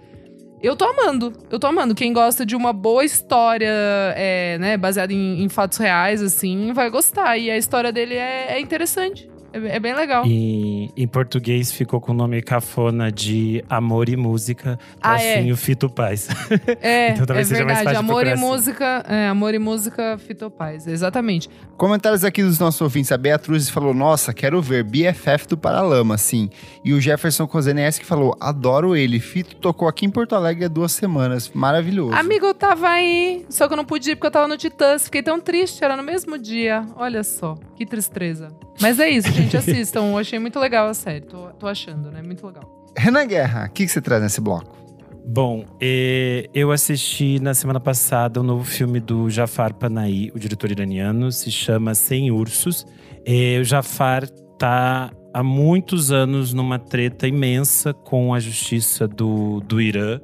Eu 0.62 0.76
tô 0.76 0.86
amando, 0.86 1.34
eu 1.50 1.58
tô 1.58 1.66
amando. 1.66 1.96
Quem 1.96 2.14
gosta 2.14 2.46
de 2.46 2.56
uma 2.56 2.72
boa 2.72 3.04
história, 3.04 3.72
é, 4.16 4.58
né, 4.60 4.78
baseada 4.78 5.12
em, 5.12 5.42
em 5.42 5.50
fatos 5.50 5.80
reais, 5.80 6.22
assim, 6.22 6.72
vai 6.72 6.90
gostar. 6.90 7.36
E 7.38 7.50
a 7.50 7.58
história 7.58 7.92
dele 7.92 8.16
é, 8.16 8.54
é 8.54 8.60
interessante. 8.60 9.31
É, 9.54 9.76
é, 9.76 9.80
bem 9.80 9.94
legal. 9.94 10.26
E 10.26 10.92
em 10.96 11.08
português 11.08 11.72
ficou 11.72 12.00
com 12.00 12.12
o 12.12 12.16
nome 12.16 12.42
cafona 12.42 13.12
de 13.12 13.64
Amor 13.70 14.10
e 14.10 14.16
Música, 14.16 14.80
ah, 15.02 15.16
assim 15.16 15.50
é. 15.50 15.54
o 15.54 15.58
Fito 15.58 15.90
Paz. 15.90 16.28
É, 16.82 17.10
então 17.10 17.26
talvez 17.26 17.48
é 17.48 17.56
seja 17.56 17.66
verdade. 17.66 17.86
mais 17.86 17.98
fácil 17.98 18.12
Amor 18.12 18.26
e 18.26 18.32
assim. 18.32 18.42
Música, 18.42 19.06
é, 19.08 19.28
Amor 19.28 19.54
e 19.54 19.60
Música 19.60 20.18
Fito 20.18 20.50
Paz, 20.50 20.88
exatamente. 20.88 21.50
Comentários 21.78 22.24
aqui 22.24 22.44
dos 22.44 22.60
nossos 22.60 22.80
ouvintes. 22.82 23.12
A 23.12 23.18
Beatriz 23.18 23.70
falou, 23.70 23.94
nossa, 23.94 24.34
quero 24.34 24.62
ver 24.62 24.84
BFF 24.84 25.48
do 25.48 25.58
Paralama, 25.58 26.18
sim. 26.18 26.50
E 26.84 26.94
o 26.94 27.02
Jefferson 27.02 27.48
Kozeneski 27.48 28.06
falou, 28.06 28.36
adoro 28.40 28.96
ele. 28.96 29.20
Fito 29.20 29.56
tocou 29.56 29.88
aqui 29.88 30.06
em 30.06 30.10
Porto 30.10 30.36
Alegre 30.36 30.66
há 30.66 30.68
duas 30.68 30.92
semanas. 30.92 31.52
Maravilhoso. 31.54 32.14
Amigo, 32.14 32.46
eu 32.46 32.54
tava 32.54 32.90
aí, 32.90 33.46
só 33.50 33.68
que 33.68 33.74
eu 33.74 33.78
não 33.78 33.86
pude 33.86 34.12
ir 34.12 34.16
porque 34.16 34.28
eu 34.28 34.32
tava 34.32 34.48
no 34.48 34.58
Titãs. 34.58 35.06
Fiquei 35.06 35.24
tão 35.24 35.40
triste, 35.40 35.84
era 35.84 35.96
no 35.96 36.04
mesmo 36.04 36.38
dia. 36.38 36.86
Olha 36.96 37.24
só, 37.24 37.58
que 37.76 37.86
tristeza. 37.86 38.50
Mas 38.80 39.00
é 39.00 39.10
isso, 39.10 39.32
gente, 39.42 39.58
assistam. 39.58 40.12
Eu 40.12 40.18
achei 40.18 40.40
muito 40.40 40.60
legal 40.60 40.88
a 40.88 40.94
série. 40.94 41.22
Tô, 41.22 41.48
tô 41.52 41.68
achando, 41.68 42.12
né? 42.12 42.22
Muito 42.22 42.46
legal. 42.46 42.64
Renan 42.98 43.26
Guerra, 43.26 43.68
o 43.68 43.72
que, 43.72 43.86
que 43.86 43.92
você 43.92 44.02
traz 44.02 44.22
nesse 44.22 44.42
bloco? 44.42 44.78
Bom, 45.26 45.66
eh, 45.80 46.50
eu 46.54 46.72
assisti 46.72 47.40
na 47.40 47.54
semana 47.54 47.80
passada 47.80 48.40
o 48.40 48.44
um 48.44 48.46
novo 48.46 48.64
filme 48.64 49.00
do 49.00 49.30
Jafar 49.30 49.74
Panahi, 49.74 50.32
o 50.34 50.40
diretor 50.40 50.72
iraniano, 50.72 51.32
se 51.32 51.52
chama 51.52 51.94
Sem 51.94 52.32
Ursos. 52.32 52.86
Eh, 53.26 53.60
o 53.60 53.64
Jafar 53.64 54.28
tá 54.58 55.12
há 55.34 55.44
muitos 55.44 56.12
anos 56.12 56.54
numa 56.54 56.80
treta 56.80 57.28
imensa 57.28 57.94
com 57.94 58.34
a 58.34 58.40
justiça 58.40 59.08
do, 59.08 59.62
do 59.62 59.80
Irã. 59.80 60.20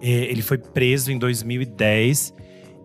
Eh, 0.00 0.30
ele 0.30 0.42
foi 0.42 0.58
preso 0.58 1.12
em 1.12 1.18
2010 1.18 2.34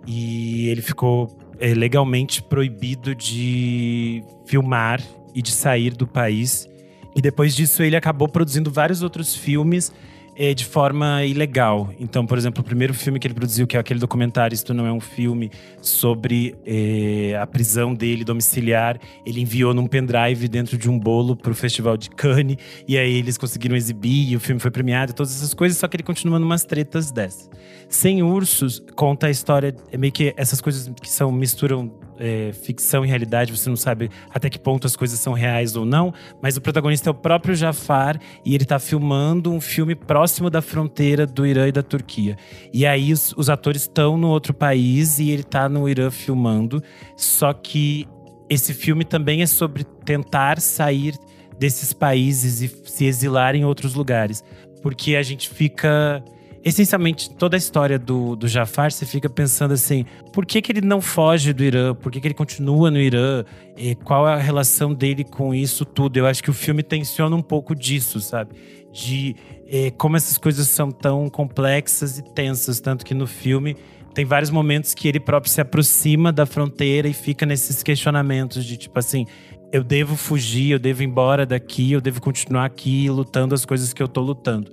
e 0.05 0.68
ele 0.68 0.81
ficou 0.81 1.39
é 1.60 1.73
legalmente 1.73 2.43
proibido 2.43 3.15
de 3.15 4.22
filmar 4.45 5.01
e 5.34 5.41
de 5.41 5.51
sair 5.51 5.93
do 5.95 6.07
país. 6.07 6.69
E 7.15 7.22
depois 7.22 7.55
disso, 7.55 7.84
ele 7.84 7.95
acabou 7.95 8.27
produzindo 8.27 8.72
vários 8.72 9.01
outros 9.01 9.35
filmes 9.35 9.91
é, 10.35 10.53
de 10.53 10.65
forma 10.65 11.23
ilegal. 11.23 11.93
Então, 11.99 12.26
por 12.26 12.38
exemplo, 12.38 12.61
o 12.61 12.64
primeiro 12.64 12.93
filme 12.93 13.19
que 13.19 13.27
ele 13.27 13.34
produziu, 13.34 13.68
que 13.68 13.77
é 13.77 13.80
aquele 13.80 13.99
documentário 13.99 14.53
Isto 14.53 14.73
Não 14.73 14.85
É 14.85 14.91
Um 14.91 14.99
Filme, 14.99 15.51
sobre 15.81 16.55
é, 16.65 17.38
a 17.39 17.45
prisão 17.45 17.93
dele 17.93 18.23
domiciliar, 18.23 18.99
ele 19.26 19.41
enviou 19.41 19.73
num 19.73 19.88
pendrive 19.88 20.47
dentro 20.47 20.77
de 20.77 20.89
um 20.89 20.97
bolo 20.97 21.35
para 21.35 21.51
o 21.51 21.55
Festival 21.55 21.97
de 21.97 22.10
Cannes, 22.10 22.57
e 22.88 22.97
aí 22.97 23.15
eles 23.15 23.38
conseguiram 23.38 23.76
exibir, 23.76 24.31
e 24.31 24.35
o 24.35 24.39
filme 24.39 24.60
foi 24.60 24.72
premiado, 24.72 25.14
todas 25.14 25.35
essas 25.35 25.53
coisas, 25.53 25.77
só 25.77 25.88
que 25.88 25.97
ele 25.97 26.03
continua 26.03 26.39
numas 26.39 26.64
tretas 26.64 27.11
dessas. 27.11 27.49
Sem 27.88 28.23
Ursos 28.23 28.84
conta 28.95 29.27
a 29.27 29.30
história, 29.30 29.76
é 29.91 29.97
meio 29.97 30.11
que 30.11 30.34
essas 30.35 30.60
coisas 30.60 30.91
que 30.99 31.10
são 31.10 31.31
misturam 31.31 31.91
é, 32.23 32.53
ficção 32.53 33.03
e 33.03 33.07
realidade, 33.07 33.51
você 33.51 33.69
não 33.69 33.75
sabe 33.75 34.09
até 34.29 34.49
que 34.49 34.57
ponto 34.57 34.87
as 34.87 34.95
coisas 34.95 35.19
são 35.19 35.33
reais 35.33 35.75
ou 35.75 35.85
não, 35.85 36.13
mas 36.41 36.55
o 36.55 36.61
protagonista 36.61 37.09
é 37.09 37.11
o 37.11 37.13
próprio 37.13 37.53
Jafar 37.53 38.17
e 38.45 38.55
ele 38.55 38.63
está 38.63 38.79
filmando 38.79 39.51
um 39.51 39.59
filme 39.59 39.93
próximo 39.93 40.49
da 40.49 40.61
fronteira 40.61 41.27
do 41.27 41.45
Irã 41.45 41.67
e 41.67 41.71
da 41.71 41.83
Turquia. 41.83 42.37
E 42.73 42.85
aí 42.85 43.11
os, 43.11 43.33
os 43.35 43.49
atores 43.49 43.81
estão 43.81 44.15
no 44.15 44.29
outro 44.29 44.53
país 44.53 45.19
e 45.19 45.29
ele 45.29 45.41
está 45.41 45.67
no 45.67 45.87
Irã 45.89 46.09
filmando, 46.09 46.81
só 47.17 47.51
que 47.51 48.07
esse 48.49 48.73
filme 48.73 49.03
também 49.03 49.41
é 49.41 49.45
sobre 49.45 49.83
tentar 49.83 50.61
sair 50.61 51.15
desses 51.59 51.91
países 51.91 52.61
e 52.61 52.89
se 52.89 53.05
exilar 53.05 53.53
em 53.53 53.65
outros 53.65 53.95
lugares, 53.95 54.43
porque 54.81 55.17
a 55.17 55.23
gente 55.23 55.49
fica 55.49 56.23
essencialmente 56.64 57.30
toda 57.30 57.57
a 57.57 57.60
história 57.60 57.99
do, 57.99 58.35
do 58.35 58.48
Jafar, 58.48 58.91
você 58.91 59.06
fica 59.06 59.30
pensando 59.30 59.73
assim: 59.73 60.06
por 60.31 60.45
que, 60.45 60.61
que 60.61 60.72
ele 60.72 60.81
não 60.81 61.02
foge 61.02 61.52
do 61.52 61.64
Irã? 61.64 61.94
Por 61.94 62.11
que, 62.11 62.22
que 62.22 62.27
ele 62.27 62.34
continua 62.34 62.90
no 62.90 62.99
Irã? 62.99 63.44
E 63.77 63.95
qual 63.95 64.27
é 64.27 64.34
a 64.34 64.38
relação 64.38 64.94
dele 64.94 65.23
com 65.23 65.53
isso 65.53 65.85
tudo? 65.85 66.18
Eu 66.18 66.26
acho 66.26 66.41
que 66.41 66.49
o 66.49 66.53
filme 66.53 66.81
tensiona 66.81 67.35
um 67.35 67.41
pouco 67.41 67.76
disso, 67.76 68.19
sabe? 68.22 68.56
De 68.91 69.35
eh, 69.68 69.91
como 69.98 70.15
essas 70.15 70.38
coisas 70.38 70.68
são 70.68 70.91
tão 70.91 71.30
complexas 71.30 72.18
e 72.18 72.23
tensas. 72.34 72.80
Tanto 72.80 73.06
que 73.06 73.14
no 73.14 73.27
filme 73.27 73.76
tem 74.14 74.23
vários 74.23 74.52
momentos 74.52 74.94
que 74.94 75.07
ele 75.07 75.19
próprio 75.19 75.52
se 75.52 75.60
aproxima 75.60 76.31
da 76.31 76.45
fronteira 76.45 77.07
e 77.07 77.14
fica 77.14 77.45
nesses 77.45 77.84
questionamentos 77.84 78.64
de 78.64 78.77
tipo 78.77 78.98
assim. 78.98 79.26
Eu 79.72 79.84
devo 79.84 80.15
fugir, 80.15 80.69
eu 80.69 80.77
devo 80.77 81.02
ir 81.02 81.07
embora 81.07 81.48
daqui, 81.48 81.94
eu 81.94 81.99
devo 81.99 82.22
continuar 82.22 82.65
aqui 82.65 83.10
lutando 83.10 83.56
as 83.56 83.65
coisas 83.65 83.91
que 83.91 84.03
eu 84.03 84.07
tô 84.07 84.22
lutando. 84.22 84.72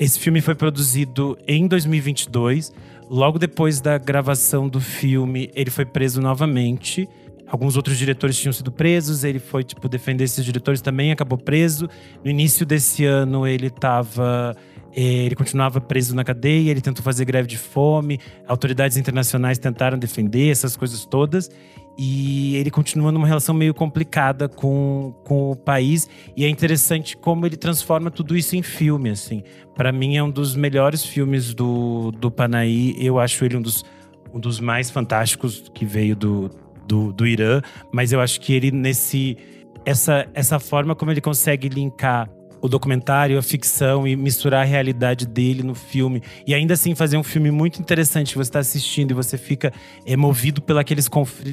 Esse 0.00 0.18
filme 0.18 0.40
foi 0.40 0.54
produzido 0.54 1.36
em 1.46 1.68
2022. 1.68 2.72
Logo 3.10 3.38
depois 3.38 3.82
da 3.82 3.98
gravação 3.98 4.66
do 4.66 4.80
filme, 4.80 5.50
ele 5.54 5.70
foi 5.70 5.84
preso 5.84 6.22
novamente. 6.22 7.06
Alguns 7.46 7.76
outros 7.76 7.98
diretores 7.98 8.38
tinham 8.38 8.52
sido 8.54 8.72
presos, 8.72 9.24
ele 9.24 9.38
foi 9.38 9.62
tipo 9.62 9.86
defender 9.90 10.24
esses 10.24 10.42
diretores 10.42 10.80
também, 10.80 11.12
acabou 11.12 11.36
preso. 11.36 11.86
No 12.24 12.30
início 12.30 12.64
desse 12.64 13.04
ano, 13.04 13.46
ele 13.46 13.66
estava 13.66 14.56
eh, 14.96 15.26
ele 15.26 15.34
continuava 15.34 15.82
preso 15.82 16.14
na 16.14 16.24
cadeia, 16.24 16.70
ele 16.70 16.80
tentou 16.80 17.04
fazer 17.04 17.26
greve 17.26 17.46
de 17.46 17.58
fome, 17.58 18.18
autoridades 18.48 18.96
internacionais 18.96 19.58
tentaram 19.58 19.98
defender 19.98 20.50
essas 20.50 20.76
coisas 20.76 21.04
todas. 21.04 21.50
E 22.02 22.56
ele 22.56 22.70
continua 22.70 23.12
numa 23.12 23.26
relação 23.26 23.54
meio 23.54 23.74
complicada 23.74 24.48
com, 24.48 25.14
com 25.22 25.50
o 25.50 25.54
país. 25.54 26.08
E 26.34 26.46
é 26.46 26.48
interessante 26.48 27.14
como 27.14 27.44
ele 27.44 27.58
transforma 27.58 28.10
tudo 28.10 28.34
isso 28.34 28.56
em 28.56 28.62
filme, 28.62 29.10
assim. 29.10 29.42
Para 29.74 29.92
mim, 29.92 30.16
é 30.16 30.22
um 30.22 30.30
dos 30.30 30.56
melhores 30.56 31.04
filmes 31.04 31.52
do, 31.52 32.10
do 32.12 32.30
Panaí. 32.30 32.96
Eu 32.98 33.20
acho 33.20 33.44
ele 33.44 33.58
um 33.58 33.60
dos, 33.60 33.84
um 34.32 34.40
dos 34.40 34.60
mais 34.60 34.90
fantásticos 34.90 35.70
que 35.74 35.84
veio 35.84 36.16
do, 36.16 36.50
do, 36.88 37.12
do 37.12 37.26
Irã. 37.26 37.60
Mas 37.92 38.12
eu 38.12 38.20
acho 38.22 38.40
que 38.40 38.54
ele, 38.54 38.70
nesse... 38.70 39.36
Essa, 39.84 40.26
essa 40.32 40.58
forma 40.58 40.94
como 40.94 41.10
ele 41.10 41.20
consegue 41.20 41.68
linkar 41.68 42.30
o 42.60 42.68
documentário, 42.68 43.38
a 43.38 43.42
ficção 43.42 44.06
e 44.06 44.16
misturar 44.16 44.62
a 44.62 44.64
realidade 44.64 45.26
dele 45.26 45.62
no 45.62 45.74
filme. 45.74 46.22
E 46.46 46.54
ainda 46.54 46.74
assim 46.74 46.94
fazer 46.94 47.16
um 47.16 47.22
filme 47.22 47.50
muito 47.50 47.80
interessante 47.80 48.34
você 48.34 48.48
está 48.48 48.58
assistindo 48.58 49.12
e 49.12 49.14
você 49.14 49.38
fica 49.38 49.72
é, 50.04 50.16
movido 50.16 50.60
pelos 50.60 51.08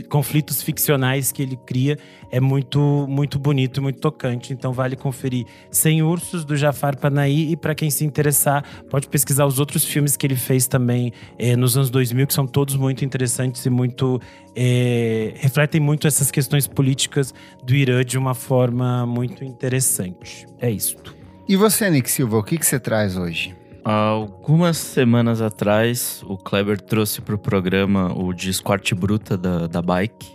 conflitos 0.10 0.62
ficcionais 0.62 1.32
que 1.32 1.42
ele 1.42 1.58
cria. 1.66 1.98
É 2.30 2.40
muito, 2.40 3.06
muito 3.08 3.40
bonito 3.40 3.80
e 3.80 3.82
muito 3.82 4.00
tocante. 4.00 4.52
Então 4.54 4.74
vale 4.74 4.96
conferir 4.96 5.46
Sem 5.72 6.02
Ursos, 6.02 6.44
do 6.44 6.56
Jafar 6.56 6.98
Panahi. 6.98 7.52
E 7.52 7.56
para 7.56 7.74
quem 7.74 7.90
se 7.90 8.06
interessar, 8.06 8.64
pode 8.90 9.08
pesquisar 9.08 9.46
os 9.46 9.60
outros 9.60 9.86
filmes 9.86 10.18
que 10.18 10.26
ele 10.26 10.36
fez 10.36 10.68
também 10.68 11.14
é, 11.38 11.56
nos 11.56 11.78
anos 11.78 11.90
2000, 11.90 12.28
que 12.28 12.34
são 12.34 12.46
todos 12.46 12.76
muito 12.76 13.06
interessantes 13.06 13.66
e 13.66 13.70
muito. 13.70 14.20
É, 14.60 15.34
refletem 15.36 15.80
muito 15.80 16.08
essas 16.08 16.32
questões 16.32 16.66
políticas 16.66 17.32
do 17.64 17.76
Irã 17.76 18.04
de 18.04 18.18
uma 18.18 18.34
forma 18.34 19.06
muito 19.06 19.44
interessante. 19.44 20.48
É 20.60 20.68
isto. 20.68 21.16
E 21.48 21.56
você, 21.56 21.88
Nick 21.92 22.10
Silva, 22.10 22.40
o 22.40 22.44
que, 22.44 22.58
que 22.58 22.66
você 22.66 22.80
traz 22.80 23.16
hoje? 23.16 23.56
Algumas 23.84 24.78
semanas 24.78 25.42
atrás, 25.44 26.24
o 26.26 26.36
Kleber 26.38 26.82
trouxe 26.82 27.22
para 27.22 27.36
o 27.36 27.38
programa 27.38 28.12
o 28.18 28.34
disco 28.34 28.74
Arte 28.74 28.96
Bruta 28.96 29.38
da, 29.38 29.68
da 29.68 29.82
Bike, 29.82 30.28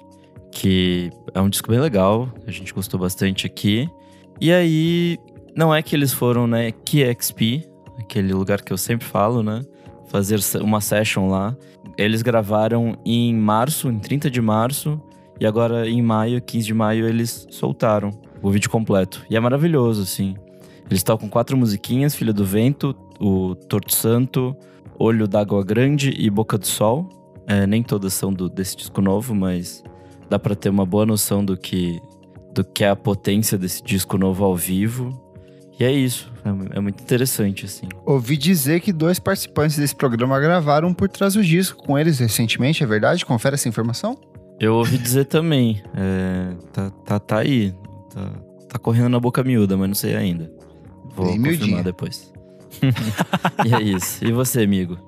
que 0.52 1.10
é 1.34 1.40
um 1.40 1.50
disco 1.50 1.68
bem 1.68 1.80
legal, 1.80 2.32
a 2.46 2.50
gente 2.52 2.72
gostou 2.72 3.00
bastante 3.00 3.44
aqui. 3.44 3.90
E 4.40 4.52
aí, 4.52 5.18
não 5.56 5.74
é 5.74 5.82
que 5.82 5.96
eles 5.96 6.12
foram, 6.12 6.46
né, 6.46 6.70
KXP, 6.70 7.68
aquele 7.98 8.32
lugar 8.32 8.62
que 8.62 8.72
eu 8.72 8.78
sempre 8.78 9.06
falo, 9.06 9.42
né, 9.42 9.60
fazer 10.06 10.38
uma 10.62 10.80
session 10.80 11.28
lá. 11.28 11.56
Eles 11.96 12.22
gravaram 12.22 12.96
em 13.04 13.34
março, 13.34 13.88
em 13.88 13.98
30 13.98 14.30
de 14.30 14.40
março, 14.40 15.00
e 15.40 15.46
agora 15.46 15.88
em 15.88 16.00
maio, 16.00 16.40
15 16.40 16.66
de 16.66 16.74
maio, 16.74 17.08
eles 17.08 17.46
soltaram 17.50 18.10
o 18.40 18.50
vídeo 18.50 18.70
completo. 18.70 19.24
E 19.28 19.36
é 19.36 19.40
maravilhoso, 19.40 20.02
assim. 20.02 20.34
Eles 20.86 21.00
estão 21.00 21.16
com 21.16 21.28
quatro 21.28 21.56
musiquinhas: 21.56 22.14
Filha 22.14 22.32
do 22.32 22.44
Vento, 22.44 22.94
o 23.20 23.54
Torto 23.54 23.94
Santo, 23.94 24.56
Olho 24.98 25.26
d'Água 25.26 25.64
Grande 25.64 26.14
e 26.16 26.28
Boca 26.28 26.58
do 26.58 26.66
Sol. 26.66 27.08
É, 27.46 27.66
nem 27.66 27.82
todas 27.82 28.14
são 28.14 28.32
do, 28.32 28.48
desse 28.48 28.76
disco 28.76 29.00
novo, 29.00 29.34
mas 29.34 29.82
dá 30.28 30.38
pra 30.38 30.54
ter 30.54 30.68
uma 30.68 30.86
boa 30.86 31.04
noção 31.04 31.44
do 31.44 31.56
que, 31.56 32.00
do 32.54 32.64
que 32.64 32.84
é 32.84 32.90
a 32.90 32.96
potência 32.96 33.58
desse 33.58 33.82
disco 33.82 34.16
novo 34.16 34.44
ao 34.44 34.56
vivo. 34.56 35.10
E 35.78 35.84
é 35.84 35.90
isso. 35.90 36.30
É, 36.44 36.78
é 36.78 36.80
muito 36.80 37.02
interessante, 37.02 37.64
assim. 37.64 37.88
Ouvi 38.04 38.36
dizer 38.36 38.80
que 38.80 38.92
dois 38.92 39.18
participantes 39.18 39.76
desse 39.76 39.94
programa 39.94 40.38
gravaram 40.38 40.92
por 40.92 41.08
trás 41.08 41.34
do 41.34 41.42
disco 41.42 41.82
com 41.82 41.98
eles 41.98 42.18
recentemente, 42.18 42.82
é 42.82 42.86
verdade? 42.86 43.24
Confere 43.24 43.54
essa 43.54 43.68
informação? 43.68 44.18
Eu 44.60 44.74
ouvi 44.74 44.98
dizer 44.98 45.24
também. 45.24 45.82
É, 45.94 46.54
tá, 46.72 46.90
tá, 47.04 47.18
tá 47.18 47.38
aí. 47.38 47.74
Tá, 48.14 48.30
tá 48.68 48.78
correndo 48.78 49.08
na 49.08 49.18
boca 49.18 49.42
miúda, 49.42 49.76
mas 49.76 49.88
não 49.88 49.94
sei 49.94 50.14
ainda. 50.14 50.50
Vou 51.14 51.26
Bem 51.26 51.36
confirmar 51.36 51.58
miudinha. 51.58 51.82
depois. 51.82 52.32
e 53.66 53.74
é 53.74 53.82
isso. 53.82 54.24
E 54.24 54.30
você, 54.32 54.62
amigo? 54.62 54.98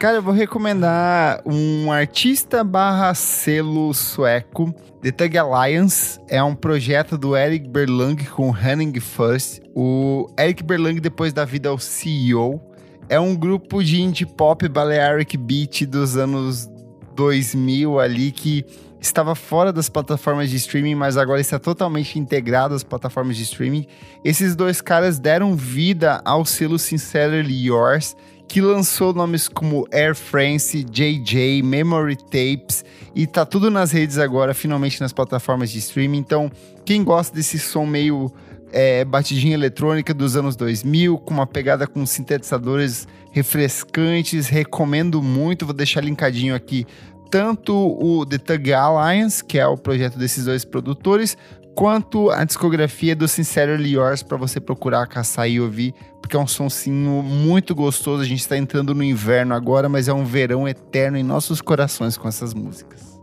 Cara, 0.00 0.16
eu 0.16 0.22
vou 0.22 0.32
recomendar 0.32 1.42
um 1.44 1.92
artista 1.92 2.64
barra 2.64 3.12
selo 3.12 3.92
sueco. 3.92 4.74
The 5.02 5.12
Tug 5.12 5.36
Alliance 5.36 6.18
é 6.26 6.42
um 6.42 6.54
projeto 6.54 7.18
do 7.18 7.36
Eric 7.36 7.68
Berlang 7.68 8.16
com 8.30 8.50
Henning 8.56 8.98
First. 8.98 9.60
O 9.74 10.26
Eric 10.38 10.62
Berlang, 10.62 10.98
depois 11.00 11.34
da 11.34 11.44
vida, 11.44 11.68
é 11.68 11.72
o 11.72 11.76
CEO. 11.76 12.62
É 13.10 13.20
um 13.20 13.36
grupo 13.36 13.84
de 13.84 14.00
indie 14.00 14.24
pop 14.24 14.66
Balearic 14.66 15.36
Beat 15.36 15.82
dos 15.82 16.16
anos 16.16 16.66
2000 17.14 18.00
ali 18.00 18.32
que 18.32 18.64
estava 18.98 19.34
fora 19.34 19.70
das 19.70 19.90
plataformas 19.90 20.48
de 20.48 20.56
streaming, 20.56 20.94
mas 20.94 21.18
agora 21.18 21.42
está 21.42 21.58
totalmente 21.58 22.18
integrado 22.18 22.74
às 22.74 22.82
plataformas 22.82 23.36
de 23.36 23.42
streaming. 23.42 23.84
Esses 24.24 24.56
dois 24.56 24.80
caras 24.80 25.18
deram 25.18 25.54
vida 25.54 26.22
ao 26.24 26.46
selo 26.46 26.78
Sincerely 26.78 27.66
Yours, 27.66 28.16
que 28.50 28.60
lançou 28.60 29.14
nomes 29.14 29.46
como 29.46 29.86
Air 29.92 30.12
France, 30.12 30.82
JJ, 30.82 31.62
Memory 31.62 32.16
Tapes 32.16 32.84
e 33.14 33.24
tá 33.24 33.46
tudo 33.46 33.70
nas 33.70 33.92
redes 33.92 34.18
agora, 34.18 34.52
finalmente 34.52 35.00
nas 35.00 35.12
plataformas 35.12 35.70
de 35.70 35.78
streaming. 35.78 36.18
Então, 36.18 36.50
quem 36.84 37.04
gosta 37.04 37.32
desse 37.32 37.60
som 37.60 37.86
meio 37.86 38.28
é, 38.72 39.04
batidinha 39.04 39.54
eletrônica 39.54 40.12
dos 40.12 40.34
anos 40.34 40.56
2000, 40.56 41.16
com 41.18 41.32
uma 41.32 41.46
pegada 41.46 41.86
com 41.86 42.04
sintetizadores 42.04 43.06
refrescantes, 43.30 44.48
recomendo 44.48 45.22
muito. 45.22 45.64
Vou 45.64 45.74
deixar 45.74 46.02
linkadinho 46.02 46.52
aqui 46.52 46.84
tanto 47.30 47.72
o 47.72 48.26
The 48.26 48.38
Tug 48.38 48.72
Alliance, 48.72 49.44
que 49.44 49.60
é 49.60 49.66
o 49.66 49.76
projeto 49.76 50.18
desses 50.18 50.46
dois 50.46 50.64
produtores, 50.64 51.38
quanto 51.80 52.28
a 52.28 52.44
discografia 52.44 53.16
do 53.16 53.26
Sincerely 53.26 53.94
Yours 53.94 54.22
para 54.22 54.36
você 54.36 54.60
procurar, 54.60 55.06
caçar 55.06 55.48
e 55.48 55.58
ouvir, 55.58 55.94
porque 56.20 56.36
é 56.36 56.38
um 56.38 56.46
sonsinho 56.46 57.22
muito 57.22 57.74
gostoso. 57.74 58.22
A 58.22 58.26
gente 58.26 58.40
está 58.40 58.54
entrando 58.54 58.94
no 58.94 59.02
inverno 59.02 59.54
agora, 59.54 59.88
mas 59.88 60.06
é 60.06 60.12
um 60.12 60.22
verão 60.22 60.68
eterno 60.68 61.16
em 61.16 61.22
nossos 61.22 61.62
corações 61.62 62.18
com 62.18 62.28
essas 62.28 62.52
músicas. 62.52 63.18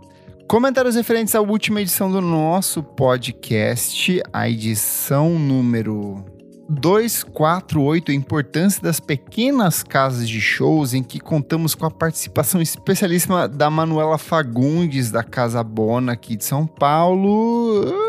Comentários 0.48 0.96
referentes 0.96 1.36
à 1.36 1.42
última 1.42 1.82
edição 1.82 2.12
do 2.12 2.20
nosso 2.20 2.82
podcast, 2.82 4.20
a 4.34 4.50
edição 4.50 5.38
número 5.38 6.26
248, 6.68 8.10
a 8.10 8.16
importância 8.16 8.82
das 8.82 9.00
pequenas 9.00 9.84
casas 9.84 10.28
de 10.28 10.42
shows, 10.42 10.96
em 10.96 11.04
que 11.04 11.20
contamos 11.20 11.76
com 11.76 11.86
a 11.86 11.92
participação 11.92 12.60
especialíssima 12.60 13.48
da 13.48 13.70
Manuela 13.70 14.18
Fagundes, 14.18 15.12
da 15.12 15.24
Casa 15.24 15.64
Bona, 15.64 16.14
aqui 16.14 16.36
de 16.36 16.44
São 16.44 16.66
Paulo. 16.66 18.07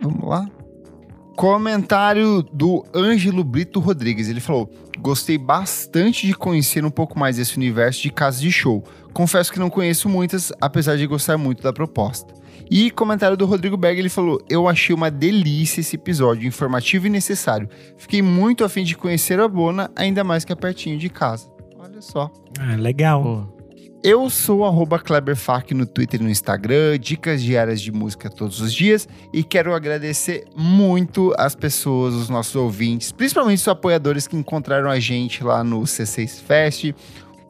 Vamos 0.00 0.28
lá. 0.28 0.48
Comentário 1.36 2.42
do 2.42 2.84
Ângelo 2.94 3.42
Brito 3.42 3.80
Rodrigues. 3.80 4.28
Ele 4.28 4.40
falou: 4.40 4.70
Gostei 4.98 5.38
bastante 5.38 6.26
de 6.26 6.34
conhecer 6.34 6.84
um 6.84 6.90
pouco 6.90 7.18
mais 7.18 7.36
desse 7.36 7.56
universo 7.56 8.02
de 8.02 8.10
casas 8.10 8.40
de 8.40 8.52
show. 8.52 8.84
Confesso 9.12 9.52
que 9.52 9.58
não 9.58 9.70
conheço 9.70 10.08
muitas, 10.08 10.52
apesar 10.60 10.96
de 10.96 11.06
gostar 11.06 11.38
muito 11.38 11.62
da 11.62 11.72
proposta. 11.72 12.34
E 12.70 12.90
comentário 12.90 13.36
do 13.36 13.46
Rodrigo 13.46 13.76
Berg, 13.76 13.98
ele 13.98 14.08
falou: 14.08 14.40
Eu 14.48 14.68
achei 14.68 14.94
uma 14.94 15.10
delícia 15.10 15.80
esse 15.80 15.96
episódio, 15.96 16.46
informativo 16.46 17.06
e 17.06 17.10
necessário. 17.10 17.68
Fiquei 17.96 18.22
muito 18.22 18.62
afim 18.62 18.84
de 18.84 18.96
conhecer 18.96 19.40
a 19.40 19.48
Bona, 19.48 19.90
ainda 19.96 20.22
mais 20.22 20.44
que 20.44 20.52
é 20.52 20.56
pertinho 20.56 20.98
de 20.98 21.08
casa. 21.08 21.50
Olha 21.78 22.00
só. 22.00 22.30
Ah, 22.60 22.76
legal. 22.76 23.22
Pô, 23.22 23.59
Eu 24.02 24.30
sou 24.30 24.62
KleberFac 25.04 25.74
no 25.74 25.84
Twitter 25.84 26.18
e 26.18 26.24
no 26.24 26.30
Instagram, 26.30 26.98
dicas 26.98 27.42
diárias 27.42 27.82
de 27.82 27.92
música 27.92 28.30
todos 28.30 28.58
os 28.58 28.72
dias 28.72 29.06
e 29.30 29.44
quero 29.44 29.74
agradecer 29.74 30.46
muito 30.56 31.34
as 31.36 31.54
pessoas, 31.54 32.14
os 32.14 32.30
nossos 32.30 32.56
ouvintes, 32.56 33.12
principalmente 33.12 33.58
os 33.58 33.68
apoiadores 33.68 34.26
que 34.26 34.34
encontraram 34.34 34.88
a 34.88 34.98
gente 34.98 35.44
lá 35.44 35.62
no 35.62 35.82
C6 35.82 36.40
Fest. 36.40 36.94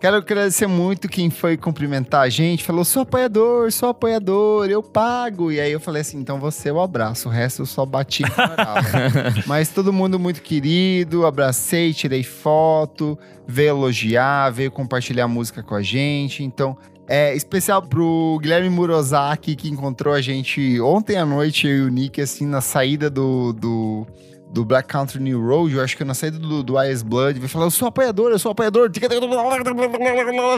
Quero 0.00 0.16
agradecer 0.16 0.66
muito 0.66 1.10
quem 1.10 1.28
foi 1.28 1.58
cumprimentar 1.58 2.22
a 2.22 2.28
gente, 2.30 2.64
falou: 2.64 2.86
sou 2.86 3.02
apoiador, 3.02 3.70
sou 3.70 3.90
apoiador, 3.90 4.66
eu 4.70 4.82
pago. 4.82 5.52
E 5.52 5.60
aí 5.60 5.70
eu 5.70 5.78
falei 5.78 6.00
assim: 6.00 6.18
então 6.18 6.40
você 6.40 6.70
eu 6.70 6.80
abraço, 6.80 7.28
o 7.28 7.30
resto 7.30 7.60
eu 7.60 7.66
só 7.66 7.84
bati 7.84 8.22
no 8.22 8.30
moral. 8.30 8.76
Mas 9.46 9.68
todo 9.68 9.92
mundo 9.92 10.18
muito 10.18 10.40
querido, 10.40 11.26
abracei, 11.26 11.92
tirei 11.92 12.22
foto, 12.22 13.18
veio 13.46 13.68
elogiar, 13.68 14.48
veio 14.50 14.70
compartilhar 14.70 15.28
música 15.28 15.62
com 15.62 15.74
a 15.74 15.82
gente. 15.82 16.42
Então, 16.42 16.78
é 17.06 17.36
especial 17.36 17.82
pro 17.82 18.38
Guilherme 18.40 18.70
Murozaki, 18.70 19.54
que 19.54 19.68
encontrou 19.68 20.14
a 20.14 20.22
gente 20.22 20.80
ontem 20.80 21.18
à 21.18 21.26
noite, 21.26 21.66
eu 21.66 21.76
e 21.76 21.80
o 21.82 21.88
Nick, 21.90 22.22
assim, 22.22 22.46
na 22.46 22.62
saída 22.62 23.10
do. 23.10 23.52
do 23.52 24.06
do 24.52 24.64
Black 24.64 24.88
Country 24.88 25.20
New 25.20 25.40
Road, 25.40 25.74
eu 25.74 25.82
acho 25.82 25.96
que 25.96 26.04
na 26.04 26.14
saída 26.14 26.38
do, 26.38 26.62
do 26.62 26.82
Ice 26.82 27.04
Blood, 27.04 27.38
vai 27.38 27.48
falar, 27.48 27.66
eu 27.66 27.70
sou 27.70 27.88
apoiador, 27.88 28.30
eu 28.30 28.38
sou 28.38 28.52
apoiador. 28.52 28.90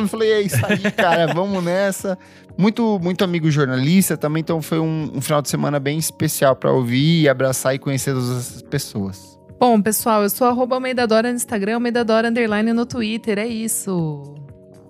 Eu 0.00 0.08
falei, 0.08 0.32
é 0.32 0.40
isso 0.40 0.64
aí, 0.66 0.90
cara, 0.92 1.32
vamos 1.34 1.62
nessa. 1.62 2.18
Muito, 2.56 2.98
muito 3.02 3.22
amigo 3.22 3.50
jornalista 3.50 4.16
também, 4.16 4.40
então 4.40 4.62
foi 4.62 4.78
um, 4.78 5.10
um 5.14 5.20
final 5.20 5.42
de 5.42 5.48
semana 5.48 5.78
bem 5.78 5.98
especial 5.98 6.56
para 6.56 6.72
ouvir, 6.72 7.28
abraçar 7.28 7.74
e 7.74 7.78
conhecer 7.78 8.12
todas 8.12 8.30
essas 8.30 8.62
pessoas. 8.62 9.38
Bom, 9.60 9.80
pessoal, 9.80 10.22
eu 10.22 10.30
sou 10.30 10.46
arroba 10.46 10.74
Almeidadora 10.76 11.30
no 11.30 11.36
Instagram, 11.36 11.74
Almeidadora 11.74 12.28
Underline 12.28 12.72
no 12.72 12.84
Twitter, 12.84 13.38
é 13.38 13.46
isso. 13.46 14.34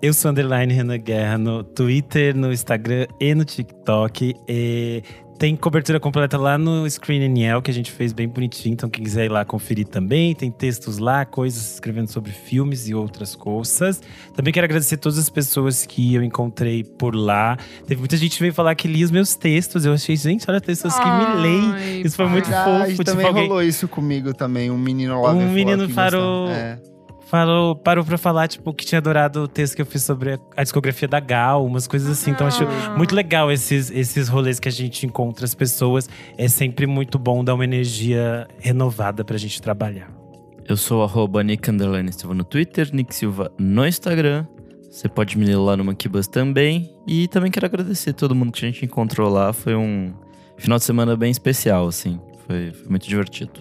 Eu 0.01 0.13
sou 0.13 0.31
underline 0.31 0.73
Renan 0.73 0.97
Guerra 0.97 1.37
no 1.37 1.63
Twitter, 1.63 2.35
no 2.35 2.51
Instagram 2.51 3.07
e 3.21 3.33
no 3.33 3.45
TikTok. 3.45 4.35
E 4.49 5.01
tem 5.43 5.57
cobertura 5.57 5.99
completa 5.99 6.37
lá 6.37 6.57
no 6.57 6.89
Screen 6.89 7.21
NL, 7.23 7.61
que 7.61 7.69
a 7.69 7.73
gente 7.73 7.91
fez 7.91 8.13
bem 8.13 8.29
bonitinho. 8.29 8.71
Então, 8.71 8.89
quem 8.89 9.03
quiser 9.03 9.25
ir 9.25 9.29
lá 9.29 9.43
conferir 9.43 9.85
também, 9.85 10.33
tem 10.33 10.49
textos 10.49 10.99
lá, 10.99 11.25
coisas 11.25 11.73
escrevendo 11.73 12.07
sobre 12.07 12.31
filmes 12.31 12.87
e 12.87 12.95
outras 12.95 13.35
coisas. 13.35 14.01
Também 14.33 14.53
quero 14.53 14.63
agradecer 14.63 14.95
todas 14.95 15.17
as 15.17 15.29
pessoas 15.29 15.85
que 15.85 16.15
eu 16.15 16.23
encontrei 16.23 16.85
por 16.85 17.13
lá. 17.13 17.57
Teve 17.85 17.99
muita 17.99 18.15
gente 18.15 18.37
que 18.37 18.39
veio 18.39 18.53
falar 18.53 18.73
que 18.75 18.87
lia 18.87 19.03
os 19.03 19.11
meus 19.11 19.35
textos. 19.35 19.85
Eu 19.85 19.91
achei, 19.91 20.15
gente, 20.15 20.49
olha, 20.49 20.61
pessoas 20.61 20.97
que 20.97 21.05
me 21.05 21.41
leem. 21.41 22.01
Isso 22.05 22.15
foi 22.15 22.29
muito 22.29 22.49
Verdade, 22.49 22.91
fofo. 22.91 23.03
também 23.03 23.25
tipo, 23.25 23.27
alguém 23.27 23.47
rolou 23.49 23.63
isso 23.63 23.85
comigo 23.89 24.33
também, 24.33 24.71
um 24.71 24.77
menino 24.77 25.21
lá 25.21 25.33
Um 25.33 25.51
menino 25.51 25.89
parou-. 25.89 26.47
É. 26.51 26.79
falou, 27.37 27.75
parou 27.75 28.05
pra 28.05 28.15
falar, 28.15 28.47
tipo, 28.47 28.71
que 28.71 28.85
tinha 28.85 28.99
adorado 28.99 29.41
o 29.41 29.47
texto 29.47 29.75
que 29.75 29.81
eu 29.81 29.85
fiz 29.87 30.03
sobre 30.03 30.33
a, 30.33 30.39
a 30.55 30.61
discografia 30.61 31.07
da 31.07 31.19
Gal, 31.19 31.65
umas 31.65 31.87
coisas 31.87 32.07
assim. 32.11 32.29
Então, 32.29 32.45
acho 32.45 32.63
Ah. 32.63 32.95
muito 32.95 33.15
legal 33.15 33.51
esses, 33.51 33.89
esses 33.89 34.29
rolês 34.29 34.59
que 34.59 34.69
a 34.69 34.71
gente 34.71 35.03
encontra 35.07 35.43
as 35.43 35.55
pessoas. 35.55 36.07
É 36.37 36.47
sempre 36.47 36.85
muito 36.85 37.17
bom 37.17 37.43
dar 37.43 37.55
uma 37.55 37.63
energia 37.63 38.47
renovada 38.59 39.25
pra 39.25 39.35
gente 39.35 39.59
trabalhar. 39.59 40.11
Eu 40.69 40.77
sou 40.77 41.01
o 41.01 41.03
arroba 41.03 41.43
Nick 41.43 41.67
Silva 42.11 42.35
no 42.35 42.43
Twitter, 42.43 42.89
Nick 42.93 43.15
Silva 43.15 43.51
no 43.59 43.85
Instagram. 43.87 44.45
Você 44.91 45.09
pode 45.09 45.35
me 45.35 45.45
ler 45.45 45.57
lá 45.57 45.75
no 45.75 45.83
Monkey 45.83 46.07
Bus 46.07 46.27
também. 46.27 46.95
E 47.07 47.27
também 47.29 47.49
quero 47.49 47.65
agradecer 47.65 48.13
todo 48.13 48.35
mundo 48.35 48.51
que 48.51 48.63
a 48.63 48.67
gente 48.69 48.85
encontrou 48.85 49.27
lá. 49.27 49.51
Foi 49.51 49.73
um 49.73 50.13
final 50.55 50.77
de 50.77 50.83
semana 50.85 51.17
bem 51.17 51.31
especial, 51.31 51.87
assim. 51.87 52.19
Foi, 52.45 52.71
foi 52.71 52.87
muito 52.89 53.07
divertido. 53.09 53.59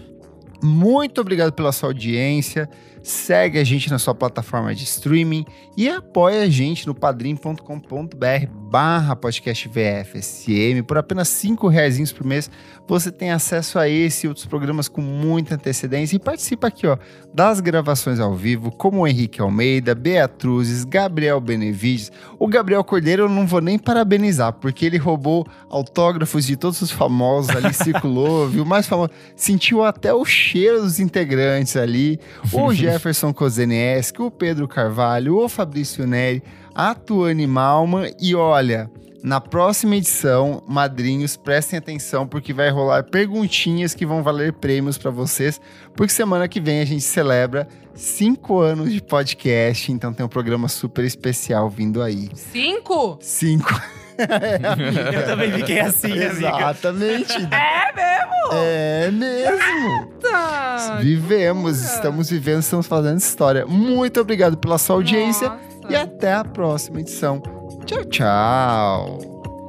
Muito 0.62 1.20
obrigado 1.22 1.52
pela 1.54 1.72
sua 1.72 1.88
audiência. 1.88 2.68
Segue 3.02 3.58
a 3.58 3.64
gente 3.64 3.90
na 3.90 3.98
sua 3.98 4.14
plataforma 4.14 4.74
de 4.74 4.84
streaming 4.84 5.44
e 5.76 5.88
apoia 5.88 6.42
a 6.42 6.48
gente 6.48 6.86
no 6.86 6.94
padrim.com.br 6.94 8.62
barra 8.70 9.14
podcast 9.16 9.68
VFSM. 9.68 10.82
Por 10.86 10.96
apenas 10.96 11.28
cinco 11.28 11.68
reais 11.68 12.12
por 12.12 12.24
mês, 12.24 12.50
você 12.88 13.12
tem 13.12 13.30
acesso 13.30 13.78
a 13.78 13.88
esse 13.88 14.26
e 14.26 14.28
outros 14.28 14.46
programas 14.46 14.88
com 14.88 15.00
muita 15.00 15.56
antecedência 15.56 16.16
e 16.16 16.18
participa 16.18 16.68
aqui 16.68 16.86
ó, 16.86 16.96
das 17.34 17.60
gravações 17.60 18.18
ao 18.18 18.34
vivo, 18.34 18.70
como 18.70 19.00
o 19.00 19.06
Henrique 19.06 19.40
Almeida, 19.40 19.94
Beatruzes, 19.94 20.84
Gabriel 20.84 21.40
Benevides. 21.40 22.10
O 22.38 22.46
Gabriel 22.46 22.82
Cordeiro 22.82 23.24
eu 23.24 23.28
não 23.28 23.46
vou 23.46 23.60
nem 23.60 23.78
parabenizar, 23.78 24.52
porque 24.54 24.86
ele 24.86 24.96
roubou 24.96 25.46
autógrafos 25.68 26.46
de 26.46 26.56
todos 26.56 26.80
os 26.80 26.90
famosos 26.90 27.54
ali, 27.54 27.72
circulou, 27.74 28.48
viu? 28.48 28.64
Mais 28.64 28.86
famoso, 28.86 29.10
sentiu 29.36 29.84
até 29.84 30.14
o 30.14 30.24
cheiro 30.24 30.82
dos 30.82 30.98
integrantes 30.98 31.76
ali. 31.76 32.18
O 32.52 32.72
Jefferson 32.92 33.32
Kozenieski, 33.32 34.20
o 34.20 34.30
Pedro 34.30 34.68
Carvalho, 34.68 35.38
o 35.38 35.48
Fabrício 35.48 36.06
Neri, 36.06 36.42
a 36.74 36.94
Tuane 36.94 37.46
Malman 37.46 38.14
e 38.20 38.34
olha, 38.34 38.90
Na 39.22 39.40
próxima 39.40 39.94
edição, 39.94 40.62
madrinhos, 40.66 41.36
prestem 41.36 41.78
atenção 41.78 42.26
porque 42.26 42.52
vai 42.52 42.70
rolar 42.70 43.04
perguntinhas 43.04 43.94
que 43.94 44.04
vão 44.04 44.20
valer 44.20 44.52
prêmios 44.52 44.98
para 44.98 45.12
vocês, 45.12 45.60
porque 45.94 46.12
semana 46.12 46.48
que 46.48 46.60
vem 46.60 46.80
a 46.80 46.84
gente 46.84 47.02
celebra 47.02 47.68
cinco 47.94 48.58
anos 48.58 48.92
de 48.92 49.00
podcast, 49.00 49.92
então 49.92 50.12
tem 50.12 50.26
um 50.26 50.28
programa 50.28 50.66
super 50.66 51.04
especial 51.04 51.70
vindo 51.70 52.02
aí. 52.02 52.30
Cinco? 52.34 53.16
Cinco. 53.20 53.80
Eu 54.18 55.24
também 55.24 55.52
fiquei 55.52 55.80
assim, 55.80 56.12
amiga. 56.12 56.26
Exatamente. 56.26 57.32
É 57.52 57.92
mesmo? 57.92 58.32
É 58.52 59.10
mesmo. 59.10 60.12
Tá. 60.20 60.98
Vivemos, 61.00 61.80
estamos 61.82 62.30
vivendo, 62.30 62.60
estamos 62.60 62.86
fazendo 62.86 63.18
história. 63.18 63.66
Muito 63.66 64.20
obrigado 64.20 64.56
pela 64.56 64.78
sua 64.78 64.96
audiência 64.96 65.48
Nossa. 65.48 65.92
e 65.92 65.96
até 65.96 66.32
a 66.32 66.44
próxima 66.44 67.00
edição. 67.00 67.42
Tchau, 67.84 68.04
tchau. 68.04 69.18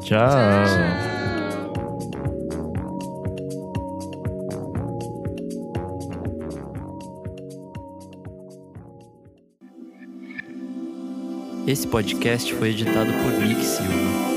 Tchau. 0.01 1.13
Esse 11.65 11.87
podcast 11.87 12.53
foi 12.53 12.69
editado 12.69 13.11
por 13.13 13.31
Nick 13.31 13.63
Silva. 13.63 14.32